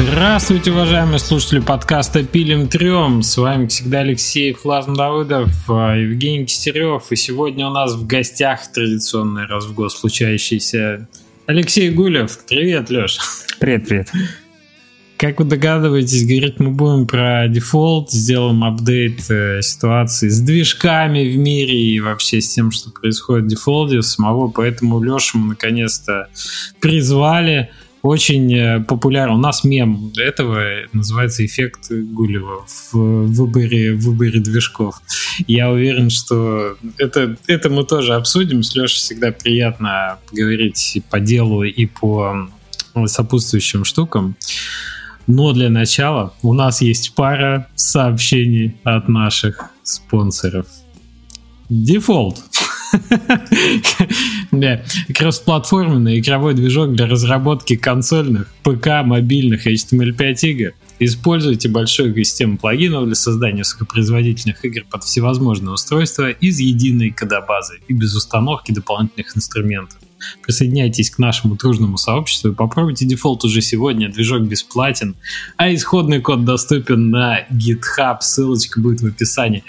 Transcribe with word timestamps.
Здравствуйте, 0.00 0.70
уважаемые 0.70 1.18
слушатели 1.18 1.58
подкаста 1.58 2.22
«Пилим 2.22 2.68
трем». 2.68 3.20
С 3.24 3.36
вами 3.36 3.66
всегда 3.66 3.98
Алексей 4.00 4.52
Флазм 4.52 4.94
Давыдов, 4.94 5.50
а, 5.68 5.96
Евгений 5.96 6.46
Кистерев. 6.46 7.10
И 7.10 7.16
сегодня 7.16 7.66
у 7.66 7.70
нас 7.70 7.94
в 7.94 8.06
гостях 8.06 8.70
традиционный 8.70 9.46
раз 9.46 9.66
в 9.66 9.74
год 9.74 9.90
случающийся 9.90 11.08
Алексей 11.46 11.90
Гулев. 11.90 12.38
Привет, 12.46 12.90
Леш. 12.90 13.18
Привет, 13.58 13.88
привет. 13.88 14.12
Как 15.16 15.40
вы 15.40 15.46
догадываетесь, 15.46 16.24
говорить 16.24 16.60
мы 16.60 16.70
будем 16.70 17.08
про 17.08 17.48
дефолт, 17.48 18.12
сделаем 18.12 18.62
апдейт 18.62 19.28
э, 19.28 19.62
ситуации 19.62 20.28
с 20.28 20.40
движками 20.40 21.28
в 21.28 21.36
мире 21.36 21.76
и 21.76 21.98
вообще 21.98 22.40
с 22.40 22.54
тем, 22.54 22.70
что 22.70 22.90
происходит 22.90 23.46
в 23.46 23.48
дефолте 23.48 24.00
самого, 24.02 24.46
поэтому 24.46 25.02
Лешу 25.02 25.38
мы 25.38 25.48
наконец-то 25.48 26.28
призвали 26.78 27.72
очень 28.02 28.54
э, 28.54 28.80
популярен. 28.80 29.34
У 29.34 29.38
нас 29.38 29.64
мем 29.64 30.12
этого 30.16 30.62
называется 30.92 31.44
эффект 31.44 31.90
Гулева 31.90 32.64
в 32.92 33.26
выборе, 33.26 33.94
в 33.94 34.00
выборе 34.00 34.40
движков. 34.40 35.00
Я 35.46 35.70
уверен, 35.70 36.10
что 36.10 36.76
это, 36.96 37.36
это 37.46 37.70
мы 37.70 37.84
тоже 37.84 38.14
обсудим. 38.14 38.62
С 38.62 38.74
Лешей 38.74 38.98
всегда 38.98 39.32
приятно 39.32 40.18
поговорить 40.28 41.02
по 41.10 41.20
делу 41.20 41.64
и 41.64 41.86
по 41.86 42.48
сопутствующим 43.06 43.84
штукам. 43.84 44.36
Но 45.26 45.52
для 45.52 45.68
начала 45.68 46.32
у 46.42 46.54
нас 46.54 46.80
есть 46.80 47.14
пара 47.14 47.68
сообщений 47.74 48.76
от 48.82 49.08
наших 49.08 49.70
спонсоров. 49.82 50.66
Дефолт. 51.68 52.38
Да, 54.50 54.82
кроссплатформенный 55.14 56.18
игровой 56.20 56.54
движок 56.54 56.92
для 56.94 57.06
разработки 57.06 57.76
консольных, 57.76 58.48
ПК, 58.62 59.02
мобильных 59.04 59.66
HTML5 59.66 60.34
игр. 60.42 60.72
Используйте 60.98 61.68
большую 61.68 62.14
систему 62.24 62.58
плагинов 62.58 63.06
для 63.06 63.14
создания 63.14 63.58
высокопроизводительных 63.58 64.64
игр 64.64 64.84
под 64.90 65.04
всевозможные 65.04 65.72
устройства 65.72 66.30
из 66.30 66.58
единой 66.58 67.10
кодобазы 67.10 67.80
и 67.86 67.92
без 67.92 68.16
установки 68.16 68.72
дополнительных 68.72 69.36
инструментов. 69.36 69.98
Присоединяйтесь 70.42 71.10
к 71.10 71.18
нашему 71.18 71.56
дружному 71.56 71.96
сообществу 71.96 72.50
и 72.50 72.54
попробуйте 72.54 73.06
дефолт 73.06 73.44
уже 73.44 73.60
сегодня. 73.60 74.10
Движок 74.10 74.42
бесплатен, 74.42 75.16
а 75.56 75.72
исходный 75.72 76.20
код 76.20 76.44
доступен 76.44 77.10
на 77.10 77.46
GitHub. 77.50 78.18
Ссылочка 78.20 78.80
будет 78.80 79.00
в 79.00 79.06
описании. 79.06 79.64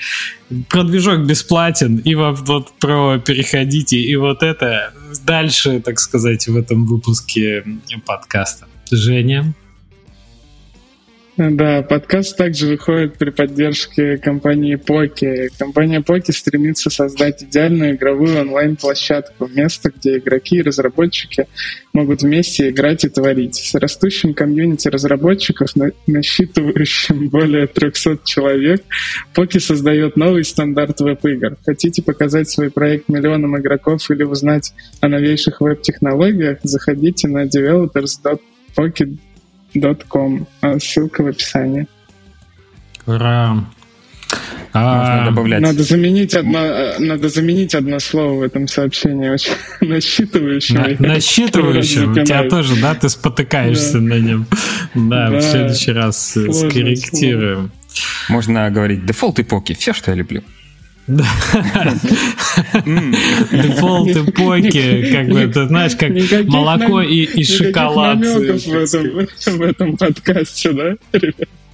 Про 0.70 0.84
движок 0.84 1.26
бесплатен, 1.26 1.98
и 1.98 2.16
вот, 2.16 2.40
вот 2.48 2.72
про 2.80 3.20
переходите, 3.20 3.98
и 3.98 4.16
вот 4.16 4.44
это 4.44 4.94
дальше, 5.26 5.80
так 5.80 6.00
сказать, 6.00 6.48
в 6.48 6.58
этом 6.58 6.86
выпуске 6.86 7.64
подкаста. 8.06 8.68
Женя, 8.92 9.54
да, 11.40 11.82
подкаст 11.84 12.36
также 12.36 12.68
выходит 12.68 13.18
при 13.18 13.30
поддержке 13.30 14.18
компании 14.18 14.76
Poki. 14.76 15.48
Компания 15.58 16.02
Poki 16.02 16.34
стремится 16.34 16.90
создать 16.90 17.42
идеальную 17.42 17.96
игровую 17.96 18.42
онлайн-площадку, 18.42 19.48
место, 19.48 19.90
где 19.90 20.18
игроки 20.18 20.58
и 20.58 20.62
разработчики 20.62 21.48
могут 21.94 22.24
вместе 22.24 22.70
играть 22.70 23.06
и 23.06 23.10
творить. 23.10 23.56
С 23.56 23.74
растущим 23.76 24.34
комьюнити 24.34 24.90
разработчиков, 24.90 25.70
насчитывающим 26.08 27.30
более 27.32 27.68
300 27.68 28.20
человек, 28.26 28.84
Poki 29.34 29.62
создает 29.62 30.18
новый 30.18 30.44
стандарт 30.44 31.00
веб-игр. 31.00 31.56
Хотите 31.66 32.04
показать 32.04 32.50
свой 32.50 32.70
проект 32.70 33.08
миллионам 33.08 33.58
игроков 33.58 34.12
или 34.12 34.24
узнать 34.24 34.74
о 35.00 35.08
новейших 35.08 35.62
веб-технологиях? 35.62 36.58
Заходите 36.64 37.30
на 37.30 37.46
developers.poki.com 37.46 39.29
com. 39.74 40.46
А, 40.62 40.80
ссылка 40.80 41.24
в 41.24 41.28
описании. 41.28 41.88
Ура! 43.06 43.66
А, 44.72 45.26
добавлять. 45.26 45.62
Надо 45.62 45.82
заменить 45.84 46.36
одно, 46.36 46.60
надо 47.00 47.30
заменить 47.30 47.74
одно 47.74 48.00
слово 48.00 48.40
в 48.40 48.44
этом 48.44 48.68
сообщении. 48.68 49.30
Очень 49.30 49.54
насчитывающее. 49.82 50.98
На, 51.00 51.08
насчитывающее. 51.08 52.08
У 52.08 52.14
тебя 52.14 52.48
тоже, 52.48 52.80
да, 52.80 52.94
ты 52.94 53.10
спотыкаешься 53.10 53.94
да. 53.94 54.00
на 54.00 54.20
нем. 54.20 54.46
Да, 54.94 55.30
да, 55.30 55.38
в 55.38 55.42
следующий 55.42 55.92
раз 55.92 56.34
Сложно 56.34 56.70
скорректируем. 56.70 57.56
Слово. 57.56 57.72
Можно 58.30 58.70
говорить 58.70 59.06
Defold 59.06 59.40
и 59.40 59.44
Poki. 59.44 59.74
Все, 59.74 59.94
что 59.94 60.12
я 60.12 60.18
люблю. 60.18 60.44
Defold 63.52 64.10
и 64.10 64.27
Poki, 64.27 65.12
как 65.12 65.28
бы, 65.30 65.48
ты 65.48 65.68
знаешь, 65.68 65.96
как 65.96 66.12
молоко 66.48 67.02
и, 67.02 67.24
и 67.24 67.44
шоколад. 67.44 68.20
в 68.20 69.62
этом 69.62 69.98
подкасте, 69.98 70.72
да, 70.72 70.96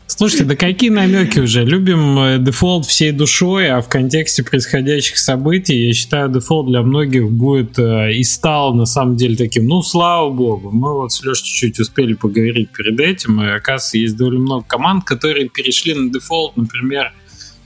Слушайте, 0.08 0.46
да 0.46 0.56
какие 0.56 0.92
намеки 0.92 1.40
уже? 1.40 1.66
Любим 1.66 2.20
э, 2.20 2.38
Defold 2.38 2.86
всей 2.86 3.12
душой, 3.12 3.70
а 3.70 3.82
в 3.82 3.90
контексте 3.90 4.44
происходящих 4.44 5.18
событий, 5.18 5.88
я 5.88 5.94
считаю, 5.94 6.30
Defold 6.30 6.68
для 6.68 6.84
многих 6.84 7.32
будет 7.32 7.80
э, 7.80 8.14
и 8.14 8.24
стал 8.24 8.76
на 8.76 8.86
самом 8.86 9.18
деле 9.18 9.36
таким, 9.36 9.66
ну, 9.66 9.82
слава 9.82 10.30
богу. 10.30 10.70
Мы 10.72 10.94
вот 10.94 11.12
с 11.12 11.24
Лешей 11.24 11.44
чуть-чуть 11.44 11.80
успели 11.80 12.14
поговорить 12.14 12.70
перед 12.70 13.00
этим, 13.00 13.42
и, 13.42 13.48
оказывается, 13.48 13.98
есть 13.98 14.16
довольно 14.16 14.42
много 14.42 14.66
команд, 14.68 15.04
которые 15.06 15.50
перешли 15.50 15.96
на 15.96 16.10
Defold, 16.12 16.56
например, 16.56 17.12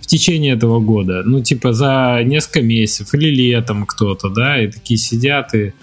течение 0.10 0.56
этого 0.56 0.80
года. 0.80 1.24
Ну, 1.24 1.42
типа 1.42 1.74
за 1.74 2.22
несколько 2.26 2.62
месяцев 2.62 3.14
или 3.14 3.30
летом 3.30 3.86
кто-то, 3.86 4.30
да, 4.30 4.62
и 4.62 4.68
такие 4.68 4.98
сидят 4.98 5.54
и 5.54 5.74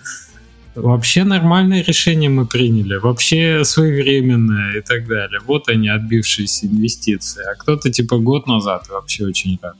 вообще 0.74 1.24
нормальное 1.24 1.82
решение 1.82 2.28
мы 2.28 2.46
приняли, 2.46 2.96
вообще 2.96 3.64
своевременное 3.64 4.78
и 4.78 4.80
так 4.82 5.06
далее. 5.06 5.40
Вот 5.46 5.68
они, 5.68 5.88
отбившиеся 5.88 6.66
инвестиции. 6.66 7.42
А 7.50 7.54
кто-то 7.54 7.90
типа 7.90 8.18
год 8.18 8.46
назад 8.46 8.88
вообще 8.88 9.24
очень 9.24 9.58
рад. 9.62 9.76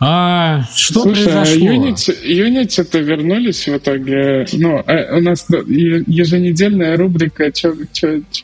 А 0.00 0.64
что 0.74 1.02
Слушай, 1.02 1.32
а 1.32 1.44
произошло? 1.44 1.66
Unity, 1.66 2.14
Unity-то 2.24 2.98
вернулись 2.98 3.66
в 3.66 3.76
итоге. 3.76 4.46
Ну, 4.52 4.82
а 4.84 5.16
у 5.16 5.20
нас 5.20 5.46
еженедельная 5.48 6.96
рубрика 6.96 7.50
«Что 7.54 7.72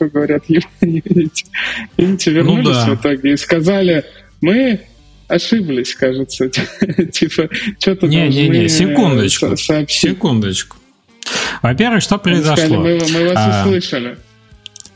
говорят 0.07 0.43
Unity?» 0.49 1.45
Unity 1.97 2.31
вернулись 2.31 2.67
ну, 2.67 2.85
да. 2.85 2.95
в 2.95 2.95
итоге 2.95 3.33
и 3.33 3.37
сказали, 3.37 4.05
мы 4.39 4.79
ошиблись, 5.31 5.95
кажется. 5.95 6.49
типа, 7.11 7.49
что-то 7.79 8.07
не, 8.07 8.27
не, 8.29 8.49
не, 8.49 8.69
секундочку, 8.69 9.55
секундочку. 9.57 10.77
Во-первых, 11.61 12.01
что 12.01 12.17
произошло? 12.17 12.77
мы, 12.77 12.97
вас 12.97 13.37
а, 13.37 13.63
услышали. 13.65 14.17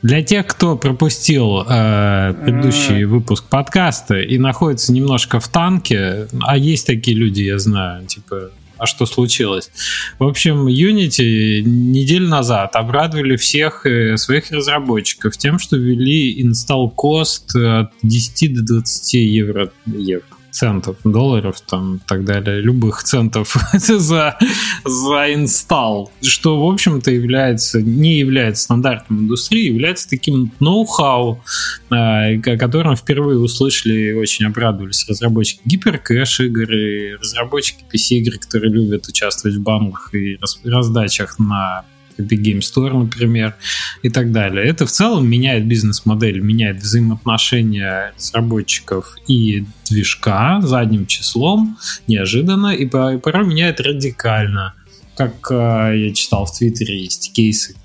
Для 0.02 0.22
тех, 0.24 0.46
кто 0.48 0.78
пропустил 0.78 1.62
э, 1.68 2.34
предыдущий 2.44 3.04
А-а-а. 3.04 3.08
выпуск 3.08 3.46
подкаста 3.50 4.20
и 4.20 4.38
находится 4.38 4.92
немножко 4.92 5.40
в 5.40 5.48
танке, 5.48 6.28
а 6.42 6.58
есть 6.58 6.88
такие 6.88 7.18
люди, 7.18 7.42
я 7.42 7.58
знаю, 7.60 8.06
типа 8.06 8.52
а 8.78 8.86
что 8.86 9.06
случилось? 9.06 9.72
В 10.20 10.24
общем, 10.24 10.68
Unity 10.68 11.62
неделю 11.62 12.28
назад 12.28 12.76
обрадовали 12.76 13.36
всех 13.36 13.86
э, 13.86 14.18
своих 14.18 14.52
разработчиков 14.52 15.38
тем, 15.38 15.60
что 15.60 15.78
ввели 15.78 16.44
install 16.44 16.92
cost 16.96 17.56
от 17.56 17.92
10 18.04 18.54
до 18.54 18.64
20 18.64 19.14
евро. 19.14 19.72
евро 19.86 20.35
центов, 20.56 20.98
долларов 21.04 21.62
там 21.62 21.98
и 21.98 22.00
так 22.08 22.26
далее, 22.26 22.62
любых 22.62 23.04
центов 23.04 23.56
за, 23.74 24.38
за 24.86 25.34
инсталл, 25.34 26.12
что, 26.22 26.66
в 26.66 26.72
общем-то, 26.72 27.12
является, 27.12 27.82
не 27.82 28.18
является 28.18 28.64
стандартом 28.64 29.22
индустрии, 29.22 29.72
является 29.72 30.10
таким 30.10 30.52
ноу-хау, 30.60 31.42
о 31.90 32.58
котором 32.58 32.96
впервые 32.96 33.40
услышали 33.40 34.10
и 34.10 34.14
очень 34.14 34.46
обрадовались 34.46 35.08
разработчики 35.08 35.62
гиперкэш 35.66 36.40
игр 36.42 37.20
разработчики 37.20 37.84
PC-игр, 37.92 38.40
которые 38.40 38.72
любят 38.72 39.08
участвовать 39.08 39.58
в 39.58 39.62
банках 39.62 40.14
и 40.14 40.40
раздачах 40.64 41.40
на 41.40 41.86
Epic 42.18 42.42
Game 42.42 42.60
Store, 42.60 42.98
например, 42.98 43.56
и 44.04 44.10
так 44.10 44.32
далее. 44.32 44.66
Это 44.66 44.86
в 44.86 44.92
целом 44.92 45.28
меняет 45.28 45.66
бизнес-модель, 45.66 46.40
меняет 46.40 46.78
взаимоотношения 46.78 48.14
разработчиков 48.18 49.16
и 49.28 49.66
движка 49.90 50.62
задним 50.62 51.06
числом, 51.06 51.78
неожиданно, 52.08 52.74
и 52.76 52.86
порой 52.86 53.46
меняет 53.46 53.80
радикально. 53.80 54.74
Как 55.16 55.50
э, 55.50 56.08
я 56.08 56.14
читал 56.14 56.46
в 56.46 56.58
Твиттере, 56.58 57.02
есть 57.02 57.32
кейсы, 57.34 57.76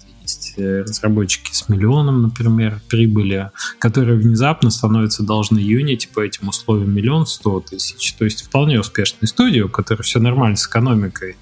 разработчики 0.61 1.53
с 1.53 1.69
миллионом, 1.69 2.23
например, 2.23 2.81
прибыли, 2.89 3.51
которые 3.79 4.19
внезапно 4.19 4.71
становятся 4.71 5.23
должны 5.23 5.59
Unity 5.59 6.09
по 6.13 6.21
этим 6.21 6.49
условиям 6.49 6.93
миллион 6.93 7.27
сто 7.27 7.61
тысяч. 7.61 8.13
То 8.15 8.25
есть 8.25 8.43
вполне 8.43 8.81
успешной 8.81 9.29
студию, 9.29 9.67
у 9.67 9.69
которой 9.69 10.03
все 10.03 10.19
нормально 10.19 10.57
с 10.57 10.67
экономикой, 10.67 11.37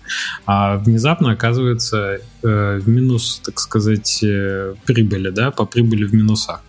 а 0.46 0.76
внезапно 0.76 1.32
оказывается 1.32 2.20
э, 2.42 2.78
в 2.78 2.88
минус, 2.88 3.40
так 3.44 3.58
сказать, 3.60 4.22
э, 4.22 4.74
прибыли, 4.84 5.30
да, 5.30 5.50
по 5.50 5.64
прибыли 5.64 6.04
в 6.04 6.14
минусах. 6.14 6.62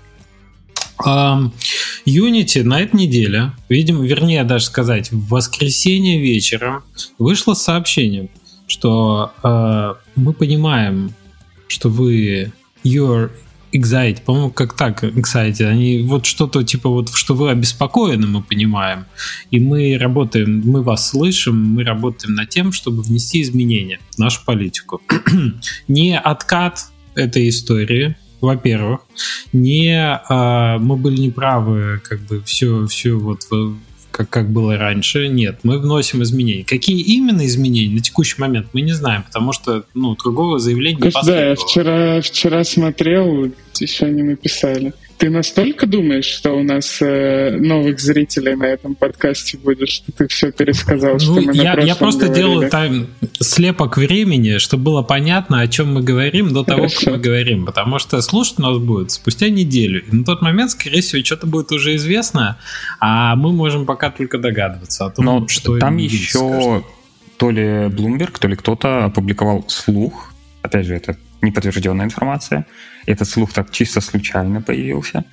Unity 2.06 2.64
на 2.64 2.82
этой 2.82 2.96
неделе, 2.96 3.54
видимо, 3.70 4.06
вернее 4.06 4.44
даже 4.44 4.66
сказать, 4.66 5.12
в 5.12 5.30
воскресенье 5.30 6.20
вечером 6.20 6.84
вышло 7.18 7.54
сообщение, 7.54 8.30
что 8.68 9.32
э, 9.44 9.94
мы 10.16 10.34
понимаем, 10.34 11.14
что 11.70 11.90
вы 11.90 12.52
you're 12.84 13.32
Exite, 13.72 14.24
по-моему, 14.26 14.50
как 14.50 14.76
так, 14.76 15.04
Exite, 15.04 15.64
они 15.64 16.02
вот 16.02 16.26
что-то 16.26 16.64
типа 16.64 16.90
вот, 16.90 17.10
что 17.14 17.36
вы 17.36 17.52
обеспокоены, 17.52 18.26
мы 18.26 18.42
понимаем, 18.42 19.06
и 19.52 19.60
мы 19.60 19.98
работаем, 20.00 20.64
мы 20.66 20.82
вас 20.82 21.10
слышим, 21.10 21.76
мы 21.76 21.84
работаем 21.84 22.34
над 22.34 22.50
тем, 22.50 22.72
чтобы 22.72 23.04
внести 23.04 23.42
изменения 23.44 24.00
в 24.10 24.18
нашу 24.18 24.44
политику. 24.44 25.02
Не 25.88 26.18
откат 26.18 26.88
этой 27.14 27.50
истории, 27.50 28.16
во-первых, 28.42 29.02
не 29.52 29.94
э, 29.94 30.78
мы 30.80 30.96
были 30.96 31.22
неправы, 31.22 32.02
как 32.08 32.22
бы 32.22 32.42
все, 32.44 32.88
все 32.88 33.18
вот 33.18 33.42
как, 34.12 34.30
как 34.30 34.50
было 34.50 34.78
раньше. 34.78 35.28
Нет, 35.28 35.60
мы 35.64 35.80
вносим 35.80 36.24
изменения. 36.24 36.64
Какие 36.64 37.02
именно 37.02 37.46
изменения 37.46 37.96
на 37.96 38.02
текущий 38.02 38.36
момент 38.40 38.68
мы 38.74 38.82
не 38.82 38.94
знаем, 38.94 39.24
потому 39.24 39.54
что 39.54 39.84
ну, 39.94 40.16
другого 40.16 40.60
заявления 40.60 41.00
не 41.02 41.26
Да, 41.26 41.50
я 41.50 41.56
вчера, 41.56 42.22
вчера 42.22 42.64
смотрел, 42.64 43.52
еще 43.80 44.10
не 44.10 44.24
написали. 44.24 44.94
Ты 45.20 45.30
настолько 45.30 45.86
думаешь, 45.86 46.24
что 46.24 46.54
у 46.54 46.64
нас 46.64 47.00
э, 47.02 47.52
новых 47.60 48.00
зрителей 48.00 48.56
на 48.56 48.64
этом 48.64 48.96
подкасте 48.96 49.58
будет, 49.58 49.90
что 49.90 50.14
ты 50.14 50.28
все 50.30 50.50
пересказал, 50.54 51.14
ну, 51.14 51.20
что 51.20 51.32
мы 51.42 51.54
я, 51.54 51.76
на 51.76 51.82
я 51.82 51.94
просто 51.98 52.28
говорили? 52.28 52.42
делаю 52.42 52.70
там 52.70 53.08
слепок 53.42 53.98
времени, 53.98 54.60
чтобы 54.60 54.84
было 54.84 55.02
понятно, 55.02 55.60
о 55.60 55.68
чем 55.68 55.94
мы 55.94 56.02
говорим 56.04 56.54
до 56.54 56.64
того, 56.64 56.84
Хорошо. 56.84 57.00
как 57.04 57.14
мы 57.16 57.20
говорим. 57.20 57.66
Потому 57.66 58.00
что 58.00 58.22
слушать 58.22 58.60
нас 58.60 58.78
будет 58.78 59.12
спустя 59.12 59.50
неделю. 59.50 60.02
И 60.10 60.16
на 60.16 60.24
тот 60.24 60.42
момент, 60.42 60.72
скорее 60.72 61.02
всего, 61.02 61.22
что-то 61.22 61.48
будет 61.48 61.74
уже 61.74 61.96
известно, 61.98 62.58
а 63.02 63.36
мы 63.36 63.52
можем 63.52 63.86
пока 63.86 64.12
только 64.12 64.38
догадываться 64.38 65.08
о 65.08 65.10
том, 65.10 65.26
Но 65.26 65.48
что 65.50 65.78
там 65.80 65.98
еще 65.98 66.30
скажет. 66.38 66.84
то 67.36 67.52
ли 67.52 67.62
Bloomberg, 67.90 68.40
то 68.40 68.48
ли 68.48 68.56
кто-то 68.56 69.04
опубликовал 69.04 69.66
слух. 69.68 70.32
Опять 70.62 70.86
же, 70.86 70.96
это 70.96 71.18
неподтвержденная 71.42 72.06
информация. 72.06 72.66
Этот 73.10 73.28
слух 73.28 73.54
так 73.54 73.72
чисто 73.72 74.02
случайно 74.02 74.62
появился, 74.62 75.24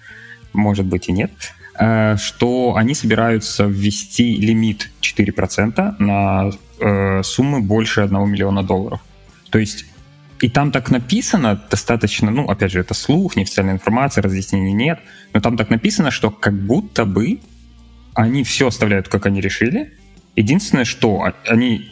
может 0.54 0.86
быть 0.86 1.10
и 1.10 1.12
нет, 1.12 1.30
э, 1.78 2.16
что 2.16 2.74
они 2.74 2.94
собираются 2.94 3.66
ввести 3.66 4.36
лимит 4.36 4.90
4% 5.02 5.96
на 5.98 6.50
э, 6.80 7.22
суммы 7.22 7.60
больше 7.60 8.00
1 8.00 8.30
миллиона 8.30 8.62
долларов. 8.62 9.00
То 9.50 9.58
есть 9.58 9.84
и 10.40 10.48
там 10.48 10.72
так 10.72 10.90
написано 10.90 11.62
достаточно, 11.70 12.30
ну, 12.30 12.48
опять 12.48 12.72
же, 12.72 12.80
это 12.80 12.94
слух, 12.94 13.36
неофициальная 13.36 13.74
информация, 13.74 14.22
разъяснений 14.22 14.72
нет, 14.72 14.98
но 15.34 15.40
там 15.40 15.58
так 15.58 15.68
написано, 15.68 16.10
что 16.10 16.30
как 16.30 16.54
будто 16.54 17.04
бы 17.04 17.40
они 18.14 18.42
все 18.42 18.68
оставляют, 18.68 19.08
как 19.08 19.26
они 19.26 19.42
решили. 19.42 19.92
Единственное, 20.34 20.86
что 20.86 21.30
они 21.46 21.90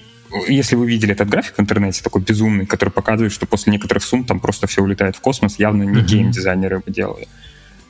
если 0.48 0.76
вы 0.76 0.86
видели 0.86 1.12
этот 1.12 1.28
график 1.28 1.56
в 1.56 1.60
интернете, 1.60 2.02
такой 2.02 2.22
безумный, 2.22 2.66
который 2.66 2.90
показывает, 2.90 3.32
что 3.32 3.46
после 3.46 3.72
некоторых 3.72 4.04
сумм 4.04 4.24
там 4.24 4.40
просто 4.40 4.66
все 4.66 4.82
улетает 4.82 5.16
в 5.16 5.20
космос, 5.20 5.58
явно 5.58 5.82
не 5.82 6.00
mm-hmm. 6.00 6.06
гейм-дизайнеры 6.06 6.76
его 6.76 6.84
делали, 6.86 7.28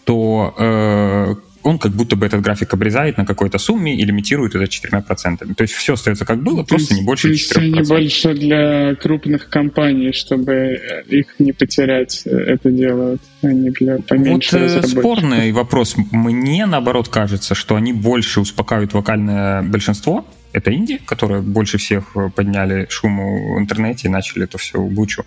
то 0.04 0.54
э, 0.58 1.34
он 1.64 1.78
как 1.78 1.92
будто 1.92 2.14
бы 2.14 2.26
этот 2.26 2.42
график 2.42 2.74
обрезает 2.74 3.16
на 3.16 3.24
какой-то 3.24 3.58
сумме 3.58 3.96
и 3.96 4.04
лимитирует 4.04 4.54
это 4.54 4.64
4%. 4.64 5.54
То 5.54 5.62
есть 5.62 5.72
все 5.72 5.94
остается 5.94 6.26
как 6.26 6.42
было, 6.42 6.62
то 6.62 6.68
просто 6.68 6.92
есть, 6.92 7.00
не 7.00 7.06
больше 7.06 7.32
4%. 7.32 7.54
То 7.54 7.60
есть 7.60 7.74
не 7.74 7.82
больше 7.82 8.34
для 8.34 8.94
крупных 8.96 9.48
компаний, 9.48 10.12
чтобы 10.12 10.78
их 11.08 11.26
не 11.38 11.52
потерять, 11.52 12.22
э, 12.26 12.30
это 12.30 12.70
делают, 12.70 13.22
а 13.42 13.46
не 13.46 13.70
для 13.70 13.98
поменьше 13.98 14.58
Вот 14.58 14.84
э, 14.84 14.86
спорный 14.86 15.52
вопрос. 15.52 15.96
Мне, 16.12 16.66
наоборот, 16.66 17.08
кажется, 17.08 17.54
что 17.54 17.76
они 17.76 17.94
больше 17.94 18.40
успокаивают 18.40 18.92
вокальное 18.92 19.62
большинство, 19.62 20.26
это 20.54 20.70
Индия, 20.70 20.98
которые 21.04 21.42
больше 21.42 21.78
всех 21.78 22.16
э, 22.16 22.30
подняли 22.30 22.86
шуму 22.88 23.54
в 23.54 23.58
интернете 23.58 24.08
и 24.08 24.10
начали 24.10 24.44
это 24.44 24.56
все 24.56 24.78
бучу. 24.78 25.24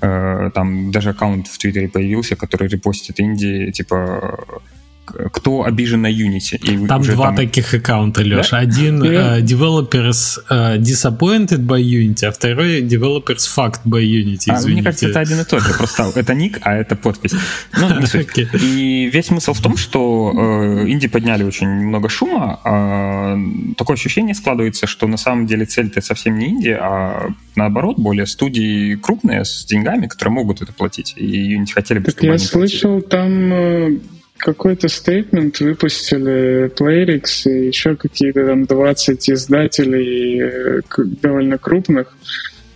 Э, 0.00 0.50
там 0.54 0.92
даже 0.92 1.10
аккаунт 1.10 1.48
в 1.48 1.58
Твиттере 1.58 1.88
появился, 1.88 2.36
который 2.36 2.68
репостит 2.68 3.18
Индии, 3.18 3.72
типа 3.72 4.62
кто 5.32 5.64
обижен 5.64 6.02
на 6.02 6.10
Unity. 6.10 6.56
И 6.56 6.86
там 6.86 7.02
два 7.02 7.26
там... 7.26 7.36
таких 7.36 7.74
аккаунта, 7.74 8.22
Леша. 8.22 8.50
Да? 8.50 8.58
Один 8.58 9.02
uh, 9.02 9.40
Developers 9.42 10.38
uh, 10.50 10.78
Disappointed 10.78 11.66
by 11.66 11.80
Unity, 11.80 12.26
а 12.26 12.32
второй 12.32 12.82
Developers 12.82 13.46
Fucked 13.56 13.80
by 13.84 14.02
Unity, 14.02 14.50
а, 14.50 14.60
Мне 14.66 14.82
кажется, 14.82 15.08
это 15.08 15.20
один 15.20 15.40
и 15.40 15.44
тот 15.44 15.62
же. 15.62 15.74
Просто 15.74 16.12
это 16.14 16.34
ник, 16.34 16.58
а 16.62 16.74
это 16.74 16.96
подпись. 16.96 17.32
Ну, 17.76 18.00
не 18.00 18.06
суть. 18.06 18.18
Okay. 18.28 18.46
И 18.60 19.06
весь 19.06 19.26
смысл 19.26 19.54
в 19.54 19.62
том, 19.62 19.76
что 19.76 20.32
э, 20.36 20.88
инди 20.88 21.08
подняли 21.08 21.44
очень 21.44 21.68
много 21.68 22.08
шума. 22.08 22.60
А 22.64 23.36
такое 23.76 23.94
ощущение 23.94 24.34
складывается, 24.34 24.86
что 24.86 25.06
на 25.06 25.16
самом 25.16 25.46
деле 25.46 25.64
цель-то 25.64 26.00
совсем 26.02 26.38
не 26.38 26.48
инди, 26.48 26.76
а 26.78 27.30
наоборот, 27.56 27.98
более 27.98 28.26
студии 28.26 28.96
крупные 28.96 29.44
с 29.44 29.64
деньгами, 29.64 30.06
которые 30.06 30.34
могут 30.34 30.62
это 30.62 30.72
платить. 30.72 31.14
И 31.16 31.56
Unity 31.56 31.72
хотели 31.72 31.98
бы, 31.98 32.06
так 32.06 32.16
чтобы 32.16 32.32
я 32.32 32.38
слышал, 32.38 33.00
там 33.00 33.52
э, 33.52 33.98
какой-то 34.38 34.88
стейтмент 34.88 35.60
выпустили 35.60 36.70
Playrix 36.74 37.50
и 37.50 37.66
еще 37.66 37.96
какие-то 37.96 38.46
там 38.46 38.64
20 38.64 39.30
издателей 39.30 40.40
э, 40.40 40.80
довольно 40.96 41.58
крупных, 41.58 42.16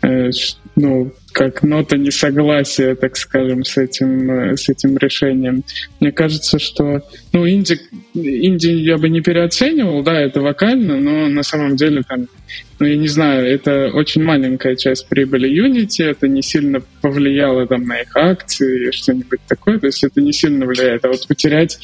э, 0.02 0.30
ну, 0.76 1.12
как 1.32 1.62
нота 1.62 1.96
несогласия, 1.96 2.94
так 2.94 3.17
скажем, 3.17 3.64
с 3.64 3.76
этим, 3.76 4.31
э, 4.31 4.56
с 4.56 4.69
этим 4.69 4.96
решением. 4.99 5.64
Мне 6.00 6.12
кажется, 6.12 6.58
что 6.58 7.02
ну, 7.32 7.49
инди, 7.49 7.81
инди 8.14 8.69
я 8.69 8.99
бы 8.99 9.08
не 9.08 9.20
переоценивал, 9.20 10.02
да, 10.02 10.20
это 10.20 10.40
вокально, 10.40 11.00
но 11.00 11.29
на 11.29 11.43
самом 11.43 11.76
деле 11.76 12.02
там 12.06 12.29
ну, 12.82 12.88
я 12.88 12.96
не 12.96 13.06
знаю, 13.06 13.46
это 13.46 13.90
очень 13.94 14.25
маленькая 14.25 14.75
часть 14.75 15.08
прибыли 15.08 15.49
Unity, 15.49 16.05
это 16.05 16.26
не 16.26 16.43
сильно 16.43 16.81
повлияло 17.00 17.64
там 17.64 17.84
на 17.84 18.00
их 18.00 18.17
акции, 18.17 18.90
что-нибудь 18.90 19.38
такое, 19.46 19.79
то 19.79 19.87
есть 19.87 20.02
это 20.02 20.20
не 20.20 20.32
сильно 20.32 20.67
влияет. 20.67 21.05
А 21.05 21.08
вот 21.08 21.29
потерять 21.29 21.79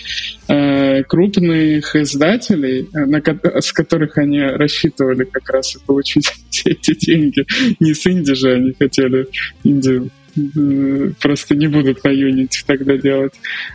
э, 0.49 1.05
крупных 1.05 1.95
издателей, 1.95 2.89
э, 2.93 3.05
на, 3.05 3.23
с 3.61 3.73
которых 3.73 4.19
они 4.19 4.41
рассчитывали 4.41 5.23
как 5.23 5.49
раз 5.51 5.77
и 5.77 5.79
получить 5.87 6.33
все 6.51 6.71
эти 6.71 6.95
деньги, 6.95 7.47
не 7.79 7.95
с 7.95 8.05
инди 8.05 8.35
же 8.35 8.55
они 8.55 8.75
хотели 8.77 9.29
инди 9.65 10.11
э, 10.37 11.11
просто 11.21 11.55
не 11.55 11.67
будут 11.67 12.05
на 12.05 12.09
Unity 12.09 12.65
тогда 12.67 12.97
делать. 12.97 13.35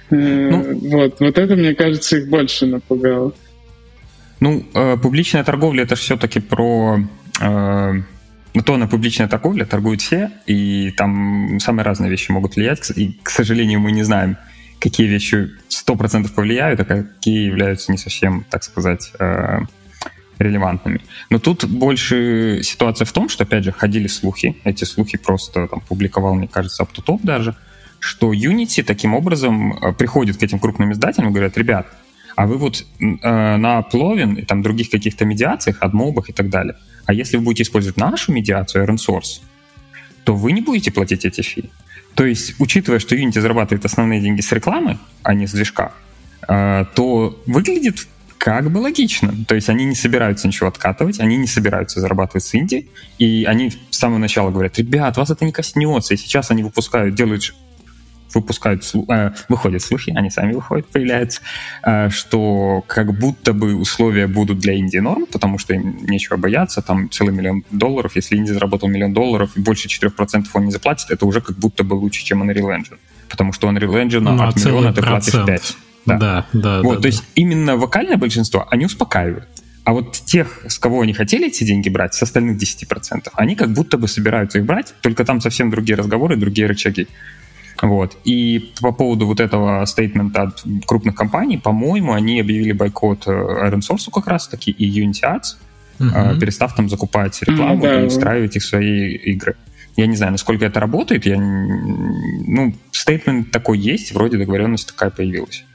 Э, 0.10 0.16
ну, 0.16 0.80
вот, 0.90 1.20
вот 1.20 1.38
это, 1.38 1.56
мне 1.56 1.76
кажется, 1.76 2.18
их 2.18 2.30
больше 2.30 2.66
напугало. 2.66 3.34
Ну, 4.40 4.66
э, 4.74 4.98
публичная 4.98 5.44
торговля 5.44 5.84
это 5.84 5.96
все-таки 5.96 6.40
про 6.40 7.00
на 8.56 8.62
то 8.62 8.78
на 8.78 8.88
публичная 8.88 9.28
торговля 9.28 9.66
торгуют 9.66 10.02
все, 10.02 10.30
и 10.46 10.92
там 10.92 11.60
самые 11.60 11.84
разные 11.84 12.12
вещи 12.12 12.30
могут 12.30 12.56
влиять. 12.56 12.92
И, 12.96 13.18
к 13.24 13.32
сожалению, 13.32 13.80
мы 13.80 13.92
не 13.92 14.04
знаем, 14.04 14.38
какие 14.80 15.08
вещи 15.08 15.50
100% 15.70 16.32
повлияют, 16.32 16.80
а 16.80 16.86
какие 16.86 17.48
являются 17.48 17.92
не 17.92 17.98
совсем, 17.98 18.46
так 18.52 18.64
сказать, 18.64 19.12
релевантными. 20.44 21.02
Но 21.30 21.40
тут 21.40 21.66
больше 21.66 22.62
ситуация 22.64 23.06
в 23.06 23.12
том, 23.12 23.30
что, 23.30 23.44
опять 23.44 23.64
же, 23.64 23.72
ходили 23.72 24.08
слухи, 24.08 24.56
эти 24.64 24.84
слухи 24.84 25.18
просто 25.18 25.68
там 25.68 25.82
публиковал, 25.82 26.36
мне 26.36 26.48
кажется, 26.48 26.84
Aptotop 26.84 27.20
даже, 27.24 27.56
что 28.00 28.34
Unity 28.34 28.84
таким 28.84 29.14
образом 29.16 29.74
э, 29.74 29.94
приходит 29.94 30.38
к 30.38 30.44
этим 30.44 30.60
крупным 30.60 30.92
издателям 30.92 31.30
и 31.30 31.32
говорят, 31.32 31.58
ребят, 31.58 31.88
а 32.36 32.48
вы 32.48 32.58
вот 32.58 32.86
э, 33.00 33.06
на 33.58 33.80
Plovin 33.80 34.42
и 34.42 34.46
там 34.46 34.62
других 34.62 34.90
каких-то 34.90 35.26
медиациях, 35.26 35.78
адмобах 35.80 36.30
и 36.30 36.34
так 36.34 36.50
далее, 36.50 36.76
а 37.06 37.14
если 37.14 37.38
вы 37.38 37.44
будете 37.44 37.64
использовать 37.64 37.98
нашу 37.98 38.34
медиацию, 38.34 38.86
Iron 38.86 38.98
Source, 38.98 39.42
то 40.24 40.36
вы 40.36 40.52
не 40.52 40.62
будете 40.62 40.92
платить 40.92 41.26
эти 41.26 41.42
фи. 41.42 41.70
То 42.16 42.26
есть, 42.26 42.56
учитывая, 42.60 43.00
что 43.00 43.16
Unity 43.16 43.40
зарабатывает 43.42 43.86
основные 43.86 44.22
деньги 44.22 44.42
с 44.42 44.52
рекламы, 44.52 44.98
а 45.24 45.34
не 45.34 45.48
с 45.48 45.52
движка, 45.52 45.94
э, 46.48 46.86
то 46.96 47.42
выглядит 47.46 48.08
как 48.44 48.70
бы 48.70 48.80
логично. 48.80 49.34
То 49.48 49.56
есть 49.56 49.70
они 49.70 49.86
не 49.86 49.96
собираются 49.96 50.50
ничего 50.50 50.68
откатывать, 50.68 51.22
они 51.22 51.38
не 51.38 51.48
собираются 51.48 52.02
зарабатывать 52.02 52.44
с 52.44 52.54
Инди, 52.54 52.90
и 53.18 53.46
они 53.48 53.70
с 53.70 53.98
самого 53.98 54.18
начала 54.18 54.52
говорят, 54.52 54.78
ребят, 54.78 55.16
вас 55.16 55.30
это 55.30 55.46
не 55.46 55.54
коснется, 55.54 56.14
и 56.14 56.18
сейчас 56.18 56.52
они 56.52 56.62
выпускают, 56.62 57.16
делают 57.16 57.54
выпускают, 58.34 58.84
э, 59.08 59.32
выходят 59.48 59.82
слухи, 59.82 60.12
они 60.14 60.30
сами 60.30 60.52
выходят, 60.52 60.88
появляются, 60.88 61.40
э, 61.84 62.10
что 62.10 62.84
как 62.86 63.18
будто 63.18 63.54
бы 63.54 63.76
условия 63.76 64.28
будут 64.28 64.60
для 64.60 64.74
Индии 64.74 64.98
норм, 64.98 65.26
потому 65.32 65.58
что 65.58 65.74
им 65.74 66.06
нечего 66.06 66.36
бояться, 66.36 66.82
там 66.82 67.10
целый 67.12 67.34
миллион 67.34 67.64
долларов, 67.72 68.14
если 68.18 68.36
Индия 68.36 68.56
заработал 68.56 68.90
миллион 68.90 69.14
долларов 69.14 69.52
и 69.56 69.62
больше 69.62 69.88
4% 69.88 70.48
он 70.54 70.66
не 70.66 70.72
заплатит, 70.72 71.12
это 71.12 71.26
уже 71.26 71.40
как 71.40 71.58
будто 71.58 71.86
бы 71.86 71.94
лучше, 71.94 72.26
чем 72.26 72.44
Unreal 72.44 72.78
Engine, 72.78 72.98
потому 73.30 73.54
что 73.54 73.70
Unreal 73.70 74.04
Engine 74.04 74.20
ну, 74.20 74.44
от 74.44 74.58
миллиона 74.58 74.92
ты 74.92 75.02
платишь 75.02 75.46
5. 75.46 75.78
Да, 76.06 76.18
да, 76.18 76.46
да. 76.54 76.82
Вот, 76.82 76.90
да, 76.90 76.96
то 76.96 77.02
да. 77.02 77.08
есть 77.08 77.24
именно 77.36 77.78
вокальное 77.78 78.18
большинство, 78.18 78.68
они 78.70 78.86
успокаивают. 78.86 79.48
А 79.86 79.92
вот 79.92 80.14
тех, 80.14 80.62
с 80.68 80.80
кого 80.80 81.02
они 81.02 81.14
хотели 81.14 81.48
эти 81.48 81.64
деньги 81.66 81.90
брать, 81.90 82.14
с 82.14 82.24
остальных 82.24 82.58
10%, 82.58 83.30
они 83.34 83.56
как 83.56 83.74
будто 83.74 83.98
бы 83.98 84.08
собираются 84.08 84.60
их 84.60 84.66
брать, 84.66 84.94
только 85.02 85.26
там 85.26 85.42
совсем 85.42 85.70
другие 85.70 85.98
разговоры, 85.98 86.38
другие 86.38 86.68
рычаги. 86.68 87.08
Вот. 87.82 88.18
И 88.24 88.72
по 88.82 88.94
поводу 88.94 89.26
вот 89.26 89.42
этого 89.42 89.86
стейтмента 89.86 90.44
от 90.44 90.64
крупных 90.86 91.16
компаний, 91.16 91.58
по-моему, 91.58 92.14
они 92.14 92.40
объявили 92.40 92.72
бойкот 92.72 93.28
э, 93.28 93.32
Iron 93.32 93.80
Source 93.80 94.10
как 94.14 94.28
раз-таки 94.28 94.72
и 94.72 95.02
Unity 95.02 95.24
Ads, 95.24 95.58
uh-huh. 96.00 96.40
перестав 96.40 96.76
там 96.76 96.88
закупать 96.88 97.42
рекламу 97.44 97.86
uh-huh, 97.86 98.04
и 98.04 98.06
устраивать 98.06 98.56
их 98.56 98.64
в 98.64 98.66
свои 98.66 99.16
игры. 99.16 99.56
Я 99.98 100.08
не 100.08 100.16
знаю, 100.16 100.32
насколько 100.32 100.66
это 100.66 100.80
работает. 100.80 101.26
Я, 101.26 101.38
ну, 101.38 102.74
стейтмент 102.92 103.52
такой 103.52 103.80
есть, 103.80 104.14
вроде 104.14 104.38
договоренность 104.38 104.88
такая 104.88 105.10
появилась. 105.10 105.66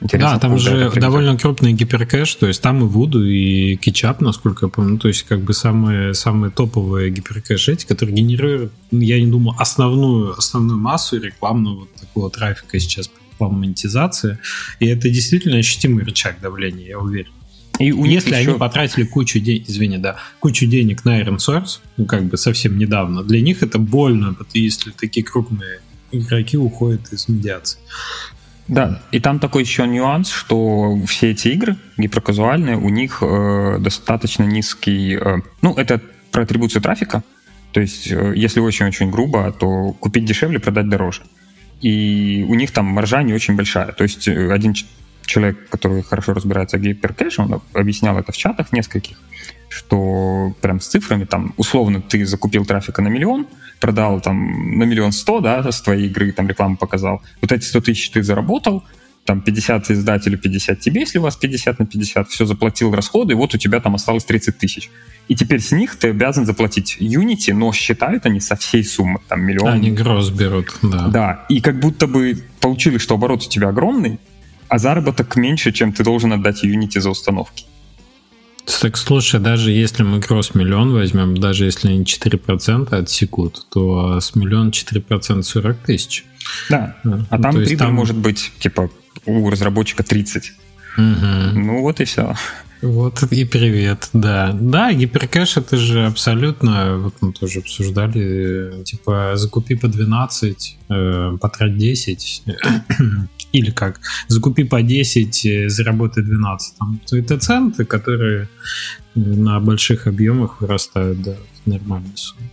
Интересно, 0.00 0.34
да, 0.34 0.38
там 0.38 0.58
же 0.58 0.90
довольно 0.96 1.36
крупный 1.36 1.74
гиперкэш, 1.74 2.34
то 2.36 2.46
есть 2.46 2.62
там 2.62 2.84
и 2.84 2.88
Voodoo, 2.88 3.26
и 3.26 3.76
Кетчап, 3.76 4.22
насколько 4.22 4.66
я 4.66 4.70
помню, 4.70 4.98
то 4.98 5.08
есть 5.08 5.24
как 5.24 5.40
бы 5.40 5.52
самые, 5.52 6.14
самые 6.14 6.50
топовые 6.50 7.10
гиперкэши, 7.10 7.72
эти, 7.72 7.84
которые 7.84 8.16
генерируют, 8.16 8.72
я 8.90 9.20
не 9.20 9.30
думаю, 9.30 9.56
основную, 9.60 10.36
основную 10.36 10.78
массу 10.78 11.20
рекламного 11.20 11.80
вот 11.80 11.94
такого 11.94 12.30
трафика 12.30 12.80
сейчас 12.80 13.10
по 13.36 13.48
монетизации, 13.50 14.38
и 14.78 14.86
это 14.86 15.10
действительно 15.10 15.58
ощутимый 15.58 16.04
рычаг 16.04 16.40
давления, 16.40 16.88
я 16.88 16.98
уверен. 16.98 17.32
И 17.78 17.92
у 17.92 18.04
Если 18.04 18.34
еще... 18.34 18.50
они 18.50 18.58
потратили 18.58 19.04
кучу 19.04 19.38
денег, 19.38 19.68
извини, 19.68 19.98
да, 19.98 20.16
кучу 20.38 20.66
денег 20.66 21.04
на 21.04 21.20
Iron 21.20 21.38
Source, 21.38 21.80
ну, 21.96 22.06
как 22.06 22.24
бы 22.24 22.36
совсем 22.36 22.78
недавно, 22.78 23.22
для 23.22 23.40
них 23.40 23.62
это 23.62 23.78
больно, 23.78 24.34
если 24.54 24.90
такие 24.90 25.24
крупные 25.24 25.80
игроки 26.12 26.56
уходят 26.56 27.12
из 27.12 27.28
медиации. 27.28 27.78
Да, 28.70 29.02
и 29.10 29.18
там 29.18 29.40
такой 29.40 29.64
еще 29.64 29.84
нюанс, 29.84 30.30
что 30.30 30.96
все 31.06 31.32
эти 31.32 31.48
игры 31.48 31.76
гиперказуальные, 31.98 32.76
у 32.76 32.88
них 32.88 33.18
э, 33.20 33.78
достаточно 33.80 34.44
низкий... 34.44 35.16
Э, 35.16 35.38
ну, 35.60 35.74
это 35.74 36.00
про 36.30 36.42
атрибуцию 36.42 36.80
трафика. 36.80 37.24
То 37.72 37.80
есть, 37.80 38.12
э, 38.12 38.32
если 38.36 38.60
очень-очень 38.60 39.10
грубо, 39.10 39.50
то 39.50 39.92
купить 39.94 40.24
дешевле, 40.24 40.60
продать 40.60 40.88
дороже. 40.88 41.22
И 41.80 42.46
у 42.48 42.54
них 42.54 42.70
там 42.70 42.86
маржа 42.86 43.24
не 43.24 43.34
очень 43.34 43.56
большая. 43.56 43.90
То 43.90 44.04
есть, 44.04 44.28
э, 44.28 44.52
один 44.52 44.74
человек, 45.26 45.68
который 45.68 46.04
хорошо 46.04 46.32
разбирается 46.32 46.78
в 46.78 46.80
гиперкэше, 46.80 47.42
он 47.42 47.60
объяснял 47.72 48.16
это 48.18 48.30
в 48.30 48.36
чатах 48.36 48.72
нескольких, 48.72 49.16
что 49.70 50.52
прям 50.60 50.80
с 50.80 50.88
цифрами, 50.88 51.24
там, 51.24 51.54
условно, 51.56 52.02
ты 52.02 52.26
закупил 52.26 52.66
трафика 52.66 53.00
на 53.02 53.08
миллион, 53.08 53.46
продал 53.78 54.20
там 54.20 54.78
на 54.78 54.82
миллион 54.84 55.12
сто, 55.12 55.40
да, 55.40 55.70
с 55.70 55.80
твоей 55.80 56.06
игры, 56.08 56.32
там 56.32 56.48
рекламу 56.48 56.76
показал, 56.76 57.22
вот 57.40 57.52
эти 57.52 57.64
100 57.64 57.80
тысяч 57.80 58.10
ты 58.10 58.22
заработал, 58.22 58.82
там 59.24 59.40
50 59.42 59.92
издателю, 59.92 60.38
50 60.38 60.80
тебе, 60.80 61.02
если 61.02 61.18
у 61.18 61.22
вас 61.22 61.36
50 61.36 61.78
на 61.78 61.86
50, 61.86 62.28
все 62.28 62.46
заплатил 62.46 62.92
расходы, 62.92 63.32
и 63.32 63.36
вот 63.36 63.54
у 63.54 63.58
тебя 63.58 63.80
там 63.80 63.94
осталось 63.94 64.24
30 64.24 64.58
тысяч. 64.58 64.90
И 65.28 65.36
теперь 65.36 65.60
с 65.60 65.70
них 65.70 65.94
ты 65.96 66.08
обязан 66.08 66.46
заплатить 66.46 66.96
Unity, 66.98 67.54
но 67.54 67.72
считают 67.72 68.26
они 68.26 68.40
со 68.40 68.56
всей 68.56 68.82
суммы, 68.82 69.20
там 69.28 69.42
миллион. 69.42 69.68
Они 69.68 69.92
гроз 69.92 70.30
берут, 70.30 70.74
да. 70.82 71.06
Да, 71.06 71.46
и 71.48 71.60
как 71.60 71.78
будто 71.78 72.08
бы 72.08 72.42
получилось, 72.60 73.02
что 73.02 73.14
оборот 73.14 73.46
у 73.46 73.48
тебя 73.48 73.68
огромный, 73.68 74.18
а 74.68 74.78
заработок 74.78 75.36
меньше, 75.36 75.70
чем 75.70 75.92
ты 75.92 76.02
должен 76.02 76.32
отдать 76.32 76.64
Unity 76.64 77.00
за 77.00 77.10
установки. 77.10 77.66
Так 78.80 78.96
слушай, 78.96 79.40
даже 79.40 79.70
если 79.70 80.02
мы 80.02 80.20
кросс 80.20 80.54
миллион 80.54 80.92
возьмем, 80.92 81.36
даже 81.36 81.64
если 81.64 81.88
они 81.88 82.04
4% 82.04 82.94
отсекут, 82.94 83.66
то 83.70 84.20
с 84.20 84.34
миллион 84.34 84.70
4% 84.70 85.42
40 85.42 85.76
тысяч. 85.78 86.24
Да, 86.68 86.96
а, 87.04 87.20
а 87.30 87.38
там 87.38 87.54
прибыль 87.54 87.76
там... 87.76 87.94
может 87.94 88.16
быть, 88.16 88.52
типа, 88.58 88.90
у 89.26 89.50
разработчика 89.50 90.02
30. 90.02 90.52
Угу. 90.96 91.04
Ну 91.54 91.82
вот 91.82 92.00
и 92.00 92.04
все. 92.04 92.34
Вот 92.82 93.22
и 93.30 93.44
привет, 93.44 94.08
да. 94.14 94.52
Да, 94.54 94.92
гиперкэш 94.92 95.58
это 95.58 95.76
же 95.76 96.06
абсолютно, 96.06 96.96
вот 96.96 97.14
мы 97.20 97.32
тоже 97.32 97.58
обсуждали, 97.58 98.82
типа 98.84 99.32
закупи 99.34 99.74
по 99.74 99.86
12, 99.86 100.78
э, 100.88 101.36
потрать 101.38 101.76
10, 101.76 102.42
или 103.52 103.70
как, 103.70 104.00
закупи 104.28 104.64
по 104.64 104.80
10, 104.80 105.46
э, 105.46 105.68
заработай 105.68 106.22
12. 106.22 106.78
Там, 106.78 107.00
это 107.12 107.38
центы, 107.38 107.84
которые 107.84 108.48
на 109.14 109.60
больших 109.60 110.06
объемах 110.06 110.62
вырастают 110.62 111.20
да, 111.20 111.36
в 111.64 111.68
нормальную 111.68 112.16
сумму. 112.16 112.48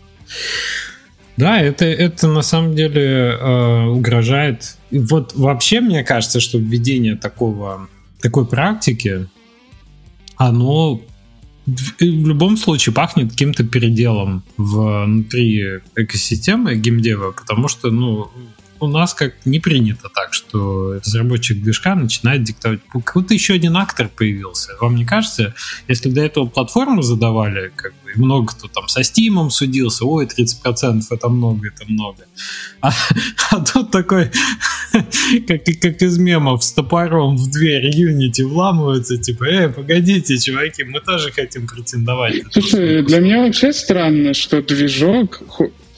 Да, 1.37 1.61
это, 1.61 1.85
это 1.85 2.27
на 2.27 2.41
самом 2.41 2.75
деле 2.75 3.37
э, 3.39 3.85
угрожает. 3.85 4.75
И 4.89 4.99
вот 4.99 5.35
вообще 5.35 5.79
мне 5.79 6.03
кажется, 6.03 6.41
что 6.41 6.57
введение 6.57 7.15
такого, 7.15 7.87
такой 8.19 8.45
практики, 8.45 9.27
оно 10.37 11.01
в 11.65 12.01
любом 12.01 12.55
случае 12.55 12.93
пахнет 12.93 13.31
каким-то 13.31 13.65
переделом 13.65 14.43
внутри 14.55 15.79
экосистемы 15.95 16.75
геймдева, 16.75 17.31
потому 17.31 17.67
что, 17.67 17.91
ну, 17.91 18.31
у 18.79 18.87
нас 18.87 19.13
как 19.13 19.33
не 19.45 19.59
принято 19.59 20.09
так, 20.09 20.33
что 20.33 20.99
разработчик 21.03 21.61
движка 21.61 21.95
начинает 21.95 22.43
диктовать. 22.43 22.79
Какой-то 22.91 23.33
еще 23.33 23.53
один 23.53 23.75
актор 23.77 24.09
появился. 24.09 24.73
Вам 24.79 24.95
не 24.95 25.05
кажется, 25.05 25.53
если 25.87 26.09
до 26.09 26.21
этого 26.21 26.47
платформу 26.47 27.01
задавали, 27.01 27.71
как 27.75 27.93
бы, 28.03 28.11
и 28.15 28.19
много 28.19 28.53
кто 28.53 28.67
там 28.67 28.87
со 28.87 29.01
Steam 29.01 29.49
судился, 29.49 30.05
ой, 30.05 30.25
30% 30.25 31.01
это 31.09 31.29
много, 31.29 31.67
это 31.67 31.85
много. 31.87 32.25
А, 32.81 32.91
а 33.51 33.59
тут 33.59 33.91
такой, 33.91 34.31
как, 35.47 35.61
как 35.81 36.01
из 36.01 36.17
мемов, 36.17 36.63
с 36.63 36.71
топором 36.71 37.37
в 37.37 37.49
дверь 37.49 37.89
Unity 37.89 38.45
вламываются, 38.45 39.17
типа, 39.17 39.43
эй, 39.45 39.69
погодите, 39.69 40.37
чуваки, 40.37 40.83
мы 40.83 40.99
тоже 41.01 41.31
хотим 41.31 41.67
претендовать. 41.67 42.35
Слушай, 42.51 43.03
для 43.03 43.19
меня 43.19 43.41
вообще 43.41 43.73
странно, 43.73 44.33
что 44.33 44.61
движок 44.61 45.41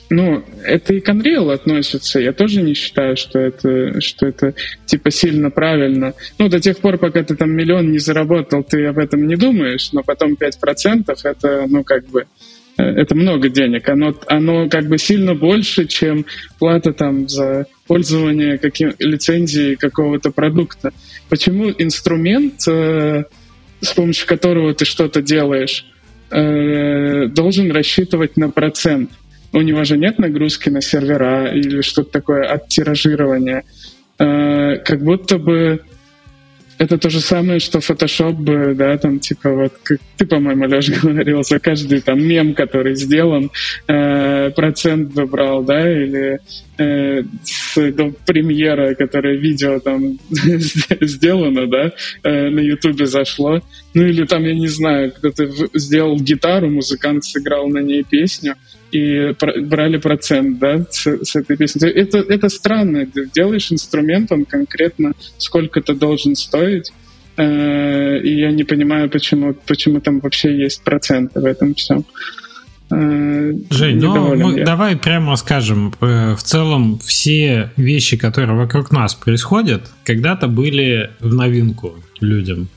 ну, 0.09 0.43
это 0.63 0.95
и 0.95 0.99
к 0.99 1.09
Unreal 1.09 1.53
относится. 1.53 2.19
Я 2.19 2.33
тоже 2.33 2.61
не 2.61 2.73
считаю, 2.73 3.15
что 3.15 3.37
это, 3.37 4.01
что 4.01 4.25
это 4.25 4.55
типа 4.85 5.11
сильно 5.11 5.51
правильно. 5.51 6.13
Ну, 6.39 6.49
до 6.49 6.59
тех 6.59 6.79
пор, 6.79 6.97
пока 6.97 7.23
ты 7.23 7.35
там 7.35 7.51
миллион 7.51 7.91
не 7.91 7.99
заработал, 7.99 8.63
ты 8.63 8.85
об 8.85 8.97
этом 8.97 9.27
не 9.27 9.35
думаешь, 9.35 9.91
но 9.93 10.01
потом 10.01 10.33
5% 10.33 11.15
это, 11.23 11.65
ну, 11.67 11.83
как 11.83 12.07
бы, 12.07 12.25
э, 12.77 12.83
это 12.83 13.13
много 13.13 13.49
денег. 13.49 13.87
Оно, 13.87 14.15
оно 14.25 14.67
как 14.67 14.87
бы 14.87 14.97
сильно 14.97 15.35
больше, 15.35 15.85
чем 15.85 16.25
плата 16.57 16.91
там 16.91 17.29
за 17.29 17.67
пользование 17.85 18.57
каким, 18.57 18.93
лицензией 18.97 19.75
какого-то 19.75 20.31
продукта. 20.31 20.91
Почему 21.29 21.69
инструмент, 21.69 22.67
э, 22.67 23.25
с 23.81 23.93
помощью 23.93 24.27
которого 24.27 24.73
ты 24.73 24.85
что-то 24.85 25.21
делаешь, 25.21 25.85
э, 26.31 27.27
должен 27.27 27.71
рассчитывать 27.71 28.37
на 28.37 28.49
процент? 28.49 29.11
У 29.53 29.61
него 29.61 29.83
же 29.83 29.97
нет 29.97 30.19
нагрузки 30.19 30.69
на 30.69 30.81
сервера 30.81 31.51
или 31.53 31.81
что-то 31.81 32.11
такое 32.11 32.45
от 32.45 32.67
тиражирования. 32.67 33.63
Э, 34.19 34.77
как 34.77 35.01
будто 35.01 35.37
бы 35.37 35.81
это 36.79 36.97
то 36.97 37.09
же 37.09 37.19
самое, 37.19 37.59
что 37.59 37.79
Photoshop 37.79 38.31
бы, 38.31 38.73
да, 38.73 38.97
там, 38.97 39.19
типа, 39.19 39.49
вот, 39.49 39.73
как 39.83 39.99
ты, 40.15 40.25
по-моему, 40.25 40.65
Леша 40.65 40.93
говорил, 41.03 41.43
за 41.43 41.59
каждый 41.59 41.99
там 41.99 42.25
мем, 42.25 42.53
который 42.53 42.95
сделан, 42.95 43.51
э, 43.87 44.49
процент 44.51 45.11
бы 45.13 45.25
брал, 45.25 45.61
да, 45.63 45.81
или 45.91 46.39
э, 46.77 47.23
с 47.43 47.91
до 47.91 48.13
премьера, 48.25 48.95
которое 48.95 49.35
видео 49.35 49.81
там 49.81 50.19
сделано, 51.01 51.67
да, 51.67 51.91
э, 52.23 52.49
на 52.49 52.61
Ютубе 52.61 53.07
зашло, 53.07 53.61
ну 53.93 54.05
или 54.05 54.25
там, 54.25 54.45
я 54.45 54.53
не 54.53 54.69
знаю, 54.69 55.11
кто-то 55.11 55.49
сделал 55.73 56.17
гитару, 56.17 56.69
музыкант 56.69 57.25
сыграл 57.25 57.67
на 57.67 57.79
ней 57.79 58.05
песню, 58.09 58.55
и 58.91 59.35
брали 59.61 59.97
процент 59.97 60.59
да, 60.59 60.85
с, 60.89 61.05
с 61.05 61.35
этой 61.35 61.57
песни. 61.57 61.87
Это, 61.87 62.19
это 62.19 62.49
странно. 62.49 63.05
Ты 63.05 63.29
делаешь 63.33 63.71
инструмент, 63.71 64.31
он 64.31 64.45
конкретно 64.45 65.13
сколько-то 65.37 65.93
должен 65.93 66.35
стоить, 66.35 66.91
э, 67.37 68.19
и 68.19 68.39
я 68.39 68.51
не 68.51 68.63
понимаю, 68.63 69.09
почему, 69.09 69.53
почему 69.67 69.99
там 70.01 70.19
вообще 70.19 70.57
есть 70.57 70.83
проценты 70.83 71.39
в 71.39 71.45
этом 71.45 71.75
всем. 71.75 72.05
Э, 72.91 73.53
Жень, 73.69 73.99
ну 73.99 74.35
мы, 74.35 74.63
давай 74.63 74.97
прямо 74.97 75.35
скажем, 75.35 75.93
э, 76.01 76.35
в 76.35 76.41
целом 76.41 76.97
все 76.99 77.71
вещи, 77.77 78.17
которые 78.17 78.57
вокруг 78.57 78.91
нас 78.91 79.13
происходят, 79.13 79.91
когда-то 80.03 80.47
были 80.47 81.11
в 81.19 81.33
новинку 81.33 81.95
людям 82.19 82.67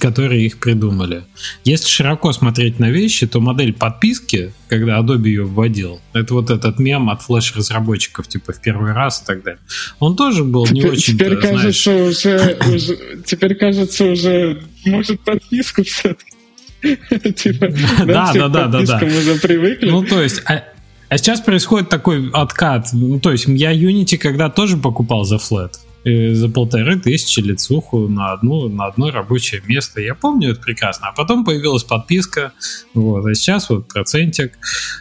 которые 0.00 0.46
их 0.46 0.58
придумали. 0.58 1.24
Если 1.64 1.88
широко 1.88 2.32
смотреть 2.32 2.78
на 2.78 2.90
вещи, 2.90 3.26
то 3.26 3.40
модель 3.40 3.72
подписки, 3.72 4.52
когда 4.68 4.98
Adobe 4.98 5.28
ее 5.28 5.44
вводил, 5.44 6.00
это 6.12 6.34
вот 6.34 6.50
этот 6.50 6.78
мем 6.78 7.10
от 7.10 7.22
флеш-разработчиков, 7.22 8.26
типа 8.26 8.52
в 8.52 8.60
первый 8.60 8.92
раз 8.92 9.22
и 9.22 9.26
так 9.26 9.42
далее. 9.42 9.60
Он 9.98 10.16
тоже 10.16 10.44
был 10.44 10.66
не 10.66 10.84
очень. 10.84 11.14
Теперь 11.14 11.36
кажется 11.36 11.94
уже, 11.94 12.58
уже, 12.66 12.98
теперь 13.24 13.54
кажется 13.54 14.04
уже, 14.04 14.62
может 14.84 15.20
подписку 15.20 15.84
все-таки. 15.84 16.36
Типа, 17.36 17.68
да, 18.04 18.32
да, 18.32 18.48
да, 18.48 18.66
да, 18.66 18.82
да. 18.82 19.00
Мы 19.02 19.18
уже 19.18 19.40
привыкли. 19.40 19.90
Ну 19.90 20.04
то 20.04 20.22
есть, 20.22 20.42
а, 20.46 20.62
а 21.08 21.18
сейчас 21.18 21.40
происходит 21.40 21.88
такой 21.88 22.30
откат. 22.32 22.90
Ну, 22.92 23.18
то 23.18 23.32
есть 23.32 23.46
я 23.48 23.72
Unity 23.72 24.18
когда 24.18 24.50
тоже 24.50 24.76
покупал 24.76 25.24
за 25.24 25.38
флет, 25.38 25.80
за 26.06 26.48
полторы 26.48 27.00
тысячи 27.00 27.40
лицуху 27.40 28.06
на, 28.06 28.32
одну, 28.32 28.68
на 28.68 28.86
одно 28.86 29.10
рабочее 29.10 29.60
место. 29.66 30.00
Я 30.00 30.14
помню 30.14 30.52
это 30.52 30.60
прекрасно. 30.60 31.08
А 31.08 31.12
потом 31.12 31.44
появилась 31.44 31.82
подписка, 31.82 32.52
вот, 32.94 33.26
а 33.26 33.34
сейчас 33.34 33.68
вот 33.70 33.88
процентик. 33.88 34.56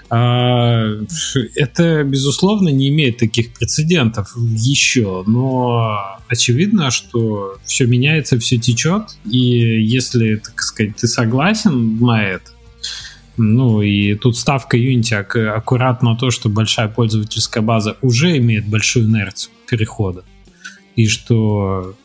А, 0.09 0.83
это, 1.55 2.03
безусловно, 2.03 2.69
не 2.69 2.89
имеет 2.89 3.17
таких 3.17 3.53
прецедентов 3.53 4.35
еще, 4.35 5.23
но 5.27 6.17
очевидно, 6.27 6.89
что 6.89 7.57
все 7.65 7.85
меняется, 7.85 8.39
все 8.39 8.57
течет, 8.57 9.03
и 9.29 9.83
если, 9.83 10.37
так 10.37 10.59
сказать, 10.61 10.95
ты 10.95 11.07
согласен 11.07 11.99
на 11.99 12.23
это, 12.23 12.49
Ну 13.37 13.81
и 13.81 14.15
тут 14.15 14.37
ставка 14.37 14.77
Unity 14.77 15.13
ак- 15.13 15.35
аккуратно 15.35 16.15
то, 16.15 16.31
что 16.31 16.49
большая 16.49 16.87
пользовательская 16.87 17.61
база 17.61 17.97
уже 18.01 18.37
имеет 18.37 18.67
большую 18.67 19.05
инерцию 19.05 19.51
перехода. 19.69 20.23
И 20.95 21.07
что 21.07 21.95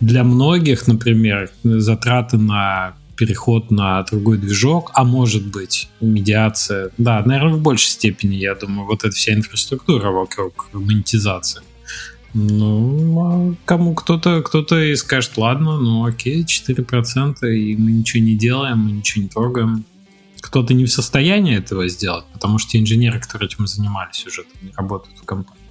для 0.00 0.24
многих, 0.24 0.86
например, 0.86 1.50
затраты 1.62 2.36
на 2.38 2.94
переход 3.16 3.70
на 3.70 4.02
другой 4.02 4.38
движок, 4.38 4.90
а 4.94 5.04
может 5.04 5.46
быть 5.46 5.88
медиация, 6.00 6.90
да, 6.98 7.22
наверное, 7.24 7.54
в 7.54 7.62
большей 7.62 7.88
степени, 7.88 8.34
я 8.36 8.54
думаю, 8.54 8.86
вот 8.86 9.04
эта 9.04 9.14
вся 9.14 9.32
инфраструктура 9.32 10.10
вокруг 10.10 10.68
монетизации. 10.72 11.62
Ну, 12.34 13.20
а 13.24 13.54
кому 13.64 13.94
кто-то 13.94 14.42
кто-то 14.42 14.78
и 14.78 14.94
скажет, 14.96 15.38
ладно, 15.38 15.78
ну 15.78 16.04
окей, 16.04 16.44
4%, 16.44 17.50
и 17.50 17.76
мы 17.76 17.92
ничего 17.92 18.22
не 18.22 18.36
делаем, 18.36 18.78
мы 18.80 18.92
ничего 18.92 19.22
не 19.22 19.28
трогаем. 19.30 19.84
Кто-то 20.42 20.74
не 20.74 20.84
в 20.84 20.92
состоянии 20.92 21.56
этого 21.56 21.88
сделать, 21.88 22.26
потому 22.34 22.58
что 22.58 22.78
инженеры, 22.78 23.20
которые 23.20 23.48
этим 23.48 23.66
занимались, 23.66 24.26
уже 24.26 24.44
не 24.60 24.70
работают 24.76 25.18
в 25.18 25.24
компании. 25.24 25.62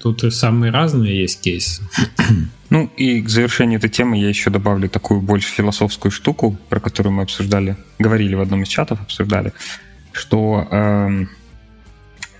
Тут 0.00 0.32
самые 0.32 0.72
разные 0.72 1.20
есть 1.20 1.40
кейсы. 1.40 1.82
Ну 2.70 2.88
и 2.96 3.20
к 3.20 3.28
завершению 3.28 3.78
этой 3.78 3.90
темы 3.90 4.16
я 4.16 4.28
еще 4.28 4.48
добавлю 4.48 4.88
такую 4.88 5.20
больше 5.20 5.52
философскую 5.52 6.12
штуку, 6.12 6.56
про 6.68 6.78
которую 6.78 7.12
мы 7.12 7.24
обсуждали, 7.24 7.76
говорили 7.98 8.36
в 8.36 8.40
одном 8.40 8.62
из 8.62 8.68
чатов, 8.68 9.00
обсуждали, 9.02 9.52
что 10.12 10.68
э, 10.70 11.24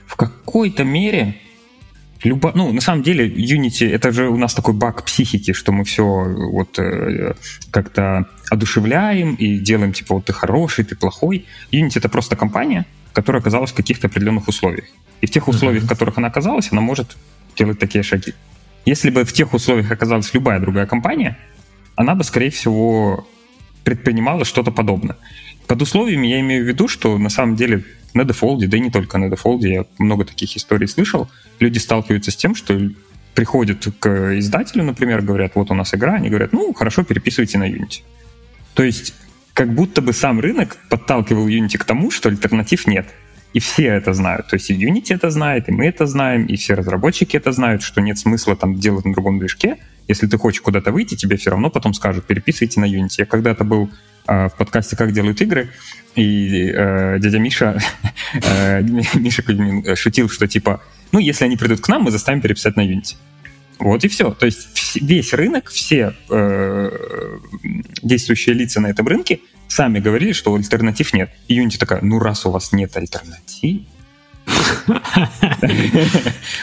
в 0.07 0.15
какой-то 0.15 0.85
мере 0.85 1.37
Любо... 2.23 2.53
Ну, 2.55 2.73
на 2.73 2.81
самом 2.81 3.03
деле, 3.03 3.27
Unity— 3.29 3.91
это 3.93 4.13
же 4.13 4.29
у 4.29 4.37
нас 4.37 4.53
такой 4.53 4.75
баг 4.75 5.05
психики, 5.05 5.53
что 5.53 5.73
мы 5.73 5.85
все 5.85 6.05
вот 6.05 6.79
э, 6.79 7.35
как-то 7.71 8.27
одушевляем 8.51 9.35
и 9.37 9.59
делаем, 9.59 9.93
типа, 9.93 10.15
вот 10.15 10.27
ты 10.27 10.33
хороший, 10.33 10.85
ты 10.85 10.97
плохой. 10.97 11.47
Unity— 11.73 11.93
это 11.97 12.09
просто 12.09 12.37
компания, 12.37 12.85
которая 13.15 13.41
оказалась 13.41 13.71
в 13.71 13.75
каких-то 13.75 14.09
определенных 14.09 14.49
условиях. 14.49 14.85
И 15.23 15.27
в 15.27 15.31
тех 15.31 15.49
условиях, 15.49 15.85
в 15.85 15.89
которых 15.89 16.19
она 16.19 16.29
оказалась, 16.29 16.69
она 16.73 16.83
может 16.83 17.17
делать 17.57 17.79
такие 17.79 18.03
шаги. 18.03 18.35
Если 18.87 19.11
бы 19.11 19.25
в 19.25 19.33
тех 19.33 19.53
условиях 19.53 19.91
оказалась 19.91 20.33
любая 20.35 20.59
другая 20.61 20.87
компания, 20.87 21.39
она 21.97 22.15
бы, 22.15 22.25
скорее 22.25 22.51
всего, 22.51 23.27
предпринимала 23.85 24.45
что-то 24.45 24.71
подобное. 24.71 25.17
Под 25.67 25.83
условиями 25.83 26.27
я 26.27 26.41
имею 26.41 26.65
в 26.65 26.69
виду, 26.69 26.89
что 26.89 27.19
на 27.19 27.29
самом 27.29 27.57
деле 27.57 27.85
на 28.15 28.25
дефолде, 28.25 28.67
да 28.67 28.77
и 28.77 28.81
не 28.81 28.91
только 28.91 29.19
на 29.19 29.29
дефолде, 29.29 29.73
я 29.73 29.85
много 29.99 30.25
таких 30.25 30.57
историй 30.57 30.89
слышал, 30.89 31.31
люди 31.61 31.79
сталкиваются 31.79 32.31
с 32.31 32.37
тем, 32.37 32.55
что 32.55 32.79
приходят 33.35 33.87
к 34.01 34.39
издателю, 34.39 34.85
например, 34.85 35.23
говорят, 35.23 35.53
вот 35.55 35.71
у 35.71 35.75
нас 35.75 35.95
игра, 35.95 36.15
они 36.15 36.29
говорят, 36.29 36.53
ну, 36.53 36.73
хорошо, 36.73 37.05
переписывайте 37.05 37.59
на 37.59 37.71
Unity. 37.71 38.03
То 38.75 38.83
есть 38.83 39.15
как 39.55 39.75
будто 39.75 40.01
бы 40.03 40.13
сам 40.13 40.41
рынок 40.41 40.79
подталкивал 40.89 41.47
Unity 41.47 41.79
к 41.79 41.85
тому, 41.85 42.11
что 42.11 42.29
альтернатив 42.29 42.87
нет. 42.87 43.07
И 43.53 43.59
все 43.59 43.87
это 43.87 44.13
знают. 44.15 44.49
То 44.49 44.55
есть 44.55 44.71
и 44.71 44.75
Unity 44.75 45.15
это 45.15 45.31
знает, 45.31 45.69
и 45.69 45.73
мы 45.73 45.87
это 45.87 46.07
знаем, 46.07 46.47
и 46.47 46.57
все 46.57 46.75
разработчики 46.75 47.37
это 47.37 47.53
знают, 47.53 47.83
что 47.83 48.01
нет 48.01 48.19
смысла 48.19 48.57
там 48.57 48.77
делать 48.77 49.05
на 49.05 49.13
другом 49.13 49.39
движке. 49.39 49.79
Если 50.07 50.27
ты 50.27 50.39
хочешь 50.39 50.61
куда-то 50.61 50.93
выйти, 50.93 51.17
тебе 51.17 51.37
все 51.37 51.51
равно 51.51 51.71
потом 51.71 51.95
скажут, 51.95 52.27
переписывайте 52.27 52.81
на 52.81 52.85
Unity. 52.85 53.17
Я 53.19 53.27
когда-то 53.27 53.65
был 53.65 53.91
э, 54.29 54.49
в 54.49 54.57
подкасте 54.57 54.97
«Как 54.97 55.13
делают 55.13 55.41
игры», 55.41 55.71
и 56.15 56.71
э, 56.73 57.19
дядя 57.19 57.39
Миша, 57.39 57.81
э, 58.35 58.83
Миша 59.15 59.43
Кузьмин 59.43 59.97
шутил, 59.97 60.29
что 60.29 60.47
типа, 60.47 60.83
ну, 61.13 61.19
если 61.19 61.45
они 61.45 61.57
придут 61.57 61.81
к 61.81 61.89
нам, 61.89 62.03
мы 62.03 62.11
заставим 62.11 62.41
переписать 62.41 62.77
на 62.77 62.87
Unity. 62.87 63.17
Вот 63.81 64.05
и 64.05 64.09
все. 64.09 64.33
То 64.33 64.47
есть 64.47 64.97
весь 65.01 65.33
рынок, 65.33 65.71
все 65.71 66.15
э, 66.29 66.91
действующие 68.03 68.55
лица 68.55 68.81
на 68.81 68.89
этом 68.89 69.07
рынке 69.09 69.41
сами 69.71 70.01
говорили, 70.01 70.33
что 70.33 70.55
альтернатив 70.55 71.13
нет. 71.15 71.31
И 71.49 71.59
Unity 71.59 71.79
такая, 71.79 72.01
ну 72.03 72.19
раз 72.19 72.45
у 72.47 72.51
вас 72.51 72.73
нет 72.73 72.97
альтернатив, 72.97 73.83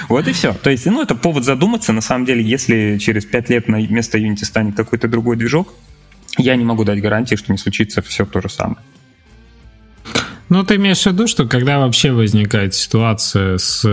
вот 0.09 0.27
и 0.27 0.31
все. 0.33 0.53
То 0.53 0.69
есть, 0.69 0.85
ну, 0.85 1.01
это 1.01 1.15
повод 1.15 1.43
задуматься. 1.43 1.93
На 1.93 2.01
самом 2.01 2.25
деле, 2.25 2.43
если 2.43 2.97
через 2.97 3.25
пять 3.25 3.49
лет 3.49 3.67
на 3.67 3.77
место 3.77 4.17
Unity 4.17 4.45
станет 4.45 4.75
какой-то 4.75 5.07
другой 5.07 5.37
движок, 5.37 5.73
я 6.37 6.55
не 6.55 6.65
могу 6.65 6.83
дать 6.83 7.01
гарантии, 7.01 7.35
что 7.35 7.51
не 7.51 7.57
случится 7.57 8.01
все 8.01 8.25
то 8.25 8.41
же 8.41 8.49
самое. 8.49 8.81
Ну, 10.49 10.63
ты 10.63 10.75
имеешь 10.75 11.01
в 11.01 11.05
виду, 11.05 11.27
что 11.27 11.45
когда 11.45 11.79
вообще 11.79 12.11
возникает 12.11 12.73
ситуация 12.73 13.57
с... 13.57 13.85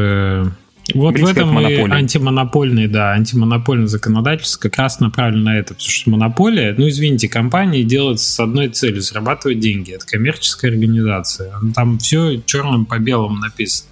Э, 0.93 0.99
вот 0.99 1.19
в 1.19 1.27
этом 1.27 1.59
и 1.61 1.75
антимонопольный, 1.75 2.89
да, 2.89 3.13
антимонопольный 3.13 3.87
законодательство 3.87 4.61
как 4.61 4.77
раз 4.77 5.01
направлено 5.01 5.45
на 5.45 5.59
это, 5.59 5.75
потому 5.75 5.91
что 5.91 6.11
монополия, 6.11 6.75
ну, 6.77 6.89
извините, 6.89 7.29
компании 7.29 7.83
делают 7.83 8.21
с 8.21 8.39
одной 8.41 8.69
целью– 8.69 9.01
зарабатывать 9.03 9.61
деньги. 9.61 9.93
Это 9.93 10.07
коммерческая 10.07 10.71
организация. 10.71 11.55
Там 11.75 11.99
все 11.99 12.41
черным 12.45 12.87
по 12.87 12.99
белому 12.99 13.37
написано. 13.37 13.91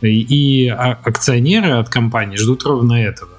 И 0.00 0.68
а, 0.68 0.98
акционеры 1.04 1.72
от 1.72 1.88
компании 1.88 2.36
ждут 2.36 2.64
ровно 2.64 2.94
этого. 2.94 3.30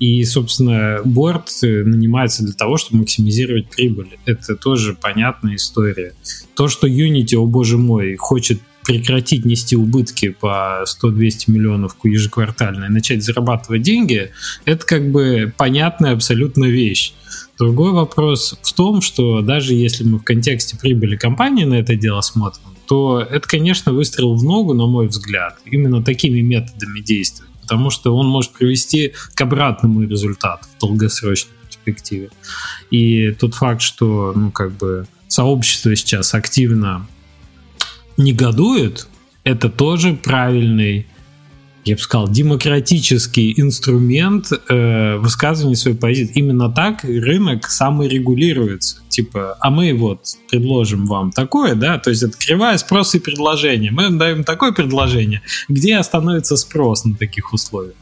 И, 0.00 0.24
собственно, 0.24 1.00
борт 1.04 1.50
нанимается 1.62 2.42
для 2.44 2.52
того, 2.52 2.76
чтобы 2.76 3.00
максимизировать 3.00 3.70
прибыль. 3.70 4.18
Это 4.26 4.56
тоже 4.56 4.94
понятная 4.94 5.54
история. 5.54 6.14
То, 6.56 6.68
что 6.68 6.88
Unity, 6.88 7.36
о 7.36 7.46
боже 7.46 7.78
мой, 7.78 8.16
хочет 8.16 8.60
прекратить 8.84 9.44
нести 9.44 9.76
убытки 9.76 10.30
по 10.30 10.84
100-200 10.84 11.44
миллионов 11.48 11.96
ежеквартально 12.02 12.86
и 12.86 12.88
начать 12.88 13.22
зарабатывать 13.22 13.82
деньги, 13.82 14.30
это 14.64 14.84
как 14.84 15.10
бы 15.10 15.52
понятная 15.56 16.12
абсолютно 16.12 16.64
вещь. 16.64 17.14
Другой 17.58 17.92
вопрос 17.92 18.58
в 18.62 18.72
том, 18.72 19.00
что 19.00 19.40
даже 19.40 19.74
если 19.74 20.04
мы 20.04 20.18
в 20.18 20.24
контексте 20.24 20.76
прибыли 20.76 21.16
компании 21.16 21.64
на 21.64 21.74
это 21.74 21.94
дело 21.94 22.20
смотрим, 22.20 22.64
то 22.86 23.20
это, 23.20 23.48
конечно, 23.48 23.92
выстрел 23.92 24.34
в 24.34 24.42
ногу, 24.42 24.74
на 24.74 24.86
мой 24.86 25.06
взгляд, 25.06 25.58
именно 25.64 26.02
такими 26.02 26.40
методами 26.40 27.00
действовать 27.00 27.52
потому 27.62 27.90
что 27.90 28.14
он 28.14 28.26
может 28.26 28.52
привести 28.52 29.14
к 29.34 29.40
обратному 29.40 30.02
результату 30.02 30.66
в 30.76 30.80
долгосрочной 30.80 31.54
перспективе. 31.64 32.30
И 32.90 33.30
тот 33.32 33.54
факт, 33.54 33.80
что 33.80 34.32
ну, 34.36 34.50
как 34.50 34.72
бы 34.72 35.06
сообщество 35.28 35.96
сейчас 35.96 36.34
активно 36.34 37.06
негодует, 38.16 39.08
это 39.44 39.68
тоже 39.68 40.14
правильный 40.14 41.06
я 41.84 41.96
бы 41.96 42.00
сказал, 42.00 42.28
демократический 42.28 43.60
инструмент 43.60 44.52
э, 44.52 45.16
высказывания 45.16 45.74
своей 45.74 45.96
позиции. 45.96 46.32
Именно 46.34 46.70
так 46.70 47.02
рынок 47.02 47.68
саморегулируется. 47.68 48.98
Типа, 49.08 49.56
а 49.60 49.70
мы 49.70 49.92
вот 49.92 50.20
предложим 50.48 51.06
вам 51.06 51.32
такое, 51.32 51.74
да, 51.74 51.98
то 51.98 52.10
есть 52.10 52.22
это 52.22 52.36
кривая 52.38 52.78
спрос 52.78 53.14
и 53.14 53.18
предложение. 53.18 53.90
Мы 53.90 54.10
даем 54.10 54.44
такое 54.44 54.72
предложение, 54.72 55.42
где 55.68 55.96
остановится 55.96 56.56
спрос 56.56 57.04
на 57.04 57.16
таких 57.16 57.52
условиях. 57.52 57.96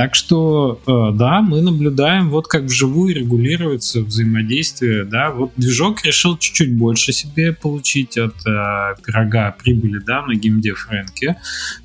Так 0.00 0.14
что, 0.14 0.80
э, 0.86 1.14
да, 1.14 1.42
мы 1.42 1.60
наблюдаем, 1.60 2.30
вот 2.30 2.46
как 2.48 2.62
вживую 2.62 3.14
регулируется 3.14 4.00
взаимодействие, 4.00 5.04
да, 5.04 5.30
вот 5.30 5.52
движок 5.58 6.02
решил 6.06 6.38
чуть-чуть 6.38 6.74
больше 6.74 7.12
себе 7.12 7.52
получить 7.52 8.16
от 8.16 8.34
э, 8.46 8.94
пирога 9.04 9.54
прибыли, 9.62 9.98
да, 9.98 10.22
на 10.22 10.34
геймдев 10.36 10.88
рынке. 10.88 11.36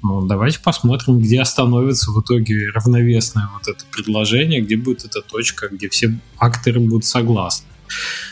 Ну, 0.02 0.26
давайте 0.26 0.62
посмотрим, 0.62 1.20
где 1.20 1.42
остановится 1.42 2.12
в 2.12 2.22
итоге 2.22 2.70
равновесное 2.70 3.50
вот 3.54 3.68
это 3.68 3.84
предложение, 3.92 4.62
где 4.62 4.78
будет 4.78 5.04
эта 5.04 5.20
точка, 5.22 5.68
где 5.68 5.90
все 5.90 6.18
акторы 6.38 6.80
будут 6.80 7.04
согласны. 7.04 7.68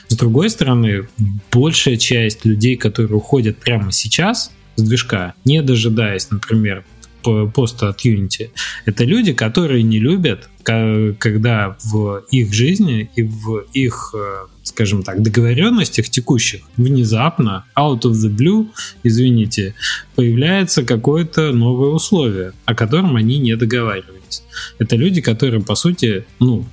С 0.08 0.16
другой 0.16 0.50
стороны, 0.50 1.10
большая 1.52 1.98
часть 1.98 2.46
людей, 2.46 2.78
которые 2.78 3.18
уходят 3.18 3.58
прямо 3.58 3.92
сейчас 3.92 4.50
с 4.78 4.82
движка, 4.82 5.34
не 5.44 5.62
дожидаясь, 5.62 6.32
например, 6.32 6.86
поста 7.24 7.90
от 7.90 8.06
Unity, 8.06 8.52
это 8.86 9.04
люди, 9.04 9.34
которые 9.34 9.84
не 9.84 10.00
любят, 10.00 10.50
когда 10.64 11.78
в 11.84 12.24
их 12.32 12.54
жизни 12.54 13.10
и 13.16 13.24
в 13.24 13.66
их, 13.74 14.16
э, 14.18 14.48
скажем 14.64 15.04
так, 15.04 15.22
договоренностях 15.22 16.10
текущих 16.10 16.62
внезапно, 16.78 17.66
out 17.76 18.02
of 18.02 18.12
the 18.12 18.30
blue, 18.30 18.70
извините, 19.04 19.76
появляется 20.16 20.84
какое-то 20.84 21.52
новое 21.52 21.90
условие, 21.90 22.54
о 22.66 22.76
котором 22.76 23.16
они 23.18 23.40
не 23.40 23.56
договаривались. 23.58 24.44
Это 24.80 24.96
люди, 24.96 25.22
которые, 25.22 25.62
по 25.62 25.76
сути, 25.76 26.26
ну, 26.40 26.66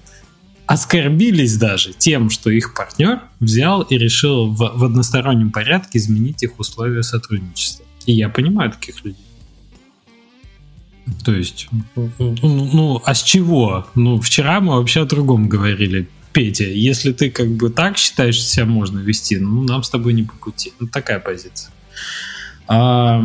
оскорбились 0.67 1.57
даже 1.57 1.93
тем, 1.93 2.31
что 2.31 2.49
их 2.49 2.75
партнер 2.75 3.23
взял 3.41 3.83
и 3.83 3.99
решил 3.99 4.47
в, 4.47 4.59
в 4.59 4.85
одностороннем 4.85 5.51
порядке 5.51 5.99
изменить 5.99 6.45
их 6.45 6.61
условия 6.61 7.03
сотрудничества. 7.03 7.85
И 8.07 8.13
я 8.13 8.29
понимаю 8.29 8.71
таких 8.71 9.05
людей. 9.05 9.25
То 11.25 11.33
есть, 11.33 11.69
ну, 11.97 12.11
ну, 12.43 13.03
а 13.05 13.15
с 13.15 13.23
чего? 13.23 13.87
Ну, 13.95 14.21
вчера 14.21 14.61
мы 14.61 14.77
вообще 14.77 15.03
о 15.03 15.07
другом 15.07 15.49
говорили. 15.49 16.09
Петя, 16.33 16.65
если 16.65 17.13
ты 17.13 17.31
как 17.31 17.49
бы 17.49 17.71
так 17.71 17.99
считаешь, 17.99 18.37
что 18.37 18.45
себя 18.45 18.67
можно 18.67 19.01
вести, 19.01 19.39
ну, 19.39 19.63
нам 19.63 19.83
с 19.83 19.91
тобой 19.91 20.13
не 20.13 20.23
по 20.23 20.35
пути. 20.35 20.73
Ну, 20.79 20.87
такая 20.87 21.19
позиция. 21.19 21.73
А, 22.73 23.21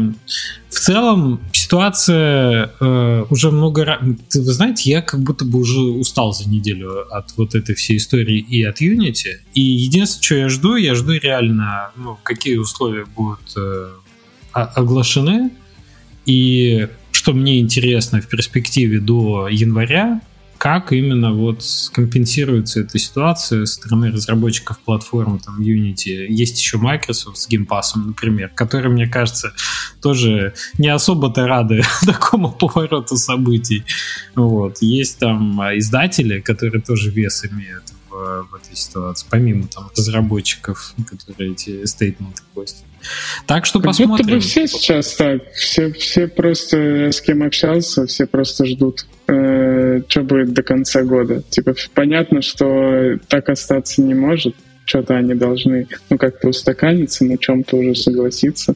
в 0.70 0.80
целом 0.80 1.40
ситуация 1.54 2.72
э, 2.80 3.26
уже 3.30 3.52
много 3.52 3.86
раз... 3.86 4.02
Вы 4.02 4.54
знаете, 4.54 4.90
я 4.90 5.04
как 5.04 5.22
будто 5.22 5.46
бы 5.46 5.60
уже 5.60 5.80
устал 5.80 6.34
за 6.34 6.50
неделю 6.50 7.06
от 7.16 7.38
вот 7.38 7.54
этой 7.54 7.76
всей 7.76 7.98
истории 7.98 8.40
и 8.40 8.64
от 8.64 8.82
Unity. 8.82 9.36
И 9.54 9.62
единственное, 9.62 10.26
что 10.26 10.36
я 10.36 10.50
жду, 10.50 10.76
я 10.78 10.96
жду 10.96 11.12
реально, 11.14 11.92
ну, 11.96 12.18
какие 12.24 12.58
условия 12.58 13.06
будут 13.06 13.54
э, 13.56 13.92
оглашены. 14.52 15.52
И 16.26 16.88
что 17.26 17.34
мне 17.34 17.60
интересно 17.60 18.22
в 18.22 18.28
перспективе 18.28 19.00
до 19.00 19.48
января, 19.48 20.22
как 20.60 20.94
именно 20.94 21.34
вот 21.34 21.64
компенсируется 21.92 22.82
эта 22.82 23.00
ситуация 23.00 23.66
со 23.66 23.74
стороны 23.74 24.12
разработчиков 24.12 24.78
платформ, 24.78 25.40
там, 25.40 25.60
Unity. 25.60 26.28
Есть 26.30 26.60
еще 26.60 26.78
Microsoft 26.78 27.38
с 27.38 27.50
Game 27.50 27.66
Pass, 27.66 27.96
например, 27.96 28.52
которые, 28.54 28.92
мне 28.92 29.08
кажется, 29.08 29.54
тоже 30.04 30.54
не 30.78 30.90
особо-то 30.90 31.48
рады 31.48 31.82
такому 32.06 32.52
повороту 32.52 33.18
событий. 33.18 33.84
Вот. 34.36 34.84
Есть 34.84 35.18
там 35.18 35.60
издатели, 35.76 36.42
которые 36.42 36.84
тоже 36.84 37.10
вес 37.10 37.44
имеют 37.44 37.95
в, 38.16 38.48
в 38.50 38.56
этой 38.56 38.76
ситуации, 38.76 39.28
помимо 39.30 39.68
там 39.68 39.90
разработчиков, 39.96 40.94
которые 41.10 41.52
эти 41.52 41.86
стейтменты 41.86 42.42
постят. 42.54 42.86
Так 43.46 43.66
что 43.66 43.80
как 43.80 43.90
посмотрим. 43.90 44.26
Будто 44.26 44.36
бы 44.36 44.40
все 44.40 44.68
сейчас 44.68 45.14
так. 45.16 45.52
Все, 45.54 45.92
все 45.92 46.28
просто 46.28 47.12
с 47.12 47.22
кем 47.22 47.44
общался, 47.44 48.08
все 48.08 48.26
просто 48.26 48.66
ждут, 48.66 49.06
э, 49.28 50.02
что 50.08 50.22
будет 50.22 50.54
до 50.54 50.64
конца 50.64 51.04
года. 51.04 51.44
Типа 51.50 51.76
понятно, 51.94 52.42
что 52.42 53.18
так 53.28 53.50
остаться 53.50 54.02
не 54.02 54.14
может. 54.14 54.56
Что-то 54.86 55.16
они 55.16 55.34
должны, 55.34 55.88
ну, 56.10 56.18
как-то 56.18 56.50
устаканиться, 56.50 57.26
на 57.26 57.38
чем-то 57.38 57.76
уже 57.76 57.96
согласиться. 57.96 58.76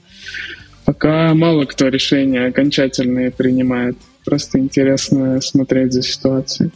Пока 0.86 1.34
мало 1.36 1.66
кто 1.66 1.88
решения 1.88 2.48
окончательные 2.48 3.32
принимает. 3.32 3.96
Просто 4.26 4.60
интересно 4.60 5.40
смотреть 5.40 5.94
за 5.94 6.02
ситуацией. 6.02 6.72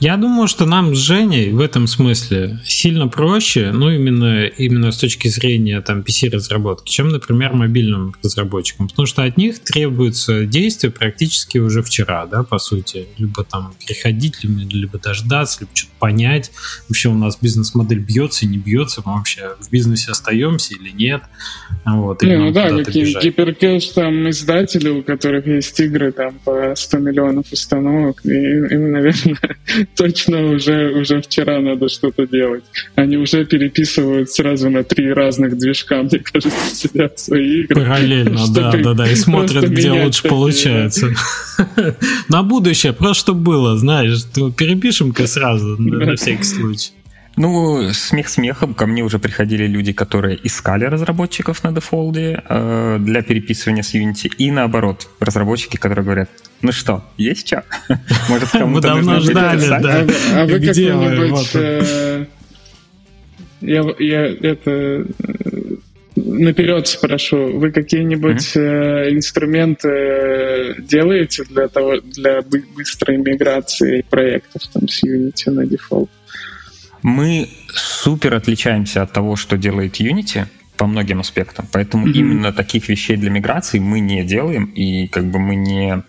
Я 0.00 0.16
думаю, 0.16 0.48
что 0.48 0.64
нам 0.64 0.94
с 0.94 0.98
Женей 0.98 1.50
в 1.50 1.60
этом 1.60 1.86
смысле 1.86 2.58
сильно 2.64 3.06
проще, 3.06 3.70
ну, 3.70 3.90
именно, 3.90 4.46
именно 4.46 4.92
с 4.92 4.96
точки 4.96 5.28
зрения 5.28 5.82
там 5.82 6.00
PC-разработки, 6.00 6.90
чем, 6.90 7.10
например, 7.10 7.52
мобильным 7.52 8.14
разработчикам. 8.24 8.88
Потому 8.88 9.04
что 9.04 9.24
от 9.24 9.36
них 9.36 9.58
требуется 9.58 10.46
действие 10.46 10.90
практически 10.90 11.58
уже 11.58 11.82
вчера, 11.82 12.24
да, 12.24 12.42
по 12.44 12.58
сути. 12.58 13.08
Либо 13.18 13.44
там 13.44 13.74
приходить, 13.86 14.42
либо, 14.42 14.60
либо 14.72 14.98
дождаться, 14.98 15.60
либо 15.60 15.72
что-то 15.74 15.92
понять. 15.98 16.50
Вообще 16.88 17.10
у 17.10 17.14
нас 17.14 17.36
бизнес-модель 17.38 17.98
бьется, 17.98 18.46
не 18.46 18.56
бьется, 18.56 19.02
мы 19.04 19.16
вообще 19.16 19.50
в 19.60 19.70
бизнесе 19.70 20.12
остаемся 20.12 20.74
или 20.76 20.90
нет. 20.90 21.20
Вот, 21.84 22.22
не, 22.22 22.38
ну 22.38 22.52
да, 22.52 22.70
какие-нибудь 22.70 23.22
гиперкилш 23.22 23.84
там 23.88 24.30
издатели, 24.30 24.88
у 24.88 25.02
которых 25.02 25.46
есть 25.46 25.78
игры 25.78 26.10
там 26.12 26.38
по 26.42 26.74
100 26.74 26.98
миллионов 26.98 27.52
установок, 27.52 28.24
и 28.24 28.30
им, 28.30 28.92
наверное, 28.92 29.36
точно 29.96 30.52
уже, 30.52 30.90
уже 30.92 31.20
вчера 31.20 31.60
надо 31.60 31.88
что-то 31.88 32.26
делать. 32.26 32.64
Они 32.94 33.16
уже 33.16 33.44
переписывают 33.44 34.30
сразу 34.30 34.70
на 34.70 34.84
три 34.84 35.12
разных 35.12 35.56
движка, 35.58 36.02
мне 36.02 36.18
кажется, 36.18 36.74
сидят 36.74 37.18
свои 37.18 37.62
игры. 37.62 37.82
Параллельно, 37.82 38.40
да, 38.54 38.72
да, 38.72 38.94
да, 38.94 39.10
и 39.10 39.14
смотрят, 39.14 39.64
где 39.64 39.90
лучше 39.90 40.28
получается. 40.28 41.14
На 42.28 42.42
будущее, 42.42 42.92
просто 42.92 43.20
что 43.20 43.34
было, 43.34 43.76
знаешь, 43.76 44.24
перепишем-ка 44.56 45.26
сразу, 45.26 45.76
на 45.78 46.16
всякий 46.16 46.44
случай. 46.44 46.92
Ну, 47.36 47.92
смех 47.92 48.28
смехом, 48.28 48.74
ко 48.74 48.86
мне 48.86 49.02
уже 49.02 49.18
приходили 49.18 49.66
люди, 49.66 49.92
которые 49.92 50.38
искали 50.42 50.84
разработчиков 50.84 51.62
на 51.62 51.72
дефолде 51.72 52.42
э, 52.48 52.98
для 53.00 53.22
переписывания 53.22 53.82
с 53.82 53.94
Unity, 53.94 54.30
и 54.36 54.50
наоборот, 54.50 55.08
разработчики, 55.20 55.76
которые 55.76 56.04
говорят, 56.04 56.30
ну 56.60 56.72
что, 56.72 57.04
есть 57.16 57.46
что? 57.46 57.64
Может, 58.28 58.50
кому-то 58.50 58.88
давно 58.88 59.20
ждали, 59.20 59.68
да. 59.68 60.06
А, 60.34 60.42
а 60.42 60.46
вы 60.46 60.60
какой-нибудь... 60.60 61.50
Э, 61.54 62.26
я, 63.60 63.84
я 63.98 64.26
это 64.26 64.70
э, 64.70 65.04
наперед 66.16 66.88
спрошу, 66.88 67.58
вы 67.58 67.70
какие-нибудь 67.70 68.56
mm-hmm. 68.56 69.08
э, 69.08 69.12
инструменты 69.12 70.76
делаете 70.78 71.44
для 71.44 71.68
того 71.68 72.00
для 72.00 72.40
быстрой 72.42 73.18
миграции 73.18 74.04
проектов 74.08 74.62
там 74.72 74.88
с 74.88 75.04
Unity 75.04 75.50
на 75.50 75.66
дефолт? 75.66 76.10
Мы 77.02 77.48
супер 77.68 78.34
отличаемся 78.34 79.02
от 79.02 79.12
того, 79.12 79.36
что 79.36 79.56
делает 79.56 80.00
Unity 80.00 80.46
по 80.76 80.86
многим 80.86 81.20
аспектам, 81.20 81.66
поэтому 81.72 82.06
mm-hmm. 82.06 82.12
именно 82.12 82.52
таких 82.52 82.88
вещей 82.88 83.16
для 83.16 83.30
миграции 83.30 83.78
мы 83.78 84.00
не 84.00 84.24
делаем, 84.24 84.64
и 84.64 85.08
как 85.08 85.24
бы 85.26 85.38
мы 85.38 85.54
не 85.54 86.02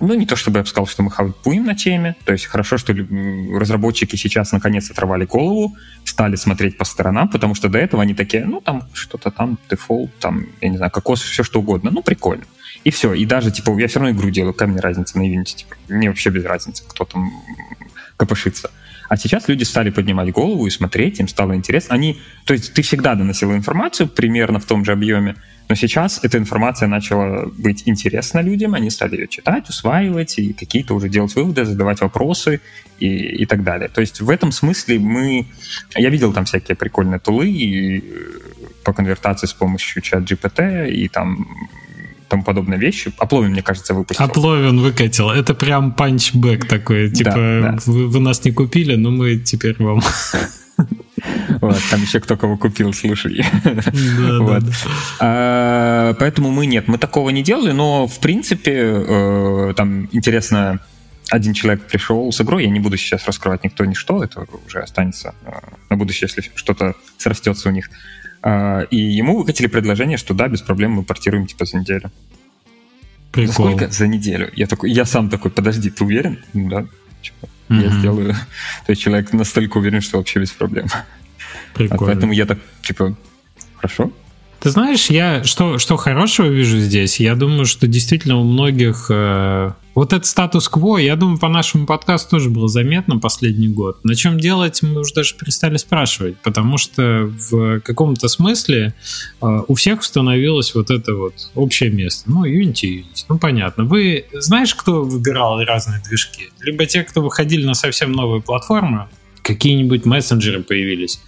ну, 0.00 0.14
не 0.14 0.26
то 0.26 0.36
чтобы 0.36 0.58
я 0.58 0.62
бы 0.62 0.68
сказал, 0.68 0.86
что 0.86 1.02
мы 1.02 1.10
хайпуем 1.10 1.64
на 1.64 1.74
теме, 1.74 2.16
то 2.24 2.32
есть 2.32 2.46
хорошо, 2.46 2.78
что 2.78 2.92
разработчики 2.92 4.16
сейчас 4.16 4.52
наконец 4.52 4.90
оторвали 4.90 5.24
голову, 5.24 5.76
стали 6.04 6.36
смотреть 6.36 6.76
по 6.76 6.84
сторонам, 6.84 7.28
потому 7.28 7.54
что 7.54 7.68
до 7.68 7.78
этого 7.78 8.02
они 8.02 8.14
такие, 8.14 8.44
ну, 8.44 8.60
там 8.60 8.82
что-то 8.92 9.30
там, 9.30 9.58
дефолт, 9.70 10.10
там, 10.18 10.46
я 10.60 10.68
не 10.68 10.76
знаю, 10.76 10.90
кокос, 10.90 11.22
все 11.22 11.42
что 11.42 11.60
угодно, 11.60 11.90
ну, 11.90 12.02
прикольно. 12.02 12.44
И 12.82 12.90
все, 12.90 13.14
и 13.14 13.24
даже, 13.24 13.50
типа, 13.50 13.78
я 13.78 13.88
все 13.88 14.00
равно 14.00 14.14
игру 14.14 14.30
делаю, 14.30 14.52
какая 14.52 14.68
мне 14.68 14.80
разница 14.80 15.16
на 15.18 15.22
Unity, 15.22 15.56
типа, 15.56 15.76
мне 15.88 16.08
вообще 16.08 16.30
без 16.30 16.44
разницы, 16.44 16.84
кто 16.86 17.04
там 17.04 17.32
копошится. 18.16 18.70
А 19.14 19.16
сейчас 19.16 19.46
люди 19.46 19.62
стали 19.62 19.90
поднимать 19.90 20.32
голову 20.32 20.66
и 20.66 20.70
смотреть, 20.70 21.20
им 21.20 21.28
стало 21.28 21.54
интересно. 21.54 21.94
Они, 21.94 22.18
то 22.46 22.52
есть 22.52 22.74
ты 22.74 22.82
всегда 22.82 23.14
доносил 23.14 23.52
информацию 23.52 24.08
примерно 24.08 24.58
в 24.58 24.64
том 24.64 24.84
же 24.84 24.90
объеме, 24.90 25.36
но 25.68 25.76
сейчас 25.76 26.18
эта 26.24 26.36
информация 26.36 26.88
начала 26.88 27.46
быть 27.46 27.84
интересна 27.86 28.40
людям, 28.40 28.74
они 28.74 28.90
стали 28.90 29.14
ее 29.14 29.28
читать, 29.28 29.68
усваивать 29.68 30.40
и 30.40 30.52
какие-то 30.52 30.94
уже 30.96 31.08
делать 31.08 31.32
выводы, 31.36 31.64
задавать 31.64 32.00
вопросы 32.00 32.60
и, 32.98 33.06
и 33.06 33.46
так 33.46 33.62
далее. 33.62 33.88
То 33.88 34.00
есть 34.00 34.20
в 34.20 34.28
этом 34.28 34.50
смысле 34.50 34.98
мы... 34.98 35.46
Я 35.94 36.10
видел 36.10 36.32
там 36.32 36.44
всякие 36.44 36.74
прикольные 36.74 37.20
тулы 37.20 37.48
и 37.48 37.98
э, 37.98 38.02
по 38.82 38.92
конвертации 38.92 39.46
с 39.46 39.52
помощью 39.52 40.02
чат 40.02 40.24
GPT 40.24 40.90
и 40.90 41.06
там 41.06 41.46
тому 42.34 42.42
подобные 42.42 42.80
вещи. 42.80 43.12
Опловин, 43.18 43.52
мне 43.52 43.62
кажется, 43.62 43.94
выпустил. 43.94 44.24
Опловин 44.24 44.80
выкатил. 44.80 45.30
Это 45.30 45.54
прям 45.54 45.92
панчбэк 45.92 46.66
такой. 46.66 47.10
Типа, 47.10 47.30
да, 47.30 47.60
да. 47.60 47.78
Вы, 47.86 48.08
вы 48.08 48.20
нас 48.20 48.44
не 48.44 48.50
купили, 48.50 48.96
но 48.96 49.10
мы 49.10 49.36
теперь 49.36 49.76
вам... 49.78 50.02
Вот, 51.60 51.78
там 51.90 52.02
еще 52.02 52.18
кто 52.20 52.36
кого 52.36 52.56
купил, 52.58 52.92
слушай. 52.92 53.46
Да, 53.64 54.38
вот. 54.40 54.60
да, 54.60 54.60
да. 54.60 54.72
А, 55.20 56.14
поэтому 56.14 56.50
мы 56.50 56.66
нет, 56.66 56.88
мы 56.88 56.98
такого 56.98 57.30
не 57.30 57.42
делали, 57.42 57.70
но 57.70 58.08
в 58.08 58.18
принципе 58.18 58.72
э, 58.74 59.74
там 59.76 60.08
интересно, 60.12 60.80
один 61.30 61.54
человек 61.54 61.84
пришел 61.86 62.30
с 62.30 62.40
игрой, 62.40 62.64
я 62.64 62.70
не 62.70 62.80
буду 62.80 62.96
сейчас 62.96 63.24
раскрывать 63.26 63.64
никто 63.64 63.84
ни 63.84 63.94
что, 63.94 64.22
это 64.24 64.44
уже 64.66 64.80
останется 64.80 65.34
э, 65.46 65.52
на 65.88 65.96
будущее, 65.96 66.28
если 66.28 66.50
что-то 66.56 66.94
срастется 67.16 67.68
у 67.68 67.72
них. 67.72 67.88
Э, 68.44 68.86
и 68.90 68.96
ему 68.96 69.38
выкатили 69.38 69.66
предложение, 69.66 70.18
что 70.18 70.34
да, 70.34 70.48
без 70.48 70.60
проблем 70.60 70.92
мы 70.92 71.02
портируем 71.02 71.46
типа 71.46 71.64
за 71.64 71.78
неделю. 71.78 72.12
Прикол. 73.32 73.46
За 73.46 73.52
сколько? 73.52 73.90
За 73.90 74.06
неделю. 74.06 74.50
Я 74.54 74.66
такой, 74.66 74.92
я 74.92 75.06
сам 75.06 75.30
такой, 75.30 75.50
подожди, 75.50 75.90
ты 75.90 76.04
уверен? 76.04 76.44
Ну 76.52 76.68
да. 76.68 76.86
Типа, 77.22 77.48
mm-hmm. 77.68 77.82
Я 77.82 77.90
сделаю. 77.98 78.34
То 78.86 78.90
есть 78.90 79.02
человек 79.02 79.32
настолько 79.32 79.78
уверен, 79.78 80.02
что 80.02 80.18
вообще 80.18 80.40
без 80.40 80.50
проблем. 80.50 80.88
Прикольно. 81.74 82.04
А 82.04 82.06
поэтому 82.06 82.32
я 82.32 82.44
так, 82.44 82.58
типа, 82.82 83.16
хорошо. 83.76 84.12
Ты 84.64 84.70
знаешь, 84.70 85.10
я 85.10 85.44
что, 85.44 85.76
что 85.76 85.98
хорошего 85.98 86.46
вижу 86.46 86.78
здесь? 86.78 87.20
Я 87.20 87.34
думаю, 87.34 87.66
что 87.66 87.86
действительно 87.86 88.40
у 88.40 88.44
многих 88.44 89.08
э, 89.10 89.72
вот 89.94 90.14
этот 90.14 90.24
статус-кво, 90.24 90.96
я 90.96 91.16
думаю, 91.16 91.38
по 91.38 91.50
нашему 91.50 91.84
подкасту 91.84 92.30
тоже 92.30 92.48
было 92.48 92.66
заметно 92.66 93.18
последний 93.18 93.68
год. 93.68 94.02
На 94.04 94.14
чем 94.14 94.40
делать, 94.40 94.82
мы 94.82 95.00
уже 95.00 95.12
даже 95.12 95.34
перестали 95.36 95.76
спрашивать, 95.76 96.38
потому 96.38 96.78
что 96.78 97.30
в 97.50 97.80
каком-то 97.80 98.26
смысле 98.28 98.94
э, 99.42 99.60
у 99.68 99.74
всех 99.74 100.00
установилось 100.00 100.74
вот 100.74 100.90
это 100.90 101.14
вот 101.14 101.34
общее 101.54 101.90
место. 101.90 102.30
Ну, 102.30 102.46
Unity, 102.46 103.02
Unity, 103.02 103.24
ну 103.28 103.38
понятно. 103.38 103.84
Вы 103.84 104.24
знаешь, 104.32 104.74
кто 104.74 105.02
выбирал 105.02 105.62
разные 105.62 106.00
движки? 106.00 106.48
Либо 106.60 106.86
те, 106.86 107.02
кто 107.02 107.20
выходили 107.20 107.66
на 107.66 107.74
совсем 107.74 108.12
новые 108.12 108.40
платформы, 108.40 109.08
какие-нибудь 109.42 110.06
мессенджеры 110.06 110.62
появились 110.62 111.20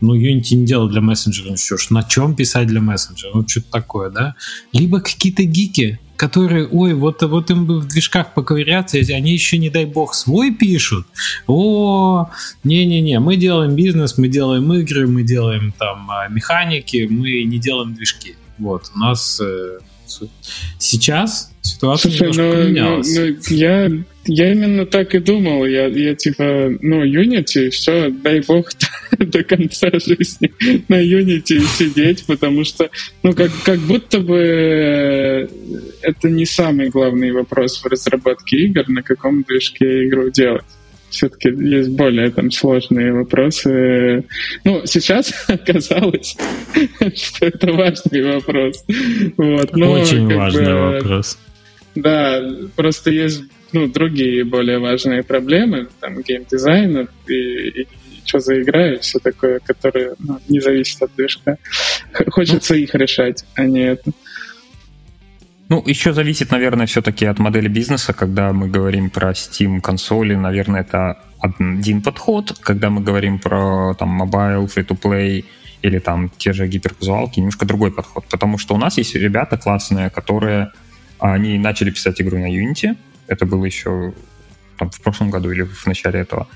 ну, 0.00 0.16
Unity 0.16 0.54
не 0.54 0.66
делал 0.66 0.88
для 0.88 1.00
мессенджера, 1.00 1.50
ну 1.50 1.56
что 1.56 1.76
ж, 1.76 1.90
на 1.90 2.02
чем 2.02 2.34
писать 2.34 2.66
для 2.66 2.80
мессенджера, 2.80 3.30
ну, 3.34 3.46
что-то 3.46 3.70
такое, 3.70 4.10
да? 4.10 4.34
Либо 4.72 5.00
какие-то 5.00 5.44
гики, 5.44 5.98
которые, 6.16 6.66
ой, 6.66 6.94
вот, 6.94 7.22
вот 7.22 7.50
им 7.50 7.66
бы 7.66 7.80
в 7.80 7.86
движках 7.86 8.34
поковыряться, 8.34 8.98
они 8.98 9.32
еще, 9.32 9.56
не 9.56 9.70
дай 9.70 9.84
бог, 9.84 10.14
свой 10.14 10.52
пишут. 10.52 11.06
О, 11.46 12.28
не-не-не, 12.64 13.20
мы 13.20 13.36
делаем 13.36 13.76
бизнес, 13.76 14.18
мы 14.18 14.28
делаем 14.28 14.72
игры, 14.72 15.06
мы 15.06 15.22
делаем 15.22 15.72
там 15.78 16.10
а, 16.10 16.28
механики, 16.28 17.06
мы 17.08 17.44
не 17.44 17.58
делаем 17.58 17.94
движки. 17.94 18.34
Вот, 18.58 18.90
у 18.96 18.98
нас 18.98 19.40
э, 19.40 19.78
сейчас 20.78 21.52
ситуация 21.62 22.10
Слушай, 22.10 22.20
немножко 22.20 22.42
ну, 22.42 22.52
поменялась. 22.52 23.16
Ну, 23.16 23.26
ну, 23.26 23.56
я, 23.56 23.90
я 24.26 24.52
именно 24.52 24.86
так 24.86 25.14
и 25.14 25.18
думал. 25.18 25.64
Я, 25.66 25.86
я 25.86 26.14
типа, 26.14 26.70
ну, 26.80 27.04
Unity, 27.04 27.70
все, 27.70 28.10
дай 28.10 28.40
бог, 28.40 28.70
до 29.26 29.42
конца 29.44 29.90
жизни 29.92 30.52
на 30.88 31.02
Unity 31.02 31.60
сидеть, 31.60 32.24
потому 32.26 32.64
что, 32.64 32.90
ну, 33.22 33.32
как, 33.32 33.50
как 33.64 33.78
будто 33.80 34.20
бы 34.20 34.38
э, 34.38 35.48
это 36.02 36.30
не 36.30 36.46
самый 36.46 36.88
главный 36.88 37.32
вопрос 37.32 37.82
в 37.82 37.86
разработке 37.86 38.56
игр, 38.58 38.84
на 38.88 39.02
каком 39.02 39.42
движке 39.42 40.06
игру 40.06 40.30
делать 40.30 40.64
все-таки 41.10 41.48
есть 41.48 41.90
более 41.90 42.30
там 42.30 42.50
сложные 42.50 43.12
вопросы. 43.12 44.24
Ну, 44.64 44.82
сейчас 44.84 45.32
оказалось, 45.48 46.36
что 47.14 47.46
это 47.46 47.72
важный 47.72 48.34
вопрос. 48.34 48.84
Вот. 49.38 49.74
Но, 49.74 49.92
Очень 49.92 50.34
важный 50.34 50.74
бы, 50.74 50.92
вопрос. 50.92 51.38
Да, 51.94 52.42
просто 52.76 53.10
есть 53.10 53.42
ну, 53.72 53.88
другие 53.88 54.44
более 54.44 54.78
важные 54.78 55.22
проблемы, 55.22 55.88
там, 56.00 56.22
геймдизайн 56.22 57.08
и, 57.26 57.32
и, 57.32 57.80
и 57.82 57.86
что 58.28 58.40
за 58.40 58.60
игра 58.60 58.92
и 58.92 58.98
все 58.98 59.18
такое, 59.18 59.60
которое 59.60 60.14
ну, 60.18 60.38
не 60.48 60.60
зависит 60.60 61.02
от 61.02 61.14
движка. 61.16 61.56
Хочется 62.30 62.74
ну, 62.74 62.80
их 62.80 62.94
решать, 62.94 63.44
а 63.54 63.64
не 63.64 63.80
это. 63.80 64.12
Ну, 65.70 65.82
еще 65.86 66.12
зависит, 66.12 66.50
наверное, 66.50 66.86
все-таки 66.86 67.26
от 67.26 67.38
модели 67.38 67.68
бизнеса. 67.68 68.12
Когда 68.12 68.52
мы 68.52 68.68
говорим 68.68 69.10
про 69.10 69.32
Steam 69.32 69.80
консоли, 69.80 70.34
наверное, 70.34 70.80
это 70.80 71.18
один 71.40 72.02
подход. 72.02 72.56
Когда 72.60 72.90
мы 72.90 73.02
говорим 73.02 73.38
про 73.38 73.94
там 73.94 74.22
mobile, 74.22 74.66
free-to-play 74.66 75.44
или 75.82 75.98
там 75.98 76.30
те 76.38 76.52
же 76.52 76.66
гиперказуалки, 76.66 77.38
немножко 77.38 77.66
другой 77.66 77.92
подход. 77.92 78.24
Потому 78.30 78.58
что 78.58 78.74
у 78.74 78.78
нас 78.78 78.98
есть 78.98 79.14
ребята 79.14 79.58
классные, 79.58 80.10
которые 80.10 80.72
они 81.18 81.58
начали 81.58 81.90
писать 81.90 82.20
игру 82.20 82.38
на 82.38 82.50
Unity. 82.50 82.96
Это 83.26 83.44
было 83.44 83.66
еще 83.66 84.14
там, 84.78 84.90
в 84.90 85.00
прошлом 85.02 85.30
году 85.30 85.50
или 85.50 85.62
в 85.62 85.86
начале 85.86 86.20
этого. 86.20 86.48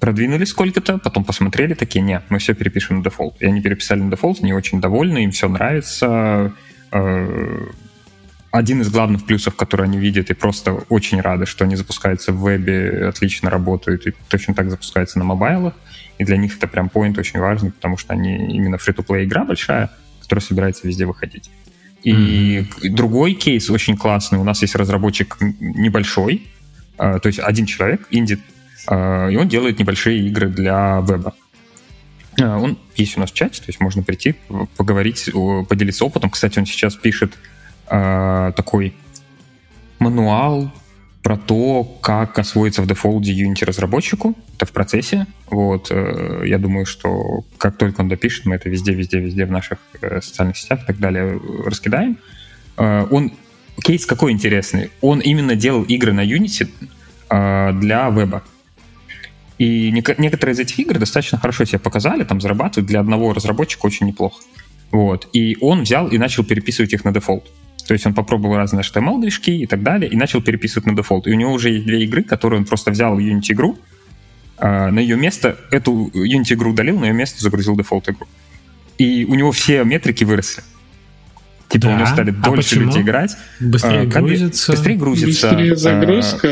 Продвинули 0.00 0.44
сколько-то, 0.44 0.98
потом 0.98 1.24
посмотрели, 1.24 1.74
такие, 1.74 2.00
нет, 2.00 2.24
мы 2.28 2.38
все 2.38 2.54
перепишем 2.54 2.98
на 2.98 3.04
Defold. 3.04 3.36
И 3.40 3.46
они 3.46 3.60
переписали 3.60 4.00
на 4.00 4.10
Defold, 4.10 4.38
они 4.42 4.52
очень 4.52 4.80
довольны, 4.80 5.24
им 5.24 5.30
все 5.30 5.48
нравится 5.48 6.52
э, 6.92 7.66
один 8.50 8.80
из 8.80 8.90
главных 8.90 9.24
плюсов, 9.24 9.54
который 9.54 9.86
они 9.86 9.98
видят, 9.98 10.30
и 10.30 10.34
просто 10.34 10.72
очень 10.88 11.20
рады, 11.20 11.46
что 11.46 11.64
они 11.64 11.76
запускаются 11.76 12.32
в 12.32 12.40
вебе, 12.40 13.06
отлично 13.08 13.50
работают, 13.50 14.06
и 14.06 14.14
точно 14.28 14.54
так 14.54 14.70
запускаются 14.70 15.18
на 15.18 15.24
мобайлах. 15.24 15.74
И 16.18 16.24
для 16.24 16.36
них 16.36 16.56
это 16.56 16.66
прям 16.66 16.88
поинт 16.88 17.18
очень 17.18 17.40
важный, 17.40 17.70
потому 17.70 17.96
что 17.96 18.14
они 18.14 18.56
именно 18.56 18.78
фри-то-плей 18.78 19.26
игра 19.26 19.44
большая, 19.44 19.90
которая 20.22 20.42
собирается 20.42 20.86
везде 20.88 21.04
выходить. 21.04 21.50
И 22.02 22.12
mm-hmm. 22.12 22.88
другой 22.90 23.34
кейс 23.34 23.68
очень 23.68 23.96
классный. 23.96 24.38
У 24.38 24.44
нас 24.44 24.62
есть 24.62 24.74
разработчик 24.74 25.36
небольшой, 25.60 26.46
э, 26.98 27.18
то 27.20 27.26
есть 27.26 27.40
один 27.40 27.66
человек, 27.66 28.06
инди, 28.10 28.38
и 28.88 29.36
он 29.36 29.48
делает 29.48 29.78
небольшие 29.78 30.20
игры 30.26 30.48
для 30.48 31.04
веба. 31.06 31.34
Э, 32.38 32.56
он 32.56 32.78
есть 32.96 33.16
у 33.16 33.20
нас 33.20 33.30
в 33.30 33.34
чате, 33.34 33.60
то 33.60 33.66
есть 33.68 33.80
можно 33.80 34.02
прийти, 34.02 34.34
поговорить, 34.76 35.30
поделиться 35.68 36.04
опытом. 36.04 36.30
Кстати, 36.30 36.58
он 36.58 36.66
сейчас 36.66 36.94
пишет 36.94 37.32
э, 37.88 38.52
такой 38.56 38.94
мануал 39.98 40.70
про 41.22 41.36
то, 41.36 41.82
как 42.02 42.38
освоиться 42.38 42.82
в 42.82 42.86
дефолте 42.86 43.32
Unity 43.32 43.64
разработчику. 43.64 44.36
Это 44.54 44.66
в 44.66 44.72
процессе. 44.72 45.26
Вот, 45.50 45.88
э, 45.90 46.42
я 46.44 46.58
думаю, 46.58 46.86
что 46.86 47.44
как 47.58 47.78
только 47.78 48.02
он 48.02 48.08
допишет, 48.08 48.46
мы 48.46 48.54
это 48.54 48.68
везде, 48.68 48.92
везде, 48.92 49.18
везде 49.18 49.44
в 49.44 49.50
наших 49.50 49.78
э, 50.00 50.20
социальных 50.20 50.56
сетях 50.56 50.84
и 50.84 50.86
так 50.86 50.98
далее 50.98 51.40
раскидаем. 51.64 52.18
Э, 52.76 53.06
он 53.10 53.32
кейс 53.82 54.06
какой 54.06 54.32
интересный. 54.32 54.90
Он 55.00 55.18
именно 55.18 55.56
делал 55.56 55.82
игры 55.82 56.12
на 56.12 56.24
Unity 56.24 56.68
э, 57.30 57.72
для 57.72 58.08
веба. 58.10 58.44
И 59.58 59.90
некоторые 59.90 60.54
из 60.54 60.58
этих 60.58 60.78
игр 60.78 60.98
достаточно 60.98 61.38
хорошо 61.38 61.64
себя 61.64 61.78
показали, 61.78 62.24
там 62.24 62.40
зарабатывают 62.40 62.86
для 62.86 63.00
одного 63.00 63.32
разработчика 63.32 63.86
очень 63.86 64.06
неплохо. 64.06 64.42
Вот. 64.90 65.28
И 65.32 65.56
он 65.60 65.82
взял 65.82 66.08
и 66.08 66.18
начал 66.18 66.44
переписывать 66.44 66.92
их 66.92 67.04
на 67.04 67.12
дефолт. 67.12 67.44
То 67.86 67.94
есть 67.94 68.04
он 68.06 68.14
попробовал 68.14 68.56
разные 68.56 68.82
HTML-движки 68.82 69.56
и 69.56 69.66
так 69.66 69.82
далее, 69.82 70.10
и 70.10 70.16
начал 70.16 70.42
переписывать 70.42 70.86
на 70.86 70.96
дефолт. 70.96 71.26
И 71.26 71.30
у 71.30 71.34
него 71.34 71.52
уже 71.52 71.70
есть 71.70 71.86
две 71.86 72.02
игры, 72.04 72.22
которые 72.22 72.60
он 72.60 72.66
просто 72.66 72.90
взял 72.90 73.18
Unity-игру, 73.18 73.78
а, 74.58 74.90
на 74.90 74.98
ее 74.98 75.16
место, 75.16 75.56
эту 75.70 76.10
Unity-игру 76.14 76.70
удалил, 76.70 76.98
на 76.98 77.06
ее 77.06 77.12
место 77.12 77.42
загрузил 77.42 77.76
дефолт-игру. 77.76 78.26
И 78.98 79.24
у 79.24 79.34
него 79.34 79.52
все 79.52 79.84
метрики 79.84 80.24
выросли. 80.24 80.62
Типа 81.68 81.86
да. 81.86 81.94
у 81.94 81.96
него 81.96 82.06
стали 82.06 82.30
а 82.30 82.32
дольше 82.32 82.70
почему? 82.70 82.86
люди 82.86 83.00
играть. 83.00 83.36
Быстрее 83.60 84.00
а, 84.00 84.06
грузится. 84.06 84.72
Быстрее 84.72 84.96
грузится. 84.96 85.48
Быстрее 85.50 85.76
загрузка. 85.76 86.48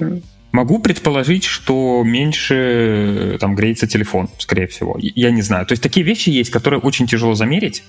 А, 0.00 0.20
Могу 0.50 0.78
предположить, 0.78 1.44
что 1.44 2.02
меньше 2.04 3.36
там 3.40 3.54
греется 3.54 3.86
телефон, 3.86 4.30
скорее 4.38 4.66
всего. 4.66 4.96
Я 4.98 5.30
не 5.30 5.42
знаю. 5.42 5.66
То 5.66 5.72
есть 5.72 5.82
такие 5.82 6.04
вещи 6.04 6.30
есть, 6.30 6.50
которые 6.50 6.80
очень 6.80 7.06
тяжело 7.06 7.34
замерить. 7.34 7.84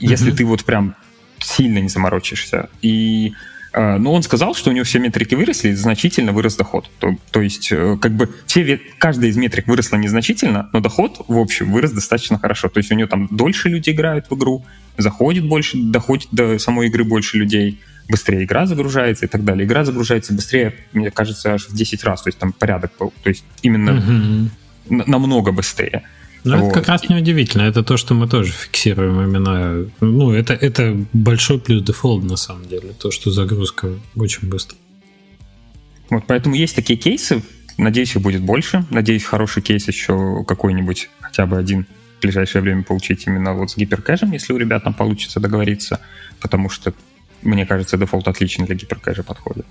Если 0.00 0.32
mm-hmm. 0.32 0.36
ты 0.36 0.44
вот 0.44 0.64
прям 0.64 0.94
сильно 1.40 1.78
не 1.78 1.88
заморочишься. 1.88 2.70
И 2.82 3.34
э, 3.72 3.96
но 3.98 4.12
он 4.12 4.22
сказал, 4.22 4.54
что 4.54 4.70
у 4.70 4.72
него 4.72 4.84
все 4.84 4.98
метрики 4.98 5.34
выросли, 5.34 5.72
значительно 5.72 6.32
вырос 6.32 6.56
доход. 6.56 6.90
То, 6.98 7.16
то 7.30 7.40
есть, 7.40 7.70
э, 7.72 7.96
как 8.00 8.12
бы, 8.12 8.30
все, 8.46 8.80
каждая 8.98 9.30
из 9.30 9.36
метрик 9.36 9.66
выросла 9.66 9.96
незначительно, 9.96 10.68
но 10.72 10.80
доход, 10.80 11.24
в 11.28 11.38
общем, 11.38 11.72
вырос 11.72 11.92
достаточно 11.92 12.38
хорошо. 12.38 12.68
То 12.68 12.78
есть, 12.78 12.90
у 12.90 12.94
него 12.94 13.08
там 13.08 13.28
дольше 13.30 13.68
люди 13.68 13.90
играют 13.90 14.30
в 14.30 14.34
игру, 14.36 14.64
заходит 14.96 15.46
больше, 15.46 15.76
доходит 15.78 16.28
до 16.32 16.58
самой 16.58 16.88
игры 16.88 17.04
больше 17.04 17.36
людей, 17.36 17.80
быстрее 18.08 18.44
игра 18.44 18.66
загружается 18.66 19.26
и 19.26 19.28
так 19.28 19.44
далее. 19.44 19.66
Игра 19.66 19.84
загружается 19.84 20.32
быстрее, 20.32 20.74
мне 20.92 21.10
кажется, 21.10 21.54
аж 21.54 21.68
в 21.68 21.74
10 21.74 22.04
раз. 22.04 22.22
То 22.22 22.28
есть, 22.28 22.38
там 22.38 22.52
порядок 22.52 22.92
был. 22.98 23.12
То 23.22 23.28
есть, 23.28 23.44
именно 23.62 23.98
угу. 23.98 25.04
намного 25.06 25.52
быстрее. 25.52 26.04
Ну, 26.44 26.56
вот. 26.58 26.66
это 26.66 26.74
как 26.80 26.88
раз 26.88 27.08
неудивительно. 27.08 27.62
Это 27.62 27.82
то, 27.82 27.96
что 27.96 28.14
мы 28.14 28.28
тоже 28.28 28.52
фиксируем 28.52 29.20
именно. 29.20 29.86
Ну, 30.00 30.32
это, 30.32 30.54
это 30.54 30.96
большой 31.12 31.60
плюс 31.60 31.82
Defold 31.82 32.24
на 32.24 32.36
самом 32.36 32.66
деле. 32.66 32.92
То, 32.98 33.10
что 33.10 33.30
загрузка 33.30 33.90
очень 34.16 34.48
быстро. 34.48 34.76
Вот, 36.10 36.24
поэтому 36.26 36.54
есть 36.54 36.74
такие 36.74 36.98
кейсы. 36.98 37.42
Надеюсь, 37.76 38.16
их 38.16 38.22
будет 38.22 38.42
больше. 38.42 38.84
Надеюсь, 38.90 39.24
хороший 39.24 39.62
кейс 39.62 39.86
еще 39.86 40.44
какой-нибудь, 40.46 41.10
хотя 41.20 41.46
бы 41.46 41.58
один 41.58 41.86
в 42.18 42.22
ближайшее 42.22 42.62
время 42.62 42.82
получить 42.82 43.26
именно 43.26 43.54
вот 43.54 43.70
с 43.70 43.76
гиперкэжем, 43.76 44.32
если 44.32 44.52
у 44.52 44.56
ребят 44.56 44.84
там 44.84 44.94
получится 44.94 45.38
договориться. 45.38 46.00
Потому 46.40 46.68
что, 46.70 46.92
мне 47.42 47.66
кажется, 47.66 47.96
Defold 47.96 48.28
отлично 48.28 48.66
для 48.66 48.74
гиперкэжа 48.74 49.22
подходит. 49.22 49.66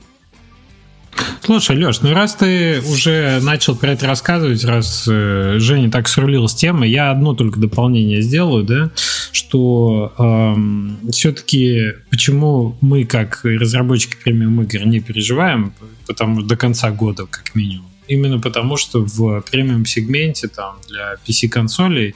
Слушай, 1.42 1.78
Леш, 1.78 2.02
ну 2.02 2.14
раз 2.14 2.36
ты 2.36 2.82
уже 2.82 3.40
начал 3.42 3.76
про 3.76 3.92
это 3.92 4.06
рассказывать, 4.06 4.64
раз 4.66 5.06
э, 5.10 5.56
Женя 5.60 5.90
так 5.90 6.08
срулил 6.08 6.48
с 6.48 6.54
темой, 6.54 6.90
я 6.90 7.10
одно 7.10 7.34
только 7.34 7.60
дополнение 7.60 8.22
сделаю, 8.22 8.64
да, 8.64 8.92
что 9.32 10.14
эм, 10.18 11.00
все-таки 11.12 11.94
почему 12.10 12.78
мы 12.82 13.06
как 13.06 13.42
разработчики 13.44 14.18
премиум 14.22 14.62
игр 14.62 14.86
не 14.86 15.00
переживаем, 15.00 15.74
потому 16.06 16.42
до 16.42 16.58
конца 16.58 16.92
года 16.92 17.26
как 17.28 17.56
минимум, 17.56 17.88
именно 18.08 18.40
потому, 18.40 18.78
что 18.78 19.04
в 19.04 19.42
премиум 19.42 19.86
сегменте 19.86 20.48
там 20.48 20.78
для 20.88 21.16
PC-консолей 21.28 22.16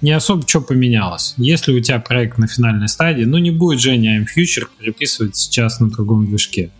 не 0.00 0.12
особо 0.12 0.46
что 0.46 0.60
поменялось. 0.60 1.34
Если 1.36 1.72
у 1.72 1.80
тебя 1.80 1.98
проект 1.98 2.38
на 2.38 2.46
финальной 2.46 2.88
стадии, 2.88 3.24
ну 3.24 3.38
не 3.38 3.50
будет 3.50 3.80
Женя 3.80 4.20
I'm 4.20 4.26
Future 4.26 4.66
переписывать 4.78 5.36
сейчас 5.36 5.80
на 5.80 5.90
другом 5.90 6.26
движке. 6.26 6.70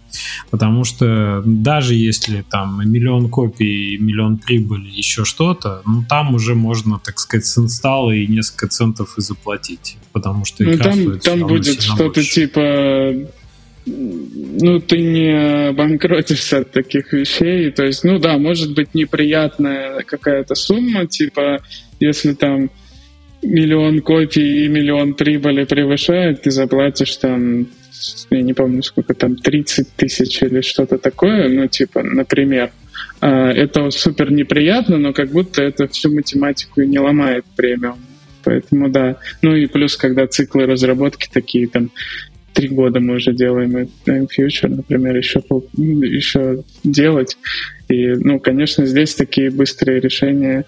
Потому 0.50 0.84
что 0.84 1.42
даже 1.44 1.94
если 1.94 2.42
там 2.42 2.82
миллион 2.90 3.28
копий, 3.28 3.96
миллион 3.98 4.38
прибыли, 4.38 4.88
еще 4.90 5.24
что-то, 5.24 5.82
ну 5.86 6.04
там 6.08 6.34
уже 6.34 6.54
можно, 6.54 6.98
так 6.98 7.18
сказать, 7.18 7.46
с 7.46 7.58
инсталла 7.58 8.10
и 8.12 8.26
несколько 8.26 8.68
центов 8.68 9.16
и 9.18 9.20
заплатить. 9.20 9.98
Потому 10.12 10.44
что 10.44 10.64
ну, 10.64 10.76
там, 10.78 11.18
там 11.20 11.40
будет 11.46 11.80
что-то 11.82 12.24
типа 12.24 13.12
ну, 13.90 14.80
ты 14.80 14.98
не 14.98 15.72
банкротишься 15.72 16.58
от 16.58 16.70
таких 16.70 17.12
вещей. 17.12 17.70
То 17.70 17.84
есть, 17.84 18.04
ну 18.04 18.18
да, 18.18 18.38
может 18.38 18.74
быть 18.74 18.94
неприятная 18.94 20.02
какая-то 20.02 20.54
сумма, 20.54 21.06
типа, 21.06 21.60
если 21.98 22.34
там 22.34 22.70
миллион 23.42 24.00
копий 24.00 24.64
и 24.64 24.68
миллион 24.68 25.14
прибыли 25.14 25.64
превышает, 25.64 26.42
ты 26.42 26.50
заплатишь 26.50 27.16
там 27.16 27.68
я 28.30 28.42
не 28.42 28.54
помню, 28.54 28.82
сколько 28.82 29.14
там, 29.14 29.36
30 29.36 29.94
тысяч 29.96 30.42
или 30.42 30.60
что-то 30.60 30.98
такое, 30.98 31.48
ну, 31.48 31.66
типа, 31.66 32.02
например. 32.02 32.70
А, 33.20 33.50
это 33.50 33.90
супер 33.90 34.32
неприятно, 34.32 34.98
но 34.98 35.12
как 35.12 35.30
будто 35.30 35.62
это 35.62 35.86
всю 35.88 36.14
математику 36.14 36.80
и 36.80 36.86
не 36.86 36.98
ломает 36.98 37.44
премиум. 37.56 37.98
Поэтому 38.42 38.88
да. 38.88 39.16
Ну 39.42 39.54
и 39.54 39.66
плюс, 39.66 39.96
когда 39.96 40.26
циклы 40.26 40.64
разработки 40.64 41.28
такие, 41.30 41.68
там, 41.68 41.90
три 42.52 42.68
года 42.68 43.00
мы 43.00 43.16
уже 43.16 43.32
делаем 43.32 43.88
Future, 44.06 44.68
например, 44.68 45.16
еще, 45.16 45.42
еще 45.76 46.62
делать. 46.84 47.36
И, 47.88 48.08
ну, 48.14 48.38
конечно, 48.38 48.86
здесь 48.86 49.14
такие 49.14 49.50
быстрые 49.50 50.00
решения 50.00 50.64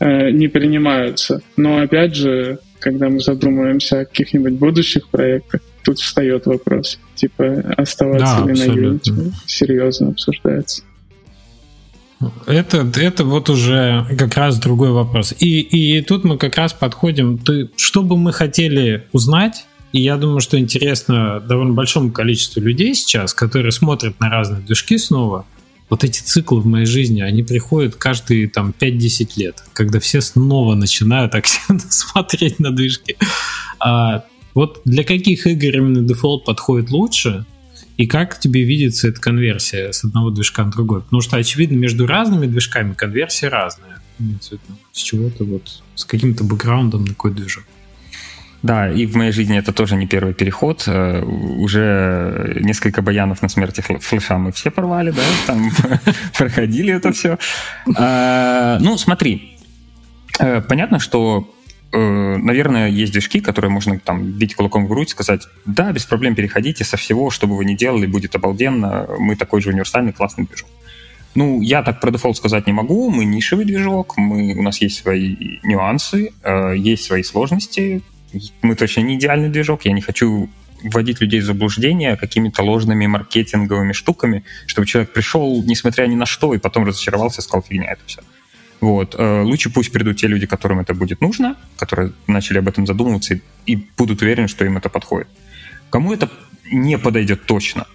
э, 0.00 0.30
не 0.30 0.48
принимаются. 0.48 1.42
Но, 1.56 1.78
опять 1.78 2.14
же, 2.14 2.58
когда 2.78 3.08
мы 3.08 3.20
задумываемся 3.20 4.00
о 4.00 4.04
каких-нибудь 4.04 4.54
будущих 4.54 5.08
проектах, 5.08 5.60
тут 5.84 5.98
встает 5.98 6.46
вопрос, 6.46 6.98
типа, 7.14 7.74
оставаться 7.76 8.40
да, 8.40 8.46
ли 8.46 8.52
абсолютно. 8.52 9.12
на 9.12 9.20
Unity, 9.20 9.32
серьезно 9.46 10.08
обсуждается. 10.08 10.82
Это, 12.46 12.86
это 12.96 13.24
вот 13.24 13.50
уже 13.50 14.06
как 14.18 14.34
раз 14.36 14.58
другой 14.58 14.90
вопрос. 14.90 15.34
И, 15.38 15.60
и 15.60 16.00
тут 16.02 16.24
мы 16.24 16.38
как 16.38 16.56
раз 16.56 16.72
подходим, 16.72 17.38
ты, 17.38 17.70
что 17.76 18.02
бы 18.02 18.16
мы 18.16 18.32
хотели 18.32 19.06
узнать, 19.12 19.66
и 19.94 20.00
я 20.00 20.16
думаю, 20.16 20.40
что 20.40 20.58
интересно 20.58 21.38
довольно 21.38 21.72
большому 21.72 22.10
количеству 22.10 22.60
людей 22.60 22.96
сейчас, 22.96 23.32
которые 23.32 23.70
смотрят 23.70 24.18
на 24.18 24.28
разные 24.28 24.60
движки 24.60 24.98
снова, 24.98 25.46
вот 25.88 26.02
эти 26.02 26.20
циклы 26.20 26.60
в 26.60 26.66
моей 26.66 26.84
жизни, 26.84 27.20
они 27.20 27.44
приходят 27.44 27.94
каждые 27.94 28.48
там 28.48 28.74
5-10 28.76 29.28
лет, 29.36 29.62
когда 29.72 30.00
все 30.00 30.20
снова 30.20 30.74
начинают 30.74 31.36
активно 31.36 31.78
смотреть 31.90 32.58
на 32.58 32.72
движки. 32.72 33.16
А 33.78 34.24
вот 34.54 34.80
для 34.84 35.04
каких 35.04 35.46
игр 35.46 35.76
именно 35.76 36.02
дефолт 36.02 36.44
подходит 36.44 36.90
лучше, 36.90 37.46
и 37.96 38.08
как 38.08 38.40
тебе 38.40 38.64
видится 38.64 39.06
эта 39.06 39.20
конверсия 39.20 39.92
с 39.92 40.02
одного 40.02 40.30
движка 40.30 40.64
на 40.64 40.72
другой? 40.72 41.02
Потому 41.02 41.22
что, 41.22 41.36
очевидно, 41.36 41.76
между 41.76 42.08
разными 42.08 42.46
движками 42.46 42.94
конверсия 42.94 43.46
разная. 43.46 44.02
С 44.90 45.00
чего-то 45.00 45.44
вот, 45.44 45.84
с 45.94 46.04
каким-то 46.04 46.42
бэкграундом 46.42 47.02
на 47.02 47.10
какой 47.10 47.32
движок. 47.32 47.62
Да, 48.64 48.90
и 48.90 49.06
в 49.06 49.14
моей 49.14 49.30
жизни 49.30 49.58
это 49.58 49.72
тоже 49.72 49.94
не 49.94 50.06
первый 50.06 50.32
переход. 50.32 50.84
Э, 50.86 51.22
уже 51.22 52.56
несколько 52.60 53.02
баянов 53.02 53.42
на 53.42 53.48
смерти 53.48 53.82
флеша 53.82 54.38
мы 54.38 54.50
все 54.52 54.70
порвали, 54.70 55.10
да, 55.10 55.22
там 55.46 55.70
проходили 56.38 56.92
это 56.92 57.12
все. 57.12 57.38
А, 57.96 58.78
ну, 58.80 58.98
смотри, 58.98 59.56
э, 60.40 60.62
понятно, 60.62 60.98
что 60.98 61.54
Э, 61.94 62.36
наверное, 62.38 62.88
есть 62.88 63.12
движки, 63.12 63.40
которые 63.40 63.70
можно 63.70 64.00
там 64.00 64.24
бить 64.24 64.56
кулаком 64.56 64.86
в 64.86 64.88
грудь, 64.88 65.10
сказать, 65.10 65.46
да, 65.64 65.92
без 65.92 66.04
проблем 66.04 66.34
переходите 66.34 66.82
со 66.82 66.96
всего, 66.96 67.30
что 67.30 67.46
бы 67.46 67.56
вы 67.56 67.64
ни 67.64 67.76
делали, 67.76 68.06
будет 68.06 68.34
обалденно, 68.34 69.06
мы 69.20 69.36
такой 69.36 69.60
же 69.60 69.70
универсальный 69.70 70.12
классный 70.12 70.44
движок. 70.44 70.68
Ну, 71.36 71.60
я 71.60 71.82
так 71.82 72.00
про 72.00 72.10
дефолт 72.10 72.36
сказать 72.36 72.66
не 72.66 72.72
могу, 72.72 73.10
мы 73.10 73.24
нишевый 73.24 73.64
движок, 73.64 74.16
мы, 74.16 74.54
у 74.56 74.62
нас 74.62 74.80
есть 74.80 74.96
свои 74.96 75.36
нюансы, 75.62 76.32
э, 76.42 76.74
есть 76.76 77.04
свои 77.04 77.22
сложности, 77.22 78.02
мы 78.62 78.74
точно 78.74 79.00
не 79.00 79.16
идеальный 79.16 79.48
движок, 79.48 79.84
я 79.84 79.92
не 79.92 80.00
хочу 80.00 80.48
вводить 80.82 81.20
людей 81.20 81.40
в 81.40 81.44
заблуждение 81.44 82.16
какими-то 82.16 82.62
ложными 82.62 83.06
маркетинговыми 83.06 83.92
штуками, 83.92 84.44
чтобы 84.66 84.86
человек 84.86 85.12
пришел, 85.12 85.62
несмотря 85.64 86.06
ни 86.06 86.14
на 86.14 86.26
что, 86.26 86.54
и 86.54 86.58
потом 86.58 86.84
разочаровался 86.84 87.42
сказал, 87.42 87.62
фигня 87.62 87.92
это 87.92 88.02
все. 88.06 88.20
Вот. 88.80 89.14
Э, 89.18 89.42
лучше 89.42 89.70
пусть 89.70 89.92
придут 89.92 90.18
те 90.18 90.26
люди, 90.26 90.46
которым 90.46 90.80
это 90.80 90.94
будет 90.94 91.20
нужно, 91.22 91.56
которые 91.78 92.12
начали 92.26 92.58
об 92.58 92.68
этом 92.68 92.86
задумываться 92.86 93.34
и, 93.34 93.40
и 93.64 93.76
будут 93.96 94.20
уверены, 94.20 94.46
что 94.46 94.64
им 94.64 94.76
это 94.76 94.90
подходит. 94.90 95.28
Кому 95.88 96.12
это 96.12 96.30
не 96.70 96.98
подойдет 96.98 97.46
точно? 97.46 97.86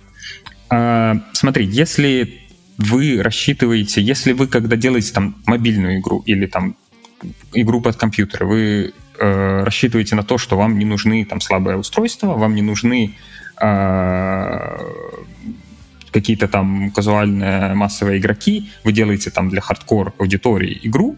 А, 0.70 1.16
смотри, 1.34 1.66
если 1.66 2.42
вы 2.78 3.22
рассчитываете, 3.22 4.02
если 4.02 4.32
вы 4.34 4.48
когда 4.48 4.76
делаете 4.76 5.14
там 5.14 5.36
мобильную 5.46 6.00
игру 6.00 6.24
или 6.26 6.48
там 6.48 6.76
игру 7.54 7.82
под 7.82 7.98
компьютер, 7.98 8.46
вы 8.46 8.94
э, 9.20 9.64
рассчитываете 9.64 10.16
на 10.16 10.24
то, 10.24 10.38
что 10.38 10.58
вам 10.58 10.78
не 10.80 10.86
нужны 10.86 11.26
там 11.26 11.42
слабые 11.42 11.78
устройства, 11.78 12.34
вам 12.34 12.56
не 12.56 12.62
нужны 12.62 13.16
э, 13.62 14.78
какие-то 16.12 16.48
там 16.48 16.92
казуальные 16.92 17.74
массовые 17.76 18.20
игроки, 18.20 18.70
вы 18.84 18.92
делаете 18.92 19.30
там 19.30 19.50
для 19.50 19.62
хардкор 19.62 20.14
аудитории 20.18 20.80
игру, 20.84 21.16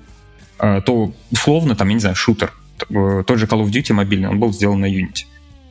э, 0.59 0.81
то 0.85 1.13
условно 1.31 1.75
там, 1.75 1.87
я 1.89 1.93
не 1.93 1.99
знаю, 1.99 2.15
шутер, 2.15 2.53
э, 2.89 3.23
тот 3.25 3.37
же 3.37 3.45
Call 3.45 3.63
of 3.63 3.71
Duty 3.71 3.93
мобильный, 3.93 4.29
он 4.29 4.39
был 4.39 4.51
сделан 4.53 4.81
на 4.81 4.89
Unity. 4.89 5.25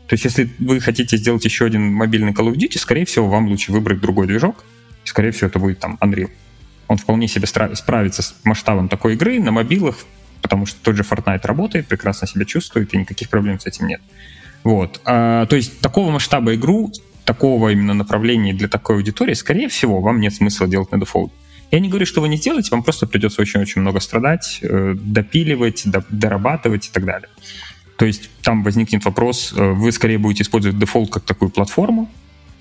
То 0.06 0.14
есть 0.14 0.24
если 0.24 0.50
вы 0.58 0.80
хотите 0.80 1.16
сделать 1.16 1.44
еще 1.44 1.66
один 1.66 1.92
мобильный 1.92 2.32
Call 2.32 2.52
of 2.52 2.54
Duty, 2.54 2.78
скорее 2.78 3.04
всего, 3.04 3.28
вам 3.28 3.46
лучше 3.48 3.72
выбрать 3.72 4.00
другой 4.00 4.26
движок, 4.26 4.64
скорее 5.04 5.30
всего, 5.30 5.48
это 5.48 5.58
будет 5.58 5.78
там 5.78 5.98
Unreal. 6.00 6.30
Он 6.88 6.96
вполне 6.96 7.28
себе 7.28 7.46
справится 7.46 8.22
с 8.22 8.34
масштабом 8.44 8.88
такой 8.88 9.14
игры 9.14 9.38
на 9.38 9.52
мобилах, 9.52 9.98
потому 10.42 10.66
что 10.66 10.78
тот 10.82 10.96
же 10.96 11.02
Fortnite 11.02 11.46
работает, 11.46 11.86
прекрасно 11.86 12.26
себя 12.26 12.44
чувствует, 12.44 12.94
и 12.94 12.98
никаких 12.98 13.28
проблем 13.28 13.60
с 13.60 13.66
этим 13.66 13.86
нет. 13.86 14.00
Вот. 14.64 15.00
А, 15.04 15.46
то 15.46 15.56
есть 15.56 15.80
такого 15.80 16.10
масштаба 16.10 16.54
игру 16.54 16.92
такого 17.24 17.70
именно 17.70 17.94
направления 17.94 18.52
для 18.52 18.68
такой 18.68 18.96
аудитории, 18.96 19.34
скорее 19.34 19.68
всего, 19.68 20.00
вам 20.00 20.20
нет 20.20 20.34
смысла 20.34 20.66
делать 20.66 20.90
на 20.92 20.98
дефолт. 20.98 21.32
Я 21.70 21.78
не 21.78 21.88
говорю, 21.88 22.04
что 22.04 22.20
вы 22.20 22.28
не 22.28 22.38
делаете, 22.38 22.70
вам 22.72 22.82
просто 22.82 23.06
придется 23.06 23.42
очень-очень 23.42 23.80
много 23.80 24.00
страдать, 24.00 24.58
э, 24.62 24.94
допиливать, 24.98 25.84
дорабатывать 26.10 26.88
и 26.88 26.90
так 26.90 27.04
далее. 27.04 27.28
То 27.96 28.06
есть 28.06 28.30
там 28.42 28.64
возникнет 28.64 29.04
вопрос, 29.04 29.52
э, 29.56 29.72
вы 29.72 29.92
скорее 29.92 30.18
будете 30.18 30.42
использовать 30.42 30.78
дефолт 30.78 31.10
как 31.10 31.24
такую 31.24 31.50
платформу, 31.50 32.10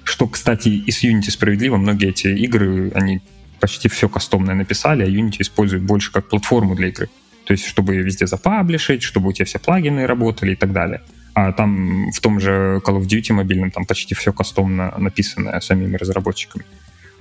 что, 0.04 0.28
кстати, 0.28 0.70
и 0.70 0.92
с 0.92 1.04
Unity 1.04 1.32
справедливо. 1.32 1.78
Многие 1.78 2.10
эти 2.10 2.28
игры, 2.28 2.92
они 2.94 3.22
почти 3.60 3.90
все 3.90 4.08
кастомное 4.10 4.56
написали, 4.56 5.04
а 5.04 5.08
Unity 5.08 5.38
использует 5.40 5.84
больше 5.84 6.12
как 6.12 6.30
платформу 6.30 6.76
для 6.76 6.90
игры. 6.90 7.10
То 7.50 7.54
есть, 7.54 7.66
чтобы 7.66 7.98
везде 7.98 8.28
запаблишить, 8.28 9.02
чтобы 9.02 9.30
у 9.30 9.34
тебя 9.34 9.46
все 9.46 9.58
плагины 9.58 10.06
работали 10.06 10.52
и 10.52 10.56
так 10.56 10.72
далее. 10.72 11.02
А 11.34 11.52
там 11.52 12.12
в 12.12 12.20
том 12.20 12.40
же 12.40 12.80
Call 12.86 13.00
of 13.00 13.08
Duty 13.08 13.34
мобильном 13.34 13.72
там 13.72 13.86
почти 13.86 14.14
все 14.14 14.32
кастомно 14.32 14.94
написано 15.00 15.60
самими 15.60 15.96
разработчиками. 15.96 16.64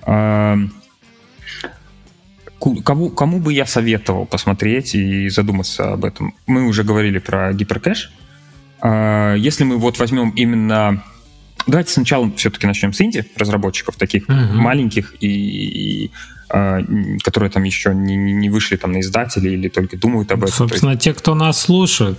А, 0.03 0.59
кому, 2.85 3.09
кому 3.09 3.41
бы 3.41 3.55
я 3.55 3.65
советовал 3.65 4.27
посмотреть 4.27 4.95
и 4.95 5.31
задуматься 5.31 5.95
об 5.95 6.05
этом? 6.05 6.35
Мы 6.47 6.67
уже 6.67 6.85
говорили 6.85 7.21
про 7.21 7.55
гиперкэш. 7.55 8.13
А, 8.83 9.35
если 9.35 9.65
мы 9.65 9.79
вот 9.79 9.99
возьмем 9.99 10.29
именно... 10.37 11.03
Давайте 11.67 11.93
сначала 11.93 12.31
все-таки 12.37 12.67
начнем 12.67 12.93
с 12.93 13.01
инди 13.01 13.25
разработчиков, 13.35 13.97
таких 13.97 14.29
uh-huh. 14.29 14.53
маленьких 14.53 15.15
и, 15.21 16.05
и 16.05 16.11
которые 16.49 17.51
там 17.51 17.63
еще 17.65 17.95
не, 17.95 18.17
не 18.17 18.51
вышли 18.51 18.77
там 18.77 18.93
на 18.93 19.01
издатели 19.01 19.51
или 19.51 19.69
только 19.69 19.97
думают 19.97 20.33
об 20.33 20.45
этом. 20.45 20.55
Собственно, 20.55 20.91
есть... 20.91 21.03
те, 21.03 21.13
кто 21.15 21.35
нас 21.35 21.61
слушает. 21.61 22.19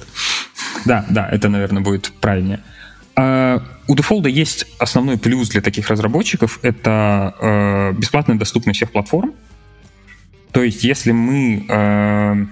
Да, 0.86 1.06
да, 1.10 1.28
это, 1.28 1.50
наверное, 1.50 1.82
будет 1.82 2.12
правильнее. 2.22 2.60
А, 3.16 3.62
у 3.88 3.96
Default 3.96 4.30
есть 4.30 4.66
основной 4.78 5.18
плюс 5.18 5.50
для 5.50 5.62
таких 5.62 5.90
разработчиков— 5.90 6.60
это 6.62 7.36
э, 7.42 7.94
бесплатная 7.98 8.38
доступность 8.38 8.78
всех 8.78 8.92
платформ. 8.92 9.34
То 10.52 10.64
есть, 10.64 10.84
если 10.84 11.12
мы... 11.12 12.50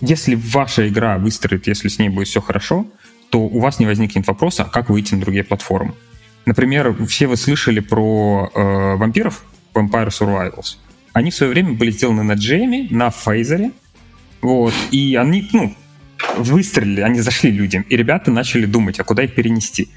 Если 0.00 0.36
ваша 0.36 0.86
игра 0.86 1.18
выстрелит, 1.18 1.66
если 1.66 1.88
с 1.88 1.98
ней 1.98 2.08
будет 2.08 2.28
все 2.28 2.40
хорошо, 2.40 2.86
то 3.30 3.40
у 3.40 3.58
вас 3.58 3.80
не 3.80 3.86
возникнет 3.86 4.26
вопроса, 4.28 4.64
как 4.64 4.90
выйти 4.90 5.14
на 5.14 5.20
другие 5.20 5.42
платформы. 5.42 5.94
Например, 6.46 6.94
все 7.06 7.26
вы 7.26 7.36
слышали 7.36 7.80
про 7.80 8.50
э, 8.54 8.94
вампиров, 8.96 9.44
Vampire 9.78 10.08
Survivals. 10.08 10.76
Они 11.12 11.30
в 11.30 11.34
свое 11.34 11.52
время 11.52 11.72
были 11.72 11.90
сделаны 11.90 12.22
на 12.22 12.34
джеме, 12.34 12.86
на 12.90 13.10
фейзере, 13.10 13.72
вот, 14.40 14.74
и 14.90 15.16
они, 15.16 15.48
ну, 15.52 15.74
выстрелили, 16.36 17.00
они 17.00 17.20
зашли 17.20 17.50
людям, 17.50 17.84
и 17.88 17.96
ребята 17.96 18.30
начали 18.30 18.66
думать, 18.66 19.00
а 19.00 19.04
куда 19.04 19.24
их 19.24 19.34
перенести. 19.34 19.88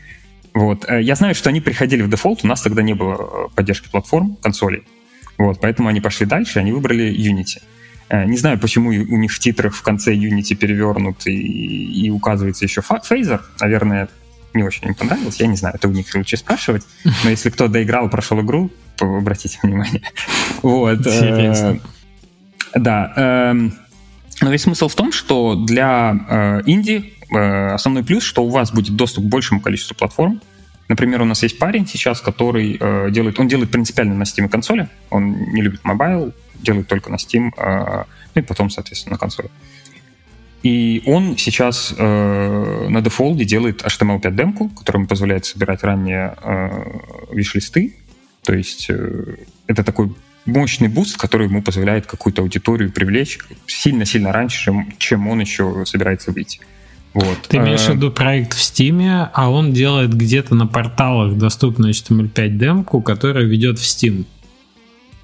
Вот. 0.53 0.85
Э, 0.87 1.01
я 1.01 1.15
знаю, 1.15 1.35
что 1.35 1.49
они 1.49 1.61
приходили 1.61 2.01
в 2.01 2.09
дефолт, 2.09 2.41
у 2.43 2.47
нас 2.47 2.61
тогда 2.61 2.81
не 2.81 2.93
было 2.93 3.15
э, 3.15 3.55
поддержки 3.55 3.89
платформ, 3.89 4.37
консолей. 4.41 4.83
Вот, 5.37 5.59
поэтому 5.61 5.89
они 5.89 6.01
пошли 6.01 6.25
дальше, 6.25 6.59
они 6.59 6.71
выбрали 6.71 7.11
Unity. 7.11 7.61
Э, 8.09 8.25
не 8.25 8.37
знаю, 8.37 8.59
почему 8.59 8.89
у 8.89 9.17
них 9.17 9.31
в 9.31 9.39
титрах 9.39 9.73
в 9.73 9.81
конце 9.81 10.13
Unity 10.13 10.55
перевернут 10.55 11.25
и, 11.25 12.05
и 12.05 12.09
указывается 12.09 12.65
еще 12.65 12.81
фейзер. 12.81 13.43
Наверное, 13.59 14.09
не 14.53 14.63
очень 14.63 14.87
им 14.87 14.95
понравилось. 14.95 15.39
Я 15.39 15.47
не 15.47 15.55
знаю, 15.55 15.75
это 15.75 15.87
у 15.87 15.91
них 15.91 16.13
лучше 16.13 16.37
спрашивать. 16.37 16.83
Но 17.23 17.29
если 17.29 17.49
кто 17.49 17.67
доиграл, 17.67 18.09
прошел 18.09 18.41
игру, 18.41 18.71
то 18.97 19.05
обратите 19.05 19.59
внимание. 19.63 20.01
Вот. 20.61 20.99
Интересно. 20.99 21.79
Да. 22.75 23.13
Эм, 23.15 23.73
но 24.41 24.51
весь 24.51 24.61
смысл 24.61 24.87
в 24.87 24.95
том, 24.95 25.11
что 25.11 25.55
для 25.55 26.15
э, 26.29 26.61
инди 26.65 27.13
э, 27.33 27.73
основной 27.73 28.03
плюс, 28.03 28.23
что 28.23 28.43
у 28.43 28.49
вас 28.49 28.71
будет 28.71 28.95
доступ 28.95 29.25
к 29.25 29.27
большему 29.27 29.61
количеству 29.61 29.95
платформ. 29.95 30.41
Например, 30.87 31.21
у 31.21 31.25
нас 31.25 31.41
есть 31.43 31.57
парень 31.57 31.87
сейчас, 31.87 32.21
который 32.21 32.77
э, 32.79 33.11
делает, 33.11 33.39
он 33.39 33.47
делает 33.47 33.71
принципиально 33.71 34.13
на 34.13 34.23
Steam 34.23 34.49
консоли, 34.49 34.89
он 35.09 35.31
не 35.53 35.61
любит 35.61 35.83
мобайл, 35.83 36.33
делает 36.55 36.87
только 36.87 37.09
на 37.09 37.15
Steam, 37.15 37.51
э, 37.55 38.03
ну 38.35 38.41
и 38.41 38.45
потом, 38.45 38.69
соответственно, 38.69 39.13
на 39.13 39.17
консоли. 39.17 39.49
И 40.63 41.01
он 41.07 41.37
сейчас 41.37 41.93
э, 41.97 42.87
на 42.89 43.01
Defold'е 43.01 43.45
делает 43.45 43.81
HTML5 43.81 44.31
демку, 44.35 44.69
которая 44.69 45.01
ему 45.01 45.07
позволяет 45.07 45.45
собирать 45.45 45.83
ранние 45.83 46.35
э, 46.41 46.69
wishlist'ы. 47.31 47.95
То 48.43 48.53
есть 48.53 48.87
э, 48.89 49.37
это 49.67 49.83
такой 49.83 50.13
мощный 50.45 50.87
буст, 50.87 51.17
который 51.17 51.47
ему 51.47 51.61
позволяет 51.61 52.05
какую-то 52.05 52.41
аудиторию 52.41 52.91
привлечь 52.91 53.39
сильно-сильно 53.65 54.31
раньше, 54.31 54.65
чем, 54.65 54.93
чем 54.97 55.27
он 55.27 55.39
еще 55.39 55.83
собирается 55.85 56.31
выйти. 56.31 56.59
Вот. 57.13 57.39
Ты 57.47 57.57
имеешь 57.57 57.81
в 57.81 57.89
э, 57.89 57.93
виду 57.93 58.11
проект 58.11 58.53
в 58.53 58.59
Steam, 58.59 59.29
а 59.33 59.49
он 59.49 59.73
делает 59.73 60.13
где-то 60.13 60.55
на 60.55 60.67
порталах 60.67 61.37
доступную 61.37 61.93
HTML5 61.93 62.49
демку, 62.49 63.01
которая 63.01 63.45
ведет 63.45 63.79
в 63.79 63.83
Steam. 63.83 64.25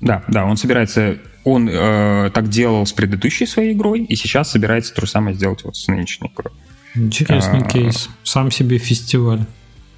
Да, 0.02 0.24
да, 0.28 0.46
он 0.46 0.58
собирается, 0.58 1.18
он 1.48 1.70
э, 1.72 2.30
так 2.34 2.50
делал 2.50 2.86
с 2.86 2.92
предыдущей 2.92 3.46
своей 3.46 3.72
игрой, 3.72 4.04
и 4.04 4.16
сейчас 4.18 4.52
собирается 4.52 4.94
то 4.94 5.06
же 5.06 5.08
самое 5.08 5.34
сделать 5.34 5.64
вот 5.64 5.78
с 5.78 5.88
нынешней 5.88 6.30
игрой. 6.34 6.54
Интересный 6.94 7.62
а, 7.62 7.64
кейс. 7.64 8.10
Сам 8.24 8.52
себе 8.52 8.78
фестиваль. 8.80 9.46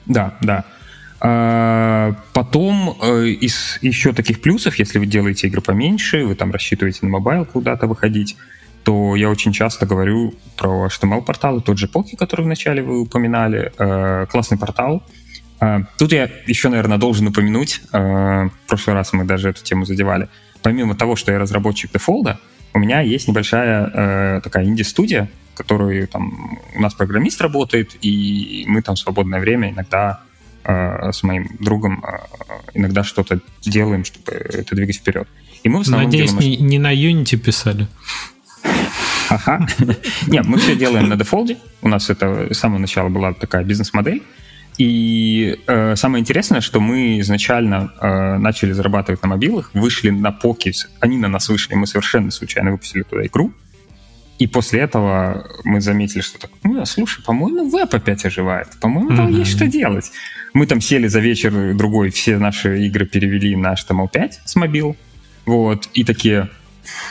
Да, 0.06 0.38
да. 0.41 0.66
А, 1.22 2.16
потом 2.34 2.95
э, 3.02 3.30
из 3.30 3.80
еще 3.82 4.14
таких 4.14 4.41
плюсов, 4.41 4.76
если 4.76 5.00
вы 5.00 5.08
делаете 5.08 5.47
игры 5.47 5.62
поменьше, 5.62 6.24
вы 6.24 6.36
там 6.36 6.52
рассчитываете 6.52 7.00
на 7.02 7.10
мобайл 7.10 7.45
куда-то 7.45 7.88
выходить, 7.88 8.38
то 8.84 9.16
я 9.16 9.28
очень 9.28 9.52
часто 9.52 9.88
говорю 9.88 10.36
про 10.56 10.86
HTML-порталы, 10.86 11.62
тот 11.62 11.80
же 11.80 11.88
Poki, 11.88 12.16
который 12.16 12.45
вначале 12.45 12.84
вы 12.84 13.02
упоминали, 13.02 13.72
э, 13.76 14.28
классный 14.30 14.60
портал. 14.60 15.02
Э, 15.62 15.80
тут 15.97 16.12
я 16.12 16.30
еще, 16.45 16.70
наверное, 16.70 17.00
должен 17.00 17.26
упомянуть, 17.26 17.82
в 17.91 18.52
прошлый 18.68 18.93
раз 18.93 19.14
мы 19.14 19.24
даже 19.24 19.50
эту 19.50 19.64
тему 19.64 19.86
задевали, 19.86 20.30
помимо 20.62 20.95
того, 20.95 21.16
что 21.16 21.32
я 21.32 21.39
разработчик 21.39 21.91
дефолда, 21.91 22.39
у 22.74 22.80
меня 22.80 23.01
есть 23.01 23.28
небольшая 23.28 24.41
такая 24.41 24.66
инди-студия, 24.66 25.30
которую 25.55 26.07
там 26.07 26.60
у 26.76 26.82
нас 26.82 26.93
программист 26.93 27.41
работает, 27.41 27.95
и 28.01 28.64
мы 28.68 28.82
там 28.82 28.95
в 28.95 28.99
свободное 28.99 29.39
время 29.39 29.72
иногда 29.72 30.22
Э, 30.70 31.12
с 31.12 31.24
моим 31.24 31.47
другом 31.60 32.03
э, 32.05 32.18
иногда 32.74 33.03
что-то 33.03 33.39
делаем, 33.62 34.03
чтобы 34.03 34.34
это 34.34 34.76
двигать 34.76 34.97
вперед. 34.97 35.28
И 35.64 35.70
мы 35.70 35.80
в 35.80 35.82
основном 35.82 36.12
Надеюсь, 36.12 36.32
делаем... 36.32 36.49
не, 36.49 36.57
не 36.57 36.80
на 36.80 36.93
Unity 36.93 37.38
писали. 37.38 37.88
Ага. 39.30 39.68
Нет, 40.28 40.45
мы 40.45 40.57
все 40.57 40.76
делаем 40.76 41.07
на 41.10 41.16
дефолде. 41.16 41.57
У 41.82 41.88
нас 41.88 42.10
это 42.10 42.53
с 42.53 42.57
самого 42.57 42.78
начала 42.78 43.10
была 43.10 43.34
такая 43.34 43.64
бизнес-модель. 43.64 44.22
И 44.80 45.60
э, 45.68 45.96
самое 45.98 46.22
интересное, 46.22 46.62
что 46.62 46.80
мы 46.80 47.20
изначально 47.20 47.92
э, 48.00 48.38
начали 48.38 48.72
зарабатывать 48.72 49.22
на 49.22 49.28
мобилах, 49.28 49.72
вышли 49.74 50.10
на 50.10 50.32
поки, 50.32 50.72
они 51.02 51.18
на 51.18 51.28
нас 51.28 51.50
вышли, 51.50 51.76
мы 51.76 51.86
совершенно 51.86 52.32
случайно 52.32 52.72
выпустили 52.72 53.04
туда 53.04 53.26
игру. 53.26 53.52
И 54.38 54.48
после 54.48 54.80
этого 54.80 55.46
мы 55.66 55.82
заметили, 55.82 56.22
что 56.22 56.40
так, 56.40 56.52
ну, 56.64 56.86
слушай, 56.86 57.22
по-моему, 57.26 57.70
веб 57.70 57.94
опять 57.94 58.24
оживает, 58.24 58.70
по-моему, 58.80 59.18
там 59.18 59.28
mm-hmm. 59.28 59.40
есть 59.40 59.52
что 59.52 59.68
делать. 59.68 60.12
Мы 60.54 60.66
там 60.66 60.80
сели 60.80 61.08
за 61.08 61.20
вечер 61.20 61.76
другой, 61.76 62.10
все 62.10 62.38
наши 62.38 62.86
игры 62.86 63.06
перевели 63.06 63.58
на 63.58 63.74
HTML5 63.74 64.32
с 64.46 64.56
мобил, 64.56 64.96
вот, 65.46 65.90
и 65.94 66.06
такие, 66.06 66.50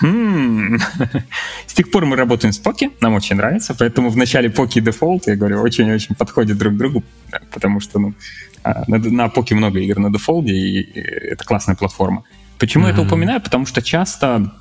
С 1.67 1.75
тех 1.75 1.91
пор 1.91 2.07
мы 2.07 2.17
работаем 2.17 2.53
с 2.53 2.59
Poki, 2.59 2.91
нам 3.01 3.15
очень 3.15 3.37
нравится, 3.37 3.75
поэтому 3.75 4.11
в 4.11 4.17
начале 4.17 4.51
Poki 4.51 4.81
Defold, 4.81 5.27
я 5.27 5.37
говорю, 5.37 5.61
очень-очень 5.61 6.15
подходит 6.15 6.59
друг 6.59 6.75
к 6.75 6.77
другу, 6.77 7.05
потому 7.53 7.81
что 7.81 7.99
ну, 7.99 8.15
а, 8.63 8.85
на, 8.87 8.99
на 8.99 9.29
Poki 9.29 9.55
много 9.55 9.81
игр 9.81 9.99
на 9.99 10.13
Defold'е, 10.13 10.53
и 10.53 11.01
это 11.01 11.45
классная 11.45 11.75
платформа. 11.75 12.25
Почему 12.59 12.85
mm-hmm. 12.85 12.89
я 12.89 12.93
это 12.93 13.03
упоминаю? 13.03 13.41
Потому 13.41 13.67
что 13.67 13.83
часто 13.83 14.53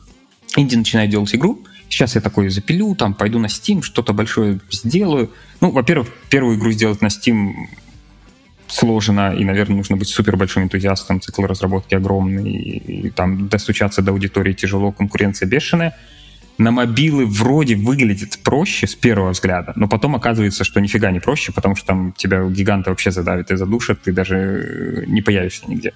инди 0.55 0.76
начинает 0.76 1.09
делать 1.09 1.34
игру, 1.36 1.63
сейчас 1.89 2.15
я 2.15 2.22
такой 2.22 2.49
запилю, 2.49 2.95
там, 2.95 3.13
пойду 3.13 3.39
на 3.39 3.47
Steam, 3.47 3.82
что-то 3.82 4.13
большое 4.13 4.59
сделаю. 4.72 5.32
Ну, 5.61 5.72
во-первых, 5.72 6.09
первую 6.30 6.57
игру 6.57 6.72
сделать 6.72 7.01
на 7.01 7.07
Steam 7.07 7.53
сложно, 8.68 9.34
и, 9.34 9.43
наверное, 9.43 9.78
нужно 9.78 9.97
быть 9.97 10.09
супер 10.09 10.38
большим 10.38 10.63
энтузиастом, 10.63 11.22
цикл 11.22 11.43
разработки 11.45 11.95
огромный, 11.95 12.51
и, 12.51 13.07
и 13.07 13.09
там 13.09 13.47
достучаться 13.47 14.01
до 14.01 14.11
аудитории 14.11 14.53
тяжело, 14.53 14.91
конкуренция 14.91 15.47
бешеная. 15.47 15.95
На 16.57 16.72
мобилы 16.72 17.26
вроде 17.28 17.76
выглядит 17.76 18.39
проще 18.43 18.88
с 18.88 18.95
первого 18.95 19.30
взгляда, 19.30 19.74
но 19.76 19.88
потом 19.88 20.15
оказывается, 20.15 20.63
что 20.63 20.80
нифига 20.80 21.11
не 21.11 21.20
проще, 21.20 21.51
потому 21.51 21.76
что 21.76 21.88
там 21.88 22.13
тебя 22.18 22.43
гиганты 22.45 22.89
вообще 22.89 23.11
задавят 23.11 23.51
и 23.51 23.55
задушат, 23.55 24.01
ты 24.01 24.11
даже 24.11 24.36
э, 24.36 25.03
не 25.05 25.22
появишься 25.22 25.65
нигде. 25.68 25.93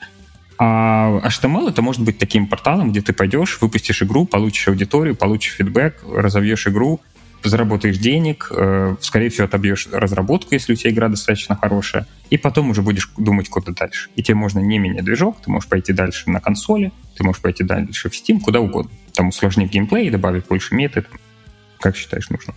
А 0.60 1.20
HTML 1.24 1.70
это 1.70 1.82
может 1.82 2.04
быть 2.04 2.20
таким 2.20 2.46
порталом, 2.46 2.92
где 2.92 3.02
ты 3.02 3.14
пойдешь, 3.14 3.58
выпустишь 3.60 4.04
игру, 4.04 4.28
получишь 4.28 4.68
аудиторию, 4.68 5.16
получишь 5.16 5.54
фидбэк, 5.54 6.04
разовьешь 6.16 6.68
игру, 6.68 7.02
заработаешь 7.44 7.98
денег, 7.98 8.52
э, 8.52 8.96
скорее 9.02 9.30
всего, 9.30 9.46
отобьешь 9.46 9.88
разработку, 9.92 10.54
если 10.54 10.74
у 10.74 10.76
тебя 10.76 10.92
игра 10.92 11.10
достаточно 11.10 11.56
хорошая, 11.56 12.08
и 12.30 12.38
потом 12.38 12.70
уже 12.70 12.82
будешь 12.82 13.12
думать 13.18 13.50
куда 13.50 13.72
дальше. 13.72 14.10
И 14.16 14.24
тебе 14.24 14.36
можно 14.36 14.60
не 14.60 14.80
менять 14.80 15.06
движок, 15.06 15.38
ты 15.44 15.52
можешь 15.52 15.70
пойти 15.70 15.94
дальше 15.94 16.30
на 16.30 16.40
консоли, 16.40 16.92
ты 17.16 17.24
можешь 17.24 17.42
пойти 17.42 17.64
дальше 17.64 18.10
в 18.10 18.14
Steam, 18.14 18.40
куда 18.40 18.60
угодно. 18.60 18.92
Там 19.14 19.30
усложнить 19.30 19.72
геймплей, 19.72 20.10
добавить 20.10 20.48
больше 20.48 20.76
метод, 20.76 21.08
как 21.80 21.96
считаешь 21.96 22.30
нужно. 22.30 22.54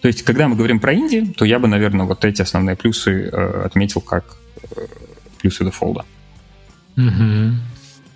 То 0.00 0.08
есть, 0.08 0.22
когда 0.22 0.48
мы 0.48 0.56
говорим 0.56 0.80
про 0.80 0.94
инди, 0.94 1.24
то 1.36 1.44
я 1.44 1.58
бы, 1.58 1.68
наверное, 1.68 2.06
вот 2.06 2.24
эти 2.24 2.42
основные 2.42 2.76
плюсы 2.76 3.30
э, 3.32 3.62
отметил 3.64 4.00
как 4.00 4.36
э, 4.76 4.86
плюсы 5.40 5.64
дефолда. 5.64 6.04
Угу. 6.96 7.71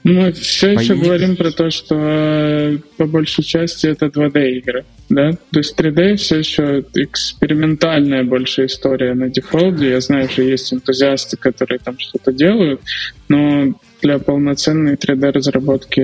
Мы 0.06 0.30
все 0.30 0.70
еще 0.70 0.94
говорим 0.94 1.34
про 1.34 1.50
то, 1.50 1.68
что 1.70 1.96
э, 1.98 2.78
по 2.96 3.06
большей 3.06 3.42
части 3.42 3.88
это 3.88 4.06
2D 4.06 4.50
игры, 4.58 4.84
да? 5.08 5.32
То 5.32 5.58
есть 5.58 5.76
3D 5.76 6.14
все 6.14 6.36
еще 6.38 6.84
экспериментальная 6.94 8.22
большая 8.22 8.66
история 8.66 9.14
на 9.14 9.28
дефолде. 9.30 9.90
Я 9.90 10.00
знаю, 10.00 10.28
что 10.28 10.42
есть 10.42 10.72
энтузиасты, 10.72 11.36
которые 11.36 11.80
там 11.80 11.98
что-то 11.98 12.32
делают, 12.32 12.82
но 13.28 13.74
для 14.00 14.20
полноценной 14.20 14.94
3D 14.94 15.32
разработки 15.32 16.00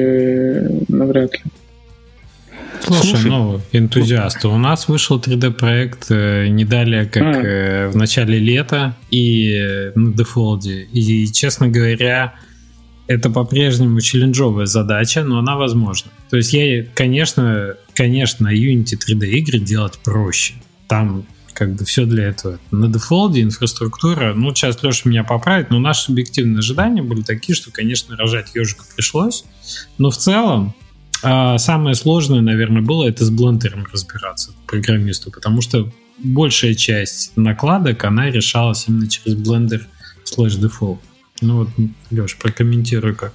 навряд 0.90 1.34
ли. 1.34 1.40
Слушай, 2.80 3.06
Слушай, 3.06 3.30
ну, 3.30 3.60
энтузиасты, 3.70 4.48
у 4.48 4.58
нас 4.58 4.88
вышел 4.88 5.20
3D-проект 5.20 6.06
э, 6.10 6.48
не 6.48 6.64
далее, 6.64 7.06
как 7.06 7.22
а. 7.22 7.40
э, 7.40 7.88
в 7.88 7.94
начале 7.94 8.40
лета 8.40 8.96
и 9.12 9.54
э, 9.54 9.92
на 9.94 10.12
дефолде. 10.12 10.88
И, 10.92 11.32
честно 11.32 11.68
говоря, 11.68 12.34
это 13.06 13.30
по-прежнему 13.30 14.00
челленджовая 14.00 14.66
задача, 14.66 15.22
но 15.22 15.38
она 15.38 15.56
возможна. 15.56 16.10
То 16.30 16.36
есть 16.36 16.52
я, 16.52 16.84
конечно, 16.94 17.76
конечно, 17.94 18.48
Unity 18.48 18.96
3D 18.96 19.26
игры 19.30 19.58
делать 19.58 19.98
проще. 19.98 20.54
Там 20.88 21.26
как 21.52 21.74
бы 21.74 21.84
все 21.84 22.06
для 22.06 22.24
этого. 22.24 22.58
На 22.70 22.88
дефолде 22.88 23.42
инфраструктура, 23.42 24.32
ну, 24.34 24.54
сейчас 24.54 24.82
Леша 24.82 25.08
меня 25.08 25.22
поправит, 25.22 25.70
но 25.70 25.78
наши 25.78 26.04
субъективные 26.04 26.60
ожидания 26.60 27.02
были 27.02 27.22
такие, 27.22 27.54
что, 27.54 27.70
конечно, 27.70 28.16
рожать 28.16 28.54
ежика 28.54 28.84
пришлось. 28.96 29.44
Но 29.98 30.10
в 30.10 30.16
целом 30.16 30.74
а, 31.22 31.58
самое 31.58 31.94
сложное, 31.94 32.40
наверное, 32.40 32.82
было 32.82 33.06
это 33.06 33.24
с 33.24 33.30
Blender'ом 33.30 33.86
разбираться 33.92 34.52
программисту, 34.66 35.30
потому 35.30 35.60
что 35.60 35.90
большая 36.18 36.74
часть 36.74 37.36
накладок, 37.36 38.04
она 38.04 38.30
решалась 38.30 38.88
именно 38.88 39.08
через 39.08 39.36
Blender 39.36 39.86
слэш 40.24 40.54
Defold. 40.54 41.00
Ну 41.42 41.56
вот, 41.58 41.68
Леш, 42.10 42.36
прокомментируй 42.36 43.14
как. 43.14 43.32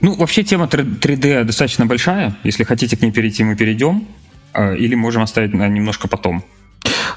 Ну, 0.00 0.14
вообще 0.14 0.42
тема 0.42 0.66
3D 0.66 1.44
достаточно 1.44 1.86
большая. 1.86 2.36
Если 2.44 2.64
хотите 2.64 2.96
к 2.96 3.02
ней 3.02 3.12
перейти, 3.12 3.44
мы 3.44 3.56
перейдем. 3.56 4.06
А, 4.52 4.74
или 4.74 4.94
можем 4.94 5.22
оставить 5.22 5.54
на 5.54 5.68
немножко 5.68 6.08
потом. 6.08 6.44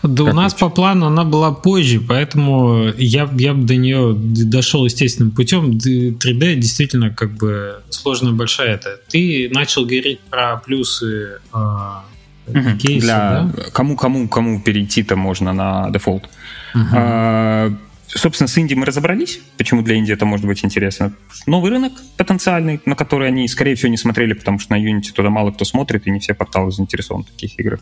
Да 0.03 0.23
как 0.23 0.33
у 0.33 0.35
нас 0.35 0.53
по 0.53 0.69
плану 0.69 1.07
она 1.07 1.23
была 1.23 1.51
позже, 1.51 1.99
поэтому 1.99 2.91
я, 2.97 3.29
я 3.37 3.53
бы 3.53 3.63
до 3.63 3.75
нее 3.75 4.13
дошел 4.15 4.85
естественным 4.85 5.31
путем. 5.31 5.71
3D 5.71 6.55
действительно 6.55 7.09
как 7.09 7.35
бы 7.35 7.81
сложная 7.89 8.33
большая 8.33 8.75
это. 8.75 8.99
Ты 9.09 9.49
начал 9.51 9.83
говорить 9.83 10.19
про 10.29 10.57
плюсы 10.57 11.39
э, 11.53 12.77
кейса, 12.79 13.05
Для 13.05 13.51
да? 13.55 13.63
кому 13.71 13.95
кому 13.95 14.27
кому 14.27 14.61
перейти-то 14.61 15.15
можно 15.15 15.53
на 15.53 15.89
Defold. 15.89 16.29
Угу. 16.75 17.77
Собственно, 18.07 18.47
с 18.47 18.57
инди 18.57 18.79
мы 18.79 18.85
разобрались, 18.85 19.39
почему 19.57 19.81
для 19.81 19.95
инди 19.95 20.13
это 20.13 20.25
может 20.25 20.45
быть 20.45 20.63
интересно. 20.63 21.13
Новый 21.47 21.71
рынок 21.71 21.93
потенциальный, 22.17 22.79
на 22.85 22.95
который 22.95 23.27
они, 23.27 23.47
скорее 23.47 23.75
всего, 23.75 23.89
не 23.89 23.97
смотрели, 23.97 24.33
потому 24.33 24.59
что 24.59 24.73
на 24.73 24.81
Unity 24.81 25.11
туда 25.13 25.29
мало 25.29 25.51
кто 25.51 25.65
смотрит, 25.65 26.07
и 26.07 26.11
не 26.11 26.19
все 26.19 26.33
порталы 26.33 26.71
заинтересованы 26.71 27.25
в 27.25 27.31
таких 27.31 27.59
играх. 27.59 27.81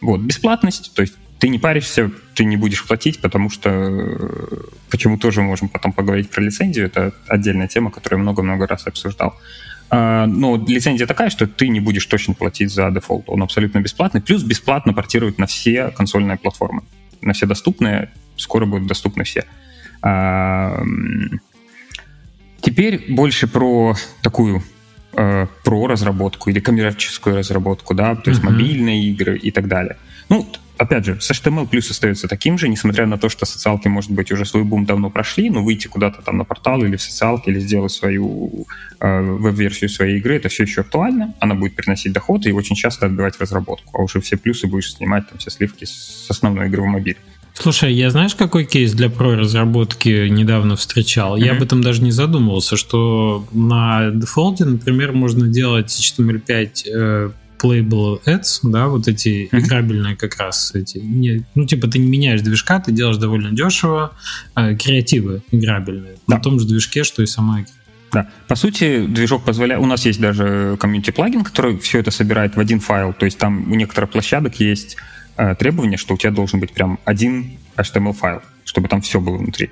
Вот, 0.00 0.20
бесплатность, 0.20 0.92
то 0.94 1.02
есть 1.02 1.14
ты 1.38 1.48
не 1.48 1.58
паришься, 1.58 2.10
ты 2.34 2.44
не 2.44 2.56
будешь 2.56 2.86
платить, 2.86 3.20
потому 3.20 3.48
что 3.48 3.70
э, 3.70 4.62
почему 4.90 5.18
тоже 5.18 5.40
можем 5.42 5.68
потом 5.68 5.92
поговорить 5.92 6.30
про 6.30 6.42
лицензию, 6.42 6.86
это 6.86 7.14
отдельная 7.26 7.68
тема, 7.68 7.90
которую 7.90 8.20
много-много 8.20 8.66
раз 8.66 8.86
обсуждал. 8.86 9.34
А, 9.88 10.26
но 10.26 10.56
лицензия 10.56 11.06
такая, 11.06 11.30
что 11.30 11.46
ты 11.46 11.68
не 11.68 11.80
будешь 11.80 12.06
точно 12.06 12.34
платить 12.34 12.70
за 12.70 12.90
Defold, 12.90 13.24
он 13.28 13.42
абсолютно 13.42 13.80
бесплатный, 13.80 14.20
плюс 14.20 14.42
бесплатно 14.42 14.92
портирует 14.92 15.38
на 15.38 15.46
все 15.46 15.88
консольные 15.88 16.36
платформы, 16.36 16.82
на 17.22 17.32
все 17.32 17.46
доступные, 17.46 18.12
скоро 18.36 18.66
будут 18.66 18.86
доступны 18.86 19.24
все. 19.24 19.44
Теперь 22.60 23.04
больше 23.08 23.46
про 23.46 23.94
такую 24.22 24.62
э, 25.14 25.46
про 25.64 25.86
разработку 25.86 26.50
или 26.50 26.60
коммерческую 26.60 27.36
разработку, 27.36 27.94
да, 27.94 28.14
то 28.14 28.30
есть 28.30 28.42
uh-huh. 28.42 28.50
мобильные 28.50 29.04
игры 29.04 29.38
и 29.38 29.50
так 29.50 29.66
далее. 29.66 29.96
Ну, 30.28 30.46
опять 30.76 31.04
же, 31.04 31.20
с 31.20 31.30
HTML 31.30 31.68
плюс 31.68 31.90
остается 31.90 32.28
таким 32.28 32.58
же, 32.58 32.68
несмотря 32.68 33.06
на 33.06 33.18
то, 33.18 33.28
что 33.28 33.46
социалки, 33.46 33.88
может 33.88 34.10
быть, 34.10 34.30
уже 34.32 34.44
свой 34.44 34.64
бум 34.64 34.84
давно 34.84 35.10
прошли, 35.10 35.50
но 35.50 35.62
выйти 35.62 35.88
куда-то 35.88 36.22
там 36.22 36.36
на 36.36 36.44
портал 36.44 36.82
или 36.84 36.96
в 36.96 37.02
социалки, 37.02 37.50
или 37.50 37.60
сделать 37.60 37.92
свою 37.92 38.66
э, 39.00 39.20
веб-версию 39.20 39.90
своей 39.90 40.18
игры, 40.18 40.36
это 40.36 40.48
все 40.48 40.64
еще 40.64 40.82
актуально, 40.82 41.34
она 41.40 41.54
будет 41.54 41.74
приносить 41.74 42.12
доход 42.12 42.46
и 42.46 42.52
очень 42.52 42.76
часто 42.76 43.06
отбивать 43.06 43.40
разработку, 43.40 43.98
а 43.98 44.02
уже 44.02 44.20
все 44.20 44.36
плюсы 44.36 44.66
будешь 44.66 44.94
снимать, 44.94 45.28
там, 45.28 45.38
все 45.38 45.50
сливки 45.50 45.84
с 45.84 46.26
основной 46.28 46.66
игры 46.66 46.82
в 46.82 46.86
мобиле. 46.86 47.18
Слушай, 47.60 47.92
я 47.92 48.08
знаешь, 48.08 48.34
какой 48.34 48.64
кейс 48.64 48.92
для 48.92 49.10
про-разработки 49.10 50.28
недавно 50.28 50.76
встречал? 50.76 51.36
Mm-hmm. 51.36 51.44
Я 51.44 51.52
об 51.52 51.62
этом 51.62 51.82
даже 51.82 52.02
не 52.02 52.10
задумывался, 52.10 52.76
что 52.76 53.46
на 53.52 54.10
дефолте, 54.10 54.64
например, 54.64 55.12
можно 55.12 55.46
делать 55.46 55.90
HTML5 55.90 56.70
э, 56.86 57.30
playable 57.62 58.20
ads, 58.24 58.60
да, 58.62 58.88
вот 58.88 59.08
эти 59.08 59.50
mm-hmm. 59.52 59.58
играбельные 59.58 60.16
как 60.16 60.38
раз 60.38 60.72
эти, 60.74 60.98
не, 60.98 61.44
ну 61.54 61.66
типа 61.66 61.86
ты 61.86 61.98
не 61.98 62.08
меняешь 62.08 62.40
движка, 62.40 62.80
ты 62.80 62.92
делаешь 62.92 63.18
довольно 63.18 63.50
дешево 63.50 64.12
э, 64.56 64.74
креативы 64.76 65.42
играбельные 65.50 66.14
да. 66.26 66.36
на 66.36 66.40
том 66.40 66.58
же 66.58 66.66
движке, 66.66 67.04
что 67.04 67.22
и 67.22 67.26
сама 67.26 67.60
игра. 67.60 67.72
Да. 68.12 68.28
По 68.48 68.56
сути, 68.56 69.06
движок 69.06 69.44
позволяет... 69.44 69.82
У 69.82 69.86
нас 69.86 70.04
есть 70.06 70.20
даже 70.20 70.76
комьюнити 70.80 71.10
плагин, 71.10 71.44
который 71.44 71.78
все 71.78 71.98
это 71.98 72.10
собирает 72.10 72.56
в 72.56 72.60
один 72.60 72.80
файл. 72.80 73.12
То 73.12 73.24
есть 73.24 73.38
там 73.38 73.70
у 73.70 73.74
некоторых 73.76 74.10
площадок 74.10 74.58
есть 74.58 74.96
э, 75.40 75.54
требование, 75.54 75.98
что 75.98 76.14
у 76.14 76.16
тебя 76.16 76.30
должен 76.30 76.60
быть 76.60 76.72
прям 76.72 76.98
один 77.04 77.58
HTML 77.76 78.12
файл, 78.12 78.42
чтобы 78.64 78.88
там 78.88 79.00
все 79.00 79.20
было 79.20 79.36
внутри. 79.36 79.70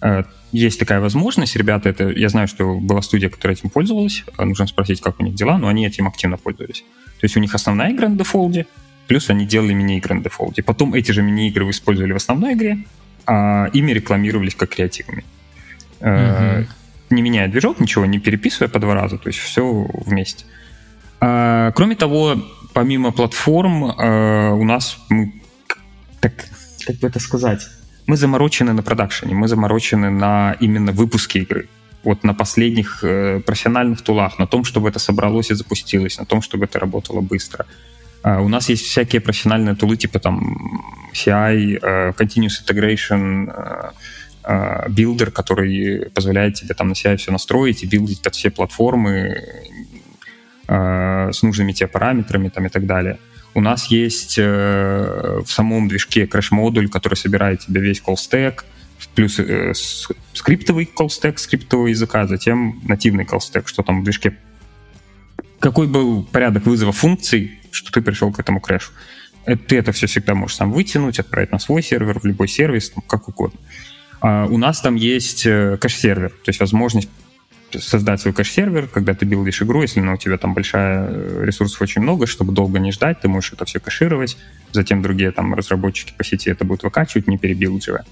Э, 0.00 0.24
есть 0.52 0.78
такая 0.78 1.00
возможность. 1.00 1.56
Ребята, 1.56 1.88
это 1.88 2.08
я 2.08 2.28
знаю, 2.28 2.48
что 2.48 2.78
была 2.78 3.02
студия, 3.02 3.28
которая 3.28 3.56
этим 3.56 3.70
пользовалась. 3.70 4.24
Э, 4.38 4.44
нужно 4.44 4.66
спросить, 4.66 5.00
как 5.00 5.20
у 5.20 5.22
них 5.22 5.34
дела, 5.34 5.58
но 5.58 5.68
они 5.68 5.86
этим 5.86 6.06
активно 6.08 6.36
пользовались. 6.36 6.84
То 7.20 7.24
есть 7.24 7.36
у 7.36 7.40
них 7.40 7.54
основная 7.54 7.92
игра 7.92 8.08
на 8.08 8.16
дефолде, 8.16 8.66
плюс 9.06 9.30
они 9.30 9.46
делали 9.46 9.72
мини-игры 9.72 10.14
на 10.14 10.22
дефолде. 10.22 10.62
Потом 10.62 10.94
эти 10.94 11.12
же 11.12 11.22
мини-игры 11.22 11.64
вы 11.64 11.70
использовали 11.70 12.12
в 12.12 12.16
основной 12.16 12.54
игре, 12.54 12.78
а 13.26 13.68
ими 13.72 13.92
рекламировались 13.92 14.54
как 14.54 14.70
креативами. 14.70 15.24
Mm-hmm 16.00 16.66
не 17.10 17.22
меняя 17.22 17.48
движок, 17.48 17.80
ничего 17.80 18.06
не 18.06 18.18
переписывая 18.18 18.68
по 18.68 18.78
два 18.78 18.94
раза, 18.94 19.18
то 19.18 19.28
есть 19.28 19.38
все 19.38 19.86
вместе. 20.06 20.44
Кроме 21.18 21.96
того, 21.96 22.36
помимо 22.72 23.12
платформ, 23.12 23.84
а, 23.84 24.52
у 24.52 24.64
нас 24.64 24.98
так, 26.20 26.32
как 26.86 26.96
бы 26.96 27.08
это 27.08 27.20
сказать, 27.20 27.68
мы 28.06 28.16
заморочены 28.16 28.72
на 28.72 28.82
продакшене, 28.82 29.34
мы 29.34 29.48
заморочены 29.48 30.10
на 30.10 30.56
именно 30.60 30.92
выпуске 30.92 31.40
игры. 31.40 31.68
Вот 32.02 32.24
на 32.24 32.34
последних 32.34 33.04
э, 33.04 33.40
профессиональных 33.40 34.02
тулах, 34.02 34.38
на 34.38 34.46
том, 34.46 34.64
чтобы 34.64 34.88
это 34.88 34.98
собралось 34.98 35.50
и 35.50 35.54
запустилось, 35.54 36.18
на 36.18 36.24
том, 36.24 36.40
чтобы 36.42 36.64
это 36.64 36.78
работало 36.78 37.20
быстро. 37.20 37.66
Uh, 38.22 38.42
у 38.42 38.48
нас 38.48 38.68
есть 38.68 38.84
всякие 38.84 39.20
профессиональные 39.20 39.74
тулы, 39.74 39.96
типа 39.96 40.18
там 40.18 40.82
CI, 41.14 41.56
uh, 41.56 41.78
э, 41.82 42.12
Continuous 42.18 42.60
Integration, 42.66 43.94
uh, 44.44 44.90
builder, 44.90 45.30
который 45.30 46.10
позволяет 46.14 46.54
тебе 46.54 46.74
там 46.74 46.88
на 46.88 46.94
себя 46.94 47.16
все 47.16 47.32
настроить 47.32 47.82
и 47.82 47.86
билдить 47.86 48.22
под 48.22 48.34
все 48.34 48.50
платформы 48.50 49.42
э, 50.70 51.32
с 51.32 51.42
нужными 51.42 51.72
тебе 51.72 51.88
параметрами 51.88 52.48
там, 52.48 52.66
и 52.66 52.68
так 52.68 52.86
далее. 52.86 53.18
У 53.54 53.60
нас 53.60 53.86
есть 53.86 54.38
э, 54.38 55.40
в 55.44 55.50
самом 55.50 55.88
движке 55.88 56.26
crash-модуль, 56.26 56.88
который 56.88 57.16
собирает 57.16 57.60
тебе 57.60 57.80
весь 57.80 58.00
stack, 58.00 58.62
плюс 59.14 59.38
э, 59.40 59.72
скриптовый 60.32 60.88
stack 60.96 61.38
скриптового 61.38 61.88
языка, 61.88 62.26
затем 62.26 62.80
нативный 62.86 63.24
stack, 63.24 63.64
что 63.66 63.82
там 63.82 64.00
в 64.00 64.04
движке 64.04 64.36
какой 65.58 65.86
был 65.86 66.22
порядок 66.22 66.64
вызова 66.64 66.92
функций, 66.92 67.60
что 67.70 67.92
ты 67.92 68.00
пришел 68.00 68.32
к 68.32 68.38
этому 68.38 68.60
crash 68.60 68.83
у. 68.83 68.92
Ты 69.44 69.76
это 69.76 69.92
все 69.92 70.06
всегда 70.06 70.34
можешь 70.34 70.56
сам 70.56 70.72
вытянуть, 70.72 71.18
отправить 71.18 71.52
на 71.52 71.58
свой 71.58 71.82
сервер, 71.82 72.18
в 72.18 72.24
любой 72.24 72.48
сервис, 72.48 72.90
там, 72.90 73.04
как 73.06 73.28
угодно. 73.28 73.58
А 74.20 74.46
у 74.46 74.58
нас 74.58 74.80
там 74.80 74.96
есть 74.96 75.46
э, 75.46 75.76
кэш-сервер, 75.80 76.30
то 76.30 76.48
есть 76.48 76.60
возможность 76.60 77.08
создать 77.78 78.20
свой 78.20 78.34
кэш-сервер, 78.34 78.88
когда 78.88 79.14
ты 79.14 79.24
билдишь 79.24 79.62
игру, 79.62 79.82
если 79.82 80.00
ну, 80.00 80.14
у 80.14 80.16
тебя 80.16 80.38
там 80.38 80.54
большая 80.54 81.06
э, 81.08 81.44
ресурсов 81.44 81.80
очень 81.82 82.02
много, 82.02 82.26
чтобы 82.26 82.52
долго 82.52 82.78
не 82.78 82.92
ждать, 82.92 83.20
ты 83.20 83.28
можешь 83.28 83.52
это 83.52 83.64
все 83.64 83.80
кэшировать, 83.80 84.36
затем 84.72 85.02
другие 85.02 85.30
там 85.30 85.54
разработчики 85.54 86.12
по 86.16 86.24
сети 86.24 86.50
это 86.50 86.64
будут 86.64 86.82
выкачивать, 86.82 87.26
не 87.28 87.38
перебилдживая. 87.38 88.04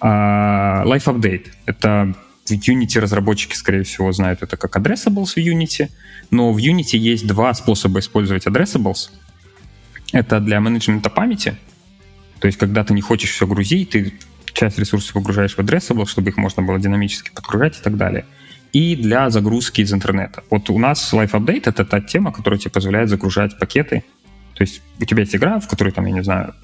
А 0.00 0.84
Live 0.84 1.04
Update— 1.04 1.46
это 1.66 2.14
в 2.46 2.50
Unity 2.50 3.00
разработчики, 3.00 3.54
скорее 3.54 3.84
всего, 3.84 4.12
знают 4.12 4.42
это 4.42 4.56
как 4.56 4.76
addressables 4.76 5.34
в 5.34 5.36
Unity, 5.38 5.88
но 6.30 6.52
в 6.52 6.58
Unity 6.58 6.96
есть 6.96 7.26
два 7.26 7.54
способа 7.54 8.00
использовать 8.00 8.46
addressables. 8.46 9.10
Это 10.12 10.40
для 10.40 10.60
менеджмента 10.60 11.10
памяти, 11.10 11.56
то 12.44 12.46
есть 12.46 12.58
когда 12.58 12.84
ты 12.84 12.92
не 12.92 13.00
хочешь 13.00 13.30
все 13.30 13.46
грузить, 13.46 13.90
ты 13.90 14.12
часть 14.52 14.78
ресурсов 14.78 15.14
выгружаешь 15.14 15.54
в 15.54 15.58
addressable, 15.58 16.06
чтобы 16.06 16.30
их 16.30 16.36
можно 16.36 16.62
было 16.62 16.78
динамически 16.78 17.30
подгружать 17.34 17.78
и 17.78 17.82
так 17.82 17.96
далее. 17.96 18.26
И 18.74 18.96
для 18.96 19.30
загрузки 19.30 19.82
из 19.82 19.92
интернета. 19.92 20.42
Вот 20.50 20.68
у 20.68 20.78
нас 20.78 21.14
Life 21.14 21.30
Update— 21.30 21.62
это 21.66 21.84
та 21.84 22.00
тема, 22.00 22.32
которая 22.32 22.58
тебе 22.58 22.72
позволяет 22.72 23.08
загружать 23.08 23.56
пакеты. 23.58 24.02
То 24.54 24.64
есть 24.64 24.82
у 25.00 25.04
тебя 25.04 25.20
есть 25.20 25.36
игра, 25.36 25.60
в 25.60 25.68
которой, 25.68 25.92
там, 25.92 26.06
я 26.06 26.12
не 26.12 26.24
знаю, 26.24 26.54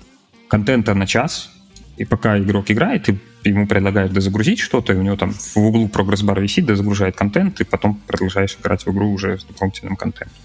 контента 0.48 0.94
на 0.94 1.06
час, 1.06 1.50
и 1.96 2.04
пока 2.04 2.36
игрок 2.38 2.70
играет, 2.70 3.04
ты 3.04 3.20
ему 3.44 3.66
предлагаешь 3.66 4.11
дозагрузить 4.11 4.58
что-то, 4.58 4.92
и 4.92 4.96
у 4.96 5.02
него 5.02 5.16
там 5.16 5.32
в 5.32 5.56
углу 5.56 5.88
прогресс-бар 5.88 6.40
висит, 6.40 6.66
дозагружает 6.66 7.14
контент, 7.14 7.61
и 7.61 7.64
потом 7.64 8.00
продолжаешь 8.06 8.56
играть 8.61 8.84
в 8.86 8.90
игру 8.90 9.12
уже 9.12 9.38
с 9.38 9.44
дополнительным 9.44 9.96
контентом. 9.96 10.36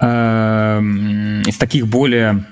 Эм, 0.00 1.42
из 1.42 1.56
таких 1.56 1.86
более 1.86 2.46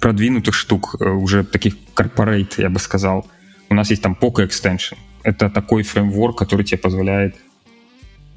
продвинутых 0.00 0.54
штук, 0.54 0.96
э, 1.00 1.08
уже 1.08 1.44
таких 1.44 1.76
корпорейт, 1.94 2.58
я 2.58 2.68
бы 2.68 2.78
сказал, 2.78 3.26
у 3.70 3.74
нас 3.74 3.90
есть 3.90 4.02
там 4.02 4.18
Poco 4.20 4.46
Extension. 4.46 4.98
Это 5.22 5.48
такой 5.48 5.82
фреймворк, 5.82 6.36
который 6.38 6.64
тебе 6.64 6.78
позволяет... 6.78 7.36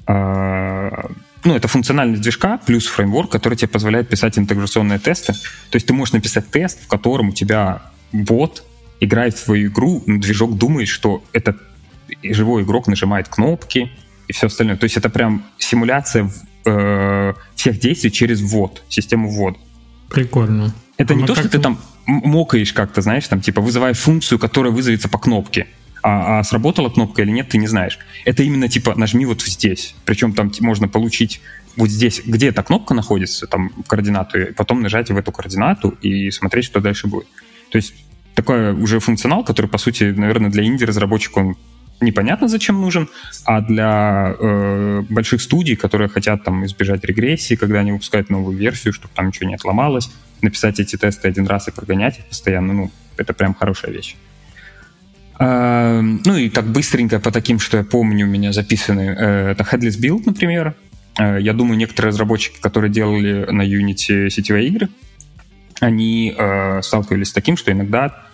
Э, 0.08 0.90
ну, 1.44 1.54
это 1.54 1.68
функциональность 1.68 2.22
движка 2.22 2.58
плюс 2.58 2.86
фреймворк, 2.86 3.30
который 3.30 3.54
тебе 3.54 3.68
позволяет 3.68 4.08
писать 4.08 4.38
интеграционные 4.38 4.98
тесты. 4.98 5.34
То 5.34 5.76
есть 5.76 5.86
ты 5.86 5.92
можешь 5.92 6.12
написать 6.12 6.50
тест, 6.50 6.82
в 6.82 6.88
котором 6.88 7.28
у 7.28 7.32
тебя 7.32 7.82
бот 8.12 8.64
играет 9.00 9.34
в 9.34 9.38
свою 9.38 9.68
игру, 9.68 10.02
но 10.06 10.18
движок 10.18 10.56
думает, 10.56 10.88
что 10.88 11.22
это 11.32 11.56
живой 12.22 12.62
игрок 12.62 12.88
нажимает 12.88 13.28
кнопки 13.28 13.92
и 14.26 14.32
все 14.32 14.46
остальное. 14.46 14.76
То 14.76 14.84
есть 14.84 14.96
это 14.96 15.10
прям 15.10 15.44
симуляция 15.58 16.30
э, 16.64 17.34
всех 17.54 17.78
действий 17.78 18.10
через 18.10 18.40
ввод, 18.40 18.82
систему 18.88 19.30
ввода. 19.30 19.58
Прикольно. 20.08 20.74
Это 20.96 21.14
а 21.14 21.16
не 21.16 21.26
то, 21.26 21.36
что 21.36 21.48
ты 21.48 21.58
там 21.58 21.78
мокаешь 22.06 22.72
как-то, 22.72 23.02
знаешь, 23.02 23.28
там 23.28 23.40
типа 23.40 23.60
вызывая 23.60 23.94
функцию, 23.94 24.38
которая 24.38 24.72
вызовется 24.72 25.08
по 25.08 25.18
кнопке. 25.18 25.68
А, 26.08 26.38
а 26.38 26.44
сработала 26.44 26.88
кнопка 26.88 27.22
или 27.22 27.30
нет, 27.30 27.50
ты 27.50 27.58
не 27.58 27.66
знаешь. 27.66 27.98
Это 28.24 28.42
именно 28.42 28.68
типа 28.68 28.94
нажми 28.96 29.26
вот 29.26 29.42
здесь. 29.42 29.94
Причем 30.06 30.32
там 30.32 30.50
можно 30.60 30.88
получить 30.88 31.42
вот 31.76 31.90
здесь, 31.90 32.22
где 32.24 32.48
эта 32.48 32.62
кнопка 32.62 32.94
находится, 32.94 33.46
там 33.46 33.70
координату, 33.86 34.40
и 34.40 34.52
потом 34.52 34.80
нажать 34.80 35.10
в 35.10 35.16
эту 35.16 35.32
координату 35.32 35.90
и 36.00 36.30
смотреть, 36.30 36.64
что 36.64 36.80
дальше 36.80 37.08
будет. 37.08 37.26
То 37.70 37.76
есть 37.76 37.94
такой 38.34 38.72
уже 38.72 39.00
функционал, 39.00 39.44
который, 39.44 39.66
по 39.66 39.76
сути, 39.78 40.04
наверное, 40.04 40.50
для 40.50 40.64
инди-разработчика 40.64 41.40
он 41.40 41.56
непонятно 42.00 42.48
зачем 42.48 42.80
нужен, 42.80 43.08
а 43.44 43.60
для 43.60 44.34
э, 44.38 45.02
больших 45.10 45.42
студий, 45.42 45.76
которые 45.76 46.08
хотят 46.08 46.42
там 46.42 46.64
избежать 46.64 47.04
регрессии, 47.04 47.54
когда 47.54 47.80
они 47.80 47.92
выпускают 47.92 48.30
новую 48.30 48.56
версию, 48.56 48.94
чтобы 48.94 49.12
там 49.14 49.26
ничего 49.26 49.48
не 49.48 49.56
отломалось, 49.56 50.10
написать 50.40 50.80
эти 50.80 50.96
тесты 50.96 51.28
один 51.28 51.46
раз 51.46 51.68
и 51.68 51.70
прогонять 51.70 52.18
их 52.18 52.24
постоянно, 52.24 52.72
ну, 52.72 52.90
это 53.18 53.34
прям 53.34 53.54
хорошая 53.54 53.92
вещь. 53.92 54.16
Э, 55.38 56.00
ну 56.00 56.36
и 56.36 56.48
так 56.48 56.66
быстренько 56.66 57.20
по 57.20 57.30
таким, 57.30 57.58
что 57.58 57.76
я 57.76 57.84
помню, 57.84 58.26
у 58.26 58.28
меня 58.28 58.52
записаны, 58.52 59.14
э, 59.16 59.50
это 59.52 59.62
Headless 59.64 60.00
Build, 60.00 60.22
например. 60.26 60.74
Э, 61.18 61.38
я 61.40 61.52
думаю, 61.52 61.78
некоторые 61.78 62.10
разработчики, 62.10 62.60
которые 62.60 62.90
делали 62.90 63.46
на 63.50 63.62
Unity 63.62 64.30
сетевые 64.30 64.68
игры, 64.68 64.88
они 65.80 66.34
э, 66.36 66.82
сталкивались 66.82 67.28
с 67.28 67.32
таким, 67.32 67.56
что 67.56 67.72
иногда 67.72 68.24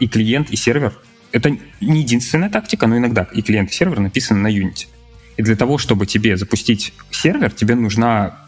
и 0.00 0.08
клиент, 0.08 0.50
и 0.50 0.56
сервер 0.56 0.98
это 1.30 1.56
не 1.80 2.00
единственная 2.00 2.50
тактика, 2.50 2.88
но 2.88 2.96
иногда 2.96 3.28
и 3.32 3.40
клиент, 3.40 3.70
и 3.70 3.72
сервер 3.72 4.00
написаны 4.00 4.40
на 4.40 4.48
Unity. 4.48 4.88
И 5.36 5.42
для 5.42 5.54
того, 5.54 5.78
чтобы 5.78 6.06
тебе 6.06 6.36
запустить 6.36 6.92
сервер, 7.12 7.52
тебе 7.52 7.76
нужна 7.76 8.46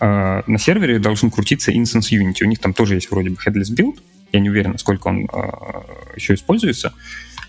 на 0.00 0.58
сервере 0.58 0.98
должен 0.98 1.30
крутиться 1.30 1.76
инстанс 1.76 2.10
Unity. 2.10 2.44
У 2.44 2.46
них 2.46 2.58
там 2.58 2.72
тоже 2.72 2.94
есть 2.94 3.10
вроде 3.10 3.30
бы 3.30 3.36
headless 3.36 3.70
build. 3.70 3.98
Я 4.32 4.40
не 4.40 4.50
уверен, 4.50 4.72
насколько 4.72 5.08
он 5.08 5.28
э, 5.32 5.40
еще 6.16 6.34
используется. 6.34 6.92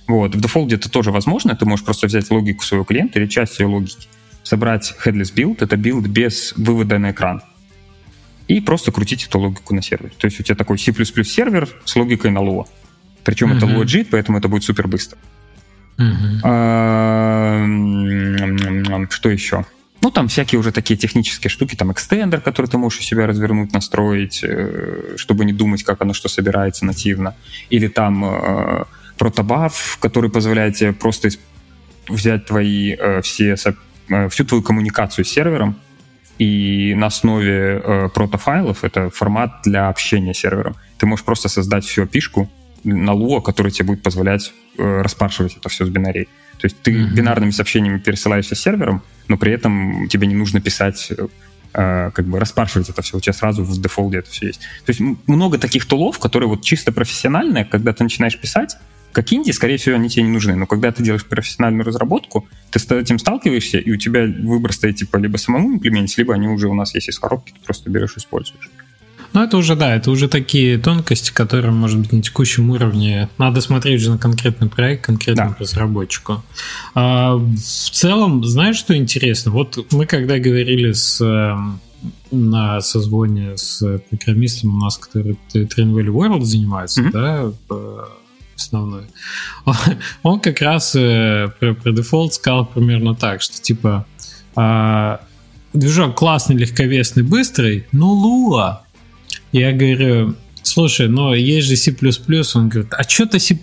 Вот. 0.07 0.36
В 0.36 0.41
дефолте 0.41 0.75
это 0.75 0.89
тоже 0.89 1.11
возможно. 1.11 1.55
Ты 1.55 1.65
можешь 1.65 1.86
просто 1.86 2.07
взять 2.07 2.29
логику 2.29 2.63
своего 2.63 2.84
клиента 2.84 3.19
или 3.19 3.27
часть 3.27 3.59
ее 3.59 3.67
логики, 3.67 4.07
собрать 4.43 4.93
headless 5.05 5.34
build, 5.34 5.57
это 5.61 5.75
build 5.77 6.07
без 6.07 6.53
вывода 6.57 6.99
на 6.99 7.11
экран, 7.11 7.41
и 8.47 8.59
просто 8.59 8.91
крутить 8.91 9.25
эту 9.25 9.39
логику 9.39 9.73
на 9.73 9.81
сервере. 9.81 10.13
То 10.17 10.25
есть 10.25 10.39
у 10.39 10.43
тебя 10.43 10.55
такой 10.55 10.77
C++ 10.77 10.91
сервер 11.23 11.69
с 11.86 11.95
логикой 11.95 12.31
на 12.31 12.39
Lua. 12.39 12.65
Причем 13.23 13.53
mm-hmm. 13.53 13.57
это 13.57 13.65
LoJIT, 13.65 14.07
поэтому 14.11 14.38
это 14.38 14.49
будет 14.49 14.63
супер 14.63 14.88
быстро. 14.88 15.17
Mm-hmm. 15.97 16.41
А, 16.43 17.65
что 19.09 19.29
еще? 19.29 19.65
Ну, 20.04 20.12
там 20.12 20.28
всякие 20.28 20.60
уже 20.60 20.74
такие 20.74 20.97
технические 20.97 21.49
штуки, 21.49 21.76
там 21.76 21.91
экстендер, 21.91 22.41
который 22.41 22.68
ты 22.68 22.78
можешь 22.78 22.99
у 22.99 23.04
себя 23.04 23.26
развернуть, 23.26 23.72
настроить, 23.72 24.41
э, 24.43 25.16
чтобы 25.16 25.45
не 25.45 25.54
думать, 25.54 25.84
как 25.84 26.01
оно 26.01 26.14
что 26.14 26.28
собирается 26.28 26.86
нативно. 26.86 27.36
Или 27.70 27.88
там 27.88 28.26
э, 28.26 28.84
протобаф, 29.18 29.97
который 30.01 30.30
позволяет 30.30 30.76
тебе 30.76 30.91
просто 30.91 31.30
взять 32.10 32.45
твои 32.45 32.97
э, 32.99 33.22
все, 33.22 33.56
всю 34.30 34.43
твою 34.43 34.62
коммуникацию 34.62 35.24
с 35.24 35.30
сервером 35.30 35.78
и 36.38 36.93
на 36.95 37.06
основе 37.06 38.10
протофайлов, 38.14 38.84
это 38.84 39.10
формат 39.10 39.62
для 39.64 39.88
общения 39.88 40.34
с 40.34 40.39
сервером, 40.39 40.76
ты 40.97 41.06
можешь 41.06 41.24
просто 41.24 41.47
создать 41.47 41.86
всю 41.86 42.06
пишку, 42.08 42.49
на 42.84 43.12
Lua, 43.12 43.41
который 43.41 43.72
тебе 43.72 43.88
будет 43.88 44.04
позволять 44.04 44.54
э, 44.78 45.01
распаршивать 45.01 45.58
это 45.58 45.70
все 45.70 45.86
с 45.86 45.89
бинарей. 45.89 46.28
То 46.64 46.68
есть 46.68 46.78
ты 46.82 46.93
mm-hmm. 46.93 47.14
бинарными 47.14 47.51
сообщениями 47.51 47.97
пересылаешься 47.97 48.55
сервером, 48.55 49.03
но 49.28 49.36
при 49.36 49.51
этом 49.51 50.07
тебе 50.07 50.28
не 50.28 50.34
нужно 50.34 50.61
писать 50.61 51.11
э, 51.74 52.09
как 52.14 52.26
бы 52.26 52.39
распаршивать 52.39 52.88
это 52.88 53.01
все, 53.01 53.18
у 53.18 53.20
тебя 53.20 53.34
сразу 53.34 53.66
в 53.66 53.82
дефолте 53.82 54.20
это 54.20 54.30
все 54.30 54.47
есть. 54.47 54.61
То 54.86 54.91
есть 54.91 55.01
много 55.28 55.57
таких 55.57 55.86
тулов, 55.86 56.20
которые 56.20 56.47
вот 56.47 56.61
чисто 56.61 56.93
профессиональные, 56.93 57.66
когда 57.66 57.91
ты 57.91 58.05
начинаешь 58.05 58.39
писать, 58.39 58.78
как 59.11 59.34
инди, 59.34 59.51
скорее 59.51 59.76
всего, 59.76 59.95
они 59.95 60.07
тебе 60.07 60.24
не 60.24 60.30
нужны. 60.30 60.55
Но 60.55 60.66
когда 60.66 60.93
ты 60.93 61.03
делаешь 61.03 61.26
профессиональную 61.26 61.84
разработку, 61.84 62.47
ты 62.72 62.80
с 62.80 62.89
этим 62.89 63.20
сталкиваешься, 63.20 63.80
и 63.80 63.91
у 63.91 63.97
тебя 63.97 64.24
выбор 64.24 64.72
стоит 64.72 64.95
типа 64.95 65.18
либо 65.18 65.36
самому 65.36 65.74
имплементить, 65.74 66.18
либо 66.18 66.34
они 66.34 66.47
уже 66.47 66.70
у 66.70 66.74
нас 66.74 66.95
есть 66.95 67.09
из 67.09 67.20
коробки, 67.20 67.51
ты 67.51 67.59
просто 67.66 67.89
берешь 67.89 68.14
и 68.16 68.20
используешь. 68.20 68.70
Ну, 69.34 69.43
это 69.43 69.57
уже, 69.57 69.75
да, 69.75 69.95
это 69.95 70.11
уже 70.11 70.27
такие 70.27 70.77
тонкости, 70.77 71.31
которые, 71.31 71.71
может 71.71 71.99
быть, 71.99 72.11
на 72.11 72.21
текущем 72.21 72.69
уровне 72.69 73.29
надо 73.38 73.61
смотреть 73.61 73.99
уже 74.01 74.11
на 74.11 74.17
конкретный 74.17 74.69
проект, 74.69 75.05
конкретному 75.05 75.51
да. 75.51 75.55
разработчику. 75.59 76.43
А, 76.93 77.36
в 77.36 77.89
целом, 77.91 78.45
знаешь, 78.45 78.77
что 78.77 78.95
интересно? 78.95 79.51
Вот 79.51 79.91
мы 79.91 80.05
когда 80.05 80.38
говорили 80.38 80.91
с 80.91 81.19
эм, 81.21 81.79
на 82.31 82.81
созвоне 82.81 83.57
с 83.57 83.99
программистом 84.09 84.75
у 84.75 84.79
нас, 84.79 84.97
который 84.97 85.38
Train 85.53 85.93
Valley 85.93 86.07
World 86.07 86.41
занимается, 86.41 87.01
mm-hmm. 87.01 87.55
да, 87.69 88.05
основной, 88.55 89.03
он 90.23 90.39
как 90.39 90.61
раз 90.61 90.95
э, 90.95 91.49
про, 91.59 91.73
про 91.73 91.91
дефолт 91.91 92.34
сказал 92.34 92.65
примерно 92.65 93.15
так, 93.15 93.41
что 93.41 93.61
типа 93.61 94.05
э, 94.55 95.17
движок 95.73 96.15
классный, 96.15 96.55
легковесный, 96.55 97.23
быстрый, 97.23 97.88
но 97.91 98.11
Луа. 98.11 98.84
Я 99.51 99.71
говорю, 99.71 100.36
слушай, 100.63 101.07
но 101.07 101.36
есть 101.36 101.67
же 101.67 101.75
C++, 101.75 101.95
он 102.55 102.69
говорит, 102.69 102.93
а 102.93 103.03
что-то 103.07 103.39
C++ 103.39 103.57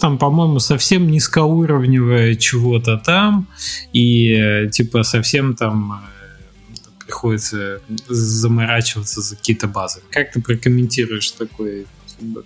там, 0.00 0.18
по-моему, 0.18 0.58
совсем 0.58 1.10
низкоуровневое 1.10 2.36
чего-то 2.36 2.98
там, 2.98 3.48
и 3.92 4.32
э, 4.32 4.68
типа 4.70 5.02
совсем 5.02 5.54
там 5.54 5.92
э, 5.92 7.06
приходится 7.06 7.80
заморачиваться 8.08 9.20
за 9.20 9.36
какие-то 9.36 9.68
базы. 9.68 10.00
Как 10.10 10.32
ты 10.32 10.40
прокомментируешь 10.40 11.30
такой 11.32 11.86
фидбэк? 12.18 12.44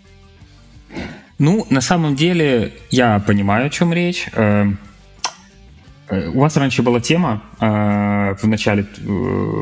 Ну, 1.39 1.67
на 1.71 1.81
самом 1.81 2.15
деле, 2.15 2.73
я 2.91 3.19
понимаю, 3.19 3.67
о 3.67 3.71
чем 3.71 3.93
речь. 3.93 4.29
Э, 6.09 6.17
э, 6.17 6.29
у 6.29 6.41
вас 6.41 6.57
раньше 6.57 6.83
была 6.83 7.01
тема 7.01 7.43
э, 7.61 8.35
в 8.41 8.47
начале 8.47 8.87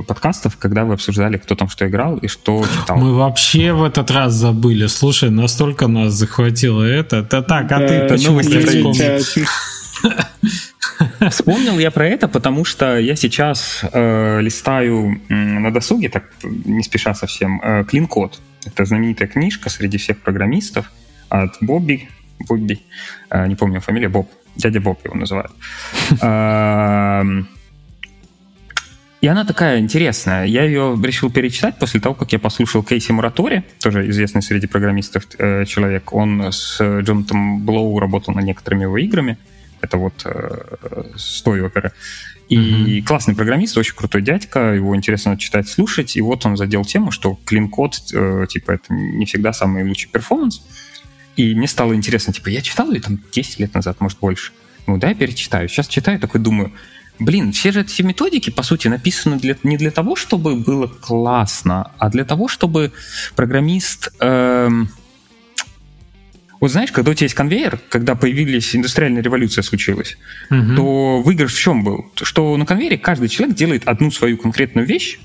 подкастов, 0.07 0.57
когда 0.57 0.85
вы 0.85 0.95
обсуждали, 0.95 1.37
кто 1.37 1.55
там 1.55 1.69
что 1.69 1.87
играл 1.87 2.17
и 2.19 2.29
что 2.29 2.65
читал. 2.65 2.97
Мы 2.99 3.15
вообще 3.15 3.73
в 3.73 3.83
этот 3.85 4.11
раз 4.11 4.33
забыли. 4.33 4.87
Слушай, 4.87 5.31
настолько 5.31 5.87
нас 5.89 6.13
захватило 6.13 6.83
это. 6.83 7.23
Да 7.23 7.43
так, 7.43 7.71
а 7.73 7.79
ты 7.81 8.09
почему 8.09 8.41
не 8.41 9.47
Вспомнил 11.31 11.79
я 11.79 11.91
про 11.91 12.07
это, 12.07 12.29
потому 12.29 12.65
что 12.65 12.99
я 12.99 13.17
сейчас 13.17 13.85
э, 13.93 14.41
листаю 14.41 15.21
на 15.29 15.73
досуге, 15.73 16.09
так 16.09 16.25
не 16.43 16.83
спеша 16.83 17.15
совсем, 17.15 17.61
э, 17.63 17.85
Code. 17.85 18.35
Это 18.65 18.85
знаменитая 18.85 19.29
книжка 19.29 19.71
среди 19.71 19.99
всех 19.99 20.19
программистов 20.19 20.91
от 21.29 21.57
Бобби, 21.61 22.09
Бобби, 22.49 22.81
э, 23.31 23.47
не 23.47 23.55
помню 23.55 23.81
фамилия, 23.81 24.09
Боб, 24.09 24.31
дядя 24.57 24.81
Боб 24.81 25.05
его 25.05 25.15
называют. 25.15 25.53
Эм, 26.21 27.49
и 29.23 29.29
она 29.29 29.45
такая 29.45 29.79
интересная. 29.79 30.47
Я 30.47 30.65
ее 30.65 30.99
решил 31.01 31.31
перечитать 31.31 31.79
после 31.79 32.01
того, 32.01 32.15
как 32.15 32.33
я 32.33 32.41
послушал 32.41 32.83
Кейси 32.83 33.13
Муратори, 33.13 33.63
тоже 33.81 34.11
известный 34.11 34.43
среди 34.43 34.67
программистов 34.67 35.25
э, 35.39 35.65
человек. 35.65 36.13
Он 36.13 36.51
с 36.51 36.81
Джонатаном 36.81 37.65
Блоу 37.65 38.01
работал 38.01 38.35
над 38.35 38.45
некоторыми 38.45 38.83
его 38.83 38.99
играми. 38.99 39.39
Это 39.81 39.97
вот 39.97 40.23
э, 40.25 41.07
с 41.17 41.41
той 41.43 41.63
оперы. 41.63 41.93
И 42.49 42.57
mm-hmm. 42.57 43.03
классный 43.05 43.35
программист, 43.37 43.79
очень 43.79 43.95
крутой 43.95 44.23
дядька, 44.23 44.75
его 44.75 44.95
интересно 44.97 45.39
читать, 45.39 45.69
слушать. 45.69 46.17
И 46.17 46.21
вот 46.21 46.45
он 46.45 46.57
задел 46.57 46.85
тему, 46.85 47.13
что 47.13 47.39
clean 47.47 47.71
code, 47.71 47.95
э, 48.13 48.47
типа, 48.49 48.73
это 48.73 48.93
не 48.93 49.25
всегда 49.25 49.53
самый 49.53 49.85
лучший 49.85 50.11
performance. 50.11 50.63
И 51.37 51.55
мне 51.55 51.67
стало 51.67 51.95
интересно, 51.95 52.33
типа, 52.33 52.49
я 52.49 52.61
читал 52.61 52.91
ее 52.93 53.01
там 53.01 53.19
10 53.33 53.61
лет 53.61 53.75
назад, 53.75 54.01
может, 54.01 54.19
больше. 54.19 54.53
Ну, 54.87 54.99
да, 54.99 55.09
я 55.09 55.15
перечитаю. 55.15 55.69
Сейчас 55.69 55.89
читаю, 55.89 56.19
такой 56.19 56.41
думаю, 56.41 56.73
блин, 57.19 57.53
все 57.53 57.73
же 57.73 57.83
эти 57.83 58.03
методики, 58.03 58.51
по 58.51 58.63
сути, 58.63 58.89
написаны 58.89 59.39
для, 59.39 59.57
не 59.63 59.77
для 59.77 59.91
того, 59.91 60.17
чтобы 60.17 60.57
было 60.57 60.87
классно, 60.87 61.93
а 61.99 62.11
для 62.11 62.25
того, 62.25 62.49
чтобы 62.49 62.93
программист... 63.35 64.13
Эм... 64.21 64.89
Вот 66.61 66.71
знаешь, 66.71 66.93
когда 66.93 67.11
у 67.11 67.15
тебя 67.15 67.25
есть 67.25 67.35
конвейер, 67.35 67.81
когда 67.89 68.15
появились 68.15 68.77
индустриальная 68.77 69.21
революция 69.21 69.63
случилась, 69.63 70.17
угу. 70.49 70.77
то 70.77 71.23
выигрыш 71.23 71.55
в 71.55 71.59
чем 71.59 71.83
был? 71.83 72.13
Что 72.23 72.57
на 72.57 72.67
конвейере 72.67 72.99
каждый 72.99 73.29
человек 73.29 73.57
делает 73.57 73.89
одну 73.89 74.13
свою 74.13 74.37
конкретную 74.37 74.87
вещь, 74.87 75.19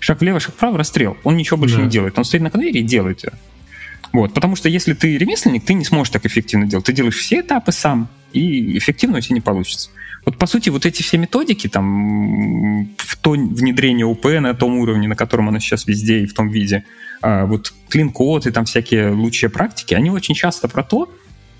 шаг 0.00 0.20
влево, 0.20 0.38
шаг 0.38 0.54
вправо, 0.54 0.76
расстрел. 0.76 1.16
Он 1.24 1.38
ничего 1.38 1.56
больше 1.56 1.76
да. 1.76 1.82
не 1.84 1.88
делает. 1.88 2.18
Он 2.18 2.26
стоит 2.26 2.42
на 2.42 2.50
конвейере 2.50 2.80
и 2.80 2.82
делает 2.82 3.24
ее. 3.24 3.32
Вот, 4.12 4.34
потому 4.34 4.56
что 4.56 4.68
если 4.68 4.92
ты 4.92 5.16
ремесленник, 5.16 5.64
ты 5.64 5.74
не 5.74 5.84
сможешь 5.84 6.12
так 6.12 6.26
эффективно 6.26 6.66
делать. 6.66 6.84
Ты 6.84 6.92
делаешь 6.92 7.16
все 7.16 7.40
этапы 7.40 7.72
сам, 7.72 8.08
и 8.32 8.76
эффективно 8.76 9.18
у 9.18 9.20
тебя 9.20 9.34
не 9.34 9.40
получится. 9.40 9.90
Вот, 10.24 10.38
по 10.38 10.46
сути, 10.46 10.68
вот 10.68 10.86
эти 10.86 11.02
все 11.02 11.18
методики, 11.18 11.66
там, 11.66 12.94
в 12.96 13.16
то 13.16 13.30
внедрение 13.30 14.06
УП 14.06 14.26
на 14.40 14.54
том 14.54 14.78
уровне, 14.78 15.08
на 15.08 15.16
котором 15.16 15.48
оно 15.48 15.58
сейчас 15.58 15.86
везде 15.86 16.20
и 16.20 16.26
в 16.26 16.34
том 16.34 16.48
виде, 16.48 16.84
а, 17.22 17.46
вот 17.46 17.72
клин-код 17.88 18.46
и 18.46 18.50
там 18.50 18.64
всякие 18.64 19.10
лучшие 19.10 19.50
практики, 19.50 19.94
они 19.94 20.10
очень 20.10 20.34
часто 20.34 20.68
про 20.68 20.84
то, 20.84 21.12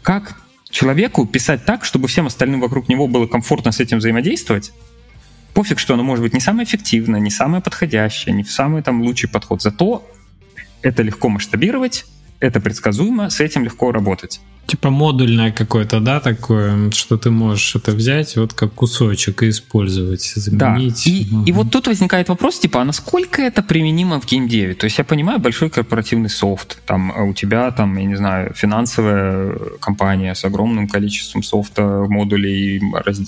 как 0.03 0.41
человеку 0.71 1.27
писать 1.27 1.65
так, 1.65 1.85
чтобы 1.85 2.07
всем 2.07 2.27
остальным 2.27 2.61
вокруг 2.61 2.89
него 2.89 3.09
было 3.09 3.27
комфортно 3.27 3.73
с 3.73 3.81
этим 3.81 3.99
взаимодействовать. 3.99 4.73
Пофиг, 5.55 5.79
что 5.79 5.95
оно 5.95 6.03
может 6.03 6.23
быть 6.23 6.33
не 6.33 6.41
самое 6.41 6.67
эффективное, 6.67 7.21
не 7.21 7.31
самое 7.31 7.63
подходящее, 7.63 8.35
не 8.35 8.45
самый 8.45 8.83
там 8.83 9.03
лучший 9.03 9.29
подход. 9.29 9.61
Зато 9.61 10.09
это 10.83 11.03
легко 11.03 11.29
масштабировать, 11.29 12.07
это 12.43 12.61
предсказуемо, 12.61 13.31
с 13.31 13.41
этим 13.41 13.65
легко 13.65 13.93
работать. 13.93 14.41
Типа 14.67 14.91
модульное 14.91 15.53
какое-то, 15.53 16.01
да, 16.01 16.21
такое, 16.21 16.91
что 16.93 17.17
ты 17.17 17.31
можешь 17.31 17.75
это 17.77 17.93
взять 17.93 18.37
вот 18.37 18.53
как 18.53 18.73
кусочек 18.73 19.43
и 19.43 19.49
использовать, 19.49 20.23
заменить. 20.23 21.05
Да. 21.05 21.11
И, 21.11 21.35
угу. 21.35 21.45
и 21.45 21.53
вот 21.53 21.71
тут 21.71 21.89
возникает 21.89 22.29
вопрос, 22.29 22.59
типа, 22.59 22.81
а 22.81 22.85
насколько 22.85 23.43
это 23.43 23.63
применимо 23.63 24.21
в 24.21 24.27
геймдеве? 24.27 24.75
То 24.75 24.85
есть 24.85 24.99
я 24.99 25.05
понимаю, 25.05 25.41
большой 25.41 25.69
корпоративный 25.69 26.31
софт, 26.31 26.81
там 26.87 27.13
а 27.15 27.23
у 27.25 27.33
тебя, 27.33 27.71
там, 27.71 27.97
я 27.97 28.05
не 28.05 28.17
знаю, 28.17 28.53
финансовая 28.55 29.57
компания 29.81 30.35
с 30.35 30.45
огромным 30.45 30.89
количеством 30.89 31.43
софта, 31.43 32.07
модулей, 32.09 32.81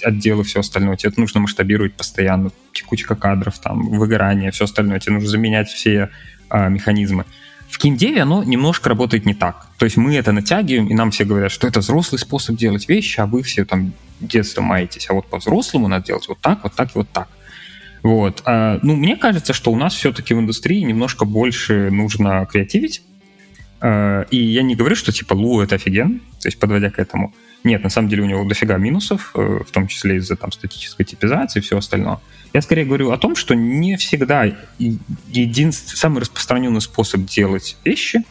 отделы, 0.02 0.44
все 0.44 0.60
остальное. 0.60 0.96
Тебе 0.96 1.10
это 1.10 1.20
нужно 1.20 1.40
масштабировать 1.40 1.94
постоянно, 1.94 2.50
текучка 2.72 3.16
кадров, 3.16 3.58
там, 3.58 3.90
выгорание, 3.90 4.50
все 4.50 4.64
остальное. 4.64 4.98
Тебе 4.98 5.14
нужно 5.14 5.28
заменять 5.28 5.68
все 5.68 6.10
а, 6.48 6.68
механизмы. 6.68 7.24
В 7.74 7.78
киндеве 7.78 8.22
оно 8.22 8.44
немножко 8.44 8.88
работает 8.88 9.26
не 9.26 9.34
так. 9.34 9.66
То 9.78 9.84
есть 9.84 9.96
мы 9.96 10.14
это 10.14 10.30
натягиваем, 10.30 10.86
и 10.86 10.94
нам 10.94 11.10
все 11.10 11.24
говорят, 11.24 11.50
что 11.50 11.66
это 11.66 11.80
взрослый 11.80 12.20
способ 12.20 12.54
делать 12.54 12.88
вещи, 12.88 13.18
а 13.18 13.26
вы 13.26 13.42
все 13.42 13.64
там 13.64 13.92
детство 14.20 14.62
маетесь. 14.62 15.08
А 15.10 15.12
вот 15.12 15.26
по-взрослому 15.26 15.88
надо 15.88 16.06
делать 16.06 16.28
вот 16.28 16.38
так, 16.38 16.62
вот 16.62 16.72
так 16.74 16.90
и 16.90 16.92
вот 16.94 17.10
так. 17.10 17.26
Вот. 18.04 18.42
А, 18.44 18.78
ну, 18.84 18.94
мне 18.94 19.16
кажется, 19.16 19.52
что 19.52 19.72
у 19.72 19.76
нас 19.76 19.92
все-таки 19.92 20.34
в 20.34 20.38
индустрии 20.38 20.82
немножко 20.82 21.24
больше 21.24 21.90
нужно 21.90 22.46
креативить. 22.46 23.02
А, 23.80 24.22
и 24.30 24.36
я 24.36 24.62
не 24.62 24.76
говорю, 24.76 24.94
что 24.94 25.10
типа 25.10 25.34
Лу 25.34 25.60
это 25.60 25.74
офиген, 25.74 26.20
то 26.40 26.46
есть 26.46 26.60
подводя 26.60 26.90
к 26.90 27.00
этому. 27.00 27.34
Нет, 27.64 27.82
на 27.82 27.90
самом 27.90 28.08
деле 28.08 28.22
у 28.22 28.26
него 28.26 28.44
дофига 28.44 28.76
минусов, 28.76 29.32
э, 29.34 29.62
в 29.66 29.72
том 29.72 29.88
числе 29.88 30.18
из-за 30.18 30.36
там 30.36 30.52
статической 30.52 31.04
типизации 31.04 31.58
и 31.58 31.62
все 31.62 31.76
остальное. 31.76 32.20
Я 32.54 32.62
скорее 32.62 32.84
говорю 32.84 33.10
о 33.10 33.18
том, 33.18 33.34
что 33.34 33.54
не 33.54 33.96
всегда 33.96 34.46
единственный, 34.78 35.96
самый 35.96 36.20
распространенный 36.20 36.80
способ 36.80 37.22
делать 37.22 37.76
вещи 37.84 38.22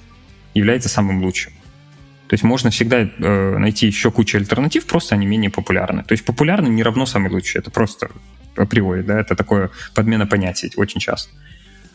является 0.54 0.88
самым 0.88 1.22
лучшим. 1.22 1.52
То 2.30 2.34
есть 2.34 2.44
можно 2.44 2.70
всегда 2.70 3.02
э, 3.02 3.58
найти 3.58 3.86
еще 3.86 4.12
кучу 4.12 4.38
альтернатив, 4.38 4.86
просто 4.86 5.14
они 5.16 5.26
менее 5.26 5.52
популярны. 5.52 6.04
То 6.04 6.14
есть 6.14 6.24
популярный 6.24 6.70
не 6.70 6.84
равно 6.84 7.06
самый 7.06 7.32
лучший, 7.32 7.60
это 7.60 7.70
просто 7.70 8.10
априори, 8.56 9.02
да, 9.02 9.20
это 9.20 9.36
такое 9.36 9.72
подмена 9.94 10.26
понятий 10.26 10.72
очень 10.78 11.02
часто. 11.02 11.30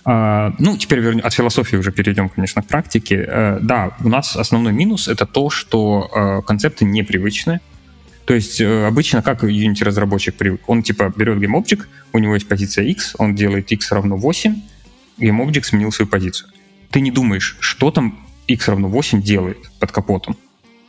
А, 0.05 0.53
ну, 0.59 0.77
теперь 0.77 1.01
вернем, 1.01 1.25
от 1.25 1.33
философии 1.33 1.77
уже 1.77 1.93
перейдем, 1.93 2.29
конечно, 2.29 2.63
к 2.63 2.67
практике. 2.67 3.25
А, 3.27 3.59
да, 3.61 3.97
у 4.05 4.09
нас 4.09 4.37
основной 4.37 4.75
минус— 4.75 5.09
это 5.09 5.25
то, 5.25 5.49
что 5.49 6.11
а, 6.15 6.43
концепты 6.43 6.85
непривычны, 6.85 7.61
то 8.29 8.35
есть 8.35 8.61
э, 8.61 8.87
обычно 8.87 9.23
как 9.23 9.43
Unity-разработчик 9.43 10.35
привык? 10.35 10.61
Он 10.67 10.83
типа 10.83 11.11
берет 11.17 11.39
GameObject, 11.39 11.87
у 12.13 12.19
него 12.19 12.35
есть 12.35 12.47
позиция 12.47 12.85
X, 12.85 13.15
он 13.17 13.35
делает 13.35 13.73
X 13.73 13.91
равно 13.91 14.19
8, 14.19 14.55
GameObject 15.19 15.63
сменил 15.63 15.91
свою 15.93 16.11
позицию. 16.11 16.51
Ты 16.91 17.01
не 17.01 17.11
думаешь, 17.11 17.57
что 17.61 17.91
там 17.91 18.29
X 18.47 18.69
равно 18.69 18.89
8 18.89 19.23
делает 19.23 19.71
под 19.81 19.93
капотом. 19.93 20.37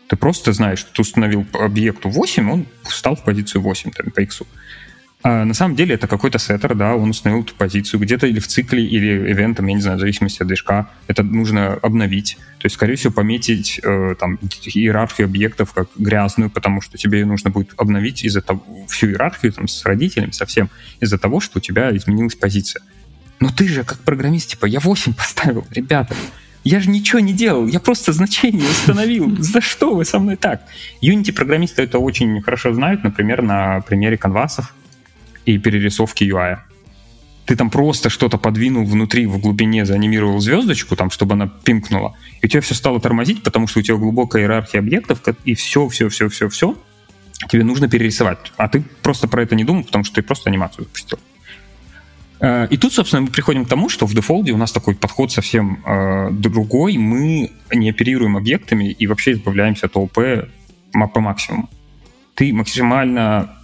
Ты 0.09 0.17
просто 0.17 0.51
знаешь, 0.51 0.79
что 0.79 0.91
ты 0.93 1.01
установил 1.01 1.45
объекту 1.53 2.09
8, 2.09 2.51
он 2.51 2.65
встал 2.83 3.15
в 3.15 3.23
позицию 3.23 3.61
8 3.61 3.91
там, 3.91 4.11
по 4.11 4.19
X. 4.19 4.41
А 5.22 5.43
на 5.43 5.53
самом 5.53 5.76
деле 5.76 5.95
это 5.95 6.07
какой-то 6.07 6.39
сеттер, 6.39 6.76
да, 6.76 6.95
он 6.95 7.09
установил 7.09 7.43
эту 7.43 7.53
позицию 7.53 7.99
где-то 7.99 8.26
или 8.26 8.39
в 8.39 8.47
цикле, 8.47 8.86
или 8.86 9.32
ивентом, 9.32 9.67
я 9.67 9.74
не 9.74 9.82
знаю, 9.82 9.97
в 9.97 9.99
зависимости 9.99 10.41
от 10.41 10.47
движка. 10.47 10.89
Это 11.07 11.24
нужно 11.24 11.74
обновить. 11.74 12.38
То 12.59 12.65
есть, 12.65 12.76
скорее 12.76 12.95
всего, 12.95 13.11
пометить 13.11 13.82
э, 13.84 14.15
там 14.17 14.38
иерархию 14.38 15.26
объектов 15.26 15.74
как 15.74 15.89
грязную, 15.97 16.49
потому 16.49 16.80
что 16.80 16.97
тебе 16.97 17.26
нужно 17.26 17.49
будет 17.49 17.74
обновить 17.76 18.24
из-за 18.24 18.41
того, 18.41 18.63
всю 18.88 19.07
иерархию 19.07 19.51
там, 19.51 19.67
с 19.67 19.84
родителями 19.86 20.32
совсем, 20.32 20.70
из-за 21.01 21.17
того, 21.17 21.41
что 21.41 21.59
у 21.59 21.61
тебя 21.61 21.95
изменилась 21.95 22.36
позиция. 22.36 22.82
Но 23.41 23.49
ты 23.49 23.67
же, 23.67 23.84
как 23.84 23.99
программист, 23.99 24.51
типа, 24.51 24.67
я 24.67 24.80
8 24.80 25.13
поставил, 25.17 25.67
ребята. 25.72 26.15
Я 26.63 26.80
же 26.80 26.89
ничего 26.89 27.20
не 27.20 27.34
делал, 27.34 27.67
я 27.67 27.80
просто 27.80 28.13
значение 28.13 28.70
установил. 28.70 29.36
За 29.39 29.59
что 29.59 29.95
вы 29.95 30.05
со 30.05 30.20
мной 30.20 30.38
так? 30.38 30.61
Unity-программисты 31.01 31.82
это 31.82 31.99
очень 31.99 32.41
хорошо 32.41 32.74
знают, 32.74 33.03
например, 33.03 33.41
на 33.41 33.82
примере 33.82 34.17
канвасов 34.17 34.74
и 35.54 35.58
перерисовки 35.58 36.24
UI. 36.24 36.60
Ты 37.45 37.56
там 37.56 37.72
просто 37.72 38.10
что-то 38.10 38.38
подвинул 38.38 38.86
внутри, 38.86 39.26
в 39.26 39.39
глубине, 39.39 39.84
заанимировал 39.84 40.39
звездочку, 40.39 40.95
там, 40.95 41.10
чтобы 41.10 41.34
она 41.34 41.47
пимкнула, 41.47 42.16
и 42.41 42.45
у 42.45 42.50
тебя 42.50 42.62
все 42.62 42.76
стало 42.76 43.02
тормозить, 43.02 43.41
потому 43.41 43.66
что 43.66 43.80
у 43.80 43.82
тебя 43.82 43.97
глубокая 43.97 44.43
иерархия 44.43 44.80
объектов, 44.80 45.22
и 45.45 45.56
все, 45.56 45.88
все, 45.88 46.10
все, 46.10 46.30
все, 46.30 46.50
все, 46.50 46.78
тебе 47.50 47.64
нужно 47.64 47.89
перерисовать. 47.89 48.38
А 48.58 48.70
ты 48.70 48.84
просто 49.02 49.28
про 49.28 49.41
это 49.41 49.56
не 49.56 49.64
думал, 49.64 49.84
потому 49.84 50.04
что 50.04 50.16
ты 50.16 50.22
просто 50.22 50.52
анимацию 50.52 50.86
запустил. 50.86 51.18
Э, 52.39 52.68
и 52.70 52.78
тут, 52.78 52.93
собственно, 52.93 53.24
мы 53.24 53.30
приходим 53.30 53.66
к 53.66 53.70
тому, 53.70 53.89
что 53.89 54.06
в 54.06 54.14
дефолде 54.14 54.52
у 54.52 54.58
нас 54.58 54.72
такой 54.72 54.93
подход 54.93 55.32
совсем 55.32 55.84
э, 55.84 56.30
другой. 56.32 56.97
Мы 56.97 57.52
не 57.74 57.89
оперируем 57.89 58.38
объектами 58.38 58.91
и 58.91 59.08
вообще 59.08 59.32
избавляемся 59.32 59.88
от 59.88 59.95
ООП 59.95 60.20
по 61.14 61.20
максимуму. 61.20 61.70
Ты 62.36 62.54
максимально 62.54 63.59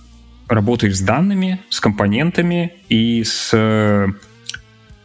работаешь 0.48 0.98
с 0.98 1.02
данными, 1.02 1.62
с 1.70 1.80
компонентами 1.80 2.74
и 2.90 3.24
с 3.24 3.50
э, 3.54 4.08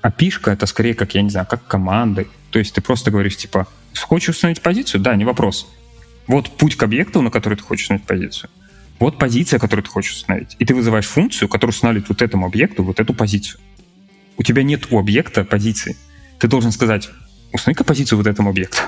api 0.03 0.53
это 0.53 0.67
скорее 0.67 0.95
как, 0.95 1.15
я 1.15 1.23
не 1.23 1.31
знаю, 1.31 1.47
как 1.47 1.67
команды. 1.67 2.29
То 2.51 2.59
есть 2.59 2.75
ты 2.75 2.81
просто 2.81 3.11
говоришь, 3.11 3.37
типа, 3.37 3.67
хочешь 4.01 4.31
установить 4.31 4.61
позицию? 4.61 5.01
Да, 5.01 5.15
не 5.15 5.25
вопрос. 5.25 5.69
Вот 6.27 6.51
путь 6.51 6.77
к 6.77 6.83
объекту, 6.83 7.23
на 7.23 7.31
который 7.31 7.57
ты 7.57 7.63
хочешь 7.63 7.85
установить 7.85 8.07
позицию. 8.07 8.51
Вот 8.99 9.19
позиция, 9.19 9.59
которую 9.59 9.85
ты 9.85 9.91
хочешь 9.91 10.13
установить. 10.13 10.57
И 10.59 10.65
ты 10.65 10.75
вызываешь 10.75 11.07
функцию, 11.07 11.49
которая 11.49 11.73
устанавливает 11.73 12.09
вот 12.09 12.23
этому 12.23 12.47
объекту 12.47 12.85
вот 12.85 13.01
эту 13.01 13.15
позицию. 13.15 13.61
У 14.37 14.43
тебя 14.43 14.63
нет 14.63 14.89
у 14.91 14.99
объекта 14.99 15.45
позиции. 15.45 15.97
Ты 16.39 16.49
должен 16.49 16.71
сказать, 16.71 17.11
установи-ка 17.53 17.85
позицию 17.85 18.19
вот 18.19 18.27
этому 18.27 18.51
объекту. 18.51 18.79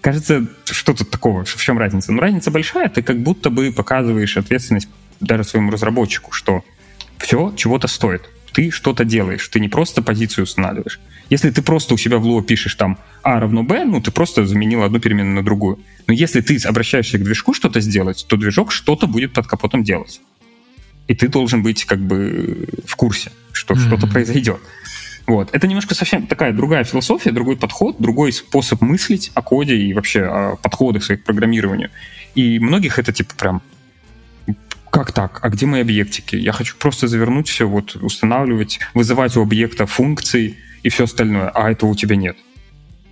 Кажется, 0.00 0.46
что 0.64 0.94
тут 0.94 1.10
такого? 1.10 1.44
В 1.44 1.62
чем 1.62 1.78
разница? 1.78 2.12
Ну, 2.12 2.20
разница 2.20 2.50
большая. 2.50 2.88
Ты 2.88 3.02
как 3.02 3.20
будто 3.22 3.50
бы 3.50 3.72
показываешь 3.72 4.36
ответственность 4.36 4.88
даже 5.20 5.44
своему 5.44 5.70
разработчику, 5.70 6.32
что 6.32 6.64
все 7.18 7.52
чего-то 7.56 7.88
стоит. 7.88 8.22
Ты 8.52 8.70
что-то 8.70 9.04
делаешь. 9.04 9.48
Ты 9.48 9.60
не 9.60 9.68
просто 9.68 10.02
позицию 10.02 10.44
устанавливаешь. 10.44 11.00
Если 11.30 11.50
ты 11.50 11.62
просто 11.62 11.94
у 11.94 11.96
себя 11.96 12.18
в 12.18 12.26
Lua 12.26 12.42
пишешь 12.42 12.74
там 12.74 12.98
А 13.22 13.40
равно 13.40 13.62
B, 13.62 13.84
ну, 13.84 14.02
ты 14.02 14.10
просто 14.10 14.44
заменил 14.44 14.82
одну 14.82 15.00
переменную 15.00 15.36
на 15.36 15.42
другую. 15.42 15.78
Но 16.06 16.12
если 16.12 16.40
ты 16.40 16.58
обращаешься 16.66 17.18
к 17.18 17.24
движку 17.24 17.54
что-то 17.54 17.80
сделать, 17.80 18.26
то 18.28 18.36
движок 18.36 18.70
что-то 18.72 19.06
будет 19.06 19.32
под 19.32 19.46
капотом 19.46 19.82
делать. 19.82 20.20
И 21.08 21.14
ты 21.14 21.28
должен 21.28 21.62
быть 21.62 21.84
как 21.84 22.00
бы 22.00 22.68
в 22.86 22.96
курсе, 22.96 23.32
что 23.52 23.74
mm-hmm. 23.74 23.86
что-то 23.86 24.06
произойдет. 24.06 24.60
Вот. 25.26 25.48
Это 25.52 25.66
немножко 25.66 25.94
совсем 25.94 26.26
такая 26.26 26.52
другая 26.52 26.84
философия, 26.84 27.30
другой 27.30 27.56
подход, 27.56 27.96
другой 27.98 28.32
способ 28.32 28.80
мыслить 28.80 29.30
о 29.34 29.42
коде 29.42 29.76
и 29.76 29.94
вообще 29.94 30.24
о 30.24 30.56
подходах 30.56 31.04
своих 31.04 31.22
к 31.22 31.24
программированию. 31.24 31.90
И 32.34 32.58
многих 32.58 32.98
это 32.98 33.12
типа 33.12 33.34
прям 33.36 33.62
как 34.92 35.10
так? 35.10 35.38
А 35.42 35.48
где 35.48 35.64
мои 35.64 35.80
объектики? 35.80 36.36
Я 36.36 36.52
хочу 36.52 36.76
просто 36.76 37.08
завернуть 37.08 37.48
все, 37.48 37.66
вот 37.66 37.96
устанавливать, 37.96 38.78
вызывать 38.92 39.36
у 39.38 39.42
объекта 39.42 39.86
функции, 39.86 40.58
и 40.82 40.90
все 40.90 41.04
остальное, 41.04 41.48
а 41.48 41.70
этого 41.70 41.90
у 41.90 41.94
тебя 41.94 42.14
нет. 42.14 42.36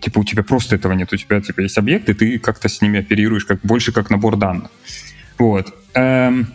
Типа 0.00 0.18
у 0.18 0.24
тебя 0.24 0.42
просто 0.42 0.76
этого 0.76 0.92
нет, 0.92 1.10
у 1.12 1.16
тебя 1.16 1.40
типа 1.40 1.62
есть 1.62 1.78
объекты, 1.78 2.12
ты 2.12 2.38
как-то 2.38 2.68
с 2.68 2.82
ними 2.82 3.00
оперируешь 3.00 3.46
как 3.46 3.60
больше 3.62 3.92
как 3.92 4.10
набор 4.10 4.36
данных. 4.36 4.70
Вот. 5.38 5.74
Эм, 5.94 6.52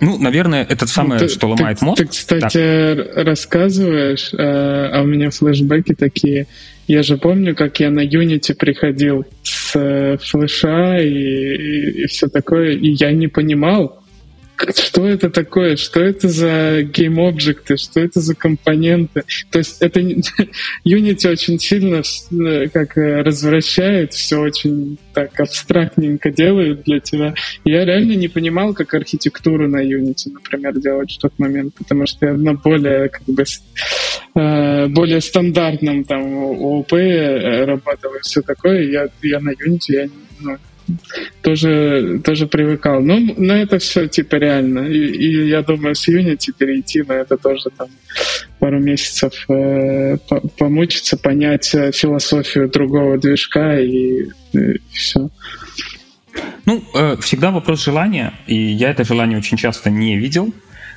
ну, 0.00 0.18
наверное, 0.18 0.64
это 0.68 0.86
самое, 0.86 1.20
ты, 1.20 1.28
что 1.28 1.48
ломает 1.48 1.78
ты, 1.78 1.84
мозг. 1.84 2.02
Ты, 2.02 2.06
кстати, 2.08 2.94
так. 2.94 3.26
рассказываешь, 3.26 4.32
э, 4.32 4.36
а 4.38 5.02
у 5.02 5.06
меня 5.06 5.30
флешбеки 5.30 5.94
такие. 5.94 6.46
Я 6.86 7.02
же 7.02 7.16
помню, 7.16 7.54
как 7.54 7.80
я 7.80 7.90
на 7.90 8.04
Unity 8.04 8.54
приходил 8.54 9.24
с 9.42 9.72
э, 9.74 10.18
флеша 10.20 10.98
и, 10.98 11.08
и, 11.08 12.02
и 12.02 12.06
все 12.06 12.28
такое, 12.28 12.72
и 12.72 12.90
я 12.90 13.12
не 13.12 13.28
понимал, 13.28 14.03
что 14.72 15.06
это 15.06 15.30
такое, 15.30 15.76
что 15.76 16.00
это 16.00 16.28
за 16.28 16.82
гейм-объекты, 16.82 17.76
что 17.76 18.00
это 18.00 18.20
за 18.20 18.34
компоненты. 18.34 19.24
То 19.50 19.58
есть 19.58 19.80
это 19.80 20.00
Unity 20.00 21.30
очень 21.30 21.58
сильно 21.58 22.02
э, 22.02 22.68
как 22.68 22.96
э, 22.96 23.22
развращает, 23.22 24.12
все 24.12 24.38
очень 24.38 24.98
так 25.12 25.38
абстрактненько 25.38 26.30
делают 26.30 26.82
для 26.82 27.00
тебя. 27.00 27.34
Я 27.64 27.84
реально 27.84 28.12
не 28.12 28.28
понимал, 28.28 28.74
как 28.74 28.94
архитектуру 28.94 29.68
на 29.68 29.84
Unity, 29.84 30.32
например, 30.32 30.78
делать 30.78 31.12
в 31.12 31.18
тот 31.18 31.38
момент, 31.38 31.74
потому 31.74 32.06
что 32.06 32.26
я 32.26 32.32
на 32.34 32.54
более 32.54 33.08
как 33.08 33.22
бы 33.26 33.44
э, 34.34 34.86
более 34.88 35.20
стандартном 35.20 36.04
там 36.04 36.22
ООП 36.22 36.92
работал 36.92 38.14
и 38.14 38.20
все 38.22 38.42
такое. 38.42 38.82
Я, 38.82 39.08
я 39.22 39.40
на 39.40 39.50
Unity 39.50 39.78
я 39.88 40.08
ну, 40.40 40.58
тоже, 41.42 42.20
тоже 42.24 42.46
привыкал. 42.46 43.00
Но 43.00 43.18
ну, 43.18 43.34
на 43.38 43.62
это 43.62 43.78
все 43.78 44.06
типа 44.06 44.36
реально. 44.36 44.80
И, 44.80 44.98
и 44.98 45.48
я 45.48 45.62
думаю, 45.62 45.94
с 45.94 46.08
Unity 46.08 46.52
перейти 46.56 47.02
на 47.02 47.14
это 47.14 47.36
тоже 47.36 47.70
там 47.76 47.88
пару 48.58 48.80
месяцев 48.80 49.32
э, 49.48 50.16
помучиться, 50.58 51.16
понять 51.16 51.74
э, 51.74 51.92
философию 51.92 52.68
другого 52.68 53.18
движка 53.18 53.78
и, 53.80 54.28
и 54.52 54.80
все. 54.92 55.30
Ну, 56.66 56.82
э, 56.94 57.16
всегда 57.20 57.50
вопрос 57.50 57.84
желания, 57.84 58.32
и 58.46 58.56
я 58.56 58.90
это 58.90 59.04
желание 59.04 59.38
очень 59.38 59.56
часто 59.56 59.90
не 59.90 60.16
видел. 60.16 60.52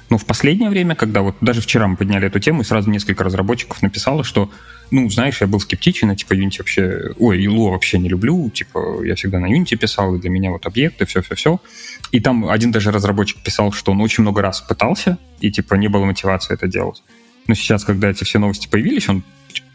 Но 0.09 0.17
в 0.17 0.25
последнее 0.25 0.69
время, 0.69 0.95
когда 0.95 1.21
вот 1.21 1.35
даже 1.41 1.61
вчера 1.61 1.87
мы 1.87 1.97
подняли 1.97 2.27
эту 2.27 2.39
тему, 2.39 2.61
и 2.61 2.65
сразу 2.65 2.89
несколько 2.89 3.23
разработчиков 3.23 3.81
написало, 3.81 4.23
что, 4.23 4.49
ну, 4.91 5.09
знаешь, 5.09 5.41
я 5.41 5.47
был 5.47 5.59
скептичен, 5.59 6.09
а 6.09 6.15
типа 6.15 6.33
Unity 6.33 6.59
вообще, 6.59 7.11
ой, 7.17 7.43
Ilua 7.43 7.71
вообще 7.71 7.99
не 7.99 8.09
люблю, 8.09 8.49
типа 8.49 9.03
я 9.03 9.15
всегда 9.15 9.39
на 9.39 9.47
Unity 9.47 9.75
писал, 9.75 10.15
и 10.15 10.19
для 10.19 10.29
меня 10.29 10.51
вот 10.51 10.65
объекты, 10.65 11.05
все-все-все. 11.05 11.59
И 12.11 12.19
там 12.19 12.49
один 12.49 12.71
даже 12.71 12.91
разработчик 12.91 13.41
писал, 13.41 13.71
что 13.71 13.91
он 13.91 14.01
очень 14.01 14.23
много 14.23 14.41
раз 14.41 14.61
пытался, 14.61 15.17
и 15.39 15.51
типа 15.51 15.75
не 15.75 15.87
было 15.87 16.05
мотивации 16.05 16.53
это 16.53 16.67
делать. 16.67 17.03
Но 17.47 17.55
сейчас, 17.55 17.83
когда 17.85 18.09
эти 18.09 18.23
все 18.23 18.39
новости 18.39 18.67
появились, 18.67 19.07
он 19.09 19.23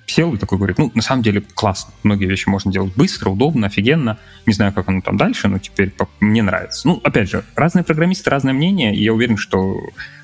сел 0.06 0.34
и 0.34 0.36
такой 0.36 0.58
говорит, 0.58 0.78
ну, 0.78 0.90
на 0.94 1.02
самом 1.02 1.22
деле 1.22 1.42
классно, 1.54 1.92
многие 2.02 2.26
вещи 2.26 2.48
можно 2.48 2.70
делать 2.70 2.92
быстро, 2.94 3.30
удобно, 3.30 3.66
офигенно, 3.66 4.18
не 4.46 4.52
знаю, 4.52 4.72
как 4.72 4.88
оно 4.88 5.00
там 5.00 5.16
дальше, 5.16 5.48
но 5.48 5.58
теперь 5.58 5.92
мне 6.20 6.42
нравится. 6.42 6.86
Ну, 6.86 7.00
опять 7.02 7.30
же, 7.30 7.44
разные 7.54 7.84
программисты, 7.84 8.28
разное 8.28 8.52
мнение, 8.52 8.94
и 8.94 9.02
я 9.02 9.12
уверен, 9.14 9.36
что 9.36 9.80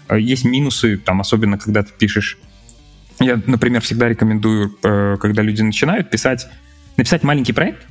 э, 0.09 0.21
есть 0.21 0.45
минусы, 0.45 0.99
там, 0.99 1.21
особенно 1.21 1.59
когда 1.59 1.83
ты 1.83 1.93
пишешь 1.97 2.39
я, 3.21 3.41
например, 3.47 3.81
всегда 3.81 4.09
рекомендую, 4.09 4.77
э, 4.83 5.17
когда 5.21 5.43
люди 5.43 5.63
начинают 5.63 6.11
писать, 6.11 6.47
написать 6.97 7.23
маленький 7.23 7.53
проект 7.53 7.87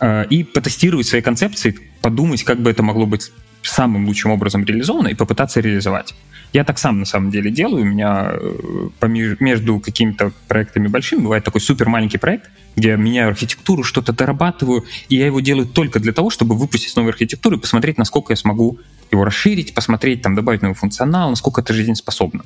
э, 0.00 0.26
и 0.30 0.44
потестировать 0.44 1.06
свои 1.06 1.20
концепции, 1.20 1.78
подумать, 2.02 2.42
как 2.44 2.60
бы 2.60 2.70
это 2.70 2.82
могло 2.82 3.06
быть 3.06 3.30
самым 3.62 4.06
лучшим 4.06 4.30
образом 4.30 4.64
реализовано 4.64 5.08
и 5.08 5.14
попытаться 5.14 5.60
реализовать. 5.60 6.14
Я 6.52 6.64
так 6.64 6.78
сам 6.78 7.00
на 7.00 7.04
самом 7.04 7.30
деле 7.30 7.50
делаю. 7.50 7.82
У 7.82 7.86
меня 7.86 8.32
э, 8.32 9.36
между 9.40 9.80
какими-то 9.80 10.32
проектами 10.48 10.88
большими 10.88 11.20
бывает 11.20 11.44
такой 11.44 11.60
супер 11.60 11.88
маленький 11.88 12.18
проект, 12.18 12.50
где 12.74 12.90
я 12.90 12.96
меняю 12.96 13.28
архитектуру, 13.28 13.82
что-то 13.82 14.12
дорабатываю, 14.12 14.84
и 15.08 15.16
я 15.16 15.26
его 15.26 15.40
делаю 15.40 15.66
только 15.66 16.00
для 16.00 16.12
того, 16.12 16.30
чтобы 16.30 16.56
выпустить 16.56 16.96
новую 16.96 17.10
архитектуру 17.10 17.56
и 17.56 17.60
посмотреть, 17.60 17.98
насколько 17.98 18.32
я 18.32 18.36
смогу 18.36 18.78
его 19.10 19.24
расширить, 19.24 19.74
посмотреть, 19.74 20.22
там, 20.22 20.34
добавить 20.34 20.62
новый 20.62 20.74
функционал, 20.74 21.30
насколько 21.30 21.60
это 21.60 21.74
жизнеспособно. 21.74 22.44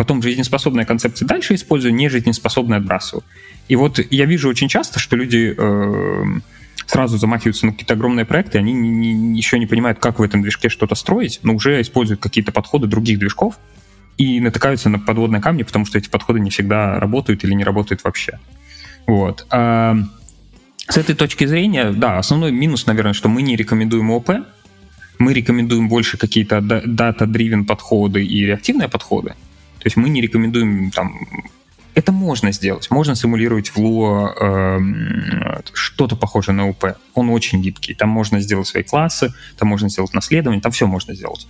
Потом 0.00 0.22
жизнеспособные 0.22 0.86
концепции 0.86 1.26
дальше 1.26 1.54
использую, 1.54 1.92
не 1.92 2.08
жизнеспособные 2.08 2.78
отбрасываю. 2.78 3.22
И 3.68 3.76
вот 3.76 4.00
я 4.10 4.24
вижу 4.24 4.48
очень 4.48 4.66
часто, 4.66 4.98
что 4.98 5.14
люди 5.14 5.54
э, 5.54 6.24
сразу 6.86 7.18
замахиваются 7.18 7.66
на 7.66 7.72
какие-то 7.72 7.92
огромные 7.92 8.24
проекты, 8.24 8.56
они 8.56 8.72
не, 8.72 9.12
не, 9.12 9.36
еще 9.36 9.58
не 9.58 9.66
понимают, 9.66 9.98
как 9.98 10.18
в 10.18 10.22
этом 10.22 10.40
движке 10.40 10.70
что-то 10.70 10.94
строить, 10.94 11.40
но 11.42 11.52
уже 11.52 11.82
используют 11.82 12.22
какие-то 12.22 12.50
подходы 12.50 12.86
других 12.86 13.18
движков 13.18 13.58
и 14.16 14.40
натыкаются 14.40 14.88
на 14.88 14.98
подводные 14.98 15.42
камни, 15.42 15.64
потому 15.64 15.84
что 15.84 15.98
эти 15.98 16.08
подходы 16.08 16.40
не 16.40 16.48
всегда 16.48 16.98
работают 16.98 17.44
или 17.44 17.52
не 17.52 17.62
работают 17.62 18.02
вообще. 18.02 18.40
Вот. 19.06 19.46
А, 19.50 19.98
с 20.88 20.96
этой 20.96 21.14
точки 21.14 21.44
зрения, 21.44 21.90
да, 21.90 22.16
основной 22.16 22.52
минус, 22.52 22.86
наверное, 22.86 23.12
что 23.12 23.28
мы 23.28 23.42
не 23.42 23.54
рекомендуем 23.54 24.10
ОП, 24.12 24.30
мы 25.18 25.34
рекомендуем 25.34 25.90
больше 25.90 26.16
какие-то 26.16 26.62
дата-дривен 26.62 27.66
подходы 27.66 28.24
и 28.24 28.46
реактивные 28.46 28.88
подходы. 28.88 29.34
То 29.80 29.86
есть 29.86 29.96
мы 29.96 30.08
не 30.08 30.20
рекомендуем 30.20 30.90
там 30.90 31.26
это 31.94 32.12
можно 32.12 32.52
сделать. 32.52 32.90
Можно 32.90 33.16
симулировать 33.16 33.70
в 33.70 33.76
Lua 33.76 34.32
э, 34.40 35.60
что-то 35.72 36.16
похожее 36.16 36.54
на 36.54 36.68
УП. 36.68 36.96
Он 37.14 37.30
очень 37.30 37.60
гибкий. 37.60 37.94
Там 37.94 38.08
можно 38.08 38.40
сделать 38.40 38.68
свои 38.68 38.84
классы, 38.84 39.34
там 39.58 39.68
можно 39.68 39.88
сделать 39.88 40.14
наследование, 40.14 40.62
там 40.62 40.72
все 40.72 40.86
можно 40.86 41.14
сделать. 41.14 41.46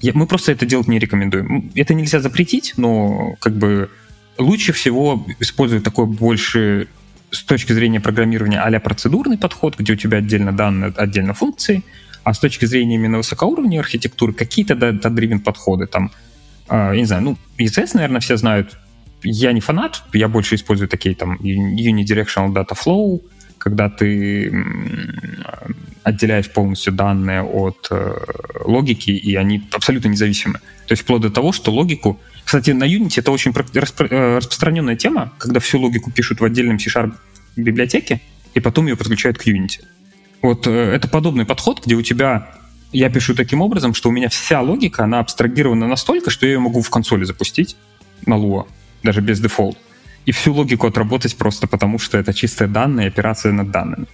Я, 0.00 0.12
мы 0.14 0.26
просто 0.26 0.52
это 0.52 0.64
делать 0.64 0.88
не 0.88 0.98
рекомендуем. 0.98 1.70
Это 1.74 1.94
нельзя 1.94 2.20
запретить, 2.20 2.74
но 2.76 3.34
как 3.40 3.56
бы 3.56 3.90
лучше 4.38 4.72
всего 4.72 5.26
использовать 5.40 5.84
такой 5.84 6.06
больше 6.06 6.88
с 7.30 7.42
точки 7.42 7.72
зрения 7.72 8.00
программирования 8.00 8.60
а 8.60 8.80
процедурный 8.80 9.38
подход, 9.38 9.78
где 9.78 9.92
у 9.92 9.96
тебя 9.96 10.18
отдельно 10.18 10.52
данные, 10.52 10.92
отдельно 10.96 11.34
функции, 11.34 11.82
а 12.22 12.32
с 12.32 12.38
точки 12.38 12.64
зрения 12.64 12.94
именно 12.94 13.18
высокоуровневой 13.18 13.80
архитектуры 13.80 14.32
какие-то 14.32 14.74
дата-дривен 14.74 15.40
подходы, 15.40 15.86
там, 15.86 16.10
я 16.70 16.96
не 16.96 17.04
знаю, 17.04 17.22
ну, 17.22 17.36
ECS, 17.58 17.90
наверное, 17.94 18.20
все 18.20 18.36
знают, 18.36 18.78
я 19.22 19.52
не 19.52 19.60
фанат, 19.60 20.02
я 20.12 20.28
больше 20.28 20.54
использую 20.54 20.88
такие 20.88 21.14
там 21.14 21.36
Unidirectional 21.36 22.52
Data 22.52 22.76
Flow, 22.76 23.20
когда 23.58 23.90
ты 23.90 24.52
отделяешь 26.02 26.50
полностью 26.50 26.92
данные 26.94 27.42
от 27.42 27.88
э, 27.90 28.16
логики, 28.64 29.10
и 29.10 29.34
они 29.34 29.62
абсолютно 29.70 30.08
независимы. 30.08 30.54
То 30.86 30.92
есть 30.92 31.02
вплоть 31.02 31.20
до 31.20 31.30
того, 31.30 31.52
что 31.52 31.70
логику... 31.70 32.18
Кстати, 32.44 32.70
на 32.70 32.84
Unity 32.84 33.20
это 33.20 33.30
очень 33.30 33.52
распро- 33.52 34.08
э, 34.10 34.38
распространенная 34.38 34.96
тема, 34.96 35.32
когда 35.38 35.60
всю 35.60 35.78
логику 35.78 36.10
пишут 36.10 36.40
в 36.40 36.44
отдельном 36.44 36.78
C-Sharp 36.78 37.12
библиотеке, 37.56 38.20
и 38.54 38.60
потом 38.60 38.86
ее 38.86 38.96
подключают 38.96 39.36
к 39.36 39.46
Unity. 39.46 39.80
Вот 40.40 40.66
э, 40.66 40.70
это 40.70 41.06
подобный 41.06 41.44
подход, 41.44 41.84
где 41.84 41.94
у 41.94 42.02
тебя 42.02 42.48
я 42.92 43.10
пишу 43.10 43.34
таким 43.34 43.60
образом, 43.60 43.94
что 43.94 44.08
у 44.08 44.12
меня 44.12 44.28
вся 44.28 44.60
логика, 44.60 45.04
она 45.04 45.20
абстрагирована 45.20 45.86
настолько, 45.86 46.30
что 46.30 46.46
я 46.46 46.52
ее 46.52 46.58
могу 46.58 46.82
в 46.82 46.90
консоли 46.90 47.24
запустить 47.24 47.76
на 48.26 48.34
Lua, 48.34 48.66
даже 49.02 49.20
без 49.20 49.40
дефолт, 49.40 49.78
и 50.26 50.32
всю 50.32 50.52
логику 50.52 50.86
отработать 50.86 51.36
просто 51.36 51.66
потому, 51.66 51.98
что 51.98 52.18
это 52.18 52.34
чистые 52.34 52.68
данные, 52.68 53.08
операция 53.08 53.52
над 53.52 53.70
данными 53.70 54.06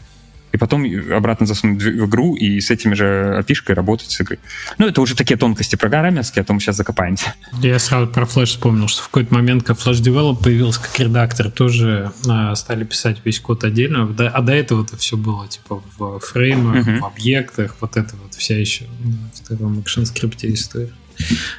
и 0.57 0.59
потом 0.59 0.87
обратно 1.13 1.47
засунуть 1.47 1.83
в 1.83 2.07
игру 2.07 2.35
и 2.35 2.61
с 2.61 2.71
этими 2.71 2.95
же 2.95 3.37
опишкой 3.39 3.75
работать 3.75 4.11
с 4.11 4.21
игрой. 4.23 4.39
Ну, 4.79 4.87
это 4.87 5.03
уже 5.03 5.15
такие 5.15 5.37
тонкости 5.37 5.77
программерские, 5.77 6.43
а 6.43 6.45
то 6.45 6.55
мы 6.55 6.61
сейчас 6.61 6.77
закопаемся. 6.77 7.35
Я 7.61 7.79
сразу 7.79 8.07
про 8.07 8.25
Flash 8.25 8.47
вспомнил, 8.47 8.89
что 8.89 9.03
в 9.03 9.07
какой-то 9.09 9.35
момент, 9.35 9.65
как 9.65 9.77
Flash 9.77 10.03
Develop 10.03 10.43
появился 10.43 10.81
как 10.81 10.99
редактор, 10.99 11.51
тоже 11.51 12.11
а, 12.27 12.55
стали 12.55 12.85
писать 12.85 13.19
весь 13.25 13.39
код 13.39 13.65
отдельно, 13.65 14.15
а 14.19 14.41
до 14.41 14.53
этого 14.53 14.83
это 14.83 14.97
все 14.97 15.19
было 15.19 15.47
типа 15.47 15.83
в 15.99 16.21
фреймах, 16.21 16.87
uh-huh. 16.87 17.01
в 17.01 17.05
объектах, 17.05 17.77
вот 17.81 17.97
это 17.99 18.17
вот 18.17 18.35
вся 18.35 18.59
еще 18.59 18.87
в 19.35 19.49
таком 19.49 19.79
экшн-скрипте 19.81 20.53
история. 20.53 20.93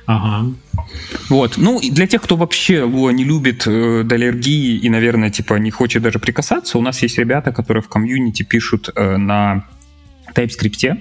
Ага. 0.05 0.53
Вот. 1.29 1.57
Ну, 1.57 1.79
и 1.79 1.89
для 1.89 2.07
тех, 2.07 2.21
кто 2.21 2.35
вообще 2.35 2.81
Lua 2.81 3.11
не 3.11 3.23
любит 3.23 3.67
э, 3.67 4.03
до 4.03 4.15
аллергии 4.15 4.77
и, 4.77 4.89
наверное, 4.89 5.29
типа 5.29 5.55
не 5.55 5.71
хочет 5.71 6.01
даже 6.01 6.19
прикасаться, 6.19 6.77
у 6.77 6.81
нас 6.81 7.01
есть 7.01 7.17
ребята, 7.17 7.51
которые 7.51 7.83
в 7.83 7.89
комьюнити 7.89 8.43
пишут 8.43 8.89
э, 8.95 9.17
на 9.17 9.65
TypeScript. 10.33 10.97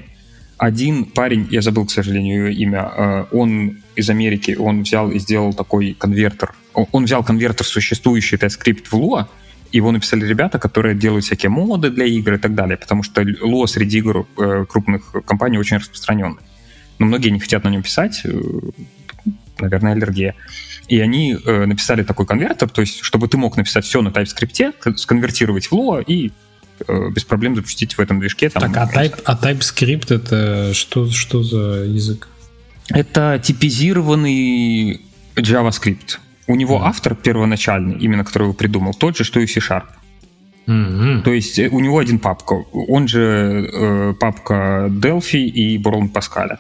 Один 0.59 1.05
парень, 1.05 1.47
я 1.51 1.61
забыл, 1.61 1.85
к 1.87 1.91
сожалению, 1.91 2.51
имя, 2.51 2.93
э, 2.97 3.25
он 3.33 3.79
из 3.95 4.11
Америки, 4.11 4.57
он 4.59 4.83
взял 4.83 5.11
и 5.11 5.19
сделал 5.19 5.53
такой 5.53 5.95
конвертер. 5.99 6.55
Он 6.73 7.05
взял 7.05 7.25
конвертер 7.25 7.65
существующий 7.65 8.37
TypeScript 8.37 8.87
в 8.91 8.95
Lua, 8.95 9.27
его 9.73 9.91
написали 9.91 10.25
ребята, 10.25 10.59
которые 10.59 10.95
делают 10.95 11.25
всякие 11.25 11.51
моды 11.51 11.91
для 11.91 12.07
игр 12.07 12.35
и 12.35 12.39
так 12.39 12.55
далее, 12.55 12.77
потому 12.77 13.03
что 13.03 13.23
Lua 13.23 13.67
среди 13.67 13.99
игр 13.99 14.27
э, 14.39 14.65
крупных 14.69 15.13
компаний 15.25 15.59
очень 15.59 15.77
распространенный 15.79 16.43
но 16.99 17.07
многие 17.07 17.31
не 17.31 17.41
хотят 17.41 17.65
на 17.65 17.69
нем 17.69 17.83
писать, 17.83 18.23
э, 18.25 18.31
наверное, 19.59 19.93
аллергия. 19.93 20.35
И 20.89 21.01
они 21.01 21.37
э, 21.45 21.67
написали 21.67 22.03
такой 22.03 22.27
конвертер, 22.27 22.69
то 22.69 22.81
есть, 22.81 23.01
чтобы 23.03 23.29
ты 23.29 23.37
мог 23.37 23.57
написать 23.57 23.85
все 23.85 24.03
на 24.03 24.09
TypeScript, 24.09 24.97
сконвертировать 24.97 25.67
в 25.67 25.73
Lua 25.73 26.05
и 26.05 26.33
э, 26.87 27.11
без 27.11 27.25
проблем 27.25 27.57
запустить 27.57 27.99
в 27.99 28.01
этом 28.01 28.21
движке. 28.21 28.51
Там, 28.51 28.73
так, 28.73 28.77
а, 28.77 28.99
type, 28.99 29.21
а 29.25 29.37
TypeScript 29.37 30.15
это 30.15 30.75
что, 30.75 31.11
что 31.11 31.43
за 31.43 31.85
язык? 31.85 32.29
Это 32.89 33.41
типизированный 33.43 35.01
JavaScript. 35.35 36.19
У 36.47 36.55
него 36.55 36.79
mm. 36.79 36.83
автор 36.85 37.17
первоначальный, 37.17 37.99
именно 37.99 38.25
который 38.25 38.45
его 38.45 38.53
придумал, 38.53 38.95
тот 38.95 39.17
же, 39.17 39.25
что 39.25 39.41
и 39.41 39.47
C-Sharp. 39.47 39.87
Mm-hmm. 40.67 41.23
То 41.23 41.33
есть 41.33 41.59
э, 41.59 41.69
у 41.69 41.81
него 41.81 41.99
один 41.99 42.19
папка. 42.19 42.55
Он 42.73 43.09
же 43.09 43.69
э, 43.73 44.15
папка 44.19 44.87
Delphi 44.91 45.39
и 45.39 45.79
Borland 45.79 46.13
Pascal. 46.13 46.59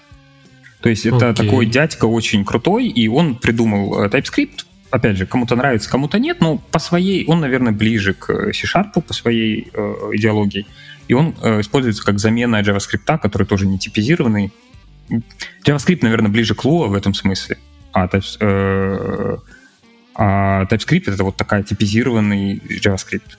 То 0.86 0.90
есть 0.90 1.04
это 1.04 1.30
okay. 1.30 1.34
такой 1.34 1.66
дядька 1.66 2.04
очень 2.04 2.44
крутой, 2.44 2.86
и 2.86 3.08
он 3.08 3.34
придумал 3.34 4.04
э, 4.04 4.08
TypeScript. 4.08 4.66
Опять 4.92 5.16
же, 5.16 5.26
кому-то 5.26 5.56
нравится, 5.56 5.90
кому-то 5.90 6.20
нет, 6.20 6.40
но 6.40 6.58
по 6.58 6.78
своей, 6.78 7.26
он, 7.26 7.40
наверное, 7.40 7.72
ближе 7.72 8.14
к 8.14 8.52
C-Sharp, 8.52 9.02
по 9.02 9.12
своей 9.12 9.68
э, 9.72 9.94
идеологии. 10.12 10.64
И 11.08 11.14
он 11.14 11.34
э, 11.42 11.60
используется 11.60 12.04
как 12.04 12.20
замена 12.20 12.60
JavaScript, 12.60 13.18
который 13.18 13.48
тоже 13.48 13.66
не 13.66 13.80
типизированный. 13.80 14.52
JavaScript, 15.64 15.98
наверное, 16.02 16.30
ближе 16.30 16.54
к 16.54 16.64
Lua 16.64 16.86
в 16.86 16.94
этом 16.94 17.14
смысле. 17.14 17.58
А, 17.92 18.08
есть, 18.12 18.36
э, 18.38 19.36
а 20.14 20.66
TypeScript— 20.66 21.02
это 21.12 21.24
вот 21.24 21.36
такая 21.36 21.64
типизированный 21.64 22.58
JavaScript. 22.58 23.36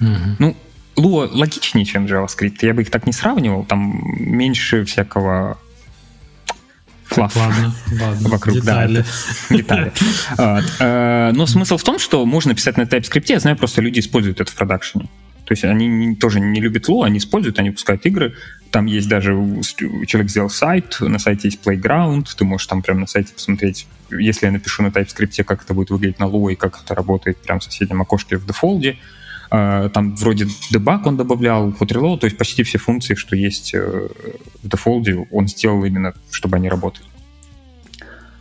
Mm-hmm. 0.00 0.34
Ну, 0.38 0.56
Lua 0.96 1.30
логичнее, 1.32 1.86
чем 1.86 2.04
JavaScript. 2.04 2.58
Я 2.60 2.74
бы 2.74 2.82
их 2.82 2.90
так 2.90 3.06
не 3.06 3.14
сравнивал. 3.14 3.64
Там 3.64 4.02
меньше 4.18 4.84
всякого 4.84 5.56
флаф 7.10 7.36
ладно, 7.36 7.74
ладно. 8.00 8.28
вокруг. 8.28 8.54
Детали. 8.56 9.04
Да, 9.48 9.56
детали. 9.56 9.92
Э, 10.78 11.32
но 11.32 11.46
смысл 11.46 11.76
в 11.76 11.82
том, 11.82 11.98
что 11.98 12.24
можно 12.24 12.54
писать 12.54 12.76
на 12.76 12.82
TypeScript. 12.82 13.24
Я 13.26 13.40
знаю, 13.40 13.56
просто 13.56 13.82
люди 13.82 14.00
используют 14.00 14.40
это 14.40 14.50
в 14.50 14.54
продакшене. 14.54 15.08
То 15.44 15.52
есть 15.52 15.64
они 15.64 15.88
не, 15.88 16.14
тоже 16.14 16.38
не 16.38 16.60
любят 16.60 16.88
Lua, 16.88 17.06
они 17.06 17.18
используют, 17.18 17.58
они 17.58 17.72
пускают 17.72 18.06
игры. 18.06 18.34
Там 18.70 18.86
есть 18.86 19.08
даже, 19.08 19.32
человек 20.06 20.30
сделал 20.30 20.48
сайт, 20.48 20.98
на 21.00 21.18
сайте 21.18 21.48
есть 21.48 21.60
Playground, 21.64 22.28
ты 22.38 22.44
можешь 22.44 22.68
там 22.68 22.82
прямо 22.82 23.00
на 23.00 23.06
сайте 23.08 23.32
посмотреть, 23.34 23.88
если 24.10 24.46
я 24.46 24.52
напишу 24.52 24.84
на 24.84 24.88
TypeScript, 24.88 25.42
как 25.42 25.64
это 25.64 25.74
будет 25.74 25.90
выглядеть 25.90 26.20
на 26.20 26.24
Lua 26.24 26.52
и 26.52 26.54
как 26.54 26.80
это 26.84 26.94
работает 26.94 27.38
прямо 27.38 27.58
в 27.58 27.64
соседнем 27.64 28.00
окошке 28.00 28.36
в 28.36 28.46
дефолде. 28.46 28.96
Там 29.50 30.14
вроде 30.14 30.46
дебаг 30.70 31.06
он 31.06 31.16
добавлял, 31.16 31.70
hot 31.70 31.88
reload, 31.88 32.18
то 32.18 32.26
есть 32.26 32.38
почти 32.38 32.62
все 32.62 32.78
функции, 32.78 33.16
что 33.16 33.34
есть 33.34 33.74
э, 33.74 34.08
в 34.62 34.68
дефолде, 34.68 35.26
он 35.30 35.48
сделал 35.48 35.84
именно, 35.84 36.14
чтобы 36.30 36.56
они 36.56 36.68
работали. 36.68 37.06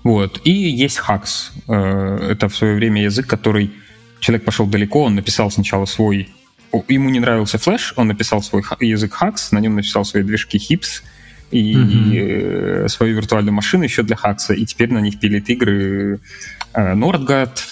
Вот. 0.04 0.42
И 0.44 0.52
есть 0.52 1.00
Hacks. 1.00 1.52
Э, 1.68 2.32
это 2.32 2.48
в 2.48 2.56
свое 2.56 2.76
время 2.76 3.04
язык, 3.04 3.26
который 3.26 3.72
человек 4.20 4.46
пошел 4.46 4.68
далеко, 4.68 5.04
он 5.04 5.16
написал 5.16 5.50
сначала 5.50 5.86
свой... 5.86 6.30
Ему 6.88 7.10
не 7.10 7.20
нравился 7.20 7.58
Flash, 7.58 7.94
он 7.96 8.08
написал 8.08 8.44
свой 8.44 8.64
язык 8.80 9.18
Hacks, 9.20 9.48
на 9.52 9.60
нем 9.60 9.76
написал 9.76 10.06
свои 10.06 10.22
движки 10.22 10.58
Hips, 10.58 11.02
и 11.52 11.74
mm-hmm. 11.74 12.88
свою 12.90 13.16
виртуальную 13.16 13.54
машину 13.54 13.84
еще 13.84 14.04
для 14.04 14.16
Хакса, 14.16 14.54
и 14.54 14.66
теперь 14.66 14.92
на 14.94 15.00
них 15.00 15.20
пилит 15.20 15.50
игры 15.50 16.20
Нордгат, 16.76 17.70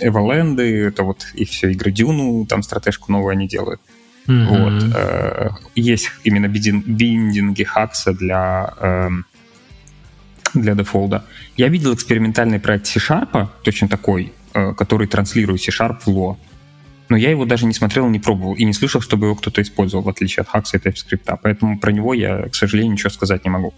Эволенды, 0.00 0.86
это 0.86 1.02
вот 1.02 1.26
и 1.34 1.44
все 1.44 1.70
игры 1.70 1.90
Дюну, 1.90 2.46
там 2.46 2.62
стратежку 2.62 3.12
новую 3.12 3.32
они 3.32 3.48
делают. 3.48 3.80
Mm-hmm. 4.26 4.46
Вот. 4.46 4.96
Э, 4.96 5.50
есть 5.74 6.10
именно 6.24 6.48
биндинги 6.48 7.62
Хакса 7.62 8.12
для, 8.12 8.74
эм, 8.80 9.24
для 10.54 10.74
дефолда. 10.74 11.24
Я 11.56 11.68
видел 11.68 11.94
экспериментальный 11.94 12.58
проект 12.58 12.86
C-Sharp, 12.86 13.48
точно 13.62 13.88
такой, 13.88 14.32
э, 14.54 14.72
который 14.74 15.06
транслирует 15.06 15.62
C-Sharp 15.62 16.00
в 16.04 16.08
Lo. 16.08 16.36
Но 17.08 17.16
я 17.16 17.30
его 17.30 17.44
даже 17.44 17.66
не 17.66 17.72
смотрел, 17.72 18.08
не 18.08 18.18
пробовал 18.18 18.54
и 18.54 18.64
не 18.64 18.72
слышал, 18.72 19.00
чтобы 19.00 19.26
его 19.26 19.36
кто-то 19.36 19.62
использовал, 19.62 20.02
в 20.02 20.08
отличие 20.08 20.42
от 20.42 20.48
Хакса 20.48 20.78
и 20.78 20.80
TypeScript. 20.80 21.38
Поэтому 21.40 21.78
про 21.78 21.92
него 21.92 22.12
я, 22.12 22.48
к 22.48 22.54
сожалению, 22.54 22.94
ничего 22.94 23.10
сказать 23.10 23.44
не 23.44 23.50
могу. 23.50 23.74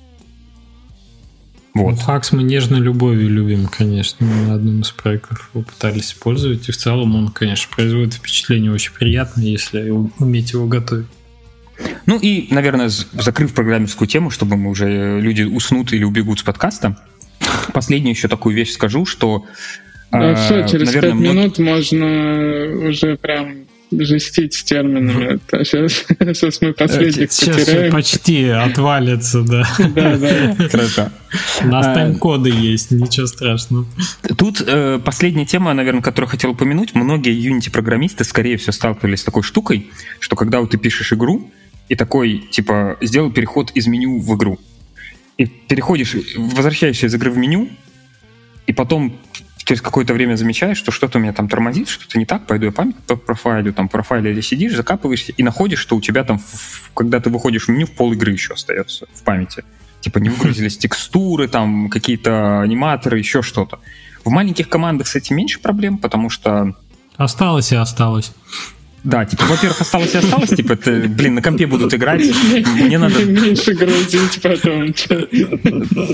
Вот. 1.74 1.92
Ну, 1.92 1.96
Хакс 1.96 2.32
мы 2.32 2.42
нежной 2.42 2.80
любовью 2.80 3.28
любим, 3.28 3.66
конечно. 3.66 4.26
Мы 4.26 4.46
на 4.46 4.54
одном 4.54 4.80
из 4.80 4.90
проектов 4.90 5.50
его 5.52 5.64
пытались 5.64 6.10
использовать. 6.12 6.68
И 6.68 6.72
в 6.72 6.76
целом 6.76 7.14
он, 7.14 7.28
конечно, 7.28 7.72
производит 7.74 8.14
впечатление 8.14 8.72
очень 8.72 8.92
приятное, 8.92 9.44
если 9.44 9.90
уметь 9.90 10.52
его 10.52 10.66
готовить. 10.66 11.06
Ну 12.06 12.18
и, 12.18 12.52
наверное, 12.52 12.88
закрыв 12.88 13.54
программерскую 13.54 14.08
тему, 14.08 14.30
чтобы 14.30 14.56
мы 14.56 14.70
уже 14.70 15.20
люди 15.20 15.42
уснут 15.42 15.92
или 15.92 16.02
убегут 16.02 16.40
с 16.40 16.42
подкаста, 16.42 16.96
последнюю 17.72 18.14
еще 18.14 18.28
такую 18.28 18.56
вещь 18.56 18.72
скажу, 18.72 19.06
что... 19.06 19.44
Да, 20.10 20.32
э, 20.32 20.34
все, 20.34 20.66
через 20.66 20.86
наверное, 20.86 21.12
пять 21.12 21.20
минут 21.20 21.58
можно 21.58 22.88
уже 22.88 23.16
прям 23.16 23.67
жестить 23.90 24.54
с 24.54 24.64
терминами. 24.64 25.40
А 25.50 25.64
сейчас, 25.64 26.04
сейчас 26.18 26.60
мы 26.60 26.72
последних 26.72 27.32
сейчас 27.32 27.56
потеряем. 27.56 27.92
почти 27.92 28.44
отвалится, 28.48 29.42
да. 29.42 29.68
Да, 29.78 30.16
да. 30.16 30.68
Хорошо. 30.68 31.10
У 31.62 31.66
нас 31.66 31.86
а, 31.86 31.94
тайм-коды 31.94 32.50
есть, 32.50 32.90
ничего 32.90 33.26
страшного. 33.26 33.86
Тут 34.36 34.62
э, 34.66 35.00
последняя 35.04 35.46
тема, 35.46 35.74
наверное, 35.74 36.02
которую 36.02 36.28
хотел 36.28 36.50
упомянуть. 36.50 36.94
Многие 36.94 37.34
Unity-программисты, 37.34 38.24
скорее 38.24 38.56
всего, 38.56 38.72
сталкивались 38.72 39.20
с 39.20 39.24
такой 39.24 39.42
штукой, 39.42 39.90
что 40.20 40.36
когда 40.36 40.60
вот 40.60 40.70
ты 40.70 40.78
пишешь 40.78 41.12
игру, 41.12 41.50
и 41.88 41.94
такой, 41.94 42.38
типа, 42.50 42.98
сделал 43.00 43.30
переход 43.30 43.70
из 43.72 43.86
меню 43.86 44.20
в 44.20 44.36
игру, 44.36 44.58
и 45.38 45.46
переходишь, 45.46 46.16
возвращаешься 46.36 47.06
из 47.06 47.14
игры 47.14 47.30
в 47.30 47.38
меню, 47.38 47.68
и 48.66 48.72
потом 48.72 49.18
через 49.68 49.82
какое-то 49.82 50.14
время 50.14 50.34
замечаешь, 50.34 50.78
что 50.78 50.90
что-то 50.90 51.18
у 51.18 51.20
меня 51.20 51.34
там 51.34 51.46
тормозит, 51.46 51.90
что-то 51.90 52.18
не 52.18 52.24
так, 52.24 52.46
пойду 52.46 52.64
я 52.64 52.72
память 52.72 52.96
по 53.06 53.16
профайлю, 53.16 53.74
там 53.74 53.90
профайле 53.90 54.30
или 54.30 54.40
сидишь, 54.40 54.74
закапываешься 54.74 55.32
и 55.32 55.42
находишь, 55.42 55.78
что 55.78 55.94
у 55.94 56.00
тебя 56.00 56.24
там, 56.24 56.40
когда 56.94 57.20
ты 57.20 57.28
выходишь 57.28 57.66
в 57.66 57.68
меню, 57.68 57.84
в 57.86 57.90
пол 57.90 58.14
игры 58.14 58.32
еще 58.32 58.54
остается 58.54 59.06
в 59.12 59.22
памяти. 59.24 59.64
Типа 60.00 60.20
не 60.20 60.30
выгрузились 60.30 60.78
текстуры, 60.78 61.48
там 61.48 61.90
какие-то 61.90 62.62
аниматоры, 62.62 63.18
еще 63.18 63.42
что-то. 63.42 63.78
В 64.24 64.30
маленьких 64.30 64.70
командах 64.70 65.06
с 65.06 65.14
этим 65.16 65.36
меньше 65.36 65.60
проблем, 65.60 65.98
потому 65.98 66.30
что... 66.30 66.74
Осталось 67.18 67.70
и 67.70 67.76
осталось. 67.76 68.32
Да, 69.04 69.24
типа, 69.24 69.44
во-первых, 69.44 69.80
осталось 69.80 70.14
и 70.14 70.18
осталось, 70.18 70.50
типа, 70.50 70.72
это, 70.72 70.90
блин, 71.08 71.34
на 71.34 71.42
компе 71.42 71.66
будут 71.66 71.94
играть, 71.94 72.22
мне 72.64 72.98
надо... 72.98 73.24
Меньше 73.24 73.74
грузить 73.74 74.40
потом. 74.42 74.94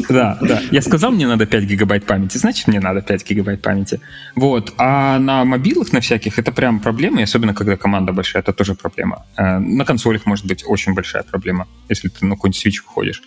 Да, 0.09 0.39
да. 0.41 0.62
Я 0.70 0.82
сказал, 0.82 1.11
мне 1.12 1.26
надо 1.26 1.47
5 1.47 1.64
гигабайт 1.64 2.05
памяти, 2.05 2.39
значит, 2.39 2.68
мне 2.68 2.80
надо 2.80 3.01
5 3.01 3.30
гигабайт 3.30 3.62
памяти. 3.62 4.01
Вот. 4.37 4.74
А 4.78 5.18
на 5.18 5.45
мобилах, 5.45 5.93
на 5.93 6.01
всяких, 6.01 6.39
это 6.39 6.53
прям 6.53 6.80
проблема, 6.80 7.20
и 7.20 7.24
особенно, 7.24 7.55
когда 7.55 7.76
команда 7.76 8.12
большая, 8.12 8.43
это 8.43 8.53
тоже 8.53 8.74
проблема. 8.74 9.24
Э, 9.37 9.59
на 9.59 9.85
консолях 9.85 10.26
может 10.26 10.47
быть 10.47 10.64
очень 10.66 10.95
большая 10.95 11.22
проблема, 11.22 11.66
если 11.89 12.09
ты 12.09 12.26
на 12.26 12.35
какой-нибудь 12.35 12.61
свич 12.61 12.82
выходишь. 12.82 13.22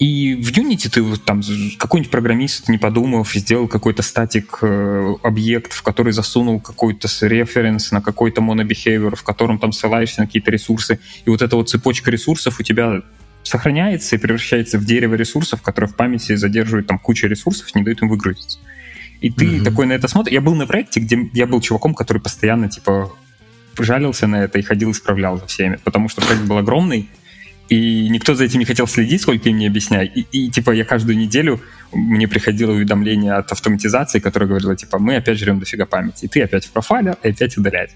И 0.00 0.34
в 0.34 0.50
Unity 0.52 0.88
ты 0.88 1.16
там 1.18 1.42
какой-нибудь 1.78 2.10
программист, 2.10 2.70
не 2.70 2.78
подумав, 2.78 3.34
сделал 3.34 3.68
какой-то 3.68 4.02
статик 4.02 4.58
э, 4.62 5.14
объект, 5.22 5.74
в 5.74 5.82
который 5.82 6.14
засунул 6.14 6.58
какой-то 6.58 7.06
референс 7.20 7.92
на 7.92 8.00
какой-то 8.00 8.40
монобихевиор, 8.40 9.14
в 9.14 9.22
котором 9.22 9.58
там 9.58 9.72
ссылаешься 9.72 10.22
на 10.22 10.26
какие-то 10.26 10.50
ресурсы. 10.50 11.00
И 11.26 11.28
вот 11.28 11.42
эта 11.42 11.54
вот 11.54 11.68
цепочка 11.68 12.10
ресурсов 12.10 12.58
у 12.60 12.62
тебя 12.62 13.02
сохраняется 13.42 14.16
и 14.16 14.18
превращается 14.18 14.78
в 14.78 14.86
дерево 14.86 15.16
ресурсов, 15.16 15.60
которое 15.60 15.88
в 15.88 15.96
памяти 15.96 16.34
задерживает 16.34 16.86
там 16.86 16.98
кучу 16.98 17.26
ресурсов, 17.26 17.74
не 17.74 17.82
дает 17.82 18.00
им 18.00 18.08
выгрузиться. 18.08 18.58
И 19.20 19.30
ты 19.30 19.44
mm-hmm. 19.44 19.64
такой 19.64 19.84
на 19.84 19.92
это 19.92 20.08
смотришь. 20.08 20.32
Я 20.32 20.40
был 20.40 20.54
на 20.54 20.66
проекте, 20.66 21.00
где 21.00 21.28
я 21.34 21.46
был 21.46 21.60
чуваком, 21.60 21.92
который 21.92 22.22
постоянно 22.22 22.70
типа 22.70 23.12
жалился 23.78 24.26
на 24.26 24.44
это 24.44 24.58
и 24.58 24.62
ходил 24.62 24.92
исправлял 24.92 25.38
за 25.38 25.46
всеми, 25.46 25.76
потому 25.84 26.08
что 26.08 26.22
проект 26.22 26.44
был 26.44 26.56
огромный, 26.56 27.10
и 27.70 28.08
никто 28.08 28.34
за 28.34 28.44
этим 28.44 28.58
не 28.58 28.64
хотел 28.64 28.88
следить, 28.88 29.22
сколько 29.22 29.48
им 29.48 29.56
не 29.56 29.68
объясняй. 29.68 30.06
И, 30.06 30.26
и, 30.32 30.50
типа, 30.50 30.72
я 30.72 30.84
каждую 30.84 31.16
неделю, 31.16 31.60
мне 31.92 32.26
приходило 32.26 32.72
уведомление 32.72 33.34
от 33.34 33.52
автоматизации, 33.52 34.18
которое 34.18 34.46
говорило, 34.46 34.74
типа, 34.74 34.98
мы 34.98 35.14
опять 35.14 35.38
жрем 35.38 35.60
дофига 35.60 35.86
памяти. 35.86 36.24
И 36.24 36.28
ты 36.28 36.42
опять 36.42 36.66
в 36.66 36.72
профайле, 36.72 37.14
и 37.22 37.28
опять 37.28 37.56
удалять. 37.56 37.90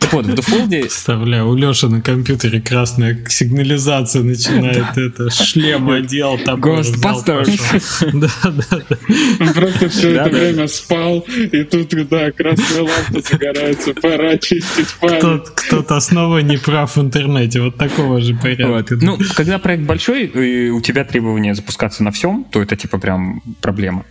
Так 0.00 0.12
вот, 0.14 0.26
в 0.26 0.34
дефолде... 0.34 0.80
Представляю, 0.80 1.48
у 1.48 1.54
Леши 1.54 1.88
на 1.88 2.00
компьютере 2.00 2.60
красная 2.60 3.24
сигнализация 3.28 4.22
начинает 4.22 4.98
это, 4.98 5.30
шлем 5.30 5.88
одел, 5.90 6.38
там 6.38 6.60
Ghostbusters. 6.60 8.10
Да, 8.12 8.28
да, 8.44 8.80
да. 8.88 8.96
Он 9.38 9.52
просто 9.52 9.88
все 9.88 10.16
это 10.16 10.30
время 10.30 10.66
спал, 10.66 11.20
и 11.20 11.62
тут, 11.64 12.08
да, 12.08 12.32
красная 12.32 12.82
лампа 12.82 13.20
загорается, 13.20 13.94
пора 13.94 14.36
чистить 14.38 14.88
память. 15.00 15.48
Кто-то 15.54 16.00
снова 16.00 16.38
не 16.38 16.56
прав 16.56 16.96
в 16.96 17.00
интернете, 17.00 17.60
вот 17.60 17.76
такого 17.76 18.20
же 18.20 18.34
порядка. 18.34 18.96
Ну, 19.00 19.18
когда 19.36 19.58
проект 19.58 19.84
большой, 19.84 20.24
и 20.26 20.70
у 20.70 20.80
тебя 20.80 21.04
требование 21.04 21.54
запускаться 21.54 22.02
на 22.02 22.10
всем, 22.10 22.44
то 22.50 22.60
это 22.60 22.74
типа 22.74 22.98
прям 22.98 23.42
проблема. 23.60 24.04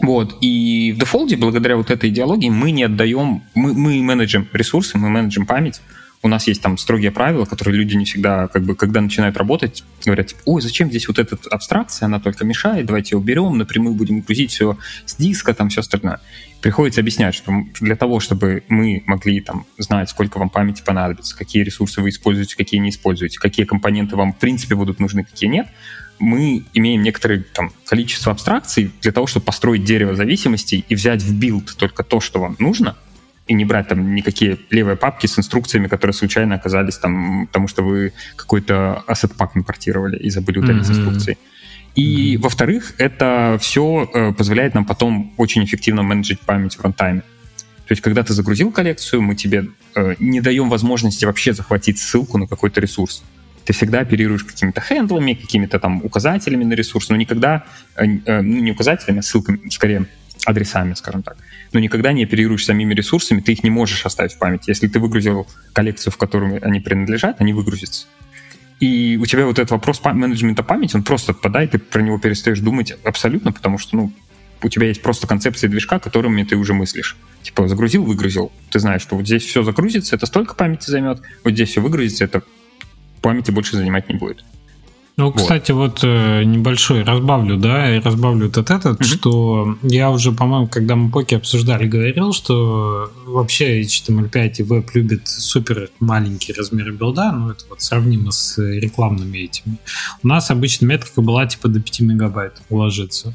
Вот. 0.00 0.36
И 0.40 0.92
в 0.92 0.98
дефолте, 0.98 1.36
благодаря 1.36 1.76
вот 1.76 1.90
этой 1.90 2.10
идеологии, 2.10 2.50
мы 2.50 2.70
не 2.70 2.84
отдаем, 2.84 3.42
мы, 3.54 3.72
мы 3.74 4.02
менеджим 4.02 4.48
ресурсы, 4.52 4.98
мы 4.98 5.08
менеджим 5.08 5.46
память. 5.46 5.80
У 6.22 6.28
нас 6.28 6.46
есть 6.48 6.62
там 6.62 6.76
строгие 6.78 7.12
правила, 7.12 7.44
которые 7.44 7.76
люди 7.76 7.94
не 7.94 8.04
всегда, 8.04 8.48
как 8.48 8.64
бы, 8.64 8.74
когда 8.74 9.00
начинают 9.00 9.36
работать, 9.36 9.84
говорят, 10.04 10.28
типа, 10.28 10.40
ой, 10.46 10.62
зачем 10.62 10.88
здесь 10.88 11.06
вот 11.08 11.18
эта 11.18 11.38
абстракция, 11.50 12.06
она 12.06 12.18
только 12.18 12.44
мешает, 12.44 12.86
давайте 12.86 13.14
ее 13.14 13.20
уберем, 13.20 13.58
напрямую 13.58 13.94
будем 13.94 14.20
грузить 14.20 14.50
все 14.50 14.78
с 15.04 15.14
диска, 15.14 15.54
там 15.54 15.68
все 15.68 15.80
остальное. 15.80 16.20
Приходится 16.62 17.00
объяснять, 17.00 17.34
что 17.34 17.52
для 17.80 17.96
того, 17.96 18.18
чтобы 18.18 18.64
мы 18.68 19.04
могли 19.06 19.40
там 19.40 19.66
знать, 19.78 20.10
сколько 20.10 20.38
вам 20.38 20.48
памяти 20.48 20.82
понадобится, 20.84 21.36
какие 21.36 21.62
ресурсы 21.62 22.00
вы 22.00 22.08
используете, 22.08 22.56
какие 22.56 22.80
не 22.80 22.90
используете, 22.90 23.38
какие 23.38 23.66
компоненты 23.66 24.16
вам 24.16 24.32
в 24.32 24.38
принципе 24.38 24.74
будут 24.74 24.98
нужны, 24.98 25.22
какие 25.22 25.48
нет, 25.48 25.68
мы 26.18 26.64
имеем 26.74 27.02
некоторое 27.02 27.44
там, 27.52 27.72
количество 27.86 28.32
абстракций 28.32 28.92
для 29.02 29.12
того, 29.12 29.26
чтобы 29.26 29.46
построить 29.46 29.84
дерево 29.84 30.14
зависимостей 30.14 30.84
и 30.88 30.94
взять 30.94 31.22
в 31.22 31.34
build 31.38 31.76
только 31.76 32.02
то, 32.02 32.20
что 32.20 32.40
вам 32.40 32.56
нужно, 32.58 32.96
и 33.46 33.54
не 33.54 33.64
брать 33.64 33.88
там 33.88 34.14
никакие 34.14 34.58
левые 34.70 34.96
папки 34.96 35.26
с 35.26 35.38
инструкциями, 35.38 35.86
которые 35.86 36.14
случайно 36.14 36.56
оказались 36.56 36.96
там, 36.98 37.46
потому 37.46 37.68
что 37.68 37.82
вы 37.82 38.12
какой-то 38.34 39.04
asset 39.06 39.34
пак 39.36 39.56
импортировали 39.56 40.16
и 40.16 40.30
забыли 40.30 40.58
удалить 40.58 40.86
mm-hmm. 40.86 40.90
инструкции. 40.90 41.38
И, 41.94 42.34
mm-hmm. 42.34 42.40
во-вторых, 42.40 42.94
это 42.98 43.56
все 43.60 44.10
э, 44.12 44.32
позволяет 44.32 44.74
нам 44.74 44.84
потом 44.84 45.32
очень 45.36 45.64
эффективно 45.64 46.02
менеджить 46.02 46.40
память 46.40 46.76
в 46.76 46.82
рантайме. 46.82 47.20
То 47.86 47.92
есть, 47.92 48.02
когда 48.02 48.24
ты 48.24 48.32
загрузил 48.32 48.72
коллекцию, 48.72 49.22
мы 49.22 49.36
тебе 49.36 49.68
э, 49.94 50.16
не 50.18 50.40
даем 50.40 50.68
возможности 50.68 51.24
вообще 51.24 51.52
захватить 51.52 51.98
ссылку 51.98 52.36
на 52.36 52.48
какой-то 52.48 52.80
ресурс 52.80 53.22
ты 53.66 53.72
всегда 53.72 54.00
оперируешь 54.00 54.44
какими-то 54.44 54.80
хендлами, 54.80 55.34
какими-то 55.34 55.78
там 55.80 56.04
указателями 56.04 56.64
на 56.64 56.74
ресурс, 56.74 57.08
но 57.08 57.16
никогда, 57.16 57.64
э, 57.96 58.06
э, 58.24 58.40
ну 58.40 58.60
не 58.60 58.70
указателями, 58.70 59.18
а 59.18 59.22
ссылками, 59.22 59.68
скорее 59.70 60.06
адресами, 60.46 60.94
скажем 60.94 61.22
так. 61.22 61.36
Но 61.72 61.80
никогда 61.80 62.12
не 62.12 62.22
оперируешь 62.24 62.64
самими 62.64 62.94
ресурсами, 62.94 63.40
ты 63.40 63.52
их 63.52 63.64
не 63.64 63.70
можешь 63.70 64.06
оставить 64.06 64.34
в 64.34 64.38
памяти. 64.38 64.70
Если 64.70 64.86
ты 64.86 65.00
выгрузил 65.00 65.48
коллекцию, 65.72 66.12
в 66.12 66.16
которую 66.16 66.64
они 66.64 66.78
принадлежат, 66.78 67.40
они 67.40 67.52
выгрузятся. 67.52 68.06
И 68.78 69.18
у 69.20 69.26
тебя 69.26 69.46
вот 69.46 69.58
этот 69.58 69.72
вопрос 69.72 70.00
менеджмента 70.04 70.62
памяти, 70.62 70.96
он 70.96 71.02
просто 71.02 71.32
отпадает, 71.32 71.72
ты 71.72 71.78
про 71.78 72.02
него 72.02 72.18
перестаешь 72.18 72.60
думать 72.60 72.92
абсолютно, 73.04 73.50
потому 73.50 73.78
что, 73.78 73.96
ну, 73.96 74.12
у 74.62 74.68
тебя 74.68 74.86
есть 74.86 75.02
просто 75.02 75.26
концепция 75.26 75.68
движка, 75.68 75.98
которыми 75.98 76.44
ты 76.44 76.56
уже 76.56 76.72
мыслишь. 76.72 77.16
Типа 77.42 77.66
загрузил, 77.68 78.04
выгрузил. 78.04 78.52
Ты 78.70 78.78
знаешь, 78.78 79.02
что 79.02 79.16
вот 79.16 79.26
здесь 79.26 79.44
все 79.44 79.62
загрузится, 79.62 80.14
это 80.14 80.26
столько 80.26 80.54
памяти 80.54 80.90
займет, 80.90 81.20
вот 81.42 81.52
здесь 81.54 81.70
все 81.70 81.80
выгрузится, 81.80 82.24
это 82.24 82.42
памяти 83.26 83.50
больше 83.50 83.76
занимать 83.76 84.08
не 84.08 84.16
будет. 84.16 84.44
Ну, 85.18 85.30
вот. 85.30 85.36
кстати, 85.36 85.72
вот 85.72 86.00
э, 86.02 86.44
небольшой 86.44 87.02
разбавлю, 87.02 87.56
да, 87.56 87.96
и 87.96 88.00
разбавлю 88.00 88.48
вот 88.54 88.58
этот, 88.58 89.00
mm-hmm. 89.00 89.04
что 89.04 89.78
я 89.82 90.10
уже, 90.10 90.30
по-моему, 90.30 90.68
когда 90.68 90.94
мы 90.94 91.10
поки 91.10 91.34
обсуждали, 91.34 91.86
говорил, 91.86 92.34
что 92.34 93.10
вообще 93.24 93.80
HTML5 93.80 94.56
и 94.58 94.62
веб 94.62 94.94
любит 94.94 95.26
супер 95.26 95.88
маленькие 96.00 96.54
размеры 96.54 96.92
билда, 96.92 97.32
ну, 97.32 97.50
это 97.50 97.64
вот 97.70 97.80
сравнимо 97.80 98.30
с 98.30 98.58
рекламными 98.58 99.38
этими. 99.38 99.78
У 100.22 100.28
нас 100.28 100.50
обычно 100.50 100.84
метрика 100.84 101.22
была 101.22 101.46
типа 101.46 101.68
до 101.68 101.80
5 101.80 102.00
мегабайт 102.00 102.60
уложиться. 102.68 103.34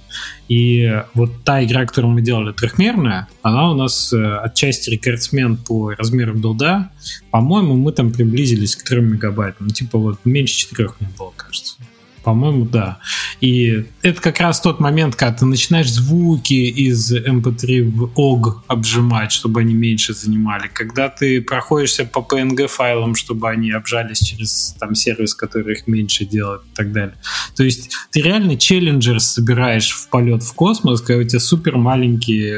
И 0.49 1.01
вот 1.15 1.43
та 1.43 1.63
игра, 1.63 1.87
которую 1.87 2.13
мы 2.13 2.21
делали 2.21 2.51
трехмерная, 2.51 3.27
она 3.41 3.71
у 3.71 3.73
нас 3.73 4.13
э, 4.13 4.37
отчасти 4.43 4.91
рекордсмен 4.91 5.57
по 5.57 5.95
размеру 5.97 6.35
билда. 6.35 6.91
По-моему, 7.31 7.75
мы 7.75 7.91
там 7.91 8.11
приблизились 8.11 8.75
к 8.75 8.83
3 8.83 9.01
мегабайтам. 9.01 9.67
Ну, 9.67 9.73
типа 9.73 9.97
вот 9.97 10.19
меньше 10.25 10.55
4 10.55 10.89
не 10.99 11.07
было, 11.17 11.31
кажется. 11.35 11.75
По-моему, 12.23 12.65
да. 12.65 12.99
И 13.39 13.85
это 14.03 14.21
как 14.21 14.39
раз 14.39 14.61
тот 14.61 14.79
момент, 14.79 15.15
когда 15.15 15.37
ты 15.37 15.45
начинаешь 15.45 15.91
звуки 15.91 16.53
из 16.53 17.11
MP3 17.11 17.79
эм 17.79 17.91
в 17.91 18.03
OG 18.15 18.61
обжимать, 18.67 19.31
чтобы 19.31 19.61
они 19.61 19.73
меньше 19.73 20.13
занимали. 20.13 20.69
Когда 20.71 21.09
ты 21.09 21.41
проходишься 21.41 22.05
по 22.05 22.19
PNG 22.19 22.67
файлам, 22.67 23.15
чтобы 23.15 23.49
они 23.49 23.71
обжались 23.71 24.19
через 24.19 24.75
там 24.79 24.93
сервис, 24.93 25.33
который 25.33 25.73
их 25.73 25.87
меньше 25.87 26.25
делает 26.25 26.61
и 26.61 26.75
так 26.75 26.91
далее. 26.91 27.15
То 27.55 27.63
есть 27.63 27.89
ты 28.11 28.21
реально 28.21 28.55
Challenger 28.55 29.19
собираешь 29.19 29.89
в 29.89 30.07
полет 30.09 30.43
в 30.43 30.53
космос, 30.53 31.01
когда 31.01 31.21
у 31.21 31.23
тебя 31.23 31.39
супер 31.39 31.77
маленький 31.77 32.53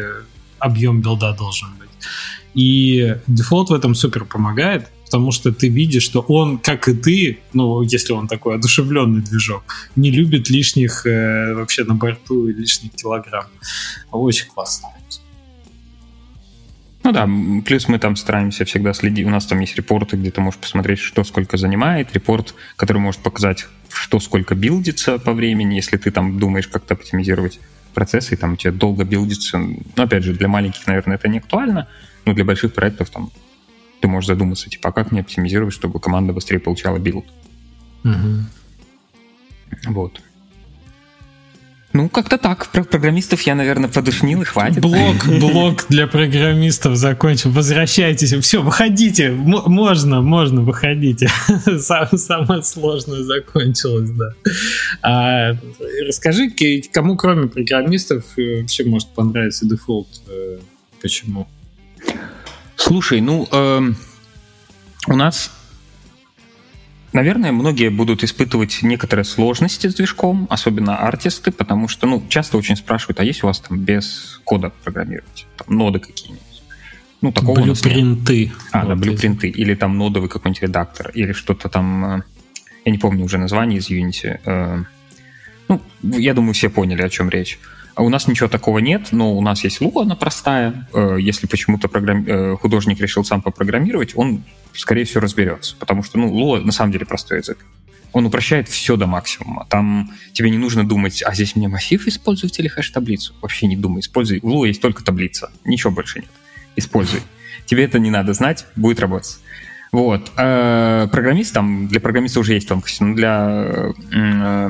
объем 0.60 1.02
build 1.02 1.29
а 1.29 1.34
должен 1.34 1.70
быть. 1.80 1.90
И 2.54 3.16
Defold 3.28 3.70
в 3.70 3.74
этом 3.74 3.96
супер 3.96 4.26
помогает 4.26 4.90
потому 5.14 5.32
что 5.32 5.52
ты 5.52 5.70
видишь, 5.70 6.02
что 6.02 6.22
он, 6.22 6.58
как 6.58 6.88
и 6.88 6.96
ты, 6.96 7.38
ну, 7.54 7.84
если 7.84 8.14
он 8.14 8.28
такой 8.28 8.56
одушевленный 8.56 9.22
движок, 9.22 9.64
не 9.96 10.10
любит 10.10 10.50
лишних 10.50 11.06
э, 11.06 11.54
вообще 11.54 11.84
на 11.84 11.94
борту 11.94 12.48
лишних 12.48 12.94
килограмм. 12.94 13.46
Очень 14.12 14.48
классно. 14.48 14.90
Ну 17.04 17.12
да, 17.12 17.30
плюс 17.64 17.88
мы 17.88 18.00
там 18.00 18.16
стараемся 18.16 18.66
всегда 18.66 18.94
следить. 18.94 19.28
У 19.28 19.30
нас 19.30 19.46
там 19.46 19.60
есть 19.60 19.76
репорты, 19.76 20.18
где 20.18 20.32
ты 20.32 20.42
можешь 20.42 20.60
посмотреть, 20.60 20.98
что 20.98 21.24
сколько 21.24 21.58
занимает. 21.58 22.12
Репорт, 22.14 22.56
который 22.76 22.98
может 22.98 23.22
показать, 23.22 23.68
что 23.92 24.20
сколько 24.20 24.56
билдится 24.56 25.20
по 25.20 25.34
времени, 25.34 25.76
если 25.76 25.98
ты 25.98 26.10
там 26.10 26.40
думаешь 26.40 26.68
как-то 26.68 26.96
оптимизировать 26.96 27.60
процессы, 27.94 28.34
и 28.34 28.38
там 28.38 28.54
у 28.54 28.56
тебя 28.56 28.72
долго 28.72 29.04
билдится. 29.04 29.60
Ну, 29.60 29.84
опять 29.96 30.24
же, 30.24 30.34
для 30.34 30.48
маленьких, 30.48 30.88
наверное, 30.88 31.18
это 31.18 31.28
не 31.28 31.38
актуально, 31.38 31.88
но 32.26 32.34
для 32.34 32.46
больших 32.46 32.74
проектов 32.74 33.10
там 33.10 33.32
ты 34.02 34.08
можешь 34.08 34.28
задуматься, 34.28 34.70
типа, 34.70 34.90
а 34.90 34.92
как 34.92 35.12
мне 35.12 35.22
оптимизировать, 35.22 35.74
чтобы 35.74 36.00
команда 36.00 36.34
быстрее 36.34 36.60
получала 36.60 36.98
build? 36.98 37.26
Угу. 38.04 38.44
Вот. 39.88 40.22
Ну, 41.94 42.10
как-то 42.10 42.40
так. 42.40 42.68
Про 42.68 42.84
программистов 42.84 43.44
я, 43.44 43.54
наверное, 43.54 43.88
подушнил 43.88 44.42
и 44.42 44.46
хватит. 44.46 44.82
Блок, 44.82 45.26
блок 45.40 45.86
для 45.90 46.08
программистов 46.08 46.96
закончил. 46.96 47.52
Возвращайтесь. 47.52 48.34
Все, 48.34 48.64
выходите. 48.64 49.28
М- 49.28 49.64
можно, 49.68 50.22
можно, 50.22 50.64
выходите. 50.64 51.30
Самое 51.78 52.64
сложное 52.64 53.24
закончилось, 53.24 54.10
да. 54.10 54.34
А, 55.04 55.56
расскажи, 56.08 56.52
кому 56.92 57.16
кроме 57.16 57.48
программистов 57.48 58.26
э, 58.38 58.62
вообще 58.62 58.86
может 58.86 59.10
понравиться 59.10 59.68
дефолт? 59.68 60.08
Э, 60.28 60.58
почему? 61.00 61.48
Слушай, 62.76 63.22
ну, 63.22 63.48
э, 63.52 63.82
у 65.08 65.16
нас, 65.16 65.52
наверное, 67.14 67.52
многие 67.52 67.90
будут 67.90 68.24
испытывать 68.24 68.80
некоторые 68.82 69.26
сложности 69.26 69.88
с 69.88 69.96
движком, 69.96 70.48
особенно 70.50 70.98
артисты, 70.98 71.52
потому 71.52 71.88
что, 71.88 72.08
ну, 72.08 72.24
часто 72.30 72.58
очень 72.58 72.76
спрашивают, 72.76 73.20
а 73.20 73.24
есть 73.24 73.44
у 73.44 73.48
вас 73.48 73.60
там 73.60 73.80
без 73.80 74.42
кода 74.44 74.72
программировать, 74.84 75.46
там, 75.58 75.78
ноды 75.78 76.00
какие-нибудь? 76.00 76.54
Ну, 77.24 77.32
такого 77.32 77.62
Блюпринты. 77.62 78.52
А, 78.74 78.82
вот 78.82 78.90
да, 78.90 78.96
блюпринты. 78.96 79.48
Или 79.48 79.76
там 79.76 79.98
нодовый 79.98 80.28
какой-нибудь 80.28 80.62
редактор. 80.62 81.10
Или 81.12 81.32
что-то 81.32 81.70
там... 81.70 82.06
Э, 82.06 82.24
я 82.84 82.92
не 82.92 82.98
помню 82.98 83.24
уже 83.24 83.38
название 83.38 83.80
из 83.80 83.90
Unity. 83.90 84.42
Э, 84.44 84.84
ну, 85.70 85.82
я 86.02 86.34
думаю, 86.34 86.54
все 86.54 86.70
поняли, 86.70 87.02
о 87.02 87.08
чем 87.08 87.30
речь. 87.30 87.60
А 87.96 88.04
у 88.04 88.10
нас 88.10 88.28
ничего 88.28 88.50
такого 88.50 88.80
нет, 88.80 89.10
но 89.12 89.36
у 89.36 89.42
нас 89.42 89.64
есть 89.64 89.82
Lua, 89.82 90.02
она 90.04 90.16
простая. 90.16 90.88
Э, 90.94 91.18
если 91.20 91.48
почему-то 91.48 91.88
программ... 91.88 92.58
художник 92.58 93.00
решил 93.00 93.24
сам 93.24 93.42
попрограммировать, 93.42 94.14
он, 94.16 94.44
скорее 94.74 95.06
всего, 95.06 95.22
разберется. 95.22 95.76
Потому 95.78 96.04
что, 96.04 96.18
ну, 96.18 96.32
Lua 96.34 96.62
на 96.62 96.72
самом 96.72 96.92
деле 96.92 97.06
простой 97.06 97.40
язык. 97.40 97.58
Он 98.12 98.26
упрощает 98.26 98.70
все 98.70 98.96
до 98.96 99.08
максимума. 99.08 99.66
Там 99.70 100.12
тебе 100.34 100.50
не 100.50 100.58
нужно 100.58 100.88
думать, 100.88 101.24
а 101.24 101.34
здесь 101.34 101.56
мне 101.56 101.68
массив 101.68 102.06
использовать 102.08 102.58
или 102.60 102.68
хэш-таблицу. 102.68 103.34
Вообще 103.42 103.68
не 103.68 103.76
думай. 103.76 104.02
Используй. 104.02 104.40
В 104.40 104.46
Lua 104.46 104.68
есть 104.68 104.82
только 104.82 105.04
таблица. 105.04 105.52
Ничего 105.66 105.92
больше 105.92 106.20
нет 106.20 106.30
используй. 106.76 107.22
Тебе 107.66 107.86
это 107.86 108.00
не 108.00 108.12
надо 108.12 108.34
знать, 108.34 108.66
будет 108.76 109.00
работать. 109.00 109.40
Вот. 109.92 110.32
А 110.38 111.08
программист, 111.08 111.54
там, 111.54 111.88
для 111.88 112.00
программиста 112.00 112.40
уже 112.40 112.54
есть 112.54 112.68
тонкости, 112.68 113.04
но 113.04 113.16
для, 113.16 113.92
э, 114.12 114.70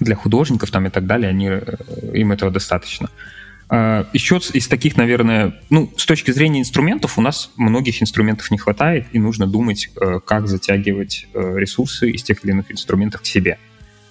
для 0.00 0.16
художников 0.16 0.70
там 0.70 0.86
и 0.86 0.90
так 0.90 1.06
далее, 1.06 1.30
они, 1.30 1.48
э, 1.48 1.62
им 2.14 2.32
этого 2.32 2.50
достаточно. 2.50 3.10
А 3.68 4.06
еще 4.12 4.40
из 4.52 4.68
таких, 4.68 4.96
наверное, 4.96 5.54
ну, 5.70 5.92
с 5.96 6.04
точки 6.04 6.30
зрения 6.30 6.60
инструментов, 6.60 7.18
у 7.18 7.22
нас 7.22 7.50
многих 7.56 8.02
инструментов 8.02 8.50
не 8.50 8.58
хватает, 8.58 9.06
и 9.12 9.18
нужно 9.18 9.46
думать, 9.46 9.90
э, 10.00 10.20
как 10.24 10.46
затягивать 10.46 11.26
ресурсы 11.34 12.10
из 12.10 12.22
тех 12.22 12.44
или 12.44 12.52
иных 12.52 12.70
инструментов 12.70 13.22
к 13.22 13.26
себе. 13.26 13.58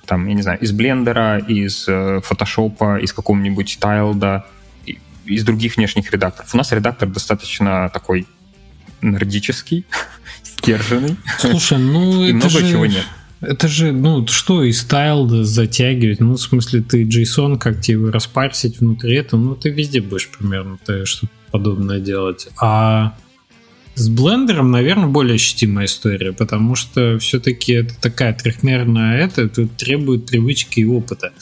Там, 0.06 0.28
я 0.28 0.34
не 0.34 0.42
знаю, 0.42 0.60
из 0.60 0.72
блендера, 0.72 1.38
из 1.38 1.86
фотошопа, 2.26 3.00
из 3.00 3.14
какого-нибудь 3.14 3.78
тайлда, 3.80 4.46
из 5.26 5.44
других 5.44 5.78
внешних 5.78 6.12
редакторов. 6.12 6.54
У 6.54 6.58
нас 6.58 6.72
редактор 6.72 7.08
достаточно 7.08 7.90
такой 7.90 8.28
нордический, 9.02 9.86
стерженный. 10.44 11.18
Слушай, 11.40 11.80
ну 11.80 12.26
и 12.28 12.34
много 12.34 12.50
же... 12.50 12.70
чего 12.70 12.86
нет. 12.86 13.06
Это 13.42 13.68
же, 13.68 13.92
ну, 13.92 14.26
что 14.28 14.64
из 14.64 14.82
стайл 14.82 15.28
затягивать? 15.44 16.20
Ну, 16.20 16.34
в 16.34 16.38
смысле, 16.40 16.82
ты 16.82 17.04
JSON, 17.04 17.58
как 17.58 17.82
тебе 17.82 17.98
его 17.98 18.12
распарсить 18.12 18.80
внутри 18.80 19.16
этого, 19.16 19.40
ну, 19.40 19.56
ты 19.56 19.70
везде 19.70 20.00
будешь 20.00 20.30
примерно 20.30 20.78
что-то 21.06 21.34
подобное 21.50 22.00
делать. 22.00 22.48
А 22.62 23.16
с 23.96 24.08
блендером, 24.08 24.72
наверное, 24.72 25.08
более 25.08 25.36
ощутимая 25.36 25.86
история, 25.86 26.32
потому 26.32 26.76
что 26.76 27.20
все-таки 27.20 27.74
это 27.74 27.94
такая 28.00 28.34
трехмерная 28.34 29.26
это, 29.26 29.50
тут 29.50 29.76
требует 29.76 30.26
привычки 30.26 30.80
и 30.80 30.86
опыта. 30.86 31.34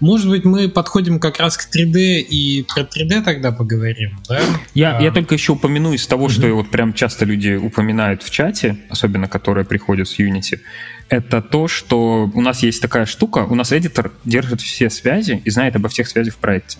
Может 0.00 0.28
быть, 0.28 0.44
мы 0.44 0.68
подходим 0.68 1.18
как 1.18 1.40
раз 1.40 1.56
к 1.56 1.68
3D 1.74 2.20
и 2.20 2.64
про 2.72 2.82
3D 2.82 3.22
тогда 3.22 3.50
поговорим, 3.50 4.18
да? 4.28 4.40
Я, 4.74 4.96
а... 4.96 5.02
я 5.02 5.10
только 5.10 5.34
еще 5.34 5.52
упомяну 5.52 5.92
из 5.92 6.06
того, 6.06 6.28
что 6.28 6.46
вот 6.54 6.70
прям 6.70 6.94
часто 6.94 7.24
люди 7.24 7.56
упоминают 7.56 8.22
в 8.22 8.30
чате, 8.30 8.78
особенно 8.88 9.26
которые 9.26 9.64
приходят 9.64 10.08
с 10.08 10.18
Unity, 10.20 10.60
это 11.08 11.42
то, 11.42 11.68
что 11.68 12.30
у 12.32 12.40
нас 12.40 12.62
есть 12.62 12.80
такая 12.80 13.06
штука, 13.06 13.38
у 13.40 13.54
нас 13.54 13.72
эдитор 13.72 14.12
держит 14.24 14.60
все 14.60 14.88
связи 14.88 15.42
и 15.44 15.50
знает 15.50 15.74
обо 15.74 15.88
всех 15.88 16.06
связях 16.06 16.34
в 16.34 16.38
проекте. 16.38 16.78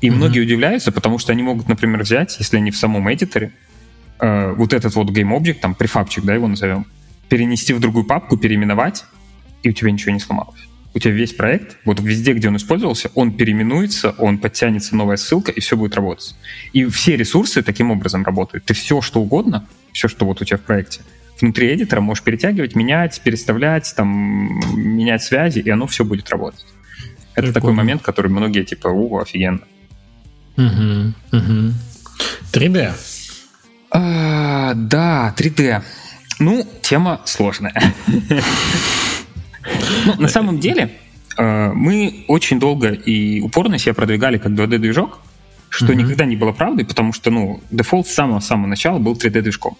И 0.00 0.08
mm-hmm. 0.08 0.12
многие 0.12 0.40
удивляются, 0.40 0.92
потому 0.92 1.18
что 1.18 1.32
они 1.32 1.42
могут, 1.42 1.68
например, 1.68 2.02
взять, 2.02 2.36
если 2.38 2.58
они 2.58 2.70
в 2.70 2.76
самом 2.76 3.12
эдиторе, 3.12 3.52
э, 4.20 4.52
вот 4.52 4.72
этот 4.72 4.94
вот 4.94 5.10
GameObject, 5.10 5.60
там, 5.60 5.74
префабчик, 5.74 6.24
да, 6.24 6.34
его 6.34 6.48
назовем, 6.48 6.86
перенести 7.28 7.72
в 7.72 7.80
другую 7.80 8.04
папку, 8.04 8.36
переименовать, 8.36 9.04
и 9.62 9.70
у 9.70 9.72
тебя 9.72 9.90
ничего 9.90 10.12
не 10.12 10.20
сломалось. 10.20 10.60
У 10.94 10.98
тебя 11.00 11.12
весь 11.12 11.32
проект, 11.32 11.76
вот 11.84 11.98
везде, 12.00 12.34
где 12.34 12.48
он 12.48 12.56
использовался, 12.56 13.10
он 13.14 13.32
переименуется, 13.32 14.14
он 14.18 14.38
подтянется 14.38 14.94
новая 14.94 15.16
ссылка, 15.16 15.50
и 15.50 15.60
все 15.60 15.76
будет 15.76 15.96
работать. 15.96 16.36
И 16.72 16.84
все 16.86 17.16
ресурсы 17.16 17.62
таким 17.62 17.90
образом 17.90 18.24
работают. 18.24 18.64
Ты 18.64 18.74
все, 18.74 19.00
что 19.00 19.20
угодно, 19.20 19.66
все, 19.92 20.06
что 20.06 20.24
вот 20.24 20.40
у 20.40 20.44
тебя 20.44 20.58
в 20.58 20.60
проекте, 20.60 21.00
внутри 21.40 21.74
эдитора 21.74 22.00
можешь 22.00 22.22
перетягивать, 22.22 22.76
менять, 22.76 23.20
переставлять, 23.22 23.92
там, 23.96 24.60
менять 24.76 25.22
связи, 25.22 25.58
и 25.58 25.70
оно 25.70 25.88
все 25.88 26.04
будет 26.04 26.30
работать. 26.30 26.64
Это 27.34 27.46
Прикольно. 27.46 27.52
такой 27.54 27.72
момент, 27.72 28.02
который 28.02 28.30
многие 28.30 28.62
типа, 28.62 28.88
у, 28.88 29.18
офигенно. 29.18 29.60
Угу, 30.56 31.12
угу. 31.32 31.72
3D. 32.52 32.92
А, 34.64 34.74
да, 34.74 35.34
3D. 35.36 35.82
Ну, 36.38 36.66
тема 36.80 37.20
сложная. 37.24 37.74
Ну, 40.06 40.14
на 40.18 40.28
самом 40.28 40.60
деле, 40.60 40.90
э, 41.38 41.72
мы 41.72 42.24
очень 42.28 42.60
долго 42.60 42.90
и 42.90 43.40
упорно 43.40 43.78
себя 43.78 43.94
продвигали 43.94 44.36
как 44.36 44.52
2D-движок, 44.52 45.20
что 45.70 45.94
никогда 45.94 46.26
не 46.26 46.36
было 46.36 46.52
правдой, 46.52 46.84
потому 46.84 47.14
что, 47.14 47.30
ну, 47.30 47.62
дефолт 47.70 48.06
с 48.06 48.12
самого-самого 48.12 48.66
начала 48.66 48.98
был 48.98 49.14
3D-движком. 49.14 49.78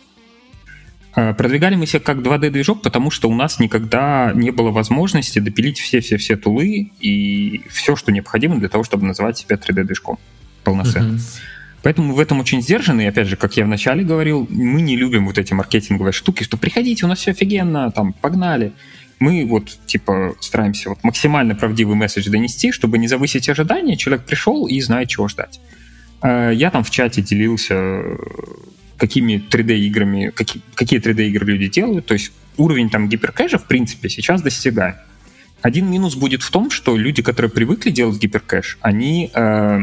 Э, 1.16 1.34
продвигали 1.34 1.76
мы 1.76 1.86
себя 1.86 2.00
как 2.00 2.18
2D-движок, 2.18 2.80
потому 2.80 3.10
что 3.10 3.28
у 3.28 3.34
нас 3.34 3.58
никогда 3.58 4.32
не 4.34 4.50
было 4.50 4.70
возможности 4.70 5.38
допилить 5.38 5.78
все-все-все 5.78 6.36
тулы 6.36 6.90
и 7.00 7.62
все, 7.70 7.94
что 7.94 8.10
необходимо 8.10 8.56
для 8.58 8.70
того, 8.70 8.84
чтобы 8.84 9.04
называть 9.04 9.36
себя 9.36 9.56
3D-движком 9.56 10.18
полноценно. 10.62 11.16
Uh-huh. 11.16 11.40
Поэтому 11.84 12.14
в 12.14 12.18
этом 12.18 12.40
очень 12.40 12.62
сдержаны. 12.62 13.02
И 13.02 13.06
опять 13.06 13.28
же, 13.28 13.36
как 13.36 13.58
я 13.58 13.66
вначале 13.66 14.02
говорил, 14.02 14.46
мы 14.48 14.80
не 14.80 14.96
любим 14.96 15.26
вот 15.26 15.36
эти 15.36 15.52
маркетинговые 15.52 16.14
штуки, 16.14 16.42
что 16.42 16.56
приходите, 16.56 17.04
у 17.04 17.08
нас 17.08 17.18
все 17.18 17.32
офигенно, 17.32 17.90
там, 17.90 18.14
погнали. 18.14 18.72
Мы 19.20 19.44
вот, 19.46 19.78
типа, 19.84 20.34
стараемся 20.40 20.88
вот 20.88 21.04
максимально 21.04 21.54
правдивый 21.54 21.94
месседж 21.94 22.30
донести, 22.30 22.72
чтобы 22.72 22.96
не 22.96 23.06
завысить 23.06 23.50
ожидания. 23.50 23.98
Человек 23.98 24.24
пришел 24.24 24.66
и 24.66 24.80
знает, 24.80 25.10
чего 25.10 25.28
ждать. 25.28 25.60
Э, 26.22 26.52
я 26.54 26.70
там 26.70 26.84
в 26.84 26.90
чате 26.90 27.20
делился, 27.20 28.02
какими 28.96 29.34
3D-играми, 29.34 30.30
какие, 30.34 30.62
какие 30.74 31.00
3D-игры 31.00 31.44
люди 31.52 31.68
делают. 31.68 32.06
То 32.06 32.14
есть 32.14 32.32
уровень 32.56 32.88
там 32.88 33.10
гиперкэша, 33.10 33.58
в 33.58 33.66
принципе, 33.66 34.08
сейчас 34.08 34.40
достигаем. 34.40 34.96
Один 35.60 35.90
минус 35.90 36.14
будет 36.14 36.42
в 36.42 36.50
том, 36.50 36.70
что 36.70 36.96
люди, 36.96 37.20
которые 37.22 37.50
привыкли 37.50 37.90
делать 37.90 38.18
гиперкэш, 38.18 38.78
они 38.80 39.30
э, 39.34 39.80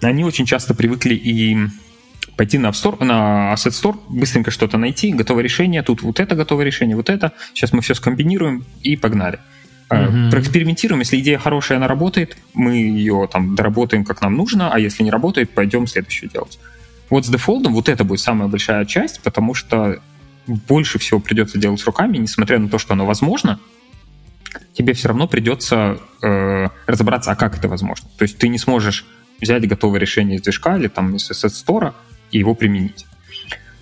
они 0.00 0.24
очень 0.24 0.46
часто 0.46 0.74
привыкли 0.74 1.14
и 1.14 1.56
пойти 2.36 2.58
на 2.58 2.68
App 2.68 2.72
Store, 2.72 3.04
на 3.04 3.52
Asset 3.54 3.72
Store, 3.72 3.98
быстренько 4.08 4.50
что-то 4.50 4.78
найти, 4.78 5.12
готовое 5.12 5.42
решение, 5.42 5.82
тут 5.82 6.02
вот 6.02 6.20
это 6.20 6.36
готовое 6.36 6.64
решение, 6.64 6.96
вот 6.96 7.10
это, 7.10 7.32
сейчас 7.52 7.72
мы 7.72 7.80
все 7.82 7.94
скомбинируем 7.94 8.64
и 8.82 8.96
погнали. 8.96 9.40
Uh-huh. 9.90 10.30
Проэкспериментируем, 10.30 11.00
если 11.00 11.18
идея 11.18 11.38
хорошая, 11.38 11.78
она 11.78 11.88
работает, 11.88 12.36
мы 12.54 12.76
ее 12.76 13.28
там 13.32 13.54
доработаем 13.54 14.04
как 14.04 14.20
нам 14.20 14.36
нужно, 14.36 14.72
а 14.72 14.78
если 14.78 15.02
не 15.02 15.10
работает, 15.10 15.50
пойдем 15.50 15.86
следующую 15.86 16.30
делать. 16.30 16.58
Вот 17.10 17.24
с 17.24 17.28
дефолтом 17.28 17.72
вот 17.72 17.88
это 17.88 18.04
будет 18.04 18.20
самая 18.20 18.48
большая 18.48 18.84
часть, 18.84 19.22
потому 19.22 19.54
что 19.54 20.00
больше 20.46 20.98
всего 20.98 21.20
придется 21.20 21.58
делать 21.58 21.82
руками, 21.84 22.18
несмотря 22.18 22.58
на 22.58 22.68
то, 22.68 22.78
что 22.78 22.92
оно 22.92 23.06
возможно, 23.06 23.58
тебе 24.74 24.92
все 24.92 25.08
равно 25.08 25.26
придется 25.26 25.98
э, 26.22 26.68
разобраться, 26.86 27.32
а 27.32 27.36
как 27.36 27.56
это 27.58 27.68
возможно. 27.68 28.08
То 28.16 28.22
есть 28.22 28.38
ты 28.38 28.48
не 28.48 28.58
сможешь 28.58 29.06
взять 29.40 29.66
готовое 29.66 30.00
решение 30.00 30.36
из 30.38 30.42
движка 30.42 30.76
или 30.76 30.88
там 30.88 31.16
из 31.16 31.30
Asset 31.30 31.52
Store 31.52 31.92
и 32.30 32.38
его 32.38 32.54
применить. 32.54 33.06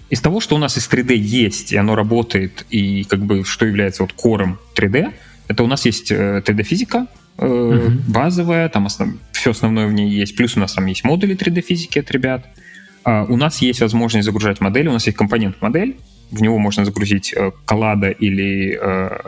Из 0.09 0.21
того, 0.21 0.41
что 0.41 0.55
у 0.55 0.59
нас 0.59 0.77
из 0.79 0.89
3D 0.89 1.15
есть, 1.15 1.73
и 1.73 1.77
оно 1.77 1.97
работает, 1.97 2.65
и 2.71 3.05
как 3.05 3.21
бы 3.25 3.45
что 3.45 3.67
является 3.67 4.03
вот 4.03 4.13
кором 4.13 4.59
3D, 4.77 5.13
это 5.49 5.65
у 5.65 5.67
нас 5.67 5.85
есть 5.85 6.13
3D-физика, 6.13 7.07
э, 7.39 7.45
uh-huh. 7.45 7.89
Э, 7.89 7.91
базовая, 8.09 8.69
там 8.69 8.87
основ... 8.87 9.15
все 9.33 9.51
основное 9.51 9.89
в 9.89 9.93
ней 9.93 10.09
есть, 10.11 10.37
плюс 10.37 10.57
у 10.57 10.61
нас 10.61 10.75
там 10.75 10.87
есть 10.87 11.05
модули 11.05 11.37
3D-физики 11.37 11.99
от 11.99 12.11
ребят. 12.11 12.47
А 13.05 13.25
у 13.25 13.37
нас 13.37 13.63
есть 13.63 13.81
возможность 13.81 14.27
загружать 14.27 14.61
модели, 14.61 14.89
у 14.89 14.93
нас 14.93 15.07
есть 15.07 15.19
компонент-модель, 15.19 15.97
в 16.31 16.41
него 16.41 16.59
можно 16.59 16.85
загрузить 16.85 17.33
э, 17.33 17.51
коллада 17.65 18.11
или 18.11 18.79
э, 18.81 19.19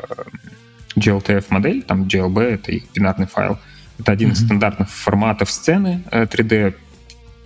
GLTF-модель, 0.97 1.83
там 1.83 2.05
GLB— 2.05 2.41
это 2.41 2.73
их 2.73 2.85
бинарный 2.95 3.27
файл, 3.27 3.59
это 3.99 4.13
один 4.13 4.31
mm-hmm. 4.31 4.33
из 4.33 4.45
стандартных 4.45 4.91
форматов 4.91 5.51
сцены 5.51 6.03
3D. 6.11 6.55
Э, 6.55 6.73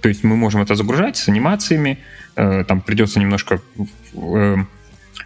То 0.00 0.08
есть 0.08 0.24
мы 0.24 0.36
можем 0.36 0.60
это 0.60 0.74
загружать 0.74 1.16
с 1.16 1.28
анимациями. 1.28 1.98
Э, 2.36 2.64
там 2.64 2.80
придется 2.80 3.20
немножко... 3.20 3.60
Э, 4.14 4.56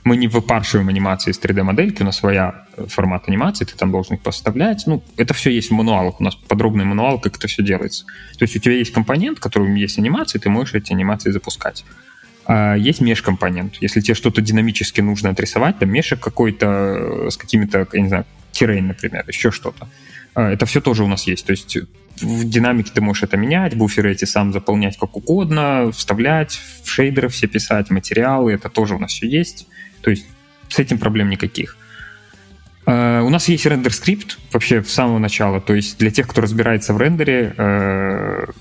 мы 0.05 0.17
не 0.17 0.29
выпаршиваем 0.29 0.89
анимации 0.89 1.33
из 1.33 1.41
3D-модельки, 1.41 2.03
у 2.03 2.05
нас 2.05 2.19
своя 2.19 2.67
формат 2.87 3.29
анимации, 3.29 3.65
ты 3.65 3.77
там 3.77 3.91
должен 3.91 4.15
их 4.15 4.21
поставлять. 4.21 4.85
Ну, 4.87 5.03
это 5.17 5.35
все 5.35 5.51
есть 5.51 5.71
в 5.71 5.75
мануалах. 5.75 6.21
У 6.21 6.25
нас 6.25 6.37
подробный 6.37 6.85
мануал, 6.85 7.19
как 7.19 7.37
это 7.37 7.49
все 7.49 7.65
делается. 7.65 8.05
То 8.39 8.45
есть 8.45 8.55
у 8.55 8.59
тебя 8.61 8.75
есть 8.75 8.93
компонент, 8.93 9.39
в 9.39 9.41
котором 9.41 9.75
есть 9.75 9.99
анимации, 9.99 10.39
ты 10.39 10.49
можешь 10.49 10.75
эти 10.75 10.93
анимации 10.93 11.31
запускать. 11.31 11.85
А 12.47 12.77
есть 12.77 13.01
межкомпонент. 13.01 13.77
Если 13.81 14.01
тебе 14.01 14.15
что-то 14.15 14.41
динамически 14.41 15.01
нужно 15.01 15.31
отрисовать, 15.31 15.79
там 15.79 15.91
мешек 15.91 16.21
какой-то 16.21 17.29
с 17.31 17.37
какими-то, 17.37 17.89
я 17.93 18.01
не 18.01 18.09
знаю, 18.09 18.27
terrain, 18.53 18.87
например, 18.87 19.25
еще 19.27 19.51
что-то. 19.51 19.89
Это 20.43 20.67
все 20.67 20.81
тоже 20.81 21.05
у 21.05 21.09
нас 21.09 21.27
есть. 21.27 21.47
То 21.47 21.53
есть 21.53 21.77
в 22.21 22.49
динамике 22.49 22.91
ты 22.95 23.01
можешь 23.01 23.23
это 23.23 23.37
менять, 23.37 23.75
буферы 23.75 24.13
эти 24.13 24.25
сам 24.25 24.53
заполнять 24.53 24.97
как 24.99 25.17
угодно, 25.17 25.91
вставлять, 25.93 26.61
в 26.85 26.89
шейдеры 26.89 27.29
все 27.29 27.47
писать, 27.47 27.91
материалы, 27.91 28.53
это 28.53 28.69
тоже 28.69 28.95
у 28.95 28.99
нас 28.99 29.13
все 29.13 29.29
есть. 29.29 29.67
То 30.03 30.11
есть 30.11 30.27
с 30.69 30.79
этим 30.79 30.99
проблем 30.99 31.31
никаких. 31.31 31.77
Uh, 32.87 33.23
у 33.23 33.31
нас 33.31 33.49
есть 33.49 33.67
рендер-скрипт 33.67 34.39
вообще 34.53 34.81
с 34.83 34.93
самого 34.93 35.19
начала. 35.19 35.61
То 35.61 35.75
есть 35.75 35.99
для 35.99 36.13
тех, 36.13 36.29
кто 36.29 36.41
разбирается 36.41 36.95
в 36.95 36.99
рендере, 36.99 37.53
uh, 37.57 38.55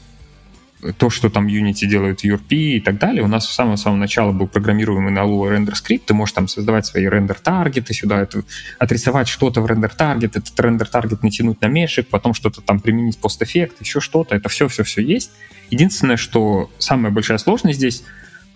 то, 0.94 1.10
что 1.10 1.30
там 1.30 1.48
Unity 1.48 1.86
делает 1.88 2.24
URP 2.24 2.49
и 2.49 2.80
так 2.80 2.98
далее. 2.98 3.24
У 3.24 3.28
нас 3.28 3.48
с 3.49 3.53
самого-самого 3.53 3.99
начала 3.99 4.32
был 4.32 4.48
программируемый 4.48 5.12
на 5.12 5.20
Lua 5.20 5.52
рендер 5.52 5.76
скрипт. 5.76 6.06
Ты 6.06 6.14
можешь 6.14 6.34
там 6.34 6.48
создавать 6.48 6.86
свои 6.86 7.07
render 7.08 7.47
target 7.47 7.87
ы 7.87 7.94
сюда, 7.94 8.22
это, 8.22 8.44
отрисовать 8.80 9.28
что-то 9.28 9.62
в 9.62 9.66
render 9.66 9.98
target, 9.98 10.36
этот 10.38 10.60
render 10.60 10.92
target 10.92 11.24
натянуть 11.24 11.62
на 11.62 11.68
mesh 11.68 11.90
ек, 11.90 12.08
потом 12.07 12.34
что-то 12.34 12.62
там 12.62 12.80
применить 12.80 13.18
пост-эффект, 13.18 13.82
еще 13.82 13.99
что-то. 13.99 14.36
Это 14.36 14.49
все-все-все 14.49 15.02
есть. 15.02 15.32
Единственное, 15.70 16.18
что 16.18 16.70
самая 16.78 17.12
большая 17.12 17.38
сложность 17.38 17.78
здесь, 17.78 18.03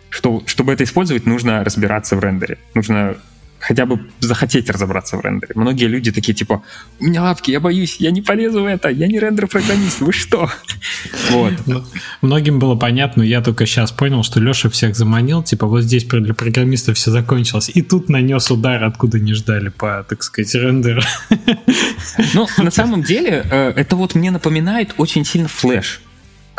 что 0.10 0.44
чтобы 0.46 0.74
это 0.74 0.84
использовать, 0.84 1.26
нужно 1.26 1.64
разбираться 1.64 2.16
в 2.16 2.20
рендере. 2.20 2.58
Нужно 2.74 3.18
хотя 3.70 3.86
бы 3.86 4.00
захотеть 4.20 4.68
разобраться 4.68 5.16
в 5.16 5.22
рендере. 5.22 5.54
Многие 5.54 5.86
люди 5.86 6.12
такие, 6.12 6.34
типа, 6.34 6.64
у 7.00 7.04
меня 7.04 7.22
лапки, 7.22 7.52
я 7.52 7.60
боюсь, 7.60 7.98
я 8.00 8.10
не 8.10 8.24
полезу 8.24 8.64
в 8.64 8.66
это, 8.66 8.90
я 8.90 9.06
не 9.06 9.20
рендер-программист, 9.20 10.02
вы 10.02 10.12
что? 10.12 10.50
Вот. 11.30 11.54
Ну, 11.68 11.84
многим 12.22 12.58
было 12.58 12.76
понятно, 12.76 13.22
я 13.22 13.42
только 13.42 13.68
сейчас 13.68 13.92
понял, 13.92 14.24
что 14.24 14.40
Леша 14.40 14.70
всех 14.70 14.96
заманил, 14.96 15.44
типа, 15.44 15.68
вот 15.68 15.84
здесь 15.84 16.04
для 16.06 16.34
программистов 16.34 16.98
все 16.98 17.12
закончилось, 17.12 17.70
и 17.72 17.84
тут 17.84 18.10
нанес 18.10 18.50
удар, 18.50 18.84
откуда 18.84 19.20
не 19.20 19.34
ждали 19.34 19.70
по, 19.70 20.04
так 20.10 20.24
сказать, 20.24 20.56
рендеру. 20.56 21.02
Ну, 22.34 22.48
на 22.58 22.72
самом 22.72 23.04
деле, 23.04 23.46
э, 23.52 23.74
это 23.76 23.96
вот 23.96 24.16
мне 24.16 24.32
напоминает 24.32 24.96
очень 24.98 25.26
сильно 25.26 25.48
флеш. 25.48 26.02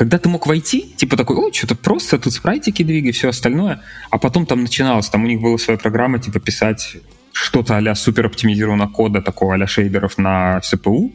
Когда 0.00 0.16
ты 0.16 0.30
мог 0.30 0.46
войти, 0.46 0.94
типа 0.96 1.14
такой, 1.18 1.36
ой, 1.36 1.52
что-то 1.52 1.74
просто, 1.74 2.18
тут 2.18 2.32
спрайтики 2.32 2.82
двигай, 2.82 3.12
все 3.12 3.28
остальное, 3.28 3.82
а 4.08 4.16
потом 4.16 4.46
там 4.46 4.62
начиналось, 4.62 5.10
там 5.10 5.24
у 5.24 5.26
них 5.26 5.42
была 5.42 5.58
своя 5.58 5.78
программа, 5.78 6.18
типа 6.18 6.40
писать 6.40 6.96
что-то 7.32 7.76
а-ля 7.76 7.94
супер 7.94 8.24
оптимизированного 8.24 8.88
кода, 8.88 9.20
такого 9.20 9.62
а 9.62 9.66
шейдеров 9.66 10.16
на 10.16 10.60
CPU, 10.60 11.12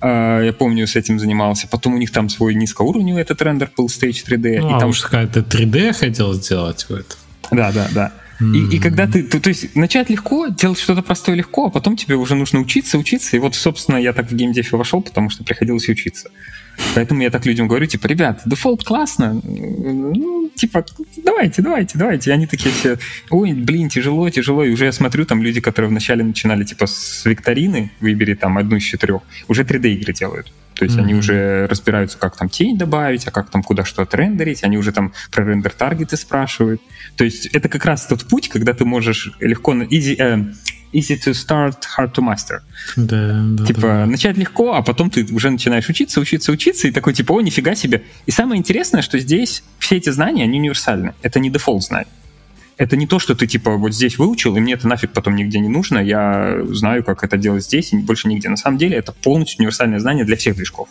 а, 0.00 0.42
я 0.42 0.52
помню, 0.52 0.88
с 0.88 0.96
этим 0.96 1.20
занимался. 1.20 1.68
Потом 1.68 1.94
у 1.94 1.98
них 1.98 2.10
там 2.10 2.28
свой 2.28 2.56
низкоуровневый 2.56 3.22
этот 3.22 3.40
рендер 3.42 3.70
был 3.76 3.86
Stage 3.86 4.26
3D. 4.28 4.58
Ну, 4.58 4.70
и 4.70 4.72
а 4.72 4.80
там 4.80 4.88
уж 4.88 5.02
какая-то 5.02 5.40
3D 5.42 5.92
хотел 5.92 6.34
сделать 6.34 6.82
в 6.88 6.94
этом. 6.94 7.18
Да, 7.52 7.70
да, 7.70 7.86
да. 7.94 8.12
Mm-hmm. 8.40 8.56
И, 8.56 8.76
и 8.76 8.78
когда 8.80 9.06
ты, 9.06 9.22
то, 9.22 9.40
то 9.40 9.50
есть 9.50 9.76
начать 9.76 10.10
легко, 10.10 10.48
делать 10.48 10.80
что-то 10.80 11.02
простое 11.02 11.36
легко, 11.36 11.66
а 11.66 11.70
потом 11.70 11.96
тебе 11.96 12.16
уже 12.16 12.34
нужно 12.34 12.58
учиться, 12.58 12.98
учиться. 12.98 13.36
И 13.36 13.38
вот, 13.38 13.54
собственно, 13.54 13.98
я 13.98 14.12
так 14.12 14.32
в 14.32 14.34
геймдефе 14.34 14.76
вошел, 14.76 15.00
потому 15.00 15.30
что 15.30 15.44
приходилось 15.44 15.88
учиться. 15.88 16.28
Поэтому 16.94 17.22
я 17.22 17.30
так 17.30 17.46
людям 17.46 17.68
говорю, 17.68 17.86
типа, 17.86 18.06
ребят, 18.06 18.42
дефолт 18.46 18.84
классно, 18.84 19.40
ну, 19.44 20.50
типа, 20.54 20.84
давайте, 21.24 21.62
давайте, 21.62 21.98
давайте. 21.98 22.30
И 22.30 22.32
они 22.32 22.46
такие 22.46 22.74
все, 22.74 22.98
ой, 23.30 23.52
блин, 23.52 23.88
тяжело, 23.88 24.28
тяжело. 24.30 24.64
И 24.64 24.70
уже 24.70 24.86
я 24.86 24.92
смотрю, 24.92 25.24
там 25.24 25.42
люди, 25.42 25.60
которые 25.60 25.90
вначале 25.90 26.24
начинали, 26.24 26.64
типа, 26.64 26.86
с 26.86 27.24
викторины, 27.24 27.90
выбери 28.00 28.34
там 28.34 28.58
одну 28.58 28.76
из 28.76 28.82
четырех, 28.82 29.22
уже 29.48 29.62
3D-игры 29.62 30.12
делают. 30.12 30.52
То 30.74 30.84
есть 30.84 30.96
mm-hmm. 30.96 31.00
они 31.00 31.14
уже 31.14 31.66
разбираются, 31.68 32.18
как 32.18 32.36
там 32.36 32.50
тень 32.50 32.76
добавить, 32.76 33.26
а 33.26 33.30
как 33.30 33.50
там 33.50 33.62
куда 33.62 33.84
что 33.84 34.02
отрендерить, 34.02 34.62
они 34.62 34.76
уже 34.76 34.92
там 34.92 35.12
про 35.30 35.44
рендер-таргеты 35.44 36.16
спрашивают. 36.16 36.82
То 37.16 37.24
есть 37.24 37.46
это 37.46 37.68
как 37.68 37.84
раз 37.86 38.06
тот 38.06 38.26
путь, 38.26 38.48
когда 38.48 38.74
ты 38.74 38.84
можешь 38.84 39.32
легко... 39.40 39.72
Easy, 39.74 40.16
э, 40.18 40.52
easy 40.96 41.16
to 41.16 41.32
start, 41.32 41.76
hard 41.98 42.12
to 42.12 42.22
master. 42.22 42.60
Да, 42.96 43.42
да, 43.44 43.66
типа 43.66 43.80
да. 43.80 44.06
начать 44.06 44.36
легко, 44.36 44.74
а 44.74 44.82
потом 44.82 45.10
ты 45.10 45.24
уже 45.32 45.50
начинаешь 45.50 45.88
учиться, 45.88 46.20
учиться, 46.20 46.52
учиться, 46.52 46.88
и 46.88 46.90
такой 46.90 47.12
типа, 47.12 47.32
о, 47.32 47.40
нифига 47.40 47.74
себе. 47.74 48.04
И 48.26 48.30
самое 48.30 48.58
интересное, 48.58 49.02
что 49.02 49.18
здесь 49.18 49.62
все 49.78 49.96
эти 49.96 50.10
знания, 50.10 50.44
они 50.44 50.58
универсальны. 50.58 51.14
Это 51.22 51.40
не 51.40 51.50
дефолт 51.50 51.82
знания 51.82 52.08
это 52.78 52.96
не 52.96 53.06
то, 53.06 53.18
что 53.18 53.34
ты 53.34 53.46
типа 53.46 53.76
вот 53.76 53.94
здесь 53.94 54.18
выучил, 54.18 54.56
и 54.56 54.60
мне 54.60 54.74
это 54.74 54.86
нафиг 54.86 55.12
потом 55.12 55.34
нигде 55.34 55.58
не 55.58 55.68
нужно, 55.68 55.98
я 55.98 56.58
знаю, 56.68 57.02
как 57.04 57.24
это 57.24 57.36
делать 57.36 57.64
здесь 57.64 57.92
и 57.92 57.96
больше 57.96 58.28
нигде. 58.28 58.48
На 58.48 58.56
самом 58.56 58.78
деле 58.78 58.96
это 58.96 59.12
полностью 59.12 59.60
универсальное 59.60 59.98
знание 59.98 60.24
для 60.24 60.36
всех 60.36 60.56
движков. 60.56 60.88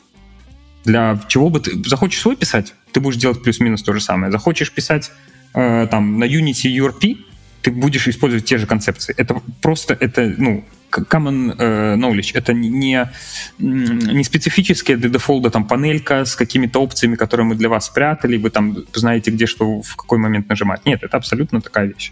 Для 0.83 1.19
чего 1.27 1.49
бы 1.49 1.59
ты... 1.59 1.71
Захочешь 1.87 2.19
свой 2.19 2.35
писать, 2.35 2.73
ты 2.91 2.99
будешь 2.99 3.17
делать 3.17 3.41
плюс-минус 3.41 3.83
то 3.83 3.93
же 3.93 4.01
самое. 4.01 4.31
Захочешь 4.31 4.71
писать 4.71 5.11
э, 5.53 5.87
там 5.89 6.19
на 6.19 6.25
Unity 6.25 6.75
URP, 6.75 7.17
ты 7.65 7.71
будешь 7.71 8.07
использовать 8.07 8.45
те 8.45 8.59
же 8.59 8.67
концепции. 8.67 9.15
Это 9.17 9.41
просто, 9.59 9.97
это, 9.99 10.31
ну, 10.37 10.63
common 10.91 11.57
uh, 11.57 11.95
knowledge. 11.95 12.31
Это 12.35 12.53
не, 12.53 13.09
не 13.57 14.23
специфическая 14.23 14.97
для 14.97 15.09
дефолда 15.09 15.49
там 15.49 15.65
панелька 15.67 16.25
с 16.25 16.35
какими-то 16.35 16.79
опциями, 16.79 17.15
которые 17.15 17.47
мы 17.47 17.55
для 17.55 17.67
вас 17.69 17.87
спрятали, 17.87 18.37
вы 18.37 18.51
там 18.51 18.77
знаете, 18.93 19.31
где 19.31 19.47
что, 19.47 19.81
в 19.81 19.95
какой 19.95 20.19
момент 20.19 20.47
нажимать. 20.47 20.85
Нет, 20.85 21.01
это 21.01 21.17
абсолютно 21.17 21.59
такая 21.59 21.87
вещь. 21.87 22.11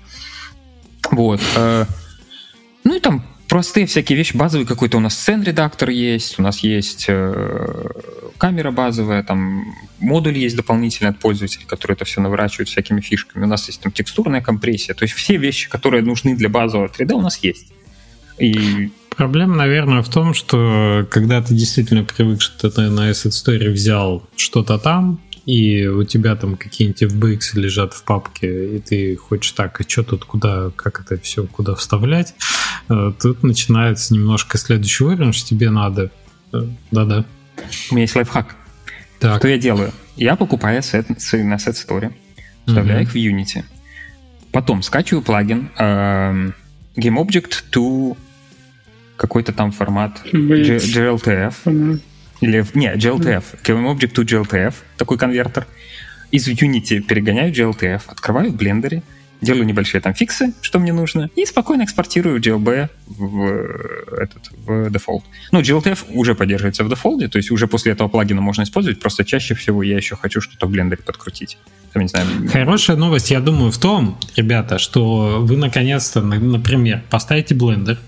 Вот. 1.11 1.39
Uh, 1.55 1.85
ну 2.83 2.95
и 2.95 2.99
там 2.99 3.23
простые 3.53 3.85
всякие 3.85 4.17
вещи, 4.17 4.35
базовый 4.35 4.65
какой-то 4.65 4.97
у 4.97 4.99
нас 4.99 5.13
сцен-редактор 5.13 5.91
есть, 5.91 6.39
у 6.39 6.41
нас 6.41 6.63
есть 6.63 7.05
э, 7.07 7.87
камера 8.39 8.71
базовая, 8.71 9.21
там 9.21 9.75
модуль 9.99 10.39
есть 10.39 10.55
дополнительный 10.55 11.11
от 11.11 11.19
пользователя, 11.19 11.63
который 11.67 11.93
это 11.93 12.03
все 12.03 12.19
наворачивает 12.19 12.67
всякими 12.67 12.99
фишками. 12.99 13.43
У 13.43 13.47
нас 13.47 13.67
есть 13.67 13.79
там 13.79 13.91
текстурная 13.91 14.41
компрессия. 14.41 14.95
То 14.95 15.03
есть 15.03 15.13
все 15.13 15.37
вещи, 15.37 15.69
которые 15.69 16.01
нужны 16.01 16.35
для 16.35 16.49
базового 16.49 16.87
3D 16.87 17.13
у 17.13 17.21
нас 17.21 17.37
есть. 17.43 17.67
И 18.39 18.89
Проблема, 19.15 19.55
наверное, 19.55 20.01
в 20.01 20.09
том, 20.09 20.33
что 20.33 21.07
когда 21.11 21.39
ты 21.43 21.53
действительно 21.53 22.03
привык, 22.03 22.41
что 22.41 22.71
ты 22.71 22.89
на 22.89 23.11
Asset 23.11 23.33
Story 23.33 23.69
взял 23.69 24.23
что-то 24.35 24.79
там, 24.79 25.19
и 25.45 25.85
у 25.87 26.03
тебя 26.03 26.35
там 26.35 26.55
какие-нибудь 26.55 27.03
FBX 27.03 27.59
лежат 27.59 27.93
в 27.93 28.03
папке, 28.03 28.77
и 28.77 28.79
ты 28.79 29.15
хочешь 29.15 29.51
так, 29.51 29.79
а 29.79 29.83
что 29.87 30.03
тут, 30.03 30.25
куда, 30.25 30.71
как 30.75 31.01
это 31.01 31.21
все, 31.21 31.45
куда 31.45 31.75
вставлять, 31.75 32.33
э, 32.89 33.11
тут 33.21 33.43
начинается 33.43 34.13
немножко 34.13 34.57
следующий 34.57 35.03
уровень, 35.03 35.33
что 35.33 35.49
тебе 35.49 35.69
надо. 35.69 36.11
Э, 36.53 36.61
да-да. 36.91 37.25
У 37.91 37.95
меня 37.95 38.03
есть 38.03 38.15
лайфхак. 38.15 38.55
Так. 39.19 39.39
Что 39.39 39.47
я 39.47 39.57
делаю? 39.57 39.91
Я 40.15 40.35
покупаю 40.35 40.79
ассеты 40.79 41.13
на 41.43 41.55
Asset 41.55 41.73
Story, 41.73 42.13
вставляю 42.65 43.01
угу. 43.01 43.07
их 43.07 43.11
в 43.11 43.15
Unity, 43.15 43.63
потом 44.51 44.81
скачиваю 44.81 45.23
плагин 45.23 45.71
э, 45.77 46.51
GameObject 46.95 47.63
to 47.71 48.15
какой-то 49.17 49.51
там 49.51 49.71
формат 49.71 50.21
GLTF. 50.25 51.99
Или, 52.43 52.65
не, 52.73 52.93
GLTF. 52.93 53.43
GameObject 53.63 54.13
to 54.13 54.25
GLTF, 54.25 54.73
такой 54.97 55.17
конвертер. 55.17 55.65
Из 56.31 56.45
Unity 56.47 56.99
перегоняю 56.99 57.53
GLTF, 57.53 58.01
открываю 58.07 58.51
в 58.51 58.55
блендере, 58.55 59.01
делаю 59.39 59.65
небольшие 59.65 60.01
там 60.01 60.13
фиксы, 60.13 60.53
что 60.59 60.79
мне 60.79 60.91
нужно, 60.91 61.29
и 61.37 61.45
спокойно 61.45 61.83
экспортирую 61.83 62.41
GLB 62.41 62.89
в, 63.07 64.17
этот, 64.19 64.51
в 64.65 64.89
дефолт. 64.89 65.23
Ну, 65.53 65.61
GLTF 65.61 65.99
уже 66.09 66.35
поддерживается 66.35 66.83
в 66.83 66.89
дефолте, 66.89 67.29
то 67.29 67.37
есть 67.37 67.49
уже 67.49 67.67
после 67.67 67.93
этого 67.93 68.09
плагина 68.09 68.41
можно 68.41 68.63
использовать, 68.63 68.99
просто 68.99 69.23
чаще 69.23 69.55
всего 69.55 69.81
я 69.81 69.95
еще 69.95 70.17
хочу 70.17 70.41
что-то 70.41 70.65
в 70.65 70.69
блендере 70.69 71.01
подкрутить. 71.01 71.57
Там, 71.93 72.01
не 72.01 72.09
знаю, 72.09 72.27
Хорошая 72.51 72.97
новость, 72.97 73.31
я 73.31 73.39
думаю, 73.39 73.71
в 73.71 73.77
том, 73.77 74.17
ребята, 74.35 74.79
что 74.79 75.39
вы 75.39 75.55
наконец-то, 75.55 76.21
например, 76.21 77.03
поставите 77.09 77.55
блендер, 77.55 77.99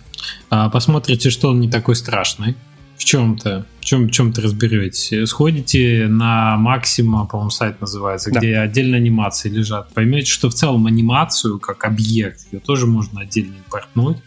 а, 0.49 0.69
посмотрите, 0.69 1.29
что 1.29 1.49
он 1.49 1.61
не 1.61 1.69
такой 1.69 1.95
страшный, 1.95 2.55
в 2.97 3.03
чем-то, 3.03 3.65
в 3.79 3.85
чем, 3.85 4.07
в 4.07 4.11
чем-то 4.11 4.41
разберетесь. 4.41 5.29
Сходите 5.29 6.07
на 6.07 6.57
Максима, 6.57 7.25
по-моему, 7.25 7.49
сайт 7.49 7.81
называется, 7.81 8.31
да. 8.31 8.39
где 8.39 8.57
отдельно 8.57 8.97
анимации 8.97 9.49
лежат. 9.49 9.93
Поймете, 9.93 10.29
что 10.31 10.49
в 10.49 10.53
целом 10.53 10.85
анимацию, 10.85 11.59
как 11.59 11.83
объект, 11.85 12.41
ее 12.51 12.59
тоже 12.59 12.87
можно 12.87 13.21
отдельно 13.21 13.55
импортнуть, 13.55 14.17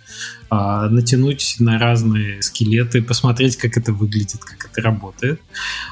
а, 0.51 0.89
натянуть 0.89 1.57
на 1.59 1.79
разные 1.79 2.43
скелеты, 2.43 3.03
посмотреть, 3.03 3.57
как 3.57 3.77
это 3.77 3.93
выглядит, 3.93 4.45
как 4.45 4.71
это 4.71 4.83
работает. 4.83 5.41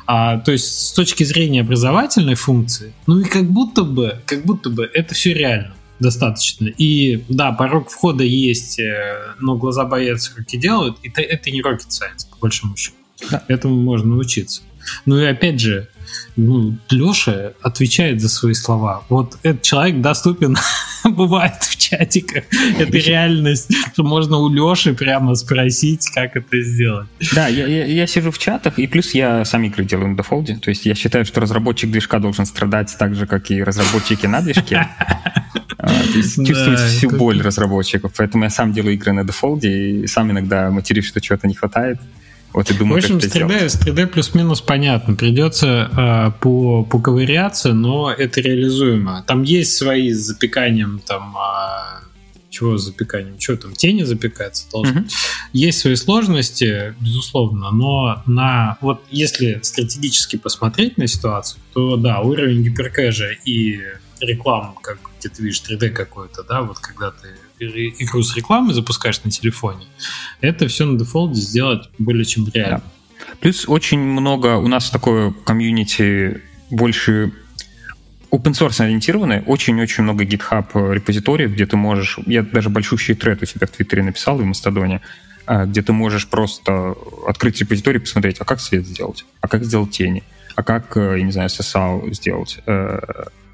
А, 0.07 0.39
то 0.39 0.53
есть 0.53 0.89
с 0.89 0.93
точки 0.93 1.25
зрения 1.25 1.63
образовательной 1.63 2.35
функции, 2.35 2.93
ну 3.07 3.21
и 3.21 3.25
как 3.25 3.51
будто 3.51 3.85
бы, 3.85 4.21
как 4.27 4.45
будто 4.45 4.71
бы 4.71 4.89
это 4.93 5.15
все 5.15 5.33
реально 5.33 5.76
достаточно. 6.01 6.67
И 6.67 7.25
да, 7.29 7.53
порог 7.53 7.91
входа 7.91 8.25
есть, 8.25 8.79
э, 8.79 9.35
но 9.41 9.57
глаза 9.57 9.85
боятся, 9.85 10.35
как 10.35 10.53
и 10.53 10.59
делают. 10.59 10.99
И 11.03 11.09
это 11.09 11.51
не 11.51 11.61
rocket 11.61 11.89
science, 11.89 12.29
по 12.31 12.37
большому 12.41 12.77
счету. 12.77 12.97
Да. 13.31 13.45
Этому 13.49 13.77
можно 13.77 14.11
научиться. 14.11 14.63
Ну 15.05 15.19
и 15.19 15.25
опять 15.25 15.61
же, 15.61 15.89
ну, 16.37 16.77
Леша 16.91 17.53
отвечает 17.63 18.21
за 18.21 18.29
свои 18.29 18.55
слова. 18.55 19.05
Вот 19.09 19.39
этот 19.43 19.63
человек 19.63 20.01
доступен, 20.01 20.57
бывает 21.05 21.63
в 21.63 21.77
чатиках. 21.77 22.45
Это 22.79 22.99
реальность, 22.99 23.73
что 23.93 24.03
можно 24.05 24.39
у 24.39 24.49
Леши 24.49 24.95
прямо 24.95 25.35
спросить, 25.35 26.09
как 26.15 26.37
это 26.37 26.63
сделать. 26.63 27.09
Да, 27.35 27.49
я, 27.49 27.67
я, 27.67 27.85
я 27.87 28.07
сижу 28.07 28.31
в 28.31 28.39
чатах, 28.39 28.79
и 28.79 28.87
плюс 28.87 29.15
я 29.15 29.45
сам 29.45 29.65
игры 29.65 29.85
делаю 29.85 30.09
на 30.09 30.17
дефолде. 30.17 30.57
То 30.57 30.71
есть 30.71 30.87
я 30.87 30.95
считаю, 30.95 31.25
что 31.25 31.41
разработчик 31.41 31.91
движка 31.91 32.19
должен 32.19 32.47
страдать 32.47 32.95
так 32.99 33.15
же, 33.15 33.27
как 33.27 33.51
и 33.51 33.63
разработчики 33.63 34.27
на 34.27 34.41
движке. 34.41 34.89
А, 35.79 35.91
чувствовать 36.03 36.81
всю 36.81 37.11
боль 37.11 37.41
разработчиков. 37.41 38.13
Поэтому 38.17 38.45
я 38.45 38.51
сам 38.51 38.73
делаю 38.73 38.95
игры 38.95 39.13
на 39.13 39.25
дефолде, 39.25 39.71
и 39.71 40.07
сам 40.07 40.33
иногда 40.33 40.71
матерюсь, 40.71 41.07
что 41.07 41.21
чего-то 41.21 41.47
не 41.47 41.55
хватает. 41.55 42.01
Вот 42.53 42.71
и 42.71 42.75
думаю, 42.75 42.95
в 42.95 43.05
общем, 43.05 43.21
с 43.21 43.25
3D, 43.25 43.69
с 43.69 43.81
3D 43.81 44.07
плюс-минус 44.07 44.61
понятно. 44.61 45.15
Придется 45.15 45.91
э, 46.37 46.41
по, 46.41 46.85
поковыряться, 46.85 47.75
но 47.75 48.11
это 48.11 48.41
реализуемо. 48.41 49.25
Там 49.27 49.43
есть 49.43 49.77
свои 49.77 50.13
с 50.13 50.19
запеканием 50.19 51.01
там 51.07 51.37
э, 51.37 52.07
чего 52.57 52.79
с 52.79 52.85
запеканием? 52.85 53.39
Что 53.39 53.57
там, 53.57 53.75
тени 53.75 54.03
запекаться 54.05 54.71
должны? 54.71 55.03
Угу. 55.03 55.09
Есть 55.53 55.81
свои 55.81 55.95
сложности, 55.97 56.95
безусловно, 57.01 57.71
но 57.71 58.23
на 58.27 58.79
вот 58.81 59.03
если 59.11 59.61
стратегически 59.63 60.37
посмотреть 60.37 60.97
на 60.97 61.07
ситуацию, 61.07 61.61
то 61.75 61.97
да, 61.97 62.21
уровень 62.21 62.63
гиперкэжа 62.63 63.33
и 63.45 63.81
рекламу, 64.21 64.79
как 64.81 64.99
где 65.19 65.29
ты 65.29 65.43
видишь 65.43 65.63
3D 65.69 65.91
какой-то, 65.91 66.43
да, 66.45 66.63
вот 66.63 66.79
когда 66.79 67.11
ты 67.11 67.29
игру 67.59 68.23
с 68.23 68.37
рекламой 68.37 68.75
запускаешь 68.75 69.23
на 69.25 69.31
телефоне, 69.31 69.85
это 70.41 70.69
все 70.69 70.85
на 70.85 70.99
дефолте 70.99 71.41
сделать 71.41 71.89
более 71.99 72.25
чем 72.25 72.47
реально. 72.53 72.79
Да. 72.79 73.37
Плюс 73.41 73.69
очень 73.69 73.99
много 73.99 74.57
у 74.57 74.69
нас 74.69 74.91
такое 74.91 75.33
комьюнити 75.45 76.43
больше 76.71 77.33
open 78.31 78.53
source 78.53 78.83
ориентированное, 78.83 79.43
очень-очень 79.43 80.03
много 80.03 80.25
GitHub 80.25 80.93
репозиториев, 80.93 81.53
где 81.53 81.67
ты 81.67 81.77
можешь, 81.77 82.19
я 82.27 82.43
даже 82.43 82.71
большущий 82.71 83.15
тред 83.15 83.43
у 83.43 83.47
себя 83.47 83.67
в 83.67 83.71
Твиттере 83.71 84.03
написал 84.03 84.37
в 84.37 84.45
Мастодоне, 84.45 85.01
а, 85.47 85.65
где 85.65 85.83
ты 85.83 85.93
можешь 85.93 86.27
просто 86.29 86.95
открыть 87.27 87.61
репозиторий 87.61 88.01
посмотреть, 88.01 88.37
а 88.41 88.45
как 88.45 88.61
свет 88.61 88.87
сделать, 88.87 89.25
а 89.41 89.49
как 89.49 89.65
сделать 89.65 89.91
тени, 89.91 90.23
а 90.57 90.63
как, 90.63 90.97
э, 90.97 91.19
я 91.19 91.25
не 91.25 91.33
знаю, 91.33 91.49
SSL 91.49 92.13
сделать, 92.13 92.59
э, 92.67 92.99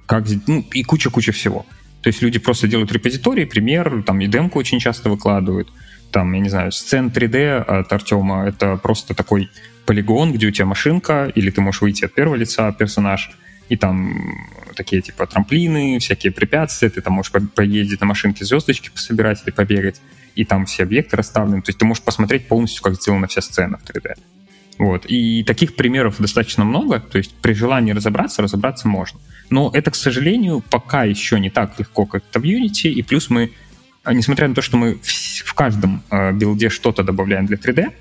как, 0.07 0.25
ну, 0.47 0.65
и 0.73 0.83
куча-куча 0.83 1.33
всего. 1.33 1.67
То 2.03 2.09
есть 2.09 2.21
люди 2.21 2.39
просто 2.39 2.69
делают 2.69 2.93
репозиторий, 2.93 3.47
пример, 3.47 4.03
там 4.05 4.21
и 4.21 4.27
демку 4.27 4.59
очень 4.59 4.81
часто 4.81 5.09
выкладывают. 5.09 5.73
Там, 6.11 6.33
я 6.33 6.41
не 6.41 6.49
знаю, 6.49 6.73
сцен 6.73 7.09
3D 7.15 7.59
от 7.59 7.93
Артема— 7.93 8.45
это 8.47 8.77
просто 8.77 9.15
такой 9.15 9.49
полигон, 9.87 10.33
где 10.33 10.49
у 10.49 10.51
тебя 10.51 10.67
машинка, 10.67 11.33
или 11.35 11.51
ты 11.51 11.61
можешь 11.61 11.81
выйти 11.81 12.05
от 12.05 12.13
первого 12.13 12.35
лица 12.35 12.71
персонаж, 12.73 13.31
и 13.69 13.77
там 13.77 14.37
такие 14.77 15.01
типа 15.01 15.27
трамплины, 15.27 15.99
всякие 15.99 16.33
препятствия, 16.33 16.91
ты 16.91 17.01
там 17.01 17.15
можешь 17.15 17.33
поездить 17.55 18.01
на 18.01 18.07
машинке 18.07 18.45
звездочки 18.45 18.91
пособирать 18.91 19.43
или 19.45 19.51
побегать, 19.51 20.01
и 20.35 20.45
там 20.45 20.67
все 20.67 20.83
объекты 20.83 21.17
расставлены. 21.17 21.63
То 21.63 21.71
есть 21.71 21.79
ты 21.79 21.85
можешь 21.85 22.03
посмотреть 22.03 22.49
полностью, 22.49 22.83
как 22.83 22.95
сделана 22.95 23.27
вся 23.29 23.41
сцена 23.41 23.79
в 23.79 23.89
3D. 23.89 24.15
Вот. 24.79 25.07
И 25.07 25.45
таких 25.45 25.77
примеров 25.77 26.17
достаточно 26.19 26.65
много, 26.65 27.01
то 27.01 27.19
есть 27.19 27.35
при 27.41 27.53
желании 27.53 27.93
разобраться, 27.93 28.43
разобраться 28.43 28.89
можно. 28.89 29.21
Но 29.53 29.71
это, 29.75 29.91
к 29.91 29.95
сожалению, 29.95 30.63
пока 30.71 31.05
еще 31.05 31.39
не 31.39 31.51
так 31.51 31.79
легко, 31.79 32.07
как 32.07 32.23
это 32.31 32.41
в 32.41 32.45
Unity, 32.45 32.89
и 32.89 33.03
плюс 33.03 33.29
мы, 33.29 33.53
а, 34.03 34.15
несмотря 34.15 34.49
на 34.49 34.55
то, 34.55 34.63
что 34.63 34.79
мы 34.79 34.99
в 35.45 35.55
каждом 35.55 36.03
э, 36.11 36.33
билде 36.33 36.71
что-то 36.71 37.03
добавляем 37.03 37.45
для 37.45 37.59
3D, 37.59 37.93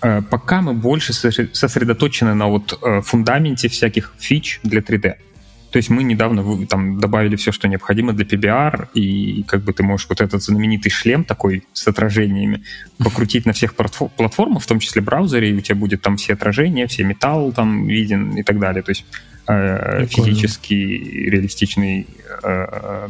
э, 0.00 0.22
пока 0.22 0.62
мы 0.62 0.72
больше 0.72 1.12
сосредоточены 1.12 2.34
на 2.34 2.46
вот 2.46 2.80
фундаменте 3.02 3.68
всяких 3.68 4.14
фич 4.18 4.58
для 4.62 4.80
3D. 4.80 5.16
То 5.70 5.78
есть 5.78 5.90
мы 5.90 6.02
недавно 6.02 6.66
там 6.66 6.98
добавили 6.98 7.36
все, 7.36 7.52
что 7.52 7.68
необходимо 7.68 8.14
для 8.14 8.24
PBR, 8.24 8.88
и 8.94 9.42
как 9.46 9.60
бы 9.64 9.74
ты 9.74 9.82
можешь 9.82 10.08
вот 10.08 10.22
этот 10.22 10.42
знаменитый 10.42 10.90
шлем 10.90 11.24
такой 11.24 11.64
с 11.74 11.86
отражениями 11.86 12.62
покрутить 12.96 13.44
на 13.44 13.52
всех 13.52 13.74
платформах, 13.74 14.62
в 14.62 14.66
том 14.66 14.78
числе 14.78 15.02
браузере, 15.02 15.50
и 15.50 15.54
у 15.54 15.60
тебя 15.60 15.74
будет 15.74 16.00
там 16.00 16.16
все 16.16 16.32
отражения, 16.32 16.86
все 16.86 17.04
металл 17.04 17.52
там 17.52 17.86
виден 17.86 18.38
и 18.38 18.42
так 18.42 18.58
далее. 18.58 18.82
То 18.82 18.92
есть 18.92 19.04
э, 19.48 20.06
физически 20.06 20.74
реалистичный, 20.74 22.06
э, 22.42 23.08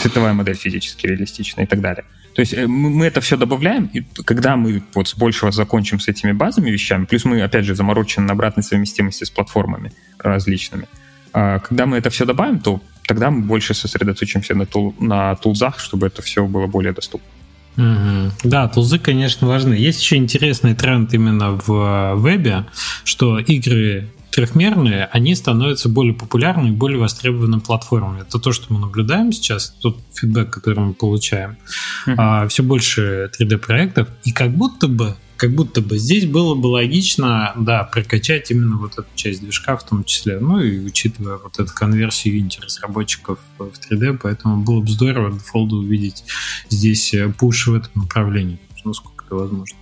цветовая 0.00 0.32
модель 0.32 0.56
физически 0.56 1.06
реалистичная 1.06 1.64
и 1.64 1.68
так 1.68 1.80
далее. 1.80 2.04
То 2.34 2.40
есть 2.40 2.54
э, 2.54 2.66
мы, 2.66 3.06
это 3.06 3.20
все 3.20 3.36
добавляем, 3.36 3.90
и 3.92 4.02
когда 4.24 4.56
мы 4.56 4.82
вот 4.94 5.08
с 5.08 5.14
большего 5.14 5.52
закончим 5.52 6.00
с 6.00 6.08
этими 6.08 6.32
базовыми 6.32 6.70
вещами, 6.70 7.04
плюс 7.04 7.24
мы, 7.24 7.42
опять 7.42 7.64
же, 7.64 7.74
заморочены 7.74 8.26
на 8.26 8.32
обратной 8.32 8.62
совместимости 8.62 9.24
с 9.24 9.30
платформами 9.30 9.92
различными, 10.18 10.86
а 11.32 11.58
когда 11.58 11.86
мы 11.86 11.98
это 11.98 12.10
все 12.10 12.24
добавим, 12.24 12.60
то 12.60 12.80
тогда 13.06 13.30
мы 13.30 13.42
больше 13.42 13.74
сосредоточимся 13.74 14.54
на, 14.54 14.66
тул, 14.66 14.94
на 15.00 15.34
тулзах, 15.36 15.78
чтобы 15.78 16.06
это 16.06 16.22
все 16.22 16.46
было 16.46 16.66
более 16.66 16.92
доступно. 16.92 17.28
Угу. 17.76 18.32
Да, 18.44 18.68
тулзы, 18.68 18.98
конечно, 18.98 19.46
важны. 19.46 19.74
Есть 19.74 20.02
еще 20.02 20.16
интересный 20.16 20.74
тренд 20.74 21.12
именно 21.14 21.52
в 21.52 21.70
э, 21.70 22.16
вебе, 22.16 22.66
что 23.04 23.38
игры 23.38 24.08
трехмерные, 24.32 25.08
они 25.12 25.34
становятся 25.34 25.88
более 25.88 26.14
популярными 26.14 26.68
и 26.68 26.72
более 26.72 26.98
востребованными 26.98 27.60
платформами. 27.60 28.22
Это 28.22 28.38
то, 28.38 28.52
что 28.52 28.72
мы 28.72 28.80
наблюдаем 28.80 29.30
сейчас, 29.30 29.70
тот 29.80 29.98
фидбэк, 30.14 30.50
который 30.50 30.80
мы 30.80 30.94
получаем. 30.94 31.58
Mm-hmm. 32.06 32.14
А, 32.16 32.48
все 32.48 32.62
больше 32.62 33.30
3D-проектов, 33.38 34.08
и 34.24 34.32
как 34.32 34.52
будто 34.52 34.88
бы 34.88 35.16
как 35.36 35.56
будто 35.56 35.80
бы 35.80 35.98
здесь 35.98 36.24
было 36.24 36.54
бы 36.54 36.68
логично, 36.68 37.52
да, 37.56 37.82
прокачать 37.82 38.52
именно 38.52 38.76
вот 38.76 38.92
эту 38.92 39.08
часть 39.16 39.40
движка 39.40 39.76
в 39.76 39.84
том 39.84 40.04
числе, 40.04 40.38
ну 40.38 40.60
и 40.60 40.78
учитывая 40.78 41.36
вот 41.38 41.58
эту 41.58 41.74
конверсию 41.74 42.38
Unity 42.38 42.62
разработчиков 42.62 43.40
в 43.58 43.64
3D, 43.64 44.20
поэтому 44.22 44.62
было 44.62 44.80
бы 44.80 44.88
здорово 44.88 45.32
дефолда 45.32 45.74
увидеть 45.74 46.22
здесь 46.68 47.12
пуш 47.38 47.66
в 47.66 47.74
этом 47.74 47.90
направлении, 47.96 48.60
насколько 48.84 49.24
это 49.24 49.34
возможно. 49.34 49.76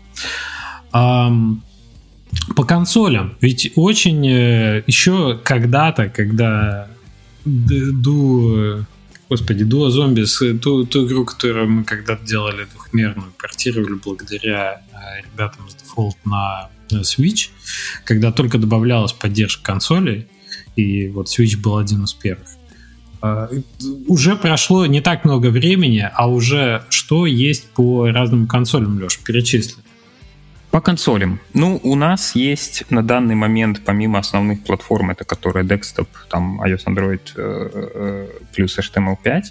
По 2.57 2.65
консолям. 2.65 3.37
Ведь 3.41 3.73
очень 3.77 4.27
э, 4.27 4.83
еще 4.87 5.39
когда-то, 5.43 6.09
когда 6.09 6.89
Ду... 7.45 8.85
Господи, 9.29 9.63
Дуа 9.63 9.91
Зомбис, 9.91 10.43
ту, 10.61 10.85
ту 10.85 11.07
игру, 11.07 11.25
которую 11.25 11.71
мы 11.71 11.85
когда-то 11.85 12.27
делали 12.27 12.67
двухмерную, 12.73 13.33
портировали 13.39 13.95
благодаря 13.95 14.83
э, 14.93 15.23
ребятам 15.25 15.69
с 15.69 15.77
Default 15.77 16.17
на 16.25 16.69
Switch, 16.91 17.51
когда 18.05 18.33
только 18.33 18.59
добавлялась 18.59 19.13
поддержка 19.13 19.63
консолей, 19.63 20.27
и 20.75 21.09
вот 21.09 21.29
Switch 21.29 21.57
был 21.57 21.79
один 21.79 22.05
из 22.05 22.13
первых. 22.13 22.49
Uh, 23.23 23.63
уже 24.09 24.35
прошло 24.35 24.87
не 24.87 25.03
так 25.03 25.27
много 25.27 25.49
времени, 25.49 26.11
а 26.11 26.27
уже 26.27 26.85
что 26.89 27.27
есть 27.27 27.69
по 27.71 28.11
разным 28.11 28.47
консолям, 28.47 28.99
Леш, 28.99 29.19
перечисли. 29.19 29.83
По 30.71 30.81
консолям. 30.81 31.41
Ну, 31.53 31.81
у 31.83 31.97
нас 31.97 32.37
есть 32.37 32.85
на 32.91 33.03
данный 33.03 33.35
момент, 33.35 33.83
помимо 33.85 34.21
основных 34.21 34.63
платформ, 34.63 35.11
это 35.11 35.25
которые 35.25 35.67
Desktop, 35.67 36.07
там 36.29 36.63
iOS, 36.63 36.85
Android 36.87 37.21
э, 37.37 37.71
э, 37.95 38.29
плюс 38.55 38.79
HTML5, 38.79 39.43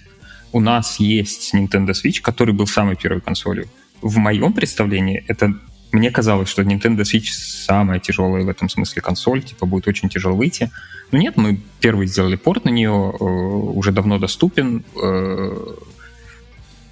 у 0.53 0.61
нас 0.61 0.99
есть 0.99 1.53
Nintendo 1.53 1.89
Switch, 1.89 2.21
который 2.21 2.53
был 2.53 2.67
самой 2.67 2.95
первой 2.95 3.19
консолью. 3.19 3.67
В 4.01 4.17
моем 4.17 4.53
представлении 4.53 5.25
это 5.27 5.53
мне 5.91 6.09
казалось, 6.09 6.47
что 6.47 6.61
Nintendo 6.61 7.01
Switch 7.01 7.31
самая 7.31 7.99
тяжелая 7.99 8.45
в 8.45 8.49
этом 8.49 8.69
смысле 8.69 9.01
консоль, 9.01 9.43
типа 9.43 9.65
будет 9.65 9.89
очень 9.89 10.07
тяжело 10.07 10.37
выйти. 10.37 10.71
Но 11.11 11.17
нет, 11.19 11.35
мы 11.35 11.59
первый 11.81 12.07
сделали 12.07 12.37
порт 12.37 12.63
на 12.63 12.69
нее, 12.69 13.13
э, 13.19 13.23
уже 13.23 13.91
давно 13.91 14.19
доступен. 14.19 14.85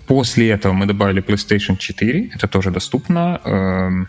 После 0.08 0.50
этого 0.50 0.72
мы 0.72 0.86
добавили 0.86 1.22
PlayStation 1.22 1.78
4, 1.78 2.32
это 2.34 2.48
тоже 2.48 2.72
доступно. 2.72 3.42
Эм, 3.44 4.08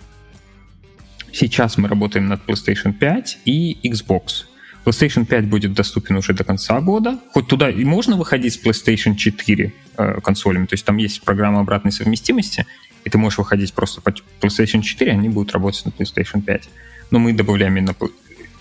сейчас 1.32 1.78
мы 1.78 1.88
работаем 1.88 2.28
над 2.28 2.44
PlayStation 2.46 2.92
5 2.92 3.38
и 3.44 3.78
Xbox. 3.84 4.46
PlayStation 4.84 5.26
5 5.26 5.46
будет 5.46 5.74
доступен 5.74 6.16
уже 6.16 6.32
до 6.32 6.44
конца 6.44 6.80
года. 6.80 7.18
Хоть 7.32 7.48
туда 7.48 7.70
и 7.70 7.84
можно 7.84 8.16
выходить 8.16 8.54
с 8.54 8.64
PlayStation 8.64 9.16
4 9.16 9.72
э, 9.96 10.20
консолями, 10.22 10.66
то 10.66 10.74
есть 10.74 10.84
там 10.84 10.96
есть 10.96 11.22
программа 11.22 11.60
обратной 11.60 11.92
совместимости, 11.92 12.66
и 13.04 13.10
ты 13.10 13.18
можешь 13.18 13.38
выходить 13.38 13.72
просто 13.74 14.00
по 14.00 14.10
PlayStation 14.40 14.82
4, 14.82 15.12
они 15.12 15.28
будут 15.28 15.52
работать 15.52 15.84
на 15.84 15.90
PlayStation 15.90 16.40
5. 16.40 16.68
Но 17.10 17.18
мы 17.18 17.32
добавляем 17.32 17.76
именно 17.76 17.94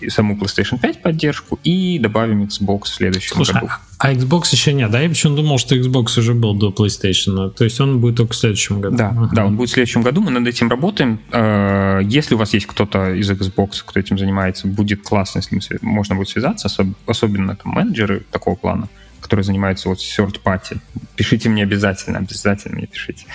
саму 0.08 0.36
PlayStation 0.36 0.78
5 0.80 1.02
поддержку 1.02 1.58
и 1.64 1.98
добавим 1.98 2.42
Xbox 2.44 2.84
в 2.84 2.88
следующем 2.88 3.36
Слушай, 3.36 3.54
году. 3.54 3.68
А 3.98 4.12
Xbox 4.12 4.42
еще 4.52 4.72
нет, 4.72 4.90
да? 4.90 5.00
Я 5.00 5.08
почему 5.08 5.36
думал, 5.36 5.58
что 5.58 5.74
Xbox 5.74 6.18
уже 6.18 6.34
был 6.34 6.54
до 6.54 6.70
PlayStation, 6.70 7.50
то 7.50 7.64
есть 7.64 7.80
он 7.80 8.00
будет 8.00 8.16
только 8.16 8.32
в 8.32 8.36
следующем 8.36 8.80
году. 8.80 8.96
Да, 8.96 9.10
uh-huh. 9.10 9.28
да, 9.32 9.46
он 9.46 9.56
будет 9.56 9.70
в 9.70 9.72
следующем 9.72 10.02
году, 10.02 10.20
мы 10.20 10.30
над 10.30 10.46
этим 10.46 10.68
работаем. 10.68 11.20
Э, 11.32 12.00
если 12.04 12.34
у 12.34 12.38
вас 12.38 12.54
есть 12.54 12.66
кто-то 12.66 13.14
из 13.14 13.28
Xbox, 13.30 13.82
кто 13.84 13.98
этим 13.98 14.18
занимается, 14.18 14.68
будет 14.68 15.02
классно, 15.02 15.42
с 15.42 15.50
ним 15.50 15.60
можно 15.82 16.14
будет 16.14 16.28
связаться, 16.28 16.68
особенно 17.06 17.56
там, 17.56 17.72
менеджеры 17.72 18.22
такого 18.30 18.54
плана, 18.54 18.88
которые 19.20 19.44
занимаются 19.44 19.88
вот 19.88 19.98
third 19.98 20.40
party. 20.44 20.78
Пишите 21.16 21.48
мне 21.48 21.64
обязательно, 21.64 22.18
обязательно 22.18 22.76
мне 22.76 22.86
пишите. 22.86 23.26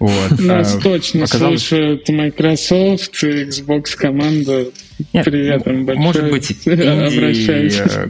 Вот. 0.00 0.40
Нас 0.40 0.76
а, 0.76 0.80
точно 0.80 1.24
оказалось... 1.24 1.60
слушают 1.60 2.08
Microsoft, 2.08 3.22
Xbox 3.22 3.94
команда. 3.96 4.68
Нет, 5.12 5.24
Привет 5.26 5.66
им 5.66 5.84
большое. 5.84 6.06
Может 6.06 6.30
быть, 6.30 6.50
Инди, 6.66 7.82
э, 7.82 8.08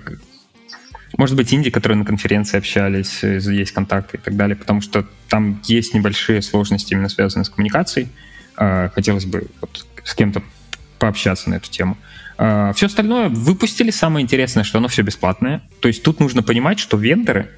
может 1.18 1.36
быть, 1.36 1.52
Инди, 1.52 1.70
которые 1.70 1.98
на 1.98 2.04
конференции 2.04 2.58
общались, 2.58 3.24
э, 3.24 3.40
есть 3.42 3.72
контакты 3.72 4.18
и 4.18 4.20
так 4.20 4.36
далее, 4.36 4.54
потому 4.54 4.80
что 4.80 5.04
там 5.28 5.60
есть 5.64 5.92
небольшие 5.92 6.42
сложности, 6.42 6.94
именно 6.94 7.08
связанные 7.08 7.44
с 7.44 7.48
коммуникацией. 7.48 8.06
А, 8.56 8.90
хотелось 8.90 9.24
бы 9.24 9.48
вот 9.60 9.84
с 10.04 10.14
кем-то 10.14 10.44
пообщаться 11.00 11.50
на 11.50 11.56
эту 11.56 11.68
тему. 11.70 11.98
А, 12.38 12.72
все 12.72 12.86
остальное 12.86 13.28
выпустили. 13.30 13.90
Самое 13.90 14.22
интересное, 14.22 14.62
что 14.62 14.78
оно 14.78 14.86
все 14.86 15.02
бесплатное. 15.02 15.62
То 15.80 15.88
есть 15.88 16.04
тут 16.04 16.20
нужно 16.20 16.44
понимать, 16.44 16.78
что 16.78 16.96
вендоры 16.96 17.50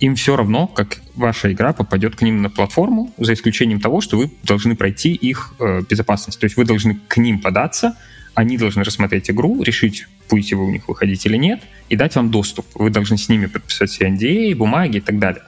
им 0.00 0.14
все 0.14 0.36
равно, 0.36 0.66
как 0.66 1.00
ваша 1.14 1.52
игра 1.52 1.72
попадет 1.72 2.16
к 2.16 2.22
ним 2.22 2.42
на 2.42 2.50
платформу, 2.50 3.12
за 3.18 3.32
исключением 3.32 3.80
того, 3.80 4.00
что 4.00 4.16
вы 4.16 4.30
должны 4.42 4.76
пройти 4.76 5.12
их 5.12 5.54
э, 5.58 5.82
безопасность. 5.88 6.38
То 6.38 6.44
есть 6.44 6.56
вы 6.56 6.64
должны 6.64 6.98
к 7.08 7.16
ним 7.16 7.40
податься, 7.40 7.96
они 8.34 8.58
должны 8.58 8.84
рассмотреть 8.84 9.30
игру, 9.30 9.62
решить, 9.62 10.06
будете 10.28 10.56
вы 10.56 10.66
у 10.66 10.70
них 10.70 10.88
выходить 10.88 11.24
или 11.24 11.36
нет, 11.36 11.62
и 11.88 11.96
дать 11.96 12.16
вам 12.16 12.30
доступ. 12.30 12.66
Вы 12.74 12.90
должны 12.90 13.16
с 13.16 13.28
ними 13.28 13.46
подписать 13.46 13.90
все 13.90 14.08
NDA, 14.08 14.54
бумаги 14.54 14.98
и 14.98 15.00
так 15.00 15.18
далее. 15.18 15.42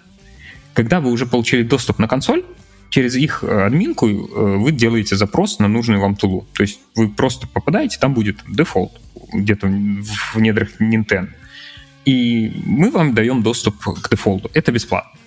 Когда 0.72 1.00
вы 1.00 1.10
уже 1.10 1.26
получили 1.26 1.62
доступ 1.62 1.98
на 1.98 2.08
консоль, 2.08 2.44
через 2.90 3.16
их 3.16 3.44
э, 3.44 3.66
админку 3.66 4.08
э, 4.08 4.56
вы 4.56 4.72
делаете 4.72 5.16
запрос 5.16 5.58
на 5.58 5.68
нужную 5.68 6.00
вам 6.00 6.16
тулу. 6.16 6.46
То 6.54 6.62
есть 6.62 6.80
вы 6.94 7.08
просто 7.08 7.46
попадаете, 7.46 7.98
там 7.98 8.14
будет 8.14 8.38
дефолт 8.48 8.92
где-то 9.32 9.66
в 9.66 10.40
недрах 10.40 10.80
Nintendo. 10.80 11.28
И 12.04 12.62
мы 12.64 12.90
вам 12.90 13.14
даем 13.14 13.42
доступ 13.42 13.78
к 13.78 14.10
дефолту. 14.10 14.50
Это 14.54 14.72
бесплатно. 14.72 15.18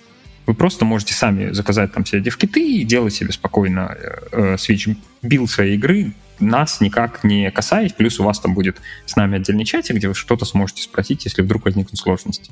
Вы 0.46 0.54
просто 0.54 0.84
можете 0.84 1.14
сами 1.14 1.52
заказать 1.52 1.92
там 1.92 2.04
себе 2.04 2.20
девкиты 2.20 2.60
и 2.60 2.84
делать 2.84 3.14
себе 3.14 3.32
спокойно 3.32 3.96
э, 4.32 4.56
Switch 4.56 4.96
build 5.22 5.50
своей 5.50 5.76
игры, 5.76 6.12
нас 6.40 6.80
никак 6.80 7.22
не 7.22 7.50
касаясь, 7.50 7.92
плюс 7.92 8.18
у 8.18 8.24
вас 8.24 8.40
там 8.40 8.54
будет 8.54 8.80
с 9.06 9.14
нами 9.14 9.36
отдельный 9.36 9.64
чатик, 9.64 9.96
где 9.96 10.08
вы 10.08 10.14
что-то 10.14 10.44
сможете 10.44 10.82
спросить, 10.82 11.24
если 11.24 11.42
вдруг 11.42 11.64
возникнут 11.64 11.98
сложности. 11.98 12.50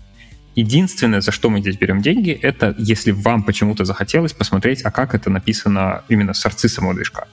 Единственное, 0.55 1.21
за 1.21 1.33
что 1.33 1.51
мы 1.51 1.61
здесь 1.61 1.77
берем 1.77 2.01
деньги, 2.01 2.31
это 2.31 2.75
если 2.79 3.13
вам 3.13 3.43
почему-то 3.43 3.85
захотелось 3.85 4.33
посмотреть, 4.33 4.83
а 4.83 4.91
как 4.91 5.15
это 5.15 5.31
написано 5.31 6.03
именно 6.09 6.35
сорцы 6.35 6.69
самого 6.69 6.95
движка. 6.95 7.27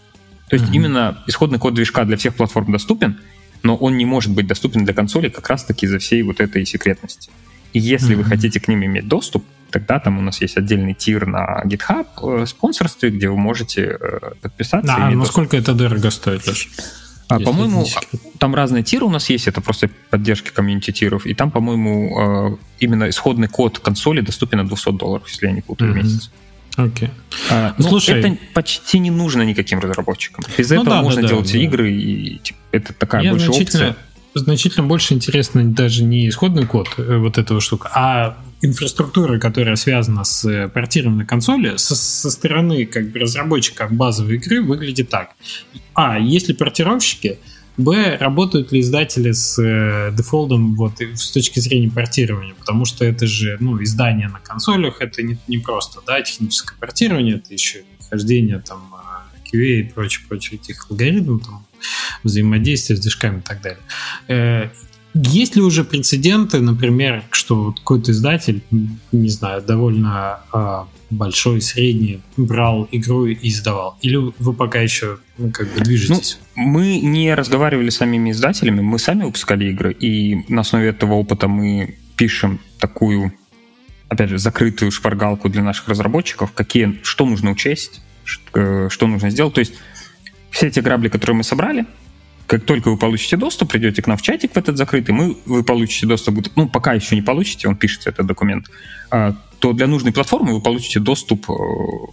То 0.50 0.56
есть 0.56 0.70
mm-hmm. 0.70 0.76
именно 0.76 1.24
исходный 1.28 1.60
код 1.60 1.74
движка 1.74 2.06
для 2.06 2.18
всех 2.18 2.36
платформ 2.36 2.72
доступен, 2.72 3.20
но 3.64 3.76
он 3.76 3.98
не 3.98 4.06
может 4.06 4.32
быть 4.32 4.48
доступен 4.48 4.86
для 4.86 4.94
консоли 4.94 5.30
как 5.30 5.48
раз-таки 5.50 5.86
из-за 5.86 6.00
всей 6.00 6.22
вот 6.24 6.40
этой 6.40 6.66
секретности. 6.66 7.30
И 7.74 7.80
если 7.80 8.16
mm-hmm. 8.16 8.18
вы 8.18 8.24
хотите 8.24 8.60
к 8.60 8.68
ним 8.68 8.86
иметь 8.86 9.08
доступ, 9.08 9.46
тогда 9.72 10.00
там 10.00 10.18
у 10.18 10.22
нас 10.22 10.42
есть 10.42 10.58
отдельный 10.58 10.94
тир 10.94 11.26
на 11.28 11.62
GitHub 11.66 12.08
э, 12.42 12.46
спонсорстве, 12.46 13.10
где 13.10 13.30
вы 13.30 13.38
можете 13.38 13.98
э, 14.00 14.20
подписаться. 14.42 14.96
А 14.96 15.10
насколько 15.12 15.58
доступ. 15.58 15.76
это 15.76 15.78
дорого 15.78 16.10
стоит, 16.10 16.48
Леш? 16.48 16.70
А, 17.30 17.40
по-моему, 17.42 17.86
там 18.40 18.56
разные 18.56 18.84
тиры 18.84 19.06
у 19.06 19.10
нас 19.10 19.30
есть, 19.30 19.48
это 19.48 19.60
просто 19.60 19.90
поддержки 20.10 20.50
комьюнити 20.50 20.92
тиров, 20.92 21.26
и 21.26 21.34
там, 21.34 21.52
по-моему, 21.52 22.54
э, 22.54 22.58
именно 22.80 23.10
исходный 23.10 23.50
код 23.50 23.80
консоли 23.80 24.22
доступен 24.22 24.60
на 24.60 24.68
200 24.68 24.94
долларов, 24.94 25.28
если 25.28 25.48
я 25.48 25.52
не 25.52 25.62
путаю, 25.62 25.92
mm-hmm. 25.92 25.94
в 25.94 25.98
месяц. 25.98 26.32
Окей. 26.78 27.08
Okay. 27.08 27.12
А, 27.50 27.74
ну, 27.78 27.90
Слушай, 27.90 28.20
это 28.20 28.38
почти 28.54 29.00
не 29.00 29.10
нужно 29.10 29.42
никаким 29.42 29.80
разработчикам. 29.80 30.46
Без 30.58 30.70
ну, 30.70 30.76
этого 30.76 30.98
да, 30.98 31.02
можно 31.02 31.24
да, 31.24 31.28
делать 31.28 31.52
да, 31.52 31.58
игры, 31.58 31.92
и 31.92 32.38
типа, 32.38 32.60
это 32.78 32.94
такая 32.94 33.22
Мне 33.22 33.32
больше 33.32 33.52
опция. 33.52 33.96
Значительно 34.34 34.86
больше 34.86 35.16
интересно 35.16 35.66
даже 35.66 36.04
не 36.04 36.30
исходный 36.30 36.68
код 36.68 36.90
э, 36.98 37.18
вот 37.18 37.40
этого 37.40 37.60
штука, 37.60 37.90
а 37.96 38.38
инфраструктура, 38.62 39.40
которая 39.40 39.76
связана 39.76 40.24
с 40.24 40.70
портированием 40.74 41.20
на 41.20 41.26
консоли, 41.26 41.78
со, 41.78 41.96
со 41.96 42.30
стороны 42.30 42.86
как 42.86 43.10
бы 43.12 43.20
разработчика 43.20 43.88
базовой 43.90 44.36
игры 44.36 44.62
выглядит 44.62 45.10
так. 45.10 45.32
А, 45.96 46.20
есть 46.20 46.50
ли 46.50 46.54
портировщики, 46.54 47.40
Б, 47.78 48.18
работают 48.20 48.72
ли 48.72 48.80
издатели 48.80 49.32
с 49.32 49.62
э, 49.62 50.12
дефолтом 50.16 50.76
вот, 50.76 50.94
с 51.00 51.32
точки 51.32 51.60
зрения 51.60 51.92
портирования, 51.92 52.56
потому 52.56 52.86
что 52.86 53.06
это 53.06 53.28
же 53.28 53.58
ну, 53.60 53.82
издание 53.84 54.30
на 54.30 54.40
консолях, 54.40 55.00
это 55.00 55.22
не, 55.22 55.38
не 55.48 55.60
просто 55.60 56.02
да, 56.06 56.20
техническое 56.22 56.76
портирование, 56.80 57.36
это 57.36 57.54
еще 57.54 57.84
хождение 58.10 58.60
там 58.60 58.82
QA 59.54 59.80
и 59.80 59.84
прочее, 59.84 60.26
прочее 60.28 60.60
этих 60.60 60.90
алгоритмов, 60.90 61.46
там, 61.46 61.67
взаимодействие 62.24 62.98
с 62.98 63.00
движками 63.00 63.40
и 63.40 63.42
так 63.42 63.62
далее. 63.62 63.82
Э, 64.28 64.70
есть 65.14 65.56
ли 65.56 65.62
уже 65.62 65.84
прецеденты, 65.84 66.60
например, 66.60 67.24
что 67.32 67.72
какой-то 67.72 68.12
издатель, 68.12 68.62
не 69.12 69.30
знаю, 69.30 69.64
довольно 69.64 70.42
э, 70.54 70.84
большой, 71.10 71.62
средний, 71.62 72.22
брал 72.36 72.88
игру 72.92 73.26
и 73.26 73.50
издавал? 73.50 73.98
Или 74.02 74.18
вы 74.18 74.54
пока 74.54 74.80
еще 74.80 75.18
ну, 75.38 75.52
как 75.52 75.74
бы 75.74 75.82
движетесь? 75.82 76.38
Ну, 76.56 76.64
мы 76.64 77.00
не 77.00 77.34
разговаривали 77.34 77.90
с 77.90 77.98
самими 77.98 78.32
издателями, 78.32 78.82
мы 78.82 79.00
сами 79.00 79.24
выпускали 79.24 79.70
игры, 79.72 79.92
и 79.94 80.46
на 80.50 80.62
основе 80.62 80.90
этого 80.90 81.14
опыта 81.14 81.48
мы 81.48 81.96
пишем 82.16 82.60
такую, 82.80 83.34
опять 84.10 84.30
же, 84.30 84.38
закрытую 84.38 84.92
шпаргалку 84.92 85.50
для 85.50 85.64
наших 85.64 85.88
разработчиков, 85.88 86.52
какие, 86.52 87.00
что 87.04 87.26
нужно 87.26 87.52
учесть, 87.52 88.02
э, 88.54 88.90
что 88.92 89.08
нужно 89.08 89.32
сделать. 89.32 89.56
То 89.56 89.62
есть 89.62 89.74
все 90.52 90.68
эти 90.68 90.80
грабли, 90.80 91.10
которые 91.10 91.38
мы 91.38 91.44
собрали, 91.44 91.86
как 92.48 92.64
только 92.64 92.90
вы 92.90 92.98
получите 92.98 93.36
доступ, 93.36 93.72
придете 93.72 94.02
к 94.02 94.08
нам 94.08 94.18
в 94.18 94.22
чатик 94.22 94.54
в 94.54 94.58
этот 94.58 94.78
закрытый, 94.78 95.14
мы, 95.14 95.38
вы 95.46 95.64
получите 95.64 96.08
доступ, 96.08 96.48
ну, 96.56 96.70
пока 96.70 96.94
еще 96.94 97.16
не 97.16 97.22
получите, 97.22 97.68
он 97.68 97.76
пишется, 97.76 98.10
этот 98.10 98.26
документ, 98.26 98.72
а, 99.12 99.36
то 99.60 99.74
для 99.74 99.88
нужной 99.88 100.14
платформы 100.14 100.54
вы 100.54 100.62
получите 100.62 101.00
доступ 101.00 101.50
э, 101.50 101.54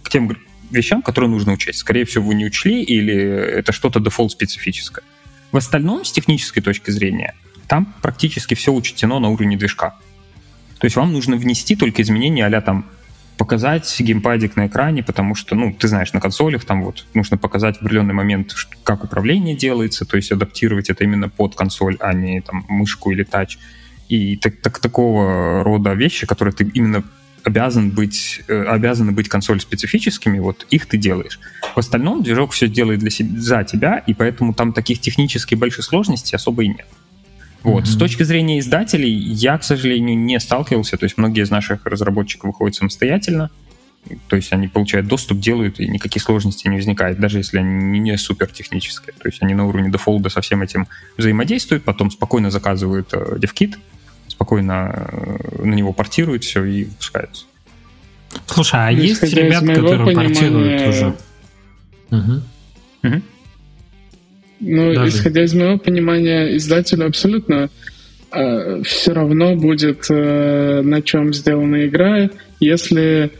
к 0.03 0.09
тем 0.09 0.35
вещам, 0.71 1.01
которые 1.01 1.29
нужно 1.29 1.53
учесть. 1.53 1.79
Скорее 1.79 2.05
всего, 2.05 2.25
вы 2.25 2.35
не 2.35 2.45
учли 2.45 2.83
или 2.83 3.15
это 3.15 3.71
что-то 3.71 3.99
Defold 3.99 4.31
специфическое. 4.31 5.03
В 5.51 5.57
остальном, 5.57 6.03
с 6.03 6.11
технической 6.11 6.61
точки 6.61 6.91
зрения, 6.91 7.35
там 7.67 7.93
практически 8.01 8.55
все 8.55 8.73
учтено 8.73 9.19
на 9.19 9.29
уровне 9.29 9.57
движка. 9.57 9.95
То 10.79 10.85
есть 10.85 10.95
вам 10.97 11.13
нужно 11.13 11.37
внести 11.37 11.75
только 11.75 12.01
изменения 12.01 12.45
а 12.45 12.61
там 12.61 12.85
показать 13.37 13.95
геймпадик 13.99 14.55
на 14.55 14.67
экране, 14.67 15.03
потому 15.03 15.35
что, 15.35 15.55
ну, 15.55 15.73
ты 15.73 15.87
знаешь, 15.87 16.13
на 16.13 16.21
консолях 16.21 16.65
там 16.65 16.83
вот 16.83 17.05
нужно 17.13 17.37
показать 17.37 17.77
в 17.77 17.81
определенный 17.81 18.13
момент, 18.13 18.53
как 18.83 19.03
управление 19.03 19.55
делается, 19.55 20.05
то 20.05 20.17
есть 20.17 20.31
адаптировать 20.31 20.89
это 20.89 21.03
именно 21.03 21.29
под 21.29 21.55
консоль, 21.55 21.97
а 21.99 22.13
не 22.13 22.41
там 22.41 22.65
мышку 22.67 23.11
или 23.11 23.23
тач. 23.23 23.57
И 24.07 24.37
так, 24.37 24.57
так, 24.61 24.79
такого 24.79 25.63
рода 25.63 25.93
вещи, 25.93 26.27
которые 26.27 26.53
ты 26.53 26.63
именно 26.73 27.03
обязан 27.43 27.91
быть, 27.91 28.41
э, 28.47 28.63
обязаны 28.63 29.11
быть 29.11 29.29
консоль 29.29 29.59
специфическими, 29.61 30.39
вот 30.39 30.65
их 30.69 30.87
ты 30.87 30.97
делаешь. 30.97 31.39
В 31.75 31.79
остальном 31.79 32.23
движок 32.23 32.51
все 32.51 32.67
делает 32.67 32.99
для 32.99 33.11
себя, 33.11 33.39
за 33.39 33.63
тебя, 33.63 33.97
и 33.99 34.13
поэтому 34.13 34.53
там 34.53 34.73
таких 34.73 34.99
технически 34.99 35.55
больших 35.55 35.85
сложностей 35.85 36.35
особо 36.35 36.63
и 36.63 36.69
нет. 36.69 36.87
Вот. 37.65 37.83
Mm-hmm. 37.83 37.87
С 37.87 37.97
точки 37.97 38.23
зрения 38.23 38.59
издателей, 38.59 39.11
я, 39.11 39.57
к 39.57 39.63
сожалению, 39.63 40.15
не 40.17 40.39
сталкивался. 40.39 40.97
То 40.97 41.05
есть 41.05 41.17
многие 41.17 41.43
из 41.43 41.49
наших 41.49 41.83
разработчиков 41.85 42.49
выходят 42.49 42.75
самостоятельно. 42.75 43.49
То 44.27 44.35
есть 44.35 44.53
они 44.53 44.67
получают 44.67 45.07
доступ, 45.07 45.39
делают, 45.39 45.79
и 45.79 45.87
никаких 45.87 46.21
сложностей 46.21 46.69
не 46.69 46.75
возникает, 46.75 47.19
даже 47.19 47.39
если 47.39 47.57
они 47.57 47.99
не 47.99 48.15
супер 48.19 48.51
технические. 48.51 49.13
То 49.13 49.27
есть 49.27 49.41
они 49.41 49.55
на 49.55 49.65
уровне 49.65 49.89
дефолда 49.89 50.29
со 50.29 50.41
всем 50.41 50.61
этим 50.61 50.87
взаимодействуют, 51.17 51.83
потом 51.83 52.11
спокойно 52.11 52.51
заказывают 52.51 53.11
э, 53.13 53.37
DevKit, 53.37 53.77
спокойно 54.27 55.09
э, 55.11 55.65
на 55.65 55.73
него 55.73 55.91
портируют 55.91 56.43
все 56.43 56.63
и 56.63 56.83
выпускаются. 56.83 57.45
Слушай, 58.45 58.79
а 58.79 58.91
есть 58.91 59.23
ребята, 59.23 59.73
которые 59.73 60.05
понимания... 60.05 60.29
портируют 60.29 60.87
уже? 60.87 61.15
Угу. 62.11 62.41
Угу. 63.09 63.21
Ну, 64.59 64.93
Даже... 64.93 65.09
исходя 65.09 65.43
из 65.43 65.53
моего 65.53 65.77
понимания, 65.77 66.55
издателю 66.55 67.07
абсолютно 67.07 67.69
э, 68.31 68.81
все 68.83 69.13
равно 69.13 69.55
будет, 69.55 70.05
э, 70.09 70.81
на 70.81 71.01
чем 71.01 71.33
сделана 71.33 71.85
игра, 71.85 72.29
если 72.59 73.31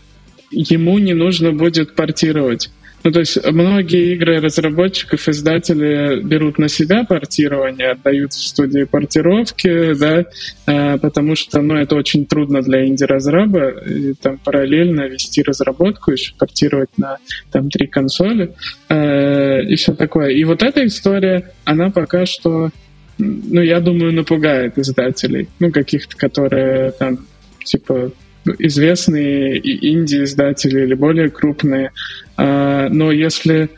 ему 0.52 1.00
не 1.00 1.14
нужно 1.14 1.52
будет 1.52 1.96
портировать. 1.96 2.70
Ну, 3.06 3.12
то 3.12 3.20
есть 3.20 3.38
многие 3.46 4.14
игры 4.16 4.42
разработчиков, 4.42 5.30
издатели 5.30 6.22
берут 6.24 6.58
на 6.58 6.68
себя 6.68 7.04
портирование, 7.04 7.92
отдают 7.92 8.34
в 8.34 8.48
студии 8.48 8.84
портировки, 8.86 9.94
да, 9.94 10.26
э, 10.66 10.98
потому 10.98 11.36
что, 11.36 11.62
ну, 11.62 11.76
это 11.76 11.96
очень 11.96 12.26
трудно 12.26 12.64
для 12.64 12.84
инди-разраба, 12.88 13.70
и 13.70 14.16
там 14.16 14.40
параллельно 14.40 15.02
вести 15.08 15.44
разработку, 15.44 16.14
еще 16.14 16.34
портировать 16.36 16.98
на 16.98 17.18
там 17.52 17.70
три 17.70 17.86
консоли 17.86 18.56
э, 18.90 19.62
и 19.66 19.76
все 19.76 19.94
такое. 19.94 20.30
И 20.30 20.44
вот 20.44 20.64
эта 20.64 20.84
история, 20.84 21.52
она 21.64 21.92
пока 21.92 22.26
что, 22.26 22.72
ну, 23.20 23.62
я 23.62 23.82
думаю, 23.82 24.14
напугает 24.14 24.80
издателей, 24.80 25.48
ну, 25.60 25.72
каких-то, 25.72 26.18
которые 26.18 26.90
там, 26.90 27.20
типа, 27.64 28.14
известные 28.60 29.60
инди-издатели 29.60 30.82
или 30.84 30.94
более 30.94 31.30
крупные. 31.30 31.92
А, 32.38 32.90
но 32.90 33.12
если 33.12 33.70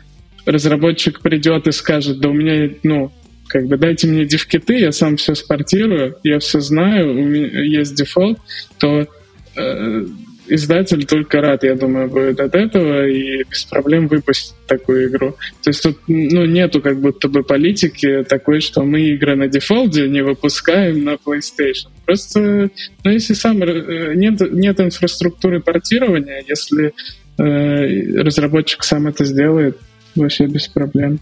разработчик 0.45 1.21
придет 1.21 1.67
и 1.67 1.71
скажет, 1.71 2.19
да 2.19 2.29
у 2.29 2.33
меня, 2.33 2.69
ну, 2.83 3.11
как 3.47 3.65
бы 3.67 3.77
дайте 3.77 4.07
мне 4.07 4.25
дивкиты, 4.25 4.77
я 4.77 4.91
сам 4.91 5.17
все 5.17 5.35
спортирую, 5.35 6.17
я 6.23 6.39
все 6.39 6.59
знаю, 6.59 7.11
у 7.11 7.23
меня 7.23 7.63
есть 7.63 7.95
дефолт, 7.95 8.39
то 8.77 9.07
э, 9.55 10.05
издатель 10.47 11.05
только 11.05 11.41
рад, 11.41 11.63
я 11.63 11.75
думаю, 11.75 12.09
будет 12.09 12.39
от 12.39 12.55
этого 12.55 13.07
и 13.07 13.43
без 13.43 13.65
проблем 13.65 14.07
выпустит 14.07 14.55
такую 14.67 15.09
игру. 15.09 15.35
То 15.63 15.69
есть 15.69 15.83
тут 15.83 15.97
ну, 16.07 16.45
нету 16.45 16.81
как 16.81 16.99
будто 16.99 17.27
бы 17.27 17.43
политики 17.43 18.23
такой, 18.27 18.61
что 18.61 18.83
мы 18.83 19.01
игры 19.01 19.35
на 19.35 19.47
дефолте 19.47 20.07
не 20.07 20.21
выпускаем 20.21 21.03
на 21.03 21.15
PlayStation. 21.15 21.89
Просто, 22.05 22.69
ну, 23.03 23.11
если 23.11 23.33
сам 23.33 23.61
э, 23.63 24.13
нет, 24.15 24.39
нет 24.51 24.79
инфраструктуры 24.79 25.61
портирования, 25.61 26.43
если 26.47 26.93
разработчик 27.37 28.83
сам 28.83 29.07
это 29.07 29.25
сделает, 29.25 29.77
вообще 30.15 30.47
без 30.47 30.67
проблем. 30.67 31.19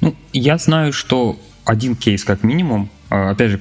Ну, 0.00 0.14
я 0.32 0.58
знаю, 0.58 0.92
что 0.92 1.38
один 1.64 1.94
кейс 1.94 2.24
как 2.24 2.42
минимум, 2.42 2.90
а, 3.08 3.30
опять 3.30 3.52
же, 3.52 3.60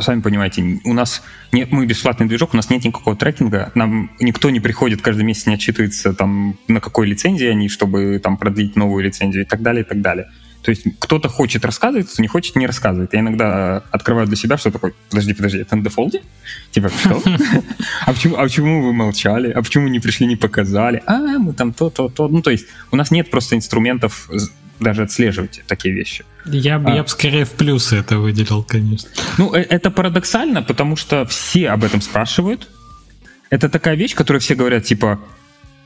сами 0.00 0.20
понимаете, 0.20 0.80
у 0.84 0.92
нас 0.92 1.22
нет, 1.52 1.70
мы 1.70 1.86
бесплатный 1.86 2.26
движок, 2.26 2.54
у 2.54 2.56
нас 2.56 2.70
нет 2.70 2.84
никакого 2.84 3.16
трекинга, 3.16 3.70
нам 3.74 4.10
никто 4.18 4.50
не 4.50 4.60
приходит 4.60 5.02
каждый 5.02 5.24
месяц, 5.24 5.46
не 5.46 5.54
отчитывается 5.54 6.14
там 6.14 6.58
на 6.68 6.80
какой 6.80 7.06
лицензии 7.06 7.46
они, 7.46 7.68
чтобы 7.68 8.18
там 8.22 8.36
продлить 8.36 8.76
новую 8.76 9.04
лицензию 9.04 9.44
и 9.44 9.46
так 9.46 9.62
далее, 9.62 9.84
и 9.84 9.86
так 9.86 10.00
далее. 10.00 10.30
То 10.64 10.70
есть 10.70 10.86
кто-то 10.98 11.28
хочет 11.28 11.64
рассказывать, 11.66 12.08
кто 12.08 12.22
не 12.22 12.28
хочет, 12.28 12.56
не 12.56 12.66
рассказывает. 12.66 13.12
Я 13.12 13.20
иногда 13.20 13.84
открываю 13.90 14.26
для 14.26 14.36
себя, 14.36 14.56
что 14.56 14.70
такое, 14.70 14.94
подожди, 15.10 15.34
подожди, 15.34 15.58
это 15.58 15.76
на 15.76 15.84
дефолте? 15.84 16.22
Типа, 16.70 16.88
что? 16.88 17.22
А 18.06 18.12
почему, 18.12 18.36
а 18.36 18.44
почему 18.44 18.82
вы 18.82 18.94
молчали? 18.94 19.50
А 19.50 19.62
почему 19.62 19.88
не 19.88 20.00
пришли, 20.00 20.26
не 20.26 20.36
показали? 20.36 21.02
А, 21.06 21.38
мы 21.38 21.52
там 21.52 21.74
то, 21.74 21.90
то, 21.90 22.08
то. 22.08 22.28
Ну, 22.28 22.40
то 22.40 22.50
есть 22.50 22.66
у 22.90 22.96
нас 22.96 23.10
нет 23.10 23.30
просто 23.30 23.56
инструментов 23.56 24.30
даже 24.80 25.02
отслеживать 25.02 25.62
такие 25.66 25.94
вещи. 25.94 26.24
Я 26.46 26.78
бы, 26.78 26.90
а. 26.90 26.94
я 26.94 27.02
бы 27.02 27.08
скорее 27.08 27.44
в 27.44 27.52
плюсы 27.52 27.96
это 27.96 28.18
выделил, 28.18 28.62
конечно. 28.62 29.10
Ну, 29.36 29.54
э, 29.54 29.60
это 29.60 29.90
парадоксально, 29.90 30.62
потому 30.62 30.96
что 30.96 31.26
все 31.26 31.68
об 31.68 31.84
этом 31.84 32.00
спрашивают. 32.00 32.68
Это 33.50 33.68
такая 33.68 33.96
вещь, 33.96 34.14
которую 34.14 34.40
все 34.40 34.54
говорят, 34.54 34.84
типа, 34.84 35.20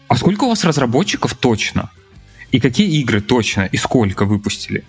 а 0.06 0.16
сколько 0.16 0.44
у 0.44 0.48
вас 0.48 0.64
разработчиков 0.64 1.34
точно? 1.34 1.90
И 2.50 2.60
какие 2.60 3.00
игры 3.00 3.20
точно? 3.20 3.68
И 3.70 3.76
сколько 3.76 4.24
выпустили? 4.24 4.84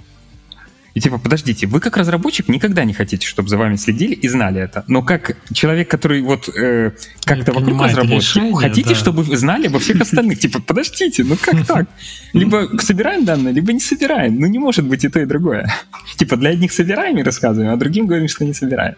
И 0.95 1.02
типа, 1.02 1.18
подождите, 1.19 1.68
вы 1.68 1.80
как 1.80 1.98
разработчик 1.98 2.48
никогда 2.48 2.84
не 2.84 2.94
хотите, 2.94 3.26
чтобы 3.27 3.48
за 3.48 3.57
вами 3.57 3.76
следили 3.76 4.15
и 4.15 4.27
знали 4.27 4.61
это. 4.61 4.84
Но 4.88 5.03
как 5.03 5.38
человек, 5.53 5.90
который 5.90 6.22
вот 6.22 6.49
э, 6.49 6.91
как-то 7.23 7.53
вокруг 7.53 7.81
разработки, 7.81 8.56
хотите, 8.56 8.90
да. 8.90 8.95
чтобы 8.95 9.23
вы 9.23 9.38
знали 9.38 9.68
во 9.68 9.80
всех 9.80 10.02
остальных? 10.02 10.40
Типа, 10.40 10.61
подождите, 10.61 11.23
ну 11.23 11.38
как 11.40 11.65
так? 11.65 11.88
Либо 12.34 12.69
собираем 12.80 13.23
данные, 13.23 13.53
либо 13.53 13.72
не 13.72 13.80
собираем. 13.80 14.40
Ну 14.40 14.48
не 14.48 14.60
может 14.60 14.86
быть 14.86 15.06
и 15.06 15.10
то, 15.10 15.19
и 15.19 15.26
другое. 15.26 15.72
Типа, 16.18 16.36
для 16.38 16.49
одних 16.49 16.73
собираем 16.73 17.18
и 17.18 17.23
рассказываем, 17.23 17.72
а 17.72 17.77
другим 17.77 18.07
говорим, 18.07 18.27
что 18.27 18.44
не 18.44 18.53
собираем. 18.53 18.95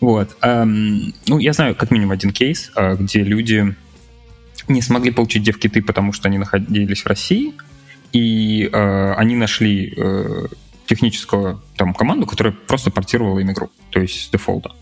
Вот. 0.00 0.36
Ну, 0.42 1.38
я 1.38 1.52
знаю 1.52 1.76
как 1.76 1.90
минимум 1.90 2.12
один 2.12 2.32
кейс, 2.32 2.72
а, 2.74 2.96
где 2.96 3.22
люди 3.22 3.76
не 4.68 4.82
смогли 4.82 5.10
получить 5.10 5.42
девкиты, 5.42 5.82
потому 5.82 6.12
что 6.12 6.28
они 6.28 6.38
находились 6.38 7.02
в 7.02 7.06
России, 7.06 7.54
и 8.12 8.68
э, 8.72 9.12
они 9.14 9.36
нашли 9.36 9.94
э, 9.96 10.46
техническую 10.86 11.62
там 11.76 11.94
команду, 11.94 12.26
которая 12.26 12.52
просто 12.52 12.90
портировала 12.90 13.38
им 13.38 13.50
игру, 13.50 13.70
то 13.90 14.00
есть 14.00 14.26
с 14.26 14.30
дефолта. 14.30 14.72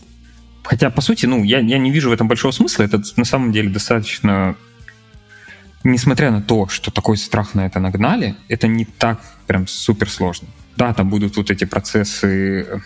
Хотя, 0.63 0.89
по 0.89 1.01
сути, 1.01 1.25
ну, 1.25 1.43
я, 1.43 1.59
я 1.59 1.77
не 1.77 1.91
вижу 1.91 2.09
в 2.09 2.13
этом 2.13 2.27
большого 2.27 2.51
смысла. 2.51 2.83
Это 2.83 3.01
на 3.17 3.25
самом 3.25 3.51
деле 3.51 3.69
достаточно... 3.69 4.55
Несмотря 5.83 6.29
на 6.29 6.41
то, 6.41 6.67
что 6.67 6.91
такой 6.91 7.17
страх 7.17 7.55
на 7.55 7.65
это 7.65 7.79
нагнали, 7.79 8.35
это 8.47 8.67
не 8.67 8.85
так 8.85 9.19
прям 9.47 9.67
супер 9.67 10.09
сложно. 10.09 10.47
Да, 10.77 10.93
там 10.93 11.09
будут 11.09 11.35
вот 11.37 11.49
эти 11.49 11.65
процессы 11.65 12.81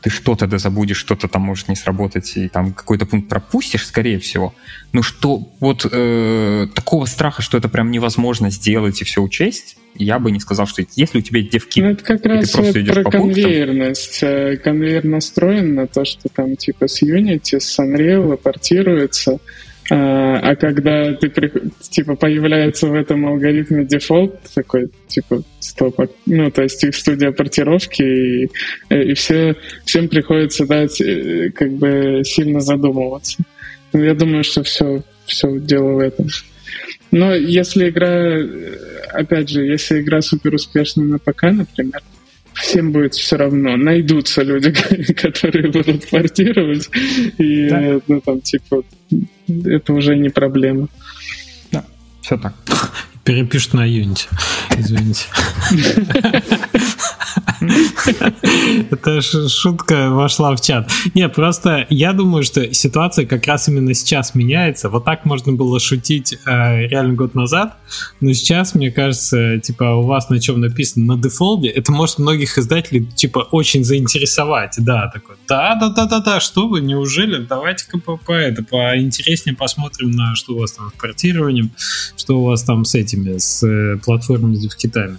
ты 0.00 0.10
что-то 0.10 0.46
да 0.46 0.58
забудешь, 0.58 0.96
что-то 0.96 1.28
там 1.28 1.42
может 1.42 1.68
не 1.68 1.76
сработать, 1.76 2.36
и 2.36 2.48
там 2.48 2.72
какой-то 2.72 3.06
пункт 3.06 3.28
пропустишь, 3.28 3.86
скорее 3.86 4.18
всего. 4.18 4.54
Но 4.92 5.02
что 5.02 5.48
вот 5.60 5.86
э, 5.90 6.66
такого 6.74 7.06
страха, 7.06 7.42
что 7.42 7.58
это 7.58 7.68
прям 7.68 7.90
невозможно 7.90 8.50
сделать 8.50 9.00
и 9.00 9.04
все 9.04 9.22
учесть, 9.22 9.76
я 9.96 10.18
бы 10.18 10.30
не 10.30 10.38
сказал, 10.40 10.66
что 10.66 10.84
если 10.94 11.18
у 11.18 11.20
тебя 11.22 11.42
девки, 11.42 11.80
ну, 11.80 11.90
это 11.90 12.04
как 12.04 12.24
раз 12.24 12.48
ты 12.48 12.56
просто 12.56 12.80
идешь 12.80 12.94
про 12.94 13.02
по 13.02 13.10
конвейерность. 13.10 14.20
Пунктам. 14.20 14.38
Э, 14.38 14.56
конвейер 14.56 15.04
настроен 15.04 15.74
на 15.74 15.86
то, 15.86 16.04
что 16.04 16.28
там 16.28 16.56
типа 16.56 16.86
с 16.86 17.02
Unity, 17.02 17.58
с 17.58 17.78
Unreal 17.78 18.36
портируется, 18.36 19.40
а, 19.90 20.38
а 20.50 20.56
когда 20.56 21.14
ты 21.14 21.30
типа 21.80 22.14
появляется 22.14 22.88
в 22.88 22.94
этом 22.94 23.26
алгоритме 23.26 23.84
дефолт 23.84 24.38
такой 24.54 24.90
типа 25.06 25.42
стоп, 25.60 26.00
а, 26.00 26.08
ну 26.26 26.50
то 26.50 26.62
есть 26.62 26.82
их 26.84 26.94
студия 26.94 27.32
портировки 27.32 28.02
и, 28.02 28.50
и 28.90 29.14
все 29.14 29.56
всем 29.86 30.08
приходится 30.08 30.66
дать 30.66 31.00
э, 31.00 31.50
как 31.54 31.70
бы 31.72 32.22
сильно 32.24 32.60
задумываться. 32.60 33.42
Ну, 33.94 34.02
я 34.02 34.14
думаю, 34.14 34.44
что 34.44 34.62
все 34.62 35.02
все 35.24 35.58
дело 35.58 35.92
в 35.92 35.98
этом. 36.00 36.26
Но 37.10 37.34
если 37.34 37.88
игра, 37.88 38.38
опять 39.12 39.48
же, 39.48 39.64
если 39.64 40.02
игра 40.02 40.20
супер 40.20 40.54
успешная 40.54 41.06
на 41.06 41.18
ПК, 41.18 41.44
например, 41.44 42.02
всем 42.60 42.92
будет 42.92 43.14
все 43.14 43.36
равно. 43.36 43.76
Найдутся 43.76 44.42
люди, 44.42 44.72
которые 45.14 45.70
будут 45.70 46.08
портировать, 46.08 46.88
и, 47.38 47.68
да. 47.68 48.00
ну, 48.06 48.20
там, 48.20 48.40
типа, 48.40 48.82
это 49.48 49.92
уже 49.92 50.16
не 50.16 50.28
проблема. 50.28 50.88
Да, 51.72 51.84
все 52.20 52.36
так. 52.36 52.54
Перепишут 53.24 53.74
на 53.74 53.86
Unity. 53.86 54.26
Извините. 54.78 55.26
Это 58.90 59.20
шутка 59.20 60.10
вошла 60.10 60.54
в 60.54 60.60
чат. 60.60 60.90
Не, 61.14 61.28
просто 61.28 61.86
я 61.90 62.12
думаю, 62.12 62.42
что 62.42 62.72
ситуация 62.72 63.26
как 63.26 63.46
раз 63.46 63.68
именно 63.68 63.94
сейчас 63.94 64.34
меняется. 64.34 64.88
Вот 64.88 65.04
так 65.04 65.24
можно 65.24 65.52
было 65.52 65.78
шутить 65.80 66.34
э, 66.46 66.86
реально 66.86 67.14
год 67.14 67.34
назад, 67.34 67.76
но 68.20 68.32
сейчас, 68.32 68.74
мне 68.74 68.90
кажется, 68.90 69.58
типа 69.58 69.96
у 69.96 70.02
вас 70.02 70.28
на 70.30 70.40
чем 70.40 70.60
написано 70.60 71.16
на 71.16 71.22
дефолте, 71.22 71.68
это 71.68 71.92
может 71.92 72.18
многих 72.18 72.58
издателей 72.58 73.04
типа 73.04 73.40
очень 73.50 73.84
заинтересовать. 73.84 74.74
Да, 74.78 75.10
такой, 75.12 75.36
да, 75.46 75.74
да, 75.74 75.88
да, 75.88 76.06
да, 76.06 76.20
да, 76.20 76.40
что 76.40 76.68
вы, 76.68 76.80
неужели? 76.80 77.44
Давайте-ка 77.44 77.98
по, 77.98 78.16
по 78.16 78.32
это 78.32 78.62
поинтереснее 78.62 79.56
посмотрим 79.56 80.10
на 80.10 80.34
что 80.34 80.54
у 80.54 80.60
вас 80.60 80.72
там 80.72 80.90
с 80.90 81.00
портированием, 81.00 81.70
что 82.16 82.40
у 82.40 82.44
вас 82.44 82.62
там 82.62 82.84
с 82.84 82.94
этими, 82.94 83.38
с 83.38 83.62
э, 83.66 83.98
платформами 83.98 84.68
в 84.68 84.76
Китае. 84.76 85.18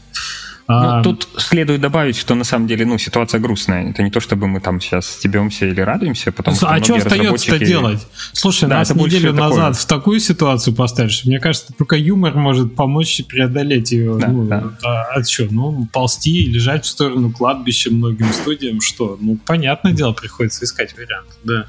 Ну, 0.70 0.76
а... 0.76 1.02
тут 1.02 1.28
следует 1.38 1.82
добавить, 1.82 2.16
что 2.16 2.36
на 2.36 2.44
самом 2.44 2.68
деле, 2.68 2.86
ну, 2.86 3.00
ситуация 3.00 3.40
грустная. 3.40 3.90
Это 3.90 4.04
не 4.04 4.12
то, 4.12 4.20
чтобы 4.20 4.48
мы 4.48 4.60
там 4.60 4.80
сейчас 4.80 5.08
стебемся 5.08 5.66
или 5.66 5.82
радуемся, 5.82 6.32
потому 6.32 6.56
что 6.56 6.68
А 6.70 6.84
что 6.84 6.96
остается-то 6.96 7.58
делать? 7.58 8.06
Слушай, 8.34 8.70
да, 8.70 8.78
нас 8.78 8.94
неделю 8.94 9.34
назад 9.34 9.58
такое. 9.58 9.74
в 9.74 9.86
такую 9.86 10.20
ситуацию 10.20 10.76
поставишь. 10.76 11.26
Мне 11.26 11.40
кажется, 11.40 11.74
только 11.76 11.96
юмор 11.96 12.36
может 12.36 12.76
помочь 12.76 13.20
преодолеть 13.28 13.92
ее. 13.92 14.20
Да, 14.20 14.28
ну, 14.28 14.46
да. 14.46 14.64
А, 14.84 15.06
а 15.16 15.24
что, 15.24 15.48
ну, 15.50 15.88
ползти 15.92 16.44
и 16.44 16.52
лежать 16.52 16.86
в 16.86 16.88
сторону 16.88 17.32
кладбища 17.32 17.92
многим 17.92 18.32
студиям, 18.32 18.80
что? 18.80 19.18
Ну, 19.20 19.40
понятное 19.44 19.94
дело, 19.94 20.14
приходится 20.14 20.66
искать 20.66 20.96
вариант, 20.96 21.30
да. 21.44 21.66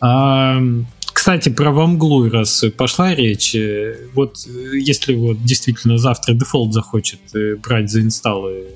А, 0.00 0.62
кстати, 1.24 1.48
про 1.48 1.72
Вамглу, 1.72 2.28
раз 2.28 2.66
пошла 2.76 3.14
речь, 3.14 3.54
э, 3.54 3.96
вот 4.12 4.46
э, 4.46 4.76
если 4.76 5.14
вот 5.14 5.42
действительно 5.42 5.96
завтра 5.96 6.34
дефолт 6.34 6.74
захочет 6.74 7.18
э, 7.34 7.56
брать 7.56 7.88
за 7.90 8.02
инсталлы, 8.02 8.66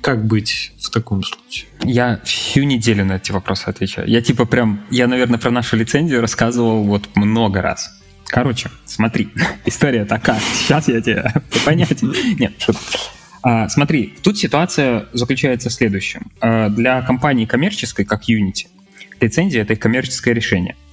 как 0.00 0.26
быть 0.26 0.72
в 0.80 0.90
таком 0.90 1.22
случае? 1.22 1.68
Я 1.84 2.20
всю 2.24 2.64
неделю 2.64 3.04
на 3.04 3.18
эти 3.18 3.30
вопросы 3.30 3.68
отвечаю. 3.68 4.08
Я 4.08 4.20
типа 4.20 4.46
прям, 4.46 4.84
я, 4.90 5.06
наверное, 5.06 5.38
про 5.38 5.52
нашу 5.52 5.76
лицензию 5.76 6.22
рассказывал 6.22 6.82
вот 6.82 7.08
много 7.14 7.62
раз. 7.62 7.88
Короче, 8.26 8.68
смотри, 8.84 9.28
история 9.64 10.04
такая. 10.06 10.40
Сейчас 10.40 10.88
я 10.88 11.00
тебе 11.00 11.32
понять. 11.64 12.02
Нет, 12.36 12.66
а, 13.44 13.68
смотри, 13.68 14.12
тут 14.24 14.38
ситуация 14.38 15.06
заключается 15.12 15.68
в 15.68 15.72
следующем. 15.72 16.32
А, 16.40 16.68
для 16.68 17.00
компании 17.02 17.44
коммерческой, 17.44 18.06
как 18.06 18.28
Unity, 18.28 18.66
лицензия— 19.20 19.62
это 19.62 19.74
их 19.74 19.78
коммерческое 19.78 20.34
решение— 20.34 20.74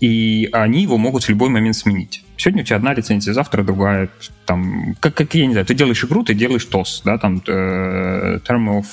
и 0.00 0.48
они 0.52 0.82
его 0.82 0.98
могут 0.98 1.24
в 1.24 1.28
любой 1.28 1.48
момент 1.48 1.76
сменить. 1.76 2.22
Сегодня 2.36 2.62
у 2.62 2.66
тебя 2.66 2.76
одна 2.76 2.94
лицензия, 2.94 3.32
завтра 3.32 3.62
другая. 3.62 4.10
Там, 4.44 4.94
как, 5.00 5.14
как 5.14 5.34
я 5.34 5.46
не 5.46 5.52
знаю, 5.52 5.66
ты 5.66 5.74
делаешь 5.74 6.04
игру, 6.04 6.22
ты 6.22 6.34
делаешь 6.34 6.68
TOS, 6.70 7.02
да, 7.04 7.18
там, 7.18 7.42
э, 7.46 8.38
Term 8.46 8.80
of 8.80 8.86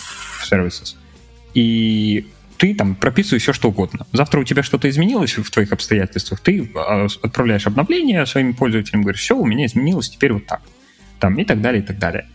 Services. 0.49 0.95
И 1.53 2.25
ты 2.57 2.73
там 2.73 2.95
прописываешь 2.95 3.43
все, 3.43 3.53
что 3.53 3.69
угодно. 3.69 4.07
Завтра 4.13 4.39
у 4.39 4.43
тебя 4.43 4.63
что-то 4.63 4.89
изменилось 4.89 5.37
в 5.37 5.51
твоих 5.51 5.73
обстоятельствах, 5.73 6.39
ты 6.39 6.71
а, 6.75 7.07
отправляешь 7.21 7.67
обновление 7.67 8.25
своим 8.25 8.53
пользователям, 8.53 9.01
говоришь, 9.01 9.21
все, 9.21 9.35
у 9.35 9.45
меня 9.45 9.65
изменилось, 9.65 10.09
теперь 10.09 10.33
вот 10.33 10.45
так. 10.45 10.61
Там, 11.19 11.35
и 11.35 11.43
так 11.43 11.61
далее, 11.61 11.83
и 11.83 11.85
так 11.85 11.99
далее. 11.99 12.27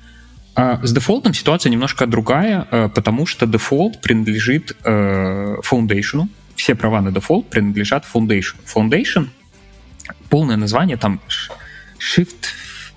А 0.54 0.84
с 0.84 0.92
Defold 0.92 1.24
ом 1.24 1.34
ситуация 1.34 1.70
немножко 1.70 2.06
другая, 2.06 2.66
э, 2.70 2.88
потому 2.94 3.26
что 3.26 3.46
Defold 3.46 4.00
принадлежит 4.00 4.76
э, 4.84 5.56
Foundation, 5.70 6.28
все 6.58 6.74
права 6.74 7.00
на 7.00 7.12
Defold 7.12 7.48
принадлежат 7.48 8.04
Foundation. 8.12 8.56
Foundation, 8.74 9.28
полное 10.28 10.56
название 10.56 10.96
там 10.96 11.20
Stift, 11.98 12.46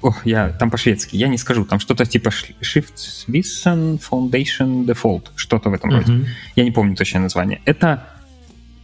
о, 0.01 0.13
я 0.25 0.49
там 0.49 0.71
по-шведски, 0.71 1.15
я 1.15 1.27
не 1.27 1.37
скажу, 1.37 1.63
там 1.65 1.79
что-то 1.79 2.05
типа 2.05 2.29
Stiftelsen 2.29 4.01
Defold 4.09 4.85
Foundation, 4.85 5.29
что-то 5.35 5.69
в 5.69 5.73
этом 5.73 5.91
uh-huh. 5.91 6.07
роде. 6.07 6.25
Я 6.55 6.63
не 6.63 6.71
помню 6.71 6.95
точное 6.95 7.21
название. 7.21 7.61
Это 7.65 8.07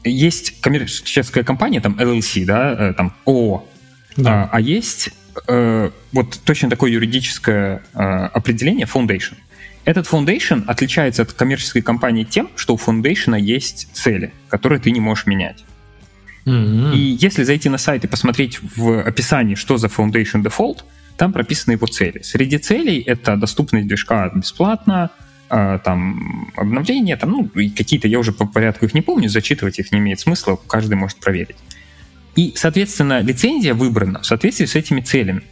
есть 0.04 0.62
коммерческая 0.62 1.44
компания, 1.44 1.82
там 1.82 2.00
LLC, 2.00 2.46
да, 2.46 2.90
э, 2.90 2.94
там 2.94 3.14
ООО, 3.26 3.68
да. 4.16 4.44
а, 4.44 4.50
а 4.52 4.60
есть 4.62 5.10
э, 5.48 5.90
вот 6.12 6.40
точно 6.46 6.70
такое 6.70 6.92
юридическое 6.92 7.82
э, 7.94 8.00
определение 8.00 8.86
Foundation. 8.86 9.34
Этот 9.88 10.06
foundation 10.06 10.66
отличается 10.68 11.22
от 11.22 11.32
коммерческой 11.32 11.82
компании 11.82 12.26
тем, 12.26 12.50
что 12.58 12.74
у 12.74 12.78
foundation 12.78 13.40
есть 13.40 13.88
цели, 13.94 14.34
которые 14.50 14.82
ты 14.82 14.92
не 14.92 15.00
можешь 15.00 15.28
менять. 15.28 15.64
Mm-hmm. 16.46 16.94
И 16.94 17.18
если 17.22 17.44
зайти 17.44 17.70
на 17.70 17.78
сайт 17.78 18.04
и 18.04 18.08
посмотреть 18.08 18.60
в 18.76 19.02
описании, 19.02 19.56
что 19.56 19.78
за 19.78 19.88
Foundation 19.88 20.44
Default, 20.44 20.80
там 21.16 21.32
прописаны 21.32 21.76
его 21.76 21.88
цели. 21.88 22.22
Среди 22.22 22.58
целей 22.58 23.00
это 23.00 23.38
доступность 23.38 23.88
движка 23.88 24.30
бесплатно, 24.36 25.10
э, 25.50 25.80
там 25.82 26.52
обновления, 26.58 27.16
там, 27.16 27.32
ну, 27.32 27.46
и 27.56 27.70
какие-то, 27.70 28.10
я 28.10 28.20
уже 28.20 28.34
по 28.34 28.46
порядку 28.46 28.84
их 28.84 28.94
не 28.94 29.02
помню, 29.02 29.30
зачитывать 29.30 29.80
их 29.80 29.94
не 29.94 30.00
имеет 30.00 30.20
смысла, 30.20 30.60
каждый 30.68 30.96
может 30.96 31.18
проверить. 31.18 31.56
И, 32.36 32.52
соответственно, 32.58 33.22
лицензия 33.22 33.74
выбрана 33.74 34.20
в 34.20 34.26
соответствии 34.26 34.66
с 34.66 34.76
этими 34.76 35.00
целями. 35.00 35.44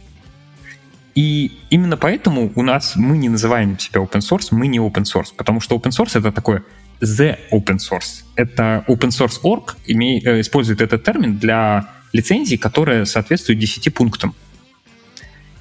И 1.16 1.58
именно 1.70 1.96
поэтому 1.96 2.52
у 2.54 2.62
нас 2.62 2.94
мы 2.94 3.16
не 3.16 3.30
называем 3.30 3.78
себя 3.78 4.02
open 4.02 4.20
source, 4.20 4.48
мы 4.50 4.68
не 4.68 4.78
open 4.78 5.04
source, 5.04 5.32
потому 5.34 5.60
что 5.60 5.74
open 5.74 5.90
source 5.90 6.18
это 6.18 6.30
такое 6.30 6.62
the 7.00 7.38
open 7.50 7.78
source. 7.78 8.22
Это 8.36 8.84
open 8.86 9.08
source 9.08 9.40
org 9.42 9.76
име, 9.86 10.20
э, 10.20 10.40
использует 10.40 10.82
этот 10.82 11.02
термин 11.04 11.38
для 11.38 11.88
лицензии, 12.12 12.56
которая 12.56 13.06
соответствует 13.06 13.58
10 13.58 13.94
пунктам. 13.94 14.34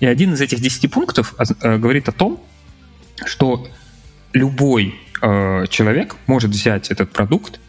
И 0.02 0.06
один 0.06 0.34
из 0.34 0.42
этих 0.42 0.60
10 0.60 0.92
пунктов 0.92 1.34
э, 1.38 1.78
говорит 1.78 2.10
о 2.10 2.12
том, 2.12 2.42
что 3.26 3.66
любой 4.34 4.96
э, 5.22 5.66
человек 5.70 6.18
может 6.28 6.52
взять 6.52 6.92
этот 6.92 7.14
продукт, 7.14 7.62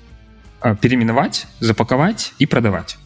э, 0.61 0.75
переименовать, 0.81 1.47
запаковать 1.61 2.33
и 2.41 2.47
продавать. 2.47 2.99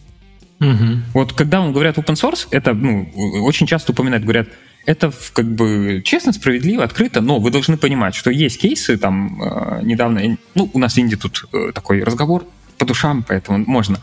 Угу. 0.60 1.02
Вот 1.14 1.32
когда 1.34 1.60
вам 1.60 1.72
говорят 1.72 1.98
open 1.98 2.14
source, 2.14 2.48
это 2.50 2.72
ну, 2.72 3.10
очень 3.44 3.66
часто 3.66 3.92
упоминают, 3.92 4.24
говорят, 4.24 4.48
это 4.86 5.12
как 5.32 5.46
бы 5.46 6.02
честно, 6.04 6.32
справедливо, 6.32 6.84
открыто, 6.84 7.20
но 7.20 7.38
вы 7.38 7.50
должны 7.50 7.76
понимать, 7.76 8.14
что 8.14 8.30
есть 8.30 8.60
кейсы, 8.60 8.96
там 8.96 9.40
э, 9.42 9.80
недавно, 9.82 10.38
ну, 10.54 10.70
у 10.72 10.78
нас 10.78 10.94
в 10.94 10.98
Индии 10.98 11.16
тут 11.16 11.44
э, 11.52 11.72
такой 11.74 12.02
разговор 12.02 12.44
по 12.78 12.84
душам, 12.84 13.24
поэтому 13.26 13.58
можно. 13.66 14.00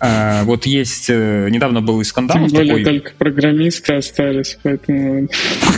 А, 0.00 0.44
вот 0.44 0.66
есть, 0.66 1.06
э, 1.08 1.48
недавно 1.50 1.80
был 1.80 2.00
и 2.00 2.04
скандал. 2.04 2.36
Тем 2.36 2.48
более 2.48 2.68
такой... 2.68 2.84
только 2.84 3.12
программисты 3.18 3.94
остались, 3.94 4.58
поэтому... 4.62 5.28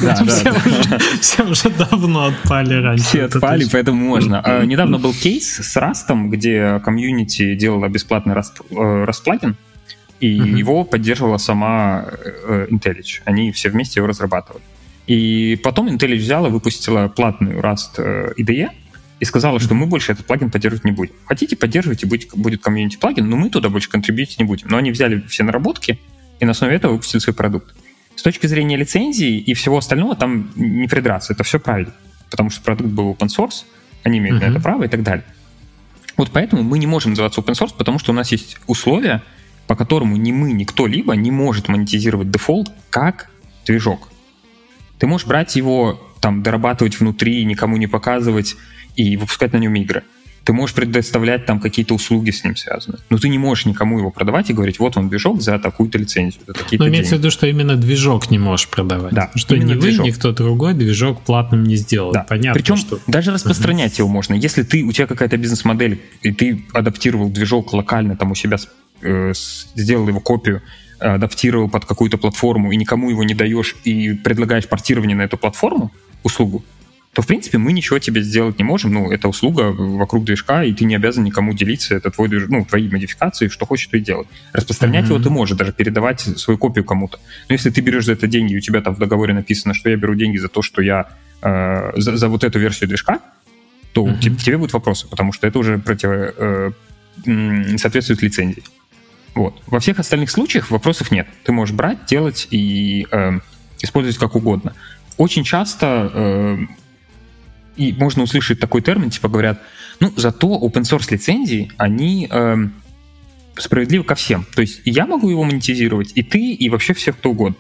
Да, 0.03 0.19
да. 0.25 0.27
Все, 0.27 0.51
уже, 0.51 0.99
все 1.21 1.43
уже 1.45 1.71
давно 1.71 2.27
отпали 2.27 2.75
раньше. 2.75 3.05
Все 3.05 3.25
отпали, 3.25 3.67
поэтому 3.71 4.05
можно. 4.05 4.43
А, 4.45 4.65
недавно 4.67 4.99
был 4.99 5.15
кейс 5.15 5.49
с 5.49 5.77
Rust, 5.77 6.29
где 6.29 6.81
комьюнити 6.85 7.55
делала 7.55 7.89
бесплатный 7.89 8.35
Rust, 8.35 8.63
э, 8.71 9.05
и 10.21 10.39
uh-huh. 10.39 10.59
его 10.59 10.85
поддерживала 10.85 11.39
сама 11.39 12.05
э, 12.25 12.67
IntelliJ. 12.71 13.23
Они 13.25 13.53
все 13.53 13.71
вместе 13.71 14.01
его 14.01 14.07
разрабатывали. 14.07 14.63
И 15.07 15.59
потом 15.65 15.89
IntelliJ 15.89 16.17
взяла, 16.17 16.49
выпустила 16.51 17.09
платную 17.09 17.59
Rust 17.61 17.99
э, 17.99 18.33
IDE 18.39 18.69
и 19.19 19.25
сказала, 19.25 19.59
что 19.61 19.75
мы 19.75 19.87
больше 19.87 20.13
этот 20.13 20.27
плагин 20.27 20.51
поддерживать 20.51 20.85
не 20.85 20.93
будем. 20.93 21.15
Хотите, 21.27 21.57
поддерживайте, 21.57 22.07
будет, 22.07 22.29
будет 22.35 22.63
комьюнити 22.63 22.97
плагин, 22.97 23.29
но 23.29 23.37
мы 23.37 23.51
туда 23.51 23.69
больше 23.69 23.89
контрибьютить 23.89 24.39
не 24.39 24.45
будем. 24.45 24.69
Но 24.69 24.77
они 24.77 24.91
взяли 24.91 25.21
все 25.29 25.43
наработки 25.43 25.99
и 26.39 26.45
на 26.45 26.53
основе 26.53 26.77
этого 26.77 26.93
выпустили 26.93 27.21
свой 27.21 27.35
продукт. 27.35 27.75
С 28.17 28.23
точки 28.23 28.47
зрения 28.47 28.77
лицензии 28.77 29.39
и 29.39 29.55
всего 29.55 29.79
остального 29.79 30.17
там 30.17 30.51
не 30.57 30.89
придраться, 30.89 31.33
это 31.33 31.45
все 31.45 31.59
правильно. 31.59 31.95
Потому 32.31 32.51
что 32.51 32.63
продукт 32.63 32.91
был 32.91 33.13
open 33.13 33.29
source, 33.29 33.65
они 34.03 34.19
имеют 34.19 34.43
uh-huh. 34.43 34.49
на 34.49 34.51
это 34.53 34.61
право 34.61 34.85
и 34.85 34.89
так 34.89 35.03
далее. 35.03 35.25
Вот 36.17 36.31
поэтому 36.33 36.63
мы 36.63 36.79
не 36.79 36.87
можем 36.87 37.13
называться 37.13 37.41
open 37.41 37.55
source, 37.55 37.75
потому 37.77 37.99
что 37.99 38.13
у 38.13 38.15
нас 38.15 38.31
есть 38.33 38.59
условия, 38.67 39.23
по 39.71 39.77
которому 39.77 40.17
ни 40.17 40.33
мы, 40.33 40.51
ни 40.51 40.65
кто-либо 40.65 41.15
не 41.15 41.31
может 41.31 41.69
монетизировать 41.69 42.29
дефолт 42.29 42.73
как 42.91 43.31
движок. 43.65 44.09
Ты 44.99 45.07
можешь 45.07 45.29
брать 45.29 45.55
его, 45.55 46.11
там, 46.21 46.43
дорабатывать 46.43 46.99
внутри, 46.99 47.45
никому 47.45 47.77
не 47.77 47.87
показывать 47.87 48.57
и 48.97 49.17
выпускать 49.17 49.53
на 49.53 49.59
нем 49.59 49.77
игры. 49.77 50.03
Ты 50.43 50.53
можешь 50.53 50.75
предоставлять 50.75 51.47
там 51.47 51.61
какие-то 51.61 51.95
услуги 51.95 52.33
с 52.33 52.43
ним 52.43 52.57
связанные. 52.57 52.99
Но 53.11 53.19
ты 53.19 53.29
не 53.29 53.39
можешь 53.39 53.65
никому 53.65 54.01
его 54.01 54.11
продавать 54.11 54.51
и 54.51 54.53
говорить, 54.53 54.81
вот 54.81 54.97
он 54.97 55.09
движок 55.09 55.41
за 55.41 55.57
такую-то 55.61 55.99
лицензию. 55.99 56.43
За 56.49 56.55
Но 56.77 56.89
имеется 56.89 57.15
в 57.15 57.19
виду, 57.19 57.31
что 57.31 57.47
именно 57.47 57.77
движок 57.77 58.29
не 58.29 58.41
можешь 58.41 58.67
продавать. 58.67 59.15
Да, 59.15 59.31
что 59.37 59.57
ни 59.57 59.75
движок. 59.75 60.01
вы, 60.01 60.09
ни 60.09 60.11
кто 60.11 60.33
другой 60.33 60.75
движок 60.75 61.21
платным 61.21 61.63
не 61.63 61.77
сделал. 61.77 62.11
Да. 62.11 62.27
Понятно, 62.29 62.55
Причем 62.55 62.77
что... 62.77 62.99
даже 63.07 63.31
распространять 63.31 63.93
uh-huh. 63.93 63.99
его 64.01 64.09
можно. 64.09 64.35
Если 64.35 64.65
ты, 64.65 64.83
у 64.83 64.91
тебя 64.91 65.07
какая-то 65.07 65.37
бизнес-модель, 65.37 66.01
и 66.23 66.33
ты 66.33 66.65
адаптировал 66.73 67.31
движок 67.31 67.73
локально 67.73 68.17
там 68.17 68.33
у 68.33 68.35
себя 68.35 68.59
э, 69.03 69.33
сделал 69.35 70.09
его 70.09 70.21
копию, 70.21 70.63
адаптировал 70.99 71.69
под 71.69 71.87
какую-то 71.87 72.19
платформу 72.19 72.73
и 72.73 72.77
никому 72.77 73.11
его 73.11 73.25
не 73.25 73.35
даешь 73.35 73.75
и 73.85 74.13
предлагаешь 74.13 74.69
портирование 74.69 75.17
на 75.17 75.23
эту 75.23 75.39
платформу, 75.39 75.91
услугу, 76.23 76.63
то, 77.13 77.23
в 77.23 77.27
принципе, 77.27 77.59
мы 77.59 77.73
ничего 77.73 77.99
тебе 77.99 78.23
сделать 78.23 78.59
не 78.59 78.65
можем. 78.65 78.93
Ну, 78.93 79.11
это 79.11 79.27
услуга 79.29 79.73
вокруг 79.73 80.25
движка, 80.25 80.63
и 80.63 80.73
ты 80.73 80.85
не 80.85 80.95
обязан 80.95 81.25
никому 81.25 81.53
делиться. 81.55 81.97
Это 81.97 82.11
твой 82.11 82.29
движ... 82.29 82.45
ну, 82.49 82.65
твои 82.65 82.89
модификации, 82.89 83.49
что 83.49 83.67
хочешь, 83.67 83.89
то 83.89 83.97
и 83.97 84.01
делать. 84.01 84.29
Распространять 84.53 85.07
mm-hmm. 85.07 85.15
его 85.15 85.19
ты 85.19 85.31
можешь, 85.31 85.57
даже 85.57 85.73
передавать 85.73 86.21
свою 86.21 86.57
копию 86.57 86.85
кому-то. 86.85 87.19
Но 87.49 87.55
если 87.55 87.71
ты 87.71 87.81
берешь 87.81 88.05
за 88.05 88.13
это 88.13 88.29
деньги, 88.29 88.53
и 88.53 88.59
у 88.59 88.61
тебя 88.61 88.81
там 88.81 88.95
в 88.95 88.99
договоре 88.99 89.35
написано, 89.35 89.75
что 89.75 89.91
я 89.91 89.97
беру 89.97 90.15
деньги 90.15 90.39
за 90.39 90.49
то, 90.49 90.63
что 90.63 90.83
я 90.83 91.09
э, 91.43 91.93
за, 91.97 92.17
за 92.17 92.29
вот 92.29 92.45
эту 92.45 92.61
версию 92.61 92.89
движка, 92.89 93.19
то 93.93 94.07
mm-hmm. 94.07 94.21
тебе, 94.21 94.37
тебе 94.37 94.59
будут 94.59 94.73
вопросы, 94.73 95.09
потому 95.09 95.33
что 95.33 95.49
это 95.49 95.59
уже 95.59 95.79
против, 95.79 96.11
э, 96.11 96.71
соответствует 97.77 98.23
лицензии. 98.23 98.63
Вот. 99.35 99.61
Во 99.67 99.81
всех 99.81 99.99
остальных 99.99 100.31
случаях 100.31 100.71
вопросов 100.71 101.11
нет. 101.11 101.29
Ты 101.45 101.53
можешь 101.53 101.75
брать, 101.75 102.07
делать 102.07 102.49
и 102.51 103.07
э, 103.11 103.41
использовать 103.81 104.19
как 104.19 104.35
угодно. 104.35 104.75
Очень 105.17 105.45
часто 105.45 106.11
э, 106.13 106.59
и 107.77 107.93
можно 107.93 108.23
услышать 108.23 108.61
такой 108.61 108.83
термин, 108.83 109.11
типа 109.11 109.29
говорят, 109.29 109.61
ну, 110.01 110.13
зато 110.17 110.49
open 110.49 110.83
source 110.83 111.11
лицензии, 111.11 111.71
они 111.77 112.29
э, 112.31 112.57
справедливы 113.57 114.05
ко 114.05 114.15
всем. 114.15 114.47
То 114.55 114.63
есть 114.63 114.83
я 114.85 115.07
могу 115.07 115.31
его 115.31 115.45
монетизировать, 115.45 116.13
и 116.15 116.23
ты, 116.23 116.53
и 116.53 116.69
вообще 116.69 116.95
все 116.95 117.13
кто 117.13 117.31
угодно. 117.31 117.57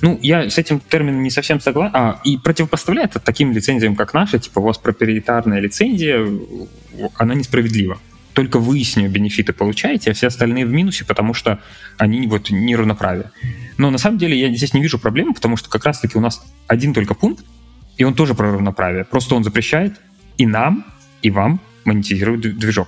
Ну, 0.00 0.18
я 0.22 0.48
с 0.48 0.58
этим 0.58 0.80
термином 0.80 1.22
не 1.22 1.30
совсем 1.30 1.60
согласен. 1.60 1.96
А, 1.96 2.20
и 2.24 2.36
противопоставляю 2.36 3.08
это 3.08 3.18
таким 3.18 3.52
лицензиям, 3.52 3.96
как 3.96 4.14
наша, 4.14 4.38
типа 4.38 4.60
у 4.60 4.62
вас 4.62 4.78
проприетарная 4.78 5.58
лицензия, 5.58 6.24
она 7.16 7.34
несправедлива 7.34 7.98
только 8.38 8.60
вы 8.60 8.84
с 8.84 8.94
нее 8.94 9.08
бенефиты 9.08 9.52
получаете, 9.52 10.12
а 10.12 10.14
все 10.14 10.28
остальные 10.28 10.64
в 10.64 10.70
минусе, 10.70 11.04
потому 11.04 11.34
что 11.34 11.58
они 11.96 12.24
вот 12.28 12.50
неравноправие. 12.50 13.32
Но 13.78 13.90
на 13.90 13.98
самом 13.98 14.16
деле 14.18 14.38
я 14.38 14.54
здесь 14.54 14.74
не 14.74 14.80
вижу 14.80 15.00
проблемы, 15.00 15.34
потому 15.34 15.56
что 15.56 15.68
как 15.68 15.84
раз-таки 15.84 16.16
у 16.16 16.20
нас 16.20 16.46
один 16.68 16.94
только 16.94 17.14
пункт, 17.14 17.44
и 17.96 18.04
он 18.04 18.14
тоже 18.14 18.34
про 18.34 18.52
равноправие. 18.52 19.04
Просто 19.04 19.34
он 19.34 19.42
запрещает 19.42 20.00
и 20.36 20.46
нам, 20.46 20.84
и 21.20 21.32
вам 21.32 21.60
монетизировать 21.84 22.56
движок. 22.56 22.86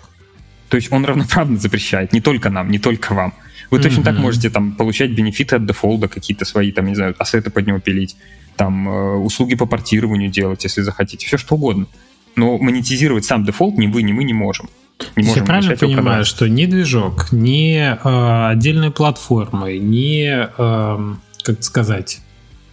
То 0.68 0.76
есть 0.76 0.92
он 0.92 1.04
равноправно 1.04 1.58
запрещает 1.58 2.12
не 2.12 2.20
только 2.20 2.48
нам, 2.48 2.70
не 2.70 2.78
только 2.78 3.12
вам. 3.12 3.34
Вы 3.72 3.78
mm-hmm. 3.78 3.82
точно 3.82 4.04
так 4.04 4.18
можете 4.18 4.50
там 4.50 4.76
получать 4.76 5.10
бенефиты 5.10 5.56
от 5.56 5.66
дефолда, 5.66 6.06
какие-то 6.06 6.44
свои, 6.44 6.70
там, 6.70 6.86
не 6.86 6.94
знаю, 6.94 7.16
ассеты 7.18 7.50
под 7.50 7.66
него 7.66 7.80
пилить, 7.80 8.16
там, 8.54 8.88
э, 8.88 9.16
услуги 9.16 9.56
по 9.56 9.66
портированию 9.66 10.30
делать, 10.30 10.62
если 10.62 10.82
захотите, 10.82 11.26
все 11.26 11.38
что 11.38 11.56
угодно. 11.56 11.88
Но 12.36 12.56
монетизировать 12.56 13.24
сам 13.24 13.44
дефолт 13.44 13.78
ни 13.78 13.88
вы, 13.88 14.04
ни 14.04 14.12
мы 14.12 14.22
не 14.22 14.32
можем. 14.32 14.68
Не 15.16 15.24
можем 15.24 15.42
я 15.42 15.46
правильно 15.46 15.76
понимаю, 15.76 16.24
что 16.24 16.48
ни 16.48 16.66
движок, 16.66 17.32
ни 17.32 17.76
э, 17.76 18.50
отдельные 18.50 18.90
платформы, 18.90 19.78
ни, 19.78 20.26
э, 20.26 21.14
как 21.42 21.62
сказать, 21.62 22.20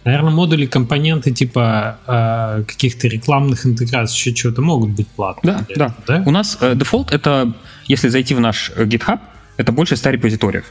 наверное, 0.04 0.30
модули, 0.30 0.66
компоненты 0.66 1.32
типа 1.32 1.98
э, 2.06 2.64
каких-то 2.64 3.08
рекламных 3.08 3.66
интеграций, 3.66 4.16
еще 4.16 4.34
чего-то 4.34 4.62
могут 4.62 4.90
быть 4.90 5.08
платными. 5.08 5.66
Да, 5.74 5.94
да. 6.06 6.18
да. 6.18 6.22
У 6.26 6.30
нас 6.30 6.58
э, 6.60 6.74
Defold 6.74 7.12
это, 7.12 7.52
если 7.86 8.08
зайти 8.08 8.34
в 8.34 8.40
наш 8.40 8.72
э, 8.74 8.84
GitHub, 8.84 9.20
это 9.56 9.72
больше 9.72 9.96
100 9.96 10.10
репозиториев. 10.10 10.64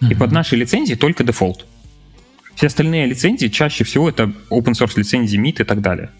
Uh-huh. 0.00 0.10
И 0.10 0.14
под 0.14 0.32
нашей 0.32 0.58
лицензией 0.58 0.98
только 0.98 1.24
Defold. 1.24 1.64
Все 2.54 2.66
остальные 2.66 3.06
лицензии 3.06 3.46
чаще 3.46 3.84
всего 3.84 4.08
это 4.08 4.32
open 4.50 4.72
source 4.72 4.92
лицензии 4.96 5.40
MIT 5.40 5.62
и 5.62 5.64
так 5.64 5.80
далее. 5.80 6.10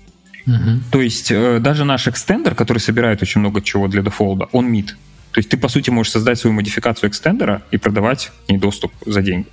Угу. 0.46 0.80
То 0.90 1.00
есть 1.00 1.30
э, 1.30 1.58
даже 1.60 1.84
наш 1.84 2.08
экстендер, 2.08 2.54
который 2.54 2.78
собирает 2.78 3.22
очень 3.22 3.40
много 3.40 3.62
чего 3.62 3.88
для 3.88 4.02
Defold 4.02 4.37
а, 4.37 4.48
он 4.52 4.72
MIT. 4.72 4.88
То 5.32 5.38
есть 5.38 5.48
ты, 5.48 5.56
по 5.56 5.68
сути, 5.68 5.90
можешь 5.90 6.12
создать 6.12 6.38
свою 6.38 6.54
модификацию 6.54 7.08
экстендера 7.08 7.62
и 7.70 7.78
продавать 7.78 8.30
к 8.46 8.50
ней 8.50 8.58
доступ 8.58 8.92
за 9.06 9.22
деньги. 9.22 9.46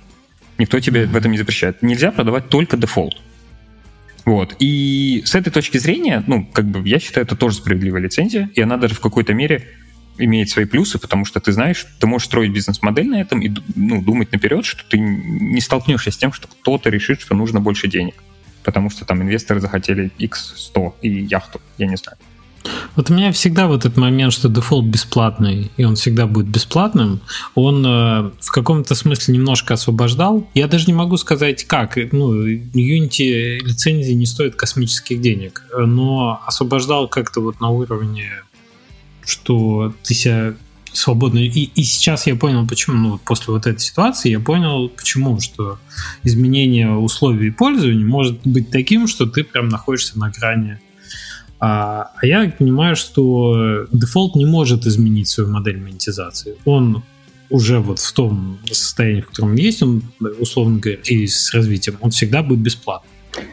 Никто 0.58 0.78
тебе 0.78 1.06
в 1.06 1.16
этом 1.16 1.32
не 1.32 1.38
запрещает. 1.38 1.82
Нельзя 1.82 2.12
продавать 2.12 2.48
только 2.48 2.76
Defold. 2.76 3.14
Вот. 4.26 4.56
И 4.58 5.22
с 5.24 5.34
этой 5.34 5.50
точки 5.50 5.78
зрения, 5.78 6.22
ну, 6.26 6.44
как 6.44 6.66
бы, 6.66 6.86
я 6.86 6.98
считаю, 6.98 7.24
это 7.24 7.34
тоже 7.34 7.56
справедливая 7.56 8.02
лицензия, 8.02 8.50
и 8.54 8.60
она 8.60 8.76
даже 8.76 8.94
в 8.94 9.00
какой-то 9.00 9.32
мере 9.32 9.66
имеет 10.18 10.50
свои 10.50 10.66
плюсы, 10.66 10.98
потому 10.98 11.24
что 11.24 11.40
ты 11.40 11.52
знаешь, 11.52 11.86
ты 11.98 12.06
можешь 12.06 12.26
строить 12.26 12.52
бизнес-модель 12.52 13.08
на 13.08 13.20
этом 13.22 13.40
и 13.40 13.50
ну, 13.74 14.02
думать 14.02 14.32
наперед, 14.32 14.66
что 14.66 14.84
ты 14.86 14.98
не 14.98 15.60
столкнешься 15.62 16.10
с 16.10 16.18
тем, 16.18 16.32
что 16.32 16.46
кто-то 16.46 16.90
решит, 16.90 17.22
что 17.22 17.34
нужно 17.34 17.60
больше 17.60 17.88
денег 17.88 18.22
потому 18.64 18.90
что 18.90 19.04
там 19.04 19.22
инвесторы 19.22 19.60
захотели 19.60 20.10
X100 20.18 20.92
и 21.02 21.08
яхту, 21.24 21.60
я 21.78 21.86
не 21.86 21.96
знаю. 21.96 22.18
Вот 22.96 23.10
у 23.10 23.14
меня 23.14 23.32
всегда 23.32 23.66
вот 23.66 23.86
этот 23.86 23.96
момент, 23.96 24.32
что 24.32 24.48
Defold 24.48 24.84
бесплатный, 24.84 25.70
и 25.76 25.84
он 25.84 25.94
всегда 25.94 26.26
будет 26.26 26.46
бесплатным, 26.46 27.20
он 27.54 27.84
э, 27.86 28.30
в 28.38 28.50
каком-то 28.50 28.94
смысле 28.94 29.34
немножко 29.34 29.74
освобождал. 29.74 30.46
Я 30.54 30.66
даже 30.68 30.86
не 30.86 30.92
могу 30.92 31.16
сказать, 31.16 31.64
как. 31.64 31.96
Ну, 32.12 32.46
Unity 32.46 33.58
лицензии 33.60 34.12
не 34.12 34.26
стоят 34.26 34.56
космических 34.56 35.20
денег, 35.20 35.64
но 35.74 36.40
освобождал 36.46 37.08
как-то 37.08 37.40
вот 37.40 37.60
на 37.60 37.70
уровне, 37.70 38.30
что 39.24 39.94
ты 40.02 40.14
себя 40.14 40.54
свободно. 40.92 41.38
И, 41.38 41.48
и 41.48 41.82
сейчас 41.82 42.26
я 42.26 42.36
понял, 42.36 42.66
почему, 42.66 42.96
ну, 42.96 43.18
после 43.18 43.52
вот 43.52 43.66
этой 43.66 43.80
ситуации, 43.80 44.30
я 44.30 44.40
понял, 44.40 44.88
почему, 44.88 45.40
что 45.40 45.78
изменение 46.22 46.90
условий 46.90 47.50
пользования 47.50 48.04
может 48.04 48.40
быть 48.44 48.70
таким, 48.70 49.06
что 49.06 49.26
ты 49.26 49.44
прям 49.44 49.68
находишься 49.68 50.18
на 50.18 50.30
грани. 50.30 50.78
А, 51.58 52.10
а 52.20 52.26
я 52.26 52.50
понимаю, 52.50 52.96
что 52.96 53.86
дефолт 53.92 54.34
не 54.34 54.46
может 54.46 54.86
изменить 54.86 55.28
свою 55.28 55.50
модель 55.50 55.78
монетизации. 55.78 56.56
Он 56.64 57.02
уже 57.50 57.80
вот 57.80 57.98
в 57.98 58.12
том 58.12 58.58
состоянии, 58.66 59.20
в 59.20 59.28
котором 59.28 59.54
есть, 59.56 59.82
он, 59.82 60.02
условно 60.38 60.78
говоря, 60.78 61.00
и 61.04 61.26
с 61.26 61.52
развитием, 61.52 61.98
он 62.00 62.10
всегда 62.10 62.42
будет 62.42 62.60
бесплатным. 62.60 63.12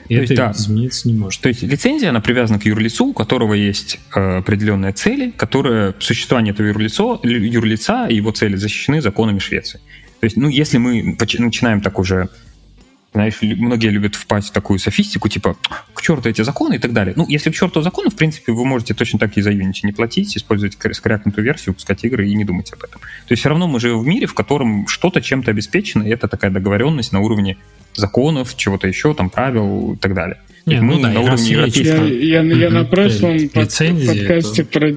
И 0.10 0.16
это 0.16 0.24
есть, 0.24 0.36
да, 0.36 0.52
измениться 0.52 1.08
не 1.08 1.14
может. 1.14 1.42
То 1.42 1.50
есть 1.50 1.62
лицензия, 1.64 2.10
она 2.10 2.22
привязана 2.22 2.60
к 2.60 2.66
юрлицу, 2.66 3.08
у 3.08 3.14
которого 3.14 3.54
есть 3.54 4.00
э, 4.16 4.38
определенные 4.38 4.94
цели, 4.94 5.32
которые 5.32 5.94
существование 6.00 6.54
этого 6.54 6.68
юрлицо, 6.68 7.20
юрлица 7.24 8.08
и 8.08 8.16
его 8.16 8.32
цели 8.32 8.56
защищены 8.56 9.02
законами 9.02 9.40
Швеции. 9.40 9.80
То 10.20 10.26
есть, 10.26 10.38
ну, 10.38 10.50
если 10.50 10.78
мы 10.78 11.16
начинаем 11.20 11.82
так 11.82 12.00
уже 12.00 12.30
знаешь, 13.14 13.40
многие 13.42 13.90
любят 13.90 14.16
впасть 14.16 14.50
в 14.50 14.52
такую 14.52 14.78
софистику, 14.78 15.28
типа, 15.28 15.58
к 15.94 16.02
черту 16.02 16.30
эти 16.30 16.44
законы 16.44 16.76
и 16.76 16.80
так 16.80 16.94
далее. 16.94 17.14
Ну, 17.18 17.26
если 17.28 17.50
к 17.50 17.56
черту 17.56 17.82
законы, 17.82 18.12
в 18.12 18.16
принципе, 18.16 18.52
вы 18.52 18.64
можете 18.64 18.94
точно 18.94 19.18
так 19.18 19.36
и 19.38 19.42
за 19.42 19.52
Unity 19.52 19.80
не 19.84 19.92
платить, 19.92 20.38
использовать 20.38 20.78
скрякнутую 20.92 21.44
версию, 21.44 21.74
пускать 21.74 22.04
игры 22.04 22.28
и 22.28 22.36
не 22.36 22.46
думать 22.46 22.72
об 22.74 22.84
этом. 22.84 23.02
То 23.02 23.32
есть 23.32 23.40
все 23.40 23.50
равно 23.50 23.68
мы 23.68 23.80
живем 23.80 24.00
в 24.00 24.06
мире, 24.06 24.28
в 24.28 24.36
котором 24.36 24.88
что-то 24.88 25.22
чем-то 25.22 25.50
обеспечено, 25.50 26.04
и 26.04 26.10
это 26.10 26.28
такая 26.28 26.52
договоренность 26.52 27.12
на 27.12 27.20
уровне 27.20 27.58
законов, 27.98 28.56
чего-то 28.56 28.88
еще, 28.88 29.14
там, 29.14 29.30
правил 29.30 29.94
и 29.94 29.98
так 29.98 30.14
далее. 30.14 30.38
Не, 30.66 30.82
мы 30.82 30.96
ну 30.96 31.02
да, 31.04 31.10
на 31.10 31.22
уровне 31.22 31.50
европейского... 31.50 32.06
Я, 32.06 32.42
я, 32.42 32.56
я 32.56 32.70
на 32.70 32.84
прошлом 32.84 33.50
под, 33.50 33.54
подкасте 33.54 34.62
это... 34.62 34.66
про, 34.66 34.96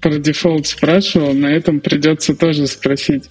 про 0.00 0.18
дефолт 0.18 0.66
спрашивал, 0.66 1.34
на 1.34 1.46
этом 1.46 1.80
придется 1.80 2.34
тоже 2.34 2.66
спросить. 2.66 3.24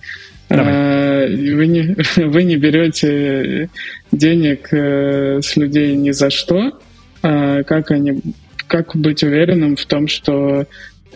А, 0.50 1.26
вы 1.28 1.68
не, 1.68 1.96
вы 2.24 2.44
не 2.44 2.56
берете 2.56 3.70
денег 4.12 4.68
э, 4.72 5.42
с 5.42 5.56
людей 5.56 5.96
ни 5.96 6.12
за 6.12 6.30
что. 6.30 6.80
А 7.24 7.64
как, 7.64 7.90
они, 7.90 8.22
как 8.68 8.96
быть 8.96 9.24
уверенным 9.24 9.76
в 9.76 9.86
том, 9.86 10.08
что 10.08 10.68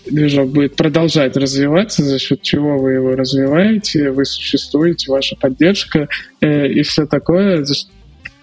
движок 0.06 0.50
будет 0.50 0.76
продолжать 0.76 1.36
развиваться, 1.38 2.04
за 2.04 2.20
счет 2.20 2.42
чего 2.42 2.78
вы 2.78 2.94
его 2.94 3.16
развиваете, 3.16 4.12
вы 4.12 4.26
существуете, 4.26 5.12
ваша 5.12 5.36
поддержка 5.36 6.08
э, 6.42 6.68
и 6.68 6.82
все 6.84 7.06
такое. 7.06 7.66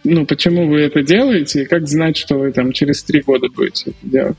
Ну, 0.04 0.24
почему 0.26 0.68
вы 0.68 0.80
это 0.80 1.02
делаете, 1.02 1.62
и 1.62 1.66
как 1.66 1.88
знать, 1.88 2.16
что 2.16 2.36
вы 2.38 2.52
там 2.52 2.72
через 2.72 3.02
три 3.02 3.22
года 3.22 3.48
будете 3.48 3.90
это 3.90 3.98
делать? 4.02 4.36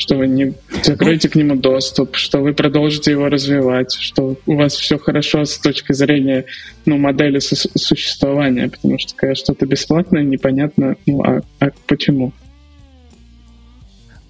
что 0.00 0.16
вы 0.16 0.28
не 0.28 0.54
закроете 0.82 1.28
к 1.28 1.34
нему 1.34 1.56
доступ, 1.56 2.16
что 2.16 2.38
вы 2.38 2.54
продолжите 2.54 3.10
его 3.10 3.28
развивать, 3.28 3.92
что 3.92 4.38
у 4.46 4.54
вас 4.54 4.74
все 4.74 4.96
хорошо 4.96 5.44
с 5.44 5.58
точки 5.58 5.92
зрения 5.92 6.46
ну, 6.86 6.96
модели 6.96 7.38
су- 7.38 7.68
существования, 7.74 8.70
потому 8.70 8.98
что 8.98 9.14
когда 9.14 9.34
что-то 9.34 9.66
бесплатное, 9.66 10.22
непонятно, 10.22 10.96
ну 11.04 11.22
а, 11.22 11.42
а 11.58 11.68
почему? 11.86 12.32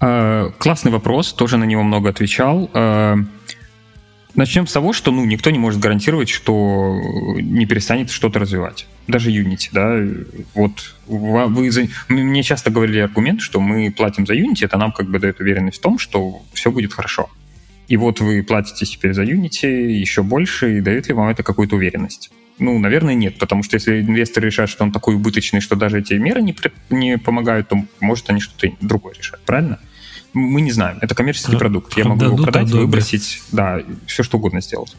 Uh, 0.01 0.51
классный 0.57 0.91
вопрос, 0.91 1.31
тоже 1.31 1.57
на 1.57 1.63
него 1.63 1.83
много 1.83 2.09
отвечал. 2.09 2.69
Uh, 2.73 3.23
Начнем 4.33 4.65
с 4.65 4.71
того, 4.71 4.93
что 4.93 5.11
ну, 5.11 5.25
никто 5.25 5.49
не 5.49 5.59
может 5.59 5.79
гарантировать, 5.81 6.29
что 6.29 6.97
не 7.41 7.65
перестанет 7.65 8.09
что-то 8.09 8.39
развивать. 8.39 8.87
Даже 9.07 9.29
Unity, 9.29 9.69
да. 9.73 9.99
Вот 10.53 10.95
вы, 11.05 11.89
мне 12.07 12.43
часто 12.43 12.71
говорили 12.71 12.99
аргумент, 12.99 13.41
что 13.41 13.59
мы 13.59 13.91
платим 13.91 14.25
за 14.25 14.35
Unity, 14.35 14.63
это 14.63 14.77
нам 14.77 14.93
как 14.93 15.09
бы 15.09 15.19
дает 15.19 15.41
уверенность 15.41 15.79
в 15.79 15.81
том, 15.81 15.99
что 15.99 16.41
все 16.53 16.71
будет 16.71 16.93
хорошо. 16.93 17.29
И 17.89 17.97
вот 17.97 18.21
вы 18.21 18.41
платите 18.41 18.85
теперь 18.85 19.13
за 19.13 19.23
Unity 19.23 19.67
еще 19.67 20.23
больше, 20.23 20.77
и 20.77 20.81
дает 20.81 21.09
ли 21.09 21.13
вам 21.13 21.27
это 21.27 21.43
какую-то 21.43 21.75
уверенность? 21.75 22.31
Ну, 22.57 22.79
наверное, 22.79 23.15
нет, 23.15 23.37
потому 23.37 23.63
что 23.63 23.75
если 23.75 24.01
инвесторы 24.01 24.47
решают, 24.47 24.71
что 24.71 24.85
он 24.85 24.93
такой 24.93 25.15
убыточный, 25.15 25.59
что 25.59 25.75
даже 25.75 25.99
эти 25.99 26.13
меры 26.13 26.41
не, 26.41 26.55
не 26.89 27.17
помогают, 27.17 27.67
то, 27.67 27.83
может, 27.99 28.29
они 28.29 28.39
что-то 28.39 28.69
другое 28.79 29.13
решают, 29.15 29.43
правильно? 29.43 29.79
Мы 30.33 30.61
не 30.61 30.71
знаем. 30.71 30.97
Это 31.01 31.15
коммерческий 31.15 31.51
Про- 31.51 31.59
продукт. 31.59 31.97
Я 31.97 32.05
могу 32.05 32.25
его 32.25 32.37
продать, 32.37 32.63
одобрят. 32.63 32.81
выбросить, 32.81 33.41
да, 33.51 33.81
все 34.07 34.23
что 34.23 34.37
угодно 34.37 34.61
сделать. 34.61 34.95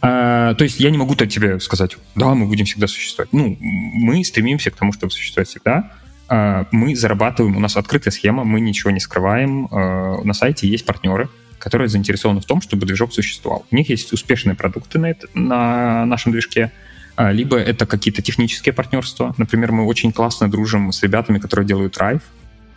А, 0.00 0.54
то 0.54 0.64
есть 0.64 0.80
я 0.80 0.90
не 0.90 0.98
могу 0.98 1.14
тебе 1.14 1.60
сказать, 1.60 1.96
да, 2.14 2.34
мы 2.34 2.46
будем 2.46 2.66
всегда 2.66 2.86
существовать. 2.86 3.32
Ну, 3.32 3.56
мы 3.60 4.22
стремимся 4.24 4.70
к 4.70 4.76
тому, 4.76 4.92
чтобы 4.92 5.12
существовать 5.12 5.48
всегда. 5.48 5.92
А, 6.28 6.66
мы 6.72 6.94
зарабатываем, 6.94 7.56
у 7.56 7.60
нас 7.60 7.76
открытая 7.76 8.12
схема, 8.12 8.44
мы 8.44 8.60
ничего 8.60 8.90
не 8.90 9.00
скрываем. 9.00 9.68
А, 9.70 10.20
на 10.22 10.34
сайте 10.34 10.68
есть 10.68 10.84
партнеры, 10.84 11.28
которые 11.58 11.88
заинтересованы 11.88 12.40
в 12.40 12.44
том, 12.44 12.60
чтобы 12.60 12.86
движок 12.86 13.14
существовал. 13.14 13.64
У 13.70 13.76
них 13.76 13.88
есть 13.88 14.12
успешные 14.12 14.54
продукты 14.54 14.98
на, 14.98 15.06
это, 15.06 15.26
на 15.34 16.04
нашем 16.04 16.32
движке, 16.32 16.70
а, 17.16 17.32
либо 17.32 17.56
это 17.56 17.86
какие-то 17.86 18.22
технические 18.22 18.72
партнерства. 18.72 19.34
Например, 19.38 19.72
мы 19.72 19.84
очень 19.84 20.12
классно 20.12 20.50
дружим 20.50 20.92
с 20.92 21.02
ребятами, 21.02 21.38
которые 21.38 21.66
делают 21.66 21.96
Rive. 21.96 22.22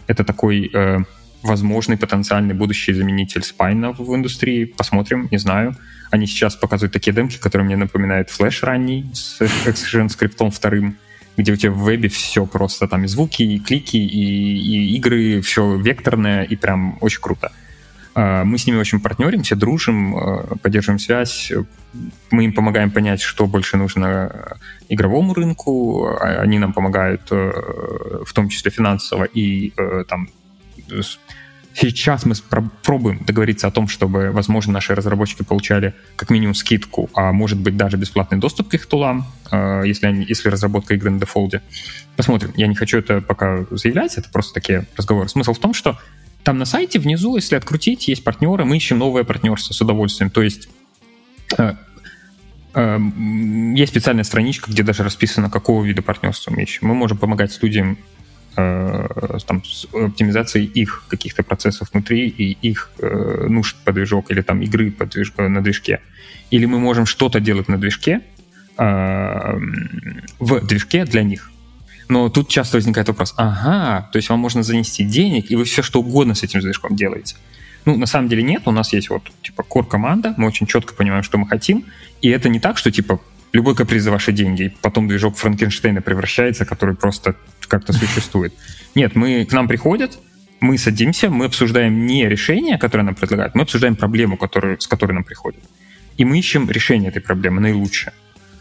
Это 0.08 0.24
такой 0.24 0.70
э, 0.74 1.00
возможный 1.44 1.98
потенциальный 1.98 2.54
будущий 2.54 2.94
заменитель 2.94 3.44
спайна 3.44 3.92
в 3.92 4.16
индустрии. 4.16 4.66
Посмотрим, 4.66 5.28
не 5.32 5.38
знаю. 5.38 5.76
Они 6.12 6.26
сейчас 6.26 6.56
показывают 6.56 6.94
такие 6.94 7.14
демки, 7.14 7.38
которые 7.38 7.66
мне 7.66 7.76
напоминают 7.76 8.30
флеш 8.30 8.64
ранний 8.64 9.10
с 9.14 9.42
Excision 9.42 10.10
скриптом 10.10 10.52
вторым, 10.52 10.98
где 11.36 11.52
у 11.52 11.56
тебя 11.56 11.72
в 11.72 11.84
вебе 11.84 12.10
все 12.10 12.46
просто, 12.46 12.88
там 12.88 13.04
и 13.04 13.08
звуки, 13.08 13.44
и 13.44 13.60
клики, 13.60 13.98
и, 13.98 14.58
и 14.58 14.96
игры, 14.96 15.42
все 15.42 15.78
векторное, 15.78 16.44
и 16.44 16.56
прям 16.56 16.98
очень 17.02 17.22
круто. 17.22 17.52
А, 18.16 18.44
мы 18.44 18.58
с 18.58 18.66
ними 18.66 18.78
очень 18.78 19.00
партнеримся, 19.00 19.56
дружим, 19.56 20.16
а, 20.16 20.56
поддерживаем 20.62 21.00
связь, 21.00 21.52
мы 22.32 22.46
им 22.46 22.54
помогаем 22.54 22.90
понять, 22.90 23.22
что 23.22 23.46
больше 23.46 23.78
нужно 23.78 24.58
игровому 24.90 25.34
рынку, 25.34 26.08
а, 26.08 26.42
они 26.42 26.58
нам 26.58 26.74
помогают 26.74 27.22
э, 27.32 27.52
в 28.26 28.34
том 28.34 28.50
числе 28.50 28.72
финансово 28.72 29.26
и 29.26 29.74
э, 29.78 30.04
там 30.08 30.30
Сейчас 31.80 32.26
мы 32.26 32.34
пробуем 32.82 33.24
договориться 33.24 33.68
о 33.68 33.72
том, 33.72 33.88
чтобы, 33.88 34.32
возможно, 34.32 34.74
наши 34.74 34.96
разработчики 34.96 35.44
получали 35.44 35.94
как 36.16 36.32
минимум 36.32 36.56
скидку, 36.56 37.08
а 37.14 37.32
может 37.32 37.60
быть 37.60 37.78
даже 37.78 37.98
бесплатный 37.98 38.40
доступ 38.40 38.70
к 38.70 38.74
их 38.74 38.88
тулам, 38.88 39.28
э, 39.52 39.84
если, 39.86 40.08
они, 40.08 40.26
если 40.28 40.50
разработка 40.50 40.96
игры 40.96 41.12
на 41.12 41.20
дефолде. 41.20 41.62
Посмотрим. 42.16 42.52
Я 42.56 42.66
не 42.66 42.74
хочу 42.74 42.98
это 42.98 43.22
пока 43.22 43.68
заявлять, 43.70 44.18
это 44.18 44.28
просто 44.30 44.56
такие 44.56 44.88
разговоры. 44.98 45.30
Смысл 45.30 45.54
в 45.54 45.60
том, 45.60 45.76
что 45.76 46.00
там 46.42 46.58
на 46.58 46.66
сайте 46.66 46.98
внизу, 46.98 47.36
если 47.36 47.56
открутить, 47.56 48.08
есть 48.08 48.24
партнеры, 48.24 48.66
мы 48.66 48.76
ищем 48.76 48.98
новое 48.98 49.24
партнерство 49.24 49.76
с 49.76 49.80
удовольствием. 49.80 50.32
То 50.32 50.42
есть 50.42 50.70
э, 51.60 51.76
э, 52.74 53.00
есть 53.76 53.92
специальная 53.92 54.24
страничка, 54.24 54.72
где 54.72 54.82
даже 54.82 55.04
расписано, 55.04 55.52
какого 55.52 55.86
вида 55.86 56.02
партнерства 56.02 56.50
мы 56.50 56.64
ищем. 56.64 56.88
Мы 56.88 56.96
можем 56.96 57.20
помогать 57.20 57.52
студиям 57.52 58.00
там, 58.58 59.64
с 59.64 59.86
оптимизацией 59.94 60.66
их 60.66 61.06
каких-то 61.10 61.44
процессов 61.44 61.90
внутри 61.94 62.28
и 62.28 62.58
их 62.68 62.90
э, 63.00 63.46
нужд 63.48 63.76
по 63.84 63.92
движок 63.92 64.32
или 64.32 64.42
там 64.42 64.62
игры 64.62 64.90
по 64.90 65.06
движ... 65.06 65.32
Э, 65.38 65.48
на 65.48 65.62
движке. 65.62 66.00
Или 66.50 66.66
мы 66.66 66.80
можем 66.80 67.06
что-то 67.06 67.40
делать 67.40 67.68
на 67.68 67.78
движке 67.78 68.22
э, 68.78 69.60
в 70.40 70.66
движке 70.66 71.06
для 71.06 71.24
них. 71.24 71.52
Но 72.10 72.30
тут 72.30 72.50
часто 72.50 72.78
возникает 72.78 73.08
вопрос, 73.10 73.34
ага, 73.38 74.10
то 74.12 74.18
есть 74.18 74.30
вам 74.30 74.40
можно 74.40 74.64
занести 74.64 75.04
денег, 75.04 75.52
и 75.52 75.56
вы 75.56 75.66
все 75.66 75.84
что 75.84 76.00
угодно 76.00 76.34
с 76.34 76.44
этим 76.44 76.62
движком 76.62 76.96
делаете. 76.96 77.36
Ну, 77.86 77.96
на 77.96 78.06
самом 78.06 78.28
деле 78.28 78.44
нет, 78.44 78.64
у 78.66 78.72
нас 78.72 78.94
есть 78.94 79.10
вот, 79.10 79.30
типа, 79.44 79.64
кор-команда, 79.64 80.34
мы 80.38 80.48
очень 80.48 80.68
четко 80.68 80.96
понимаем, 80.96 81.24
что 81.24 81.38
мы 81.38 81.48
хотим, 81.48 81.86
и 82.22 82.30
это 82.30 82.50
не 82.50 82.60
так, 82.60 82.78
что, 82.78 82.92
типа, 82.92 83.20
любой 83.54 83.76
каприз 83.76 84.04
за 84.04 84.12
ваши 84.12 84.32
деньги, 84.32 84.64
и 84.64 84.70
потом 84.70 85.08
движок 85.08 85.38
Франкенштейна 85.38 86.02
превращается, 86.02 86.66
который 86.66 86.96
просто 86.96 87.36
как-то 87.68 87.94
существует. 87.94 88.54
Нет, 88.96 89.16
мы 89.16 89.46
к 89.46 89.54
нам 89.54 89.68
приходят, 89.68 90.18
мы 90.60 90.78
садимся, 90.78 91.30
мы 91.30 91.46
обсуждаем 91.46 92.06
не 92.06 92.28
решение, 92.28 92.78
которое 92.78 93.04
нам 93.04 93.16
предлагают, 93.16 93.56
мы 93.56 93.64
обсуждаем 93.64 93.96
проблему, 93.96 94.38
которую, 94.38 94.80
с 94.80 94.88
которой 94.88 95.14
нам 95.14 95.24
приходят. 95.24 95.64
И 96.18 96.26
мы 96.26 96.40
ищем 96.40 96.70
решение 96.70 97.10
этой 97.10 97.22
проблемы 97.22 97.62
наилучшее, 97.62 98.14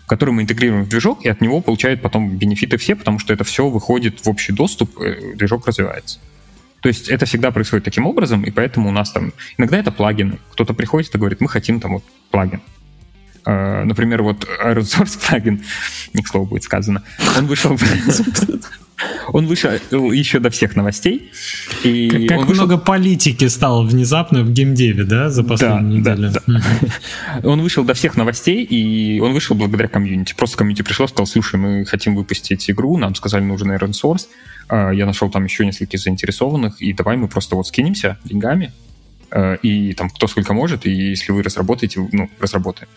которое 0.06 0.32
мы 0.32 0.42
интегрируем 0.42 0.84
в 0.84 0.88
движок, 0.88 1.24
и 1.24 1.28
от 1.28 1.40
него 1.40 1.60
получают 1.60 2.02
потом 2.02 2.36
бенефиты 2.36 2.76
все, 2.76 2.94
потому 2.96 3.18
что 3.18 3.32
это 3.32 3.44
все 3.44 3.68
выходит 3.68 4.24
в 4.24 4.28
общий 4.28 4.52
доступ, 4.52 5.00
э, 5.00 5.34
движок 5.34 5.66
развивается. 5.66 6.18
То 6.82 6.88
есть 6.88 7.08
это 7.08 7.24
всегда 7.26 7.50
происходит 7.50 7.84
таким 7.84 8.06
образом, 8.06 8.44
и 8.44 8.50
поэтому 8.50 8.90
у 8.90 8.92
нас 8.92 9.10
там... 9.10 9.32
Иногда 9.56 9.78
это 9.78 9.90
плагины. 9.90 10.38
Кто-то 10.52 10.74
приходит 10.74 11.14
и 11.14 11.18
говорит, 11.18 11.40
мы 11.40 11.48
хотим 11.48 11.80
там 11.80 11.94
вот 11.94 12.04
плагин. 12.30 12.60
Uh, 13.44 13.84
например, 13.84 14.22
вот 14.22 14.44
Iron 14.64 14.80
Source 14.80 15.18
плагин, 15.28 15.64
не 16.14 16.22
к 16.22 16.28
слову 16.28 16.46
будет 16.46 16.64
сказано, 16.64 17.04
он 17.38 17.46
вышел 17.46 17.78
Он 19.28 19.46
вышел 19.46 19.70
еще 19.90 20.38
до 20.38 20.50
всех 20.50 20.76
новостей. 20.76 21.30
И 21.84 22.08
как, 22.08 22.38
как 22.38 22.48
вышел... 22.48 22.64
много 22.64 22.78
политики 22.78 23.46
стало 23.48 23.82
внезапно 23.82 24.42
в 24.42 24.52
геймдеве, 24.52 25.04
да, 25.04 25.30
за 25.30 25.44
последнюю 25.44 26.02
да, 26.02 26.14
неделю? 26.14 26.32
Да, 26.32 26.42
да. 26.46 27.40
Он 27.48 27.60
вышел 27.60 27.84
до 27.84 27.94
всех 27.94 28.16
новостей, 28.16 28.64
и 28.64 29.20
он 29.20 29.32
вышел 29.32 29.54
благодаря 29.56 29.88
комьюнити. 29.88 30.34
Просто 30.36 30.56
комьюнити 30.56 30.82
пришло, 30.82 31.06
сказал, 31.06 31.26
слушай, 31.26 31.56
мы 31.56 31.84
хотим 31.84 32.14
выпустить 32.16 32.70
игру, 32.70 32.96
нам 32.96 33.14
сказали, 33.14 33.42
нужен 33.42 33.70
Iron 33.72 33.90
Source. 33.90 34.26
А, 34.68 34.90
я 34.90 35.06
нашел 35.06 35.30
там 35.30 35.44
еще 35.44 35.64
нескольких 35.64 36.00
заинтересованных, 36.00 36.80
и 36.80 36.92
давай 36.92 37.16
мы 37.16 37.28
просто 37.28 37.56
вот 37.56 37.66
скинемся 37.66 38.18
деньгами, 38.24 38.72
а, 39.30 39.54
и 39.54 39.92
там 39.92 40.10
кто 40.10 40.26
сколько 40.26 40.54
может, 40.54 40.86
и 40.86 40.90
если 40.90 41.32
вы 41.32 41.42
разработаете, 41.42 42.08
ну, 42.12 42.30
разработаем. 42.40 42.88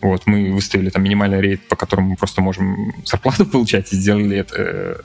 Вот, 0.00 0.26
мы 0.26 0.52
выставили 0.52 0.90
там 0.90 1.02
минимальный 1.02 1.40
рейд, 1.40 1.66
по 1.68 1.76
которому 1.76 2.10
мы 2.10 2.16
просто 2.16 2.40
можем 2.40 2.92
зарплату 3.04 3.46
получать, 3.52 3.92
и 3.92 3.96
сделали 3.96 4.38
это, 4.38 4.54
э, 4.56 4.96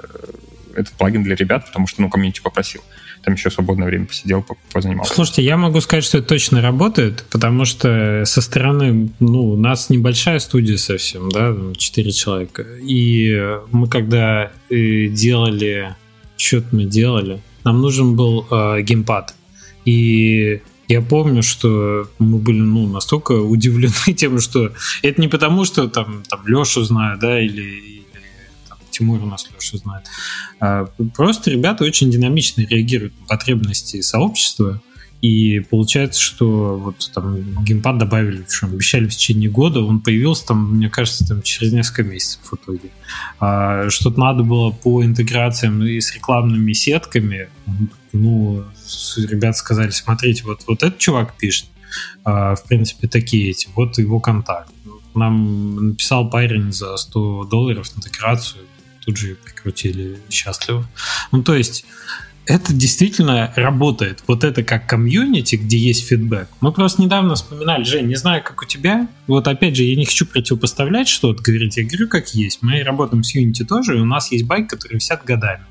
этот 0.75 0.93
плагин 0.93 1.23
для 1.23 1.35
ребят, 1.35 1.65
потому 1.65 1.87
что, 1.87 2.01
ну, 2.01 2.09
комьюнити 2.09 2.41
попросил. 2.41 2.81
Там 3.23 3.35
еще 3.35 3.49
свободное 3.49 3.87
время 3.87 4.05
посидел, 4.05 4.45
позанимался. 4.73 5.13
Слушайте, 5.13 5.43
я 5.43 5.55
могу 5.55 5.79
сказать, 5.79 6.03
что 6.03 6.17
это 6.17 6.27
точно 6.27 6.61
работает, 6.61 7.23
потому 7.31 7.63
что 7.63 8.23
со 8.25 8.41
стороны, 8.41 9.09
ну, 9.19 9.51
у 9.51 9.55
нас 9.55 9.89
небольшая 9.89 10.39
студия 10.39 10.77
совсем, 10.77 11.29
да, 11.29 11.55
4 11.77 12.11
человека. 12.11 12.65
И 12.81 13.33
мы 13.71 13.87
когда 13.87 14.51
э, 14.69 15.07
делали 15.07 15.95
что-то 16.43 16.67
мы 16.75 16.85
делали. 16.85 17.41
Нам 17.63 17.81
нужен 17.81 18.15
был 18.15 18.45
э, 18.49 18.81
геймпад. 18.81 19.33
И 19.85 20.61
я 20.93 21.01
помню, 21.01 21.41
что 21.41 22.07
мы 22.19 22.37
были 22.37 22.59
ну, 22.59 22.87
настолько 22.87 23.31
удивлены 23.33 24.13
тем, 24.15 24.39
что 24.39 24.71
это 25.01 25.19
не 25.19 25.27
потому, 25.27 25.65
что 25.65 25.87
там, 25.87 26.23
там 26.29 26.47
Лешу 26.47 26.83
знаю, 26.83 27.17
да, 27.19 27.39
или, 27.39 27.61
или 27.61 28.03
там, 28.69 28.77
Тимур 28.91 29.21
у 29.23 29.25
нас 29.25 29.47
Леша 29.53 29.77
знает. 29.77 30.05
А 30.59 30.85
просто 31.15 31.49
ребята 31.49 31.83
очень 31.83 32.11
динамично 32.11 32.61
реагируют 32.61 33.19
на 33.21 33.25
потребности 33.25 34.01
сообщества. 34.01 34.81
И 35.23 35.61
получается, 35.61 36.19
что 36.19 36.77
вот 36.77 37.09
там 37.13 37.63
геймпад 37.63 37.97
добавили, 37.97 38.43
что 38.49 38.65
обещали 38.65 39.07
в 39.07 39.11
течение 39.15 39.49
года, 39.49 39.79
он 39.79 40.01
появился 40.01 40.47
там, 40.47 40.75
мне 40.75 40.89
кажется, 40.89 41.25
там 41.25 41.41
через 41.41 41.71
несколько 41.71 42.03
месяцев 42.03 42.41
в 42.43 42.55
итоге. 42.55 42.89
А, 43.39 43.89
что-то 43.89 44.19
надо 44.19 44.43
было 44.43 44.71
по 44.71 45.01
интеграциям 45.01 45.81
и 45.81 46.01
с 46.01 46.13
рекламными 46.13 46.73
сетками. 46.73 47.47
Ну, 48.11 48.65
ребята 49.15 49.57
сказали, 49.57 49.91
смотрите, 49.91 50.43
вот, 50.43 50.63
вот 50.67 50.83
этот 50.83 50.97
чувак 50.97 51.37
пишет, 51.37 51.67
а, 52.25 52.55
в 52.55 52.65
принципе, 52.65 53.07
такие 53.07 53.51
эти, 53.51 53.69
вот 53.75 53.97
его 53.97 54.19
контакт. 54.19 54.73
Нам 55.15 55.91
написал 55.91 56.29
парень 56.29 56.73
за 56.73 56.97
100 56.97 57.45
долларов 57.45 57.89
интеграцию, 57.95 58.65
тут 59.05 59.15
же 59.15 59.35
прикрутили 59.35 60.19
счастливо. 60.29 60.85
Ну, 61.31 61.43
то 61.43 61.55
есть 61.55 61.85
это 62.45 62.73
действительно 62.73 63.53
работает. 63.55 64.23
Вот 64.27 64.43
это 64.43 64.63
как 64.63 64.87
комьюнити, 64.87 65.55
где 65.55 65.77
есть 65.77 66.05
фидбэк. 66.07 66.47
Мы 66.61 66.71
просто 66.71 67.01
недавно 67.01 67.35
вспоминали, 67.35 67.83
Жень, 67.83 68.07
не 68.07 68.15
знаю, 68.15 68.43
как 68.43 68.61
у 68.61 68.65
тебя. 68.65 69.07
Вот 69.27 69.47
опять 69.47 69.75
же, 69.75 69.83
я 69.83 69.95
не 69.95 70.05
хочу 70.05 70.25
противопоставлять 70.25 71.07
что-то, 71.07 71.41
говорить, 71.41 71.77
я 71.77 71.85
говорю, 71.85 72.07
как 72.07 72.33
есть. 72.35 72.59
Мы 72.61 72.83
работаем 72.83 73.23
с 73.23 73.35
Unity 73.35 73.65
тоже, 73.65 73.97
и 73.97 74.01
у 74.01 74.05
нас 74.05 74.31
есть 74.31 74.45
байк, 74.45 74.69
который 74.69 74.95
висят 74.95 75.23
годами. 75.23 75.63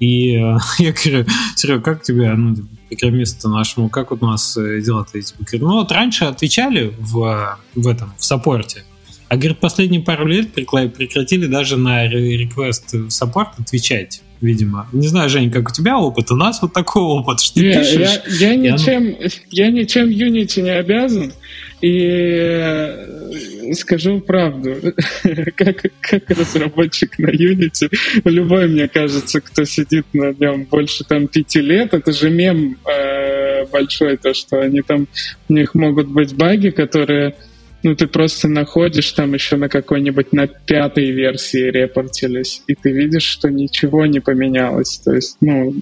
И 0.00 0.36
э, 0.36 0.56
я 0.78 0.92
говорю, 0.92 1.26
Серега, 1.54 1.82
как 1.82 2.02
тебя, 2.02 2.34
ну, 2.34 2.56
программисту 2.88 3.48
нашему, 3.48 3.88
как 3.88 4.10
вот 4.10 4.22
у 4.22 4.26
нас 4.26 4.56
э, 4.56 4.80
дела-то 4.80 5.18
эти? 5.18 5.34
Ну, 5.56 5.72
вот 5.72 5.92
раньше 5.92 6.24
отвечали 6.24 6.92
в, 6.98 7.58
в 7.74 7.86
этом, 7.86 8.12
в 8.16 8.24
саппорте. 8.24 8.84
А, 9.28 9.36
говорит, 9.36 9.58
последние 9.58 10.00
пару 10.00 10.26
лет 10.26 10.52
прекратили 10.54 11.46
даже 11.46 11.76
на 11.76 12.08
реквест 12.08 12.94
в 12.94 13.10
саппорт 13.10 13.58
отвечать 13.58 14.22
видимо. 14.40 14.88
Не 14.92 15.08
знаю, 15.08 15.28
Жень, 15.28 15.50
как 15.50 15.68
у 15.68 15.72
тебя 15.72 15.98
опыт, 15.98 16.30
у 16.30 16.36
нас 16.36 16.60
вот 16.62 16.72
такой 16.72 17.02
опыт, 17.02 17.40
что 17.40 17.60
не, 17.60 17.72
ты 17.72 17.78
пишешь... 17.78 18.20
Я, 18.40 18.52
я, 18.52 18.56
ничем, 18.56 19.16
оно... 19.18 19.28
я 19.50 19.70
ничем 19.70 20.08
Unity 20.08 20.62
не 20.62 20.70
обязан, 20.70 21.32
и 21.80 22.00
э, 22.02 23.72
скажу 23.74 24.20
правду, 24.20 24.74
как, 25.56 25.82
как 26.00 26.30
разработчик 26.30 27.18
на 27.18 27.28
Unity, 27.28 27.88
любой, 28.24 28.68
мне 28.68 28.88
кажется, 28.88 29.40
кто 29.40 29.64
сидит 29.64 30.06
на 30.12 30.32
нем 30.32 30.64
больше 30.64 31.04
там 31.04 31.28
пяти 31.28 31.60
лет, 31.60 31.94
это 31.94 32.12
же 32.12 32.30
мем 32.30 32.76
э, 32.84 33.66
большой, 33.66 34.16
то, 34.16 34.34
что 34.34 34.60
они 34.60 34.82
там, 34.82 35.06
у 35.48 35.52
них 35.52 35.74
могут 35.74 36.08
быть 36.08 36.34
баги, 36.34 36.70
которые 36.70 37.34
ну, 37.82 37.94
ты 37.94 38.06
просто 38.06 38.48
находишь 38.48 39.12
там 39.12 39.34
еще 39.34 39.56
на 39.56 39.68
какой-нибудь 39.68 40.32
на 40.32 40.46
пятой 40.46 41.10
версии 41.10 41.70
репортились, 41.70 42.62
и 42.66 42.74
ты 42.74 42.90
видишь, 42.90 43.22
что 43.22 43.50
ничего 43.50 44.06
не 44.06 44.20
поменялось. 44.20 44.98
То 44.98 45.14
есть, 45.14 45.36
ну, 45.40 45.74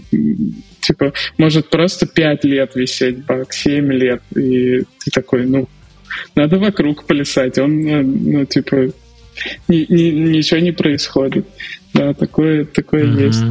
типа, 0.80 1.12
может 1.38 1.70
просто 1.70 2.06
пять 2.06 2.44
лет 2.44 2.74
висеть 2.74 3.24
баг, 3.24 3.52
семь 3.52 3.92
лет, 3.92 4.22
и 4.34 4.80
ты 4.80 5.10
такой, 5.10 5.46
ну, 5.46 5.68
надо 6.34 6.58
вокруг 6.58 7.04
плясать. 7.04 7.58
Он, 7.58 7.80
ну, 7.80 8.02
ну 8.02 8.44
типа, 8.44 8.92
ни, 9.68 9.86
ни, 9.88 10.36
ничего 10.36 10.60
не 10.60 10.72
происходит. 10.72 11.46
Да, 11.94 12.12
такое, 12.12 12.64
такое 12.64 13.04
mm-hmm. 13.04 13.26
есть. 13.26 13.42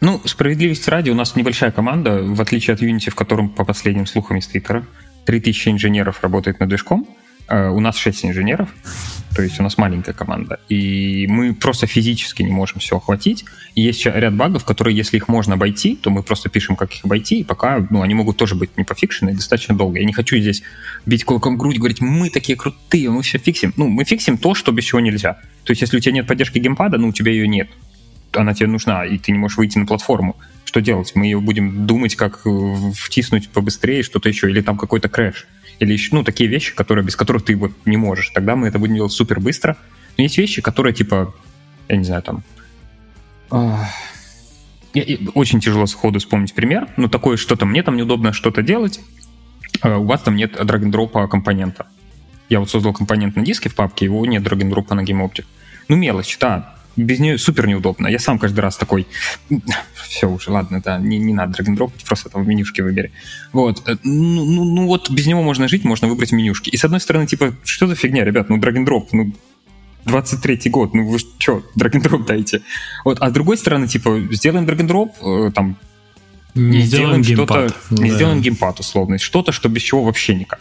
Ну, 0.00 0.20
справедливости 0.24 0.90
ради, 0.90 1.10
у 1.10 1.14
нас 1.14 1.36
небольшая 1.36 1.70
команда, 1.70 2.20
в 2.22 2.40
отличие 2.40 2.74
от 2.74 2.82
Unity, 2.82 3.10
в 3.10 3.14
котором, 3.14 3.48
по 3.48 3.64
последним 3.64 4.06
слухам 4.06 4.38
из 4.38 4.46
Твиттера, 4.46 4.84
3000 5.24 5.70
инженеров 5.70 6.22
работает 6.22 6.60
над 6.60 6.68
движком. 6.68 7.06
Э, 7.46 7.68
у 7.68 7.80
нас 7.80 7.98
6 7.98 8.24
инженеров, 8.26 8.70
то 9.36 9.42
есть 9.42 9.60
у 9.60 9.62
нас 9.62 9.76
маленькая 9.76 10.14
команда, 10.14 10.60
и 10.70 11.26
мы 11.28 11.54
просто 11.54 11.86
физически 11.86 12.42
не 12.42 12.52
можем 12.52 12.78
все 12.78 12.96
охватить. 12.96 13.44
И 13.74 13.82
есть 13.82 14.06
ряд 14.06 14.34
багов, 14.34 14.64
которые, 14.64 14.96
если 14.96 15.18
их 15.18 15.28
можно 15.28 15.54
обойти, 15.54 15.94
то 15.96 16.08
мы 16.08 16.22
просто 16.22 16.48
пишем, 16.48 16.74
как 16.74 16.94
их 16.94 17.04
обойти, 17.04 17.40
и 17.40 17.44
пока 17.44 17.86
ну, 17.90 18.00
они 18.00 18.14
могут 18.14 18.38
тоже 18.38 18.54
быть 18.54 18.78
не 18.78 18.84
пофикшены 18.84 19.34
достаточно 19.34 19.76
долго. 19.76 19.98
Я 19.98 20.06
не 20.06 20.14
хочу 20.14 20.38
здесь 20.38 20.62
бить 21.04 21.24
кулаком 21.24 21.56
в 21.56 21.58
грудь, 21.58 21.76
говорить, 21.76 22.00
мы 22.00 22.30
такие 22.30 22.56
крутые, 22.56 23.10
мы 23.10 23.22
все 23.22 23.36
фиксим. 23.36 23.74
Ну, 23.76 23.88
мы 23.88 24.04
фиксим 24.04 24.38
то, 24.38 24.54
что 24.54 24.72
без 24.72 24.84
чего 24.84 25.00
нельзя. 25.00 25.34
То 25.64 25.72
есть 25.72 25.82
если 25.82 25.98
у 25.98 26.00
тебя 26.00 26.12
нет 26.12 26.26
поддержки 26.26 26.58
геймпада, 26.58 26.96
ну, 26.96 27.08
у 27.08 27.12
тебя 27.12 27.32
ее 27.32 27.46
нет. 27.46 27.68
Она 28.32 28.54
тебе 28.54 28.68
нужна, 28.68 29.04
и 29.04 29.18
ты 29.18 29.32
не 29.32 29.38
можешь 29.38 29.58
выйти 29.58 29.76
на 29.76 29.84
платформу. 29.84 30.36
Что 30.64 30.80
делать? 30.80 31.12
Мы 31.14 31.26
ее 31.26 31.40
будем 31.40 31.86
думать, 31.86 32.16
как 32.16 32.40
э, 32.46 32.92
втиснуть 32.96 33.50
побыстрее, 33.50 34.02
что-то 34.02 34.30
еще, 34.30 34.48
или 34.48 34.62
там 34.62 34.78
какой-то 34.78 35.08
крэш 35.10 35.46
или 35.78 35.92
еще, 35.92 36.14
ну, 36.14 36.24
такие 36.24 36.48
вещи, 36.48 36.74
которые, 36.74 37.04
без 37.04 37.16
которых 37.16 37.44
ты 37.44 37.56
вот 37.56 37.72
не 37.84 37.96
можешь. 37.96 38.30
Тогда 38.30 38.56
мы 38.56 38.68
это 38.68 38.78
будем 38.78 38.94
делать 38.94 39.12
супер 39.12 39.40
быстро. 39.40 39.76
Но 40.16 40.22
есть 40.22 40.38
вещи, 40.38 40.62
которые, 40.62 40.94
типа, 40.94 41.34
я 41.88 41.96
не 41.96 42.04
знаю, 42.04 42.22
там... 42.22 42.42
А, 43.50 43.88
очень 45.34 45.60
тяжело 45.60 45.86
сходу 45.86 46.18
вспомнить 46.18 46.54
пример, 46.54 46.88
но 46.96 47.08
такое 47.08 47.36
что-то, 47.36 47.66
мне 47.66 47.82
там 47.82 47.96
неудобно 47.96 48.32
что-то 48.32 48.62
делать, 48.62 49.00
а 49.80 49.98
у 49.98 50.04
вас 50.04 50.22
там 50.22 50.36
нет 50.36 50.52
драг-н-дропа 50.64 51.26
компонента. 51.26 51.86
Я 52.48 52.60
вот 52.60 52.70
создал 52.70 52.92
компонент 52.92 53.36
на 53.36 53.44
диске 53.44 53.68
в 53.68 53.74
папке, 53.74 54.04
его 54.04 54.24
нет 54.24 54.42
драг-н-дропа 54.42 54.94
на 54.94 55.00
GameObject. 55.00 55.46
Ну, 55.88 55.96
мелочь, 55.96 56.36
да, 56.38 56.73
без 56.96 57.18
нее 57.18 57.38
супер 57.38 57.66
неудобно. 57.66 58.06
Я 58.08 58.18
сам 58.18 58.38
каждый 58.38 58.60
раз 58.60 58.76
такой, 58.76 59.06
все 59.94 60.28
уже, 60.28 60.50
ладно, 60.50 60.80
да, 60.84 60.98
не, 60.98 61.18
не 61.18 61.34
надо 61.34 61.54
драг-н-дропать, 61.54 62.04
просто 62.04 62.28
там 62.28 62.44
в 62.44 62.46
менюшке 62.48 62.82
выбери. 62.82 63.12
Вот, 63.52 63.88
э, 63.88 63.96
ну, 64.02 64.44
ну, 64.44 64.64
ну 64.64 64.86
вот 64.86 65.10
без 65.10 65.26
него 65.26 65.42
можно 65.42 65.68
жить, 65.68 65.84
можно 65.84 66.08
выбрать 66.08 66.32
менюшки. 66.32 66.70
И 66.70 66.76
с 66.76 66.84
одной 66.84 67.00
стороны, 67.00 67.26
типа, 67.26 67.54
что 67.64 67.86
за 67.86 67.94
фигня, 67.94 68.24
ребят, 68.24 68.48
ну 68.48 68.58
драг-н-дроп, 68.58 69.12
ну 69.12 69.32
23-й 70.04 70.70
год, 70.70 70.94
ну 70.94 71.06
вы 71.08 71.18
что, 71.18 71.64
драг-н-дроп 71.74 72.26
дайте. 72.26 72.62
Вот, 73.04 73.18
а 73.20 73.30
с 73.30 73.32
другой 73.32 73.56
стороны, 73.56 73.88
типа, 73.88 74.20
сделаем 74.30 74.66
драг-н-дроп, 74.66 75.16
э, 75.22 75.50
там, 75.54 75.76
не 76.54 76.82
сделаем 76.82 77.24
что-то, 77.24 77.68
не 77.90 78.10
сделаем 78.10 78.40
геймпад 78.40 78.78
условно, 78.78 79.18
что-то, 79.18 79.50
что 79.50 79.68
без 79.68 79.82
чего 79.82 80.04
вообще 80.04 80.34
никак. 80.34 80.60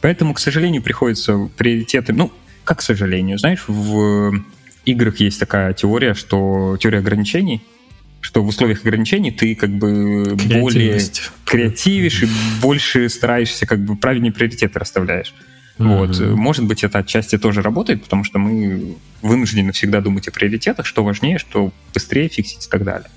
Поэтому, 0.00 0.32
к 0.32 0.38
сожалению, 0.38 0.82
приходится 0.82 1.50
приоритеты, 1.56 2.12
ну, 2.12 2.32
как 2.64 2.78
к 2.78 2.82
сожалению, 2.82 3.38
знаешь, 3.38 3.64
в 3.66 4.42
играх 4.86 5.20
есть 5.20 5.38
такая 5.38 5.74
теория, 5.74 6.14
что 6.14 6.78
теория 6.80 6.98
ограничений, 6.98 7.62
что 8.20 8.42
в 8.42 8.48
условиях 8.48 8.80
ограничений 8.80 9.30
ты 9.30 9.54
как 9.54 9.70
бы 9.70 10.36
более 10.36 11.00
креативишь 11.44 12.22
и 12.22 12.28
больше 12.62 13.08
стараешься, 13.08 13.66
как 13.66 13.84
бы 13.84 13.96
правильнее 13.96 14.32
приоритеты 14.32 14.78
расставляешь. 14.78 15.34
Mm-hmm. 15.78 15.98
Вот. 15.98 16.20
Может 16.36 16.64
быть, 16.64 16.82
это 16.84 16.98
отчасти 16.98 17.36
тоже 17.36 17.60
работает, 17.60 18.02
потому 18.02 18.24
что 18.24 18.38
мы 18.38 18.96
вынуждены 19.20 19.72
всегда 19.72 20.00
думать 20.00 20.26
о 20.28 20.32
приоритетах, 20.32 20.86
что 20.86 21.04
важнее, 21.04 21.38
что 21.38 21.72
быстрее 21.92 22.28
фиксить 22.28 22.66
и 22.66 22.70
так 22.70 22.82
далее. 22.82 23.10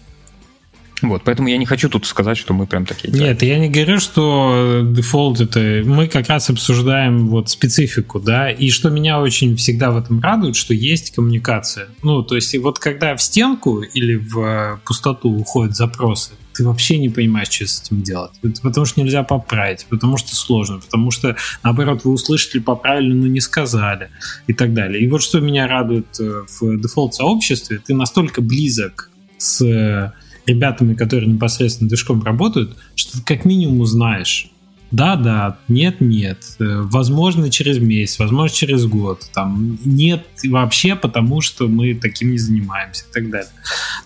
Вот, 1.02 1.24
поэтому 1.24 1.48
я 1.48 1.58
не 1.58 1.66
хочу 1.66 1.90
тут 1.90 2.06
сказать, 2.06 2.38
что 2.38 2.54
мы 2.54 2.68
прям 2.68 2.86
такие. 2.86 3.14
Нет, 3.14 3.42
я 3.42 3.60
не 3.60 3.70
говорю, 3.70 4.00
что 4.00 4.82
дефолт 4.84 5.40
это... 5.40 5.82
Мы 5.86 6.08
как 6.08 6.28
раз 6.28 6.50
обсуждаем 6.50 7.28
вот 7.28 7.50
специфику, 7.50 8.20
да, 8.20 8.52
и 8.52 8.70
что 8.70 8.90
меня 8.90 9.22
очень 9.22 9.56
всегда 9.56 9.92
в 9.92 9.98
этом 9.98 10.20
радует, 10.20 10.56
что 10.56 10.74
есть 10.74 11.12
коммуникация. 11.12 11.88
Ну, 12.04 12.24
то 12.24 12.36
есть 12.36 12.58
вот 12.58 12.80
когда 12.80 13.16
в 13.16 13.22
стенку 13.22 13.82
или 13.82 14.16
в 14.16 14.40
э, 14.40 14.78
пустоту 14.86 15.30
уходят 15.30 15.76
запросы, 15.76 16.32
ты 16.54 16.66
вообще 16.66 16.98
не 16.98 17.08
понимаешь, 17.08 17.50
что 17.50 17.66
с 17.66 17.82
этим 17.82 18.02
делать. 18.02 18.32
Потому 18.62 18.86
что 18.86 19.02
нельзя 19.02 19.24
поправить, 19.24 19.86
потому 19.90 20.18
что 20.18 20.36
сложно, 20.36 20.80
потому 20.80 21.10
что, 21.10 21.38
наоборот, 21.64 22.04
вы 22.04 22.12
услышали, 22.12 22.62
поправили, 22.62 23.14
но 23.14 23.28
не 23.28 23.40
сказали 23.40 24.10
и 24.48 24.54
так 24.54 24.74
далее. 24.74 25.02
И 25.02 25.08
вот 25.08 25.22
что 25.22 25.40
меня 25.40 25.68
радует 25.68 26.20
э, 26.20 26.44
в 26.60 26.82
дефолт-сообществе, 26.82 27.80
ты 27.86 27.94
настолько 27.94 28.42
близок 28.42 29.10
с 29.38 30.14
ребятами, 30.50 30.94
которые 30.94 31.32
непосредственно 31.32 31.88
движком 31.90 32.24
работают, 32.24 32.78
что 32.96 33.18
ты 33.18 33.24
как 33.24 33.46
минимум 33.46 33.82
узнаешь, 33.82 34.52
да, 34.92 35.16
да, 35.16 35.60
нет, 35.68 36.02
нет, 36.02 36.44
э, 36.60 36.82
возможно 36.82 37.52
через 37.52 37.78
месяц, 37.78 38.18
возможно 38.18 38.56
через 38.56 38.88
год, 38.88 39.30
там 39.34 39.78
нет 39.86 40.26
вообще, 40.46 40.96
потому 40.96 41.42
что 41.42 41.68
мы 41.68 41.94
таким 41.94 42.32
не 42.32 42.40
занимаемся 42.40 43.06
и 43.08 43.14
так 43.14 43.30
далее. 43.30 43.52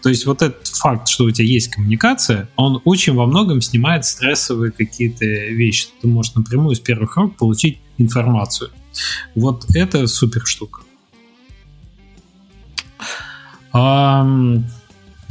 То 0.02 0.10
есть 0.10 0.26
вот 0.26 0.42
этот 0.42 0.68
факт, 0.68 1.08
что 1.08 1.24
у 1.24 1.32
тебя 1.32 1.48
есть 1.48 1.70
коммуникация, 1.70 2.50
он 2.58 2.82
очень 2.84 3.14
во 3.14 3.26
многом 3.26 3.62
снимает 3.62 4.04
стрессовые 4.04 4.74
какие-то 4.74 5.26
вещи. 5.26 5.88
Ты 6.02 6.08
можешь 6.08 6.36
напрямую 6.36 6.76
с 6.76 6.82
первых 6.82 7.16
рук 7.16 7.38
получить 7.38 7.80
информацию. 7.98 8.70
Вот 9.36 9.66
это 9.74 10.06
супер 10.08 10.46
штука. 10.46 10.82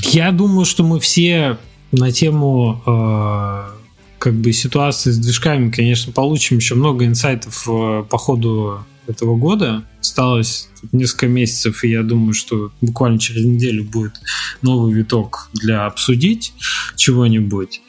Я 0.02 0.32
думаю, 0.32 0.64
что 0.64 0.82
мы 0.84 1.00
все 1.00 1.58
на 1.92 2.10
тему 2.10 2.82
э, 2.86 3.70
как 4.18 4.34
бы 4.34 4.52
ситуации 4.52 5.10
с 5.10 5.18
движками, 5.18 5.70
конечно, 5.70 6.12
получим 6.12 6.58
еще 6.58 6.74
много 6.74 7.04
инсайтов 7.04 7.68
э, 7.68 8.04
по 8.08 8.18
ходу 8.18 8.84
этого 9.06 9.36
года. 9.36 9.84
Осталось 10.00 10.68
несколько 10.92 11.28
месяцев, 11.28 11.84
и 11.84 11.90
я 11.90 12.02
думаю, 12.02 12.34
что 12.34 12.72
буквально 12.80 13.18
через 13.18 13.44
неделю 13.44 13.84
будет 13.84 14.14
новый 14.62 14.92
виток 14.92 15.50
для 15.52 15.86
обсудить 15.86 16.52
чего-нибудь. 16.96 17.80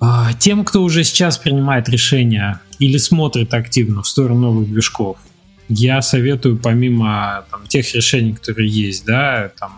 А, 0.00 0.32
тем, 0.34 0.64
кто 0.64 0.82
уже 0.82 1.02
сейчас 1.02 1.38
принимает 1.38 1.88
решения 1.88 2.60
или 2.78 2.98
смотрит 2.98 3.54
активно 3.54 4.02
в 4.02 4.08
сторону 4.08 4.40
новых 4.40 4.70
движков, 4.70 5.18
я 5.68 6.00
советую 6.02 6.56
помимо 6.56 7.44
там, 7.50 7.66
тех 7.66 7.94
решений, 7.94 8.32
которые 8.32 8.68
есть, 8.68 9.04
да, 9.04 9.52
там 9.58 9.72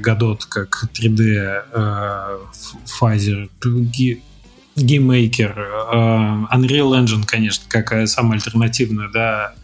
Godot 0.00 0.40
э, 0.42 0.46
как 0.48 0.84
3D, 0.92 1.62
э, 1.72 2.38
Pfizer, 3.00 3.48
GameMaker, 4.76 5.54
э, 5.56 6.56
Unreal 6.56 6.92
Engine, 7.00 7.24
конечно, 7.26 7.64
как 7.68 8.08
самая 8.08 8.34
альтернативная, 8.34 9.08
да, 9.08 9.54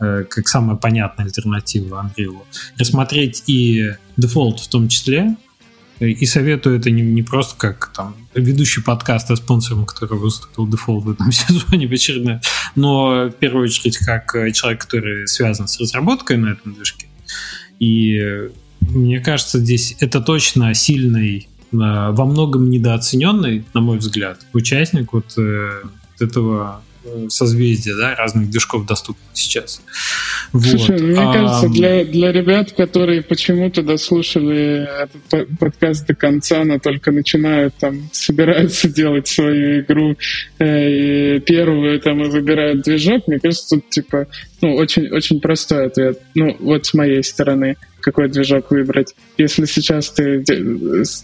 э, 0.00 0.24
как 0.28 0.48
самая 0.48 0.76
понятная 0.76 1.26
альтернатива 1.26 2.12
Unreal. 2.16 2.42
Рассмотреть 2.78 3.44
и 3.46 3.92
Default 4.20 4.58
в 4.58 4.68
том 4.68 4.88
числе, 4.88 5.36
и 6.00 6.26
советую 6.26 6.78
это 6.78 6.90
не, 6.90 7.02
не 7.02 7.22
просто 7.24 7.56
как 7.56 7.90
там 7.92 8.14
ведущий 8.32 8.82
подкаста, 8.82 9.34
спонсором 9.34 9.84
которого 9.84 10.18
выступил 10.18 10.68
Default 10.68 11.00
в 11.00 11.10
этом 11.10 11.32
сезоне 11.32 11.88
в 11.88 11.92
очередной, 11.92 12.40
но 12.76 13.28
в 13.28 13.32
первую 13.32 13.64
очередь 13.64 13.98
как 13.98 14.32
человек, 14.52 14.82
который 14.82 15.26
связан 15.26 15.66
с 15.66 15.80
разработкой 15.80 16.36
на 16.36 16.50
этом 16.52 16.74
движке. 16.74 17.06
И 17.80 18.50
мне 18.94 19.20
кажется, 19.20 19.58
здесь 19.58 19.96
это 20.00 20.20
точно 20.20 20.74
сильный 20.74 21.48
Э, 21.72 22.10
во 22.12 22.24
многом 22.24 22.70
недооцененный, 22.70 23.64
на 23.74 23.80
мой 23.80 23.98
взгляд, 23.98 24.40
участник 24.54 25.12
вот 25.12 25.36
э, 25.36 25.82
этого 26.18 26.82
э, 27.04 27.26
созвездия, 27.28 27.94
да, 27.94 28.14
разных 28.14 28.48
движков 28.48 28.86
доступных 28.86 29.28
сейчас. 29.34 29.82
Слушай, 30.52 30.92
вот. 30.92 31.00
мне 31.02 31.20
а, 31.20 31.32
кажется, 31.32 31.68
для, 31.68 32.04
для 32.06 32.32
ребят, 32.32 32.72
которые 32.72 33.20
почему-то 33.20 33.82
дослушали 33.82 34.88
этот 35.02 35.58
подкаст 35.58 36.06
до 36.06 36.14
конца, 36.14 36.64
но 36.64 36.78
только 36.78 37.12
начинают 37.12 37.74
там, 37.74 38.08
собираются 38.12 38.88
делать 38.92 39.28
свою 39.28 39.80
игру 39.80 40.16
э, 40.58 41.38
первую 41.40 42.00
там 42.00 42.22
и 42.22 42.28
выбирают 42.28 42.82
движок, 42.82 43.28
мне 43.28 43.38
кажется, 43.38 43.76
тут 43.76 43.90
типа, 43.90 44.26
ну, 44.62 44.74
очень, 44.74 45.08
очень 45.10 45.38
простой 45.40 45.88
ответ. 45.88 46.18
Ну, 46.34 46.56
вот 46.60 46.86
с 46.86 46.94
моей 46.94 47.22
стороны 47.22 47.76
какой 48.00 48.28
движок 48.28 48.70
выбрать. 48.70 49.14
Если 49.36 49.64
сейчас 49.64 50.10
ты 50.10 50.44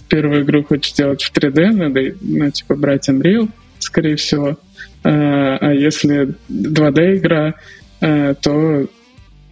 первую 0.08 0.42
игру 0.42 0.64
хочешь 0.64 0.92
делать 0.92 1.22
в 1.22 1.32
3D, 1.32 1.70
надо, 1.70 2.14
ну, 2.20 2.50
типа, 2.50 2.74
брать 2.74 3.08
Unreal, 3.08 3.48
скорее 3.78 4.16
всего. 4.16 4.58
А, 5.02 5.56
а 5.60 5.72
если 5.72 6.34
2D 6.48 7.16
игра, 7.18 7.54
а, 8.00 8.34
то, 8.34 8.86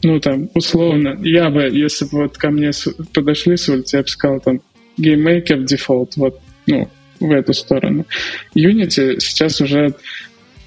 ну, 0.03 0.21
там, 0.21 0.51
условно, 0.55 1.19
я 1.23 1.51
бы, 1.51 1.63
если 1.63 2.05
бы 2.07 2.23
вот 2.23 2.39
ко 2.39 2.51
мне 2.51 2.71
подошли 3.13 3.57
с 3.57 3.69
улицы, 3.69 3.99
я 3.99 4.03
бы 4.03 4.09
сказал, 4.09 4.41
там, 4.41 4.61
Maker 4.99 5.65
Default, 5.65 6.13
вот, 6.17 6.41
ну, 6.67 6.89
в 7.21 7.31
эту 7.31 7.55
сторону. 7.55 8.07
Unity 8.55 9.21
сейчас 9.21 9.61
уже, 9.61 9.95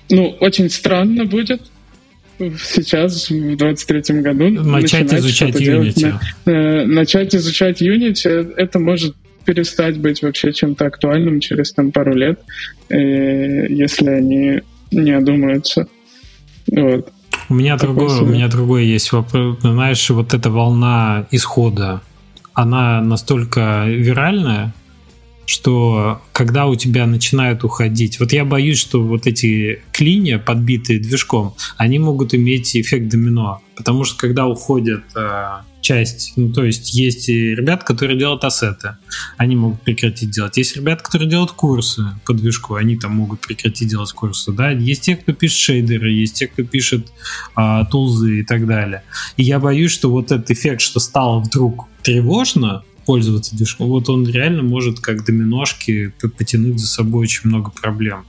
ну, 0.10 0.36
очень 0.40 0.70
странно 0.70 1.26
будет, 1.26 1.62
сейчас, 2.38 3.30
в 3.30 3.56
23 3.56 4.22
году, 4.22 4.50
начать 4.50 5.14
изучать 5.14 5.56
Unity. 5.56 5.94
Делать, 5.94 6.04
э, 6.46 6.86
начать 6.86 7.36
изучать 7.36 7.82
Unity, 7.82 8.54
это 8.58 8.80
может 8.80 9.16
перестать 9.46 9.98
быть 10.00 10.22
вообще 10.22 10.52
чем-то 10.52 10.88
актуальным 10.88 11.40
через 11.40 11.72
там 11.72 11.92
пару 11.92 12.16
лет, 12.16 12.40
э, 12.90 13.68
если 13.70 14.10
они 14.10 14.62
не 14.92 15.12
одумаются. 15.12 15.88
Вот. 16.68 17.12
У 17.48 17.54
меня 17.54 17.78
другой, 17.78 18.20
у 18.22 18.26
меня 18.26 18.48
другой 18.48 18.86
есть 18.86 19.12
вопрос. 19.12 19.60
Знаешь, 19.62 20.10
вот 20.10 20.34
эта 20.34 20.50
волна 20.50 21.28
исхода, 21.32 22.02
она 22.54 23.02
настолько 23.02 23.86
виральная, 23.88 24.74
что 25.46 26.22
когда 26.32 26.66
у 26.66 26.76
тебя 26.76 27.06
начинают 27.06 27.64
уходить, 27.64 28.20
вот 28.20 28.34
я 28.34 28.46
боюсь, 28.46 28.80
что 28.80 29.04
вот 29.04 29.28
эти 29.28 29.84
клинья, 29.92 30.40
подбитые 30.40 31.00
движком, 31.00 31.56
они 31.78 32.00
могут 32.00 32.34
иметь 32.34 32.76
эффект 32.76 33.10
домино, 33.10 33.62
потому 33.76 34.04
что 34.04 34.18
когда 34.18 34.48
уходят 34.48 35.04
э, 35.16 35.48
часть, 35.82 36.34
ну 36.36 36.52
то 36.52 36.64
есть 36.64 36.96
есть 36.96 37.30
ребят, 37.30 37.84
которые 37.84 38.18
делают 38.18 38.44
ассеты, 38.44 38.98
они 39.38 39.56
могут 39.56 39.82
прекратить 39.82 40.32
делать, 40.32 40.58
есть 40.58 40.76
ребят, 40.76 41.04
которые 41.04 41.30
делают 41.30 41.52
курсы 41.52 42.04
по 42.26 42.34
движку, 42.34 42.76
они 42.76 42.98
там 42.98 43.12
могут 43.12 43.42
прекратить 43.42 43.90
делать 43.90 44.12
курсы, 44.12 44.52
да, 44.52 44.72
есть 44.72 45.04
те, 45.04 45.16
кто 45.16 45.32
пишет 45.34 45.60
шейдеры, 45.60 46.12
есть 46.12 46.34
те, 46.34 46.48
кто 46.48 46.64
пишет 46.64 47.12
э, 47.56 47.84
тулзы 47.92 48.40
и 48.40 48.44
так 48.44 48.66
далее. 48.66 49.04
И 49.38 49.44
я 49.44 49.60
боюсь, 49.60 49.92
что 49.92 50.10
вот 50.10 50.32
этот 50.32 50.50
эффект, 50.50 50.82
что 50.82 51.00
стало 51.00 51.40
вдруг 51.40 51.88
тревожно, 52.02 52.84
пользоваться 53.06 53.56
движком, 53.56 53.88
вот 53.88 54.10
он 54.10 54.28
реально 54.28 54.64
может 54.64 55.00
как 55.00 55.26
доминошки 55.26 56.14
потянуть 56.38 56.80
за 56.80 56.88
собой 56.88 57.24
очень 57.24 57.50
много 57.50 57.72
проблем. 57.72 58.26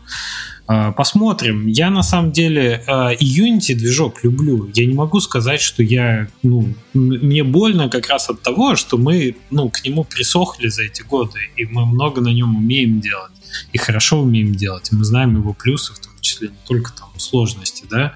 А, 0.68 0.90
посмотрим. 0.92 1.68
Я 1.68 1.90
на 1.90 2.02
самом 2.02 2.32
деле 2.32 2.82
а, 2.86 3.10
и 3.10 3.24
Unity 3.24 3.74
движок 3.74 4.24
люблю. 4.24 4.68
Я 4.74 4.86
не 4.86 4.94
могу 4.94 5.20
сказать, 5.20 5.60
что 5.60 5.82
я, 5.82 6.28
ну, 6.42 6.74
мне 6.92 7.44
больно 7.44 7.88
как 7.88 8.08
раз 8.08 8.28
от 8.30 8.42
того, 8.42 8.74
что 8.74 8.98
мы, 8.98 9.36
ну, 9.50 9.68
к 9.70 9.84
нему 9.84 10.04
присохли 10.04 10.68
за 10.68 10.82
эти 10.82 11.02
годы, 11.02 11.38
и 11.56 11.64
мы 11.66 11.86
много 11.86 12.20
на 12.20 12.32
нем 12.32 12.56
умеем 12.56 13.00
делать, 13.00 13.32
и 13.72 13.78
хорошо 13.78 14.20
умеем 14.20 14.54
делать, 14.54 14.90
и 14.90 14.96
мы 14.96 15.04
знаем 15.04 15.36
его 15.36 15.52
плюсы 15.52 15.94
в 15.94 16.00
том 16.00 16.12
числе, 16.26 16.48
не 16.48 16.54
только 16.66 16.92
там 16.92 17.08
сложности, 17.18 17.84
да. 17.90 18.14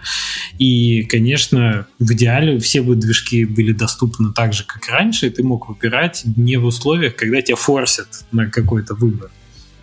И, 0.58 1.04
конечно, 1.04 1.86
в 1.98 2.12
идеале 2.12 2.58
все 2.58 2.82
бы 2.82 2.96
движки 2.96 3.44
были 3.44 3.72
доступны 3.72 4.32
так 4.32 4.52
же, 4.52 4.64
как 4.64 4.88
раньше, 4.88 5.26
и 5.26 5.30
ты 5.30 5.42
мог 5.42 5.68
выбирать 5.68 6.22
не 6.36 6.56
в 6.56 6.64
условиях, 6.64 7.16
когда 7.16 7.40
тебя 7.42 7.56
форсят 7.56 8.08
на 8.32 8.46
какой-то 8.46 8.94
выбор. 8.94 9.30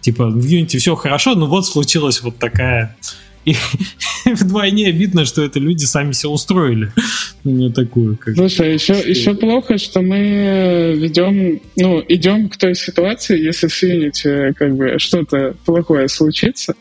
Типа, 0.02 0.30
в 0.30 0.46
Unity 0.46 0.78
все 0.78 0.96
хорошо, 0.96 1.36
но 1.36 1.48
вот 1.48 1.66
случилась 1.66 2.22
вот 2.22 2.38
такая 2.38 2.96
и 3.48 3.56
вдвойне 4.26 4.90
обидно, 4.90 5.24
что 5.24 5.42
это 5.42 5.60
люди 5.60 5.86
сами 5.86 6.12
себя 6.12 6.32
устроили. 6.32 6.92
Ну, 7.46 7.72
такую. 7.72 8.18
Как... 8.18 8.36
Слушай, 8.36 8.74
еще, 8.74 8.94
еще 8.94 9.36
плохо, 9.36 9.78
что 9.78 10.02
мы 10.02 10.94
ведем, 10.98 11.62
ну, 11.78 12.04
идем 12.10 12.50
к 12.50 12.58
той 12.58 12.76
ситуации, 12.76 13.42
если 13.42 13.68
в 13.68 13.84
Unity 13.84 14.54
как 14.54 14.76
бы 14.76 15.00
что-то 15.00 15.56
плохое 15.66 16.10
случится, 16.10 16.76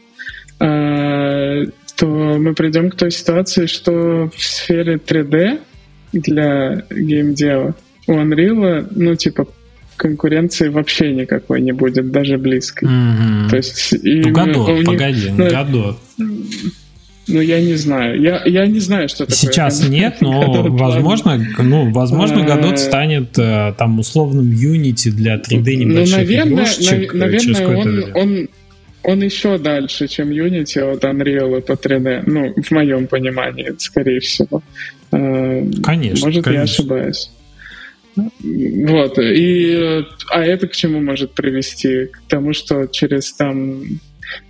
то 0.59 2.07
мы 2.07 2.55
придем 2.55 2.91
к 2.91 2.97
той 2.97 3.11
ситуации, 3.11 3.66
что 3.66 4.31
в 4.35 4.43
сфере 4.43 4.97
3D 4.97 5.59
для 6.12 6.85
геймдева 6.91 7.74
у 8.07 8.12
Unreal, 8.12 8.87
ну, 8.91 9.15
типа, 9.16 9.47
конкуренции 9.97 10.69
вообще 10.69 11.12
никакой 11.12 11.61
не 11.61 11.73
будет, 11.73 12.11
даже 12.11 12.39
близкой. 12.39 12.89
Mm-hmm. 12.89 13.51
То 13.51 13.57
есть... 13.57 13.95
Ну, 14.03 14.31
Годот, 14.33 14.69
них, 14.69 14.87
погоди, 14.87 15.31
ну, 15.37 15.51
Годот. 15.51 15.99
Ну, 17.28 17.41
я 17.41 17.61
не 17.61 17.74
знаю. 17.74 18.20
Я, 18.20 18.43
я 18.45 18.66
не 18.66 18.78
знаю, 18.78 19.09
что 19.09 19.27
такое. 19.27 19.37
Сейчас 19.37 19.89
нет, 19.89 20.19
но 20.20 20.62
возможно, 20.69 21.45
ну, 21.59 21.91
возможно, 21.91 22.41
Godot 22.41 22.77
станет 22.77 23.37
э, 23.39 23.74
там 23.77 23.99
условным 23.99 24.51
Unity 24.51 25.11
для 25.11 25.37
3D 25.37 25.74
небольших 25.74 26.16
ну, 26.16 26.19
наверное, 26.19 26.55
игрушечек 26.55 27.15
э, 27.15 27.16
наверное, 27.16 27.77
он, 27.77 28.11
он, 28.15 28.49
он 29.07 29.23
еще 29.23 29.57
дальше, 29.57 30.09
чем 30.09 30.31
Unity 30.31 30.81
от 30.81 31.05
Unreal 31.05 31.61
по 31.61 31.73
3D. 31.73 32.24
Ну, 32.27 32.53
в 32.61 32.70
моем 32.73 33.07
понимании, 33.07 33.73
скорее 33.78 34.19
всего. 34.19 34.62
Э, 35.12 35.62
конечно. 35.85 36.27
Может, 36.27 36.45
конечно. 36.45 36.53
я 36.53 36.62
ошибаюсь. 36.62 37.31
Вот. 38.16 39.19
И, 39.20 40.05
а 40.31 40.45
это 40.45 40.66
к 40.66 40.73
чему 40.73 41.01
может 41.01 41.35
привести? 41.35 42.07
К 42.07 42.20
тому, 42.28 42.53
что 42.53 42.87
через 42.87 43.33
там 43.33 43.83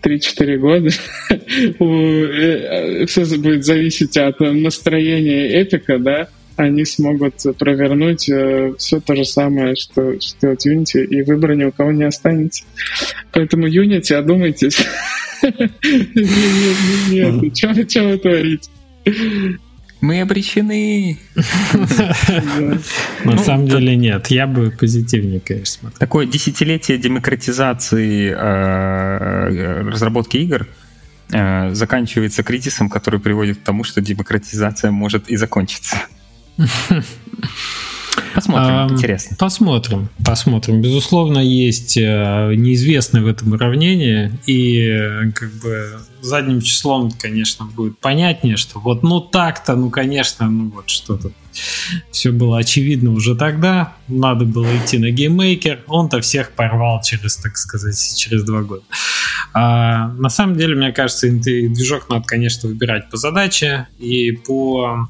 3-4 0.02 0.56
года 0.56 0.88
э, 1.78 3.04
все 3.04 3.36
будет 3.36 3.62
зависеть 3.66 4.16
от 4.16 4.40
настроения 4.40 5.60
эпика, 5.60 5.98
да, 5.98 6.28
они 6.56 6.84
смогут 6.84 7.34
провернуть 7.58 8.28
э, 8.28 8.74
все 8.78 9.00
то 9.00 9.14
же 9.14 9.24
самое, 9.24 9.76
что, 9.76 10.20
что 10.20 10.38
делает 10.40 10.66
Unity, 10.66 11.04
и 11.04 11.22
выбора 11.22 11.54
ни 11.54 11.64
у 11.64 11.72
кого 11.72 11.92
не 11.92 12.04
останется. 12.04 12.64
Поэтому 13.32 13.68
Unity, 13.68 14.14
одумайтесь. 14.14 14.84
Нет, 15.42 17.42
нет, 17.42 17.90
что 17.90 18.04
вы 18.04 18.18
творите? 18.18 18.70
Мы 20.00 20.20
обречены. 20.20 21.18
На 21.34 22.78
ну, 23.24 23.38
самом 23.38 23.66
деле 23.66 23.96
нет, 23.96 24.28
я 24.28 24.46
бы 24.46 24.70
позитивнее, 24.70 25.40
конечно, 25.40 25.80
смотрел. 25.80 25.98
Такое 25.98 26.26
десятилетие 26.26 26.98
демократизации 26.98 28.30
э, 28.30 29.82
разработки 29.88 30.36
игр 30.36 30.66
э, 31.32 31.74
заканчивается 31.74 32.42
кризисом, 32.42 32.90
который 32.90 33.20
приводит 33.20 33.58
к 33.58 33.62
тому, 33.62 33.84
что 33.84 34.00
демократизация 34.00 34.90
может 34.90 35.28
и 35.28 35.36
закончиться. 35.36 35.96
Посмотрим, 38.34 38.94
интересно. 38.94 39.36
Посмотрим, 39.38 40.08
посмотрим. 40.24 40.82
Безусловно, 40.82 41.38
есть 41.38 41.96
э, 41.96 42.52
неизвестное 42.54 43.22
в 43.22 43.26
этом 43.26 43.52
уравнении, 43.52 44.30
и 44.46 44.78
э, 44.80 45.30
как 45.32 45.52
бы 45.54 45.98
задним 46.20 46.60
числом, 46.60 47.10
конечно, 47.12 47.64
будет 47.64 47.98
понятнее, 47.98 48.56
что 48.56 48.78
вот 48.78 49.02
ну 49.02 49.20
так-то, 49.20 49.74
ну 49.74 49.88
конечно, 49.88 50.50
ну 50.50 50.70
вот 50.70 50.90
что-то 50.90 51.30
все 52.10 52.30
было 52.30 52.58
очевидно 52.58 53.12
уже 53.12 53.34
тогда, 53.34 53.94
надо 54.08 54.44
было 54.44 54.68
идти 54.76 54.98
на 54.98 55.10
GameMaker, 55.10 55.84
он-то 55.86 56.20
всех 56.20 56.52
порвал 56.52 57.00
через, 57.02 57.36
так 57.36 57.56
сказать, 57.56 57.98
через 58.18 58.44
два 58.44 58.62
года. 58.62 58.82
А, 59.54 60.08
на 60.08 60.28
самом 60.28 60.56
деле, 60.56 60.74
мне 60.74 60.92
кажется, 60.92 61.30
движок 61.30 62.10
надо, 62.10 62.24
конечно, 62.26 62.68
выбирать 62.68 63.08
по 63.08 63.16
задаче 63.16 63.88
и 63.98 64.32
по 64.32 65.08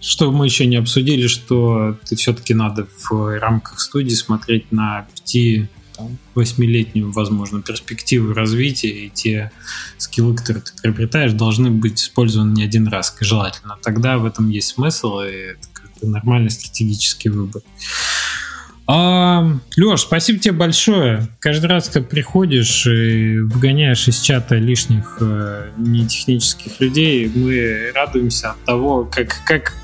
что 0.00 0.32
мы 0.32 0.46
еще 0.46 0.66
не 0.66 0.76
обсудили, 0.76 1.26
что 1.26 1.98
ты 2.08 2.16
все-таки 2.16 2.54
надо 2.54 2.86
в 3.10 3.38
рамках 3.38 3.80
студии 3.80 4.14
смотреть 4.14 4.72
на 4.72 5.06
5-8-летнюю, 5.26 7.10
возможно, 7.12 7.60
перспективу 7.60 8.32
развития, 8.32 8.88
и 8.88 9.10
те 9.10 9.52
скиллы, 9.98 10.34
которые 10.34 10.62
ты 10.62 10.72
приобретаешь, 10.80 11.32
должны 11.32 11.70
быть 11.70 12.00
использованы 12.00 12.52
не 12.54 12.64
один 12.64 12.88
раз, 12.88 13.14
желательно. 13.20 13.76
Тогда 13.82 14.18
в 14.18 14.24
этом 14.24 14.48
есть 14.48 14.68
смысл, 14.68 15.20
и 15.20 15.54
это 15.96 16.06
нормальный 16.06 16.50
стратегический 16.50 17.28
выбор. 17.28 17.62
А, 18.92 19.46
Леш, 19.76 20.00
спасибо 20.00 20.40
тебе 20.40 20.52
большое. 20.52 21.28
Каждый 21.38 21.66
раз, 21.66 21.88
когда 21.88 22.08
приходишь 22.08 22.88
и 22.88 23.38
выгоняешь 23.38 24.08
из 24.08 24.20
чата 24.20 24.56
лишних 24.56 25.18
э, 25.20 25.70
нетехнических 25.76 26.80
людей, 26.80 27.30
мы 27.32 27.92
радуемся 27.94 28.50
от 28.50 28.64
того, 28.64 29.04
как, 29.04 29.36
как 29.46 29.74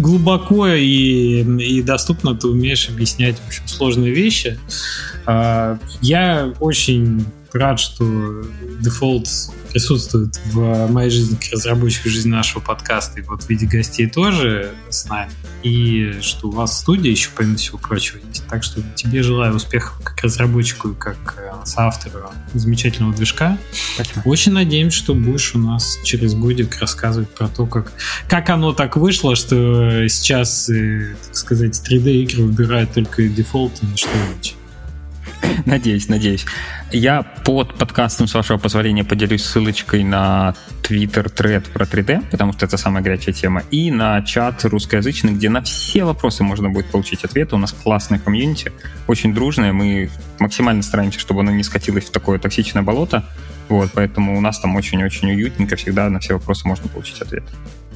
глубоко 0.00 0.66
и, 0.68 1.42
и 1.42 1.82
доступно 1.82 2.34
ты 2.34 2.48
умеешь 2.48 2.88
объяснять 2.88 3.36
в 3.38 3.46
общем, 3.46 3.66
сложные 3.66 4.12
вещи. 4.12 4.58
А, 5.26 5.78
я 6.00 6.52
очень 6.60 7.24
рад, 7.52 7.80
что 7.80 8.44
дефолт 8.80 9.28
присутствует 9.70 10.40
в 10.46 10.88
моей 10.88 11.10
жизни 11.10 11.36
как 11.36 11.52
разработчик, 11.52 12.04
в 12.04 12.08
жизни 12.08 12.30
нашего 12.30 12.60
подкаста, 12.60 13.20
и 13.20 13.22
вот 13.22 13.44
в 13.44 13.48
виде 13.48 13.66
гостей 13.66 14.08
тоже 14.08 14.72
с 14.88 15.06
нами. 15.06 15.30
И 15.62 16.18
что 16.20 16.48
у 16.48 16.50
вас 16.50 16.80
студия 16.80 17.10
еще, 17.10 17.30
помимо 17.36 17.56
всего 17.56 17.78
прочего, 17.78 18.18
есть. 18.26 18.46
Так 18.48 18.62
что 18.62 18.82
тебе 18.94 19.22
желаю 19.22 19.54
успехов 19.54 20.00
как 20.02 20.20
разработчику 20.22 20.90
и 20.90 20.94
как 20.94 21.36
э, 21.38 21.52
соавтору 21.64 22.30
замечательного 22.54 23.14
движка. 23.14 23.58
Спасибо. 23.94 24.22
Очень 24.24 24.52
надеемся, 24.52 24.98
что 24.98 25.14
будешь 25.14 25.54
у 25.54 25.58
нас 25.58 25.98
через 26.02 26.34
годик 26.34 26.78
рассказывать 26.80 27.28
про 27.30 27.48
то, 27.48 27.66
как, 27.66 27.92
как 28.28 28.48
оно 28.50 28.72
так 28.72 28.96
вышло, 28.96 29.36
что 29.36 30.08
сейчас, 30.08 30.68
э, 30.70 31.14
так 31.26 31.36
сказать, 31.36 31.80
3D-игры 31.88 32.44
выбирают 32.44 32.92
только 32.94 33.28
дефолт 33.28 33.72
и 33.82 33.86
ничто 33.86 34.10
иначе. 34.10 34.54
Надеюсь, 35.66 36.08
надеюсь. 36.08 36.46
Я 36.92 37.22
под 37.22 37.74
подкастом, 37.74 38.26
с 38.26 38.34
вашего 38.34 38.58
позволения, 38.58 39.04
поделюсь 39.04 39.44
ссылочкой 39.44 40.04
на 40.04 40.54
Twitter 40.82 41.28
тред 41.28 41.66
про 41.66 41.84
3D, 41.84 42.30
потому 42.30 42.52
что 42.52 42.66
это 42.66 42.76
самая 42.76 43.02
горячая 43.02 43.34
тема, 43.34 43.62
и 43.70 43.90
на 43.90 44.22
чат 44.22 44.64
русскоязычный, 44.64 45.32
где 45.32 45.48
на 45.48 45.62
все 45.62 46.04
вопросы 46.04 46.42
можно 46.42 46.70
будет 46.70 46.86
получить 46.86 47.24
ответы. 47.24 47.54
У 47.54 47.58
нас 47.58 47.72
классная 47.72 48.18
комьюнити, 48.18 48.72
очень 49.06 49.34
дружная. 49.34 49.72
Мы 49.72 50.10
максимально 50.38 50.82
стараемся, 50.82 51.20
чтобы 51.20 51.40
оно 51.40 51.50
не 51.52 51.62
скатилось 51.62 52.04
в 52.04 52.10
такое 52.10 52.38
токсичное 52.38 52.82
болото. 52.82 53.24
Вот, 53.68 53.90
поэтому 53.94 54.36
у 54.36 54.40
нас 54.40 54.58
там 54.58 54.74
очень-очень 54.74 55.30
уютненько, 55.30 55.76
всегда 55.76 56.10
на 56.10 56.18
все 56.18 56.34
вопросы 56.34 56.66
можно 56.66 56.88
получить 56.88 57.20
ответ. 57.20 57.44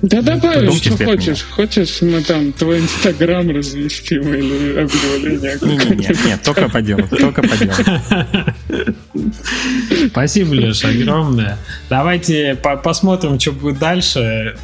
Да 0.05 0.21
добавим, 0.21 0.73
что 0.73 1.03
хочешь. 1.03 1.43
Хочешь, 1.43 2.03
мы 2.03 2.21
там 2.21 2.53
твой 2.53 2.81
инстаграм 2.81 3.49
разместим 3.51 4.35
или 4.35 4.79
объявление. 4.79 5.59
Нет, 5.63 5.99
нет, 5.99 6.25
нет, 6.27 6.43
только 6.43 6.69
по 6.69 6.83
делу, 6.83 7.09
только 7.09 7.43
по 7.43 7.57
делу. 7.57 7.73
Спасибо, 10.11 10.53
Леша, 10.55 10.89
огромное. 10.89 11.57
Давайте 11.89 12.55
по 12.55 12.77
посмотрим, 12.77 13.41
что 13.41 13.53
будет 13.53 13.79
дальше. 13.79 14.57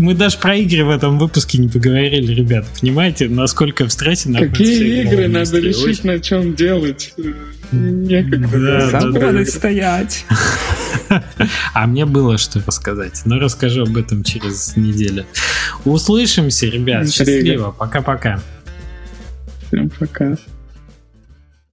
Мы 0.00 0.14
даже 0.14 0.38
про 0.38 0.56
игры 0.56 0.86
в 0.86 0.90
этом 0.90 1.18
выпуске 1.18 1.58
не 1.58 1.68
поговорили, 1.68 2.32
ребят. 2.32 2.64
Понимаете, 2.80 3.28
насколько 3.28 3.84
в 3.84 3.92
стрессе 3.92 4.32
Какие 4.32 5.02
игры 5.02 5.28
надо 5.28 5.60
решить, 5.60 6.04
на 6.04 6.18
чем 6.18 6.54
делать? 6.54 7.12
Некогда. 7.70 8.90
Да, 9.12 9.44
стоять. 9.44 10.24
А 11.74 11.86
мне 11.86 12.06
было 12.06 12.38
что 12.38 12.62
рассказать. 12.66 13.22
Но 13.26 13.38
расскажу 13.38 13.82
об 13.82 13.96
этом 13.96 14.24
через 14.24 14.76
неделю. 14.76 15.26
Услышимся, 15.84 16.66
ребят. 16.66 17.10
Счастливо. 17.10 17.74
Пока-пока. 17.76 18.40
Всем 19.66 19.90
пока. 19.90 20.36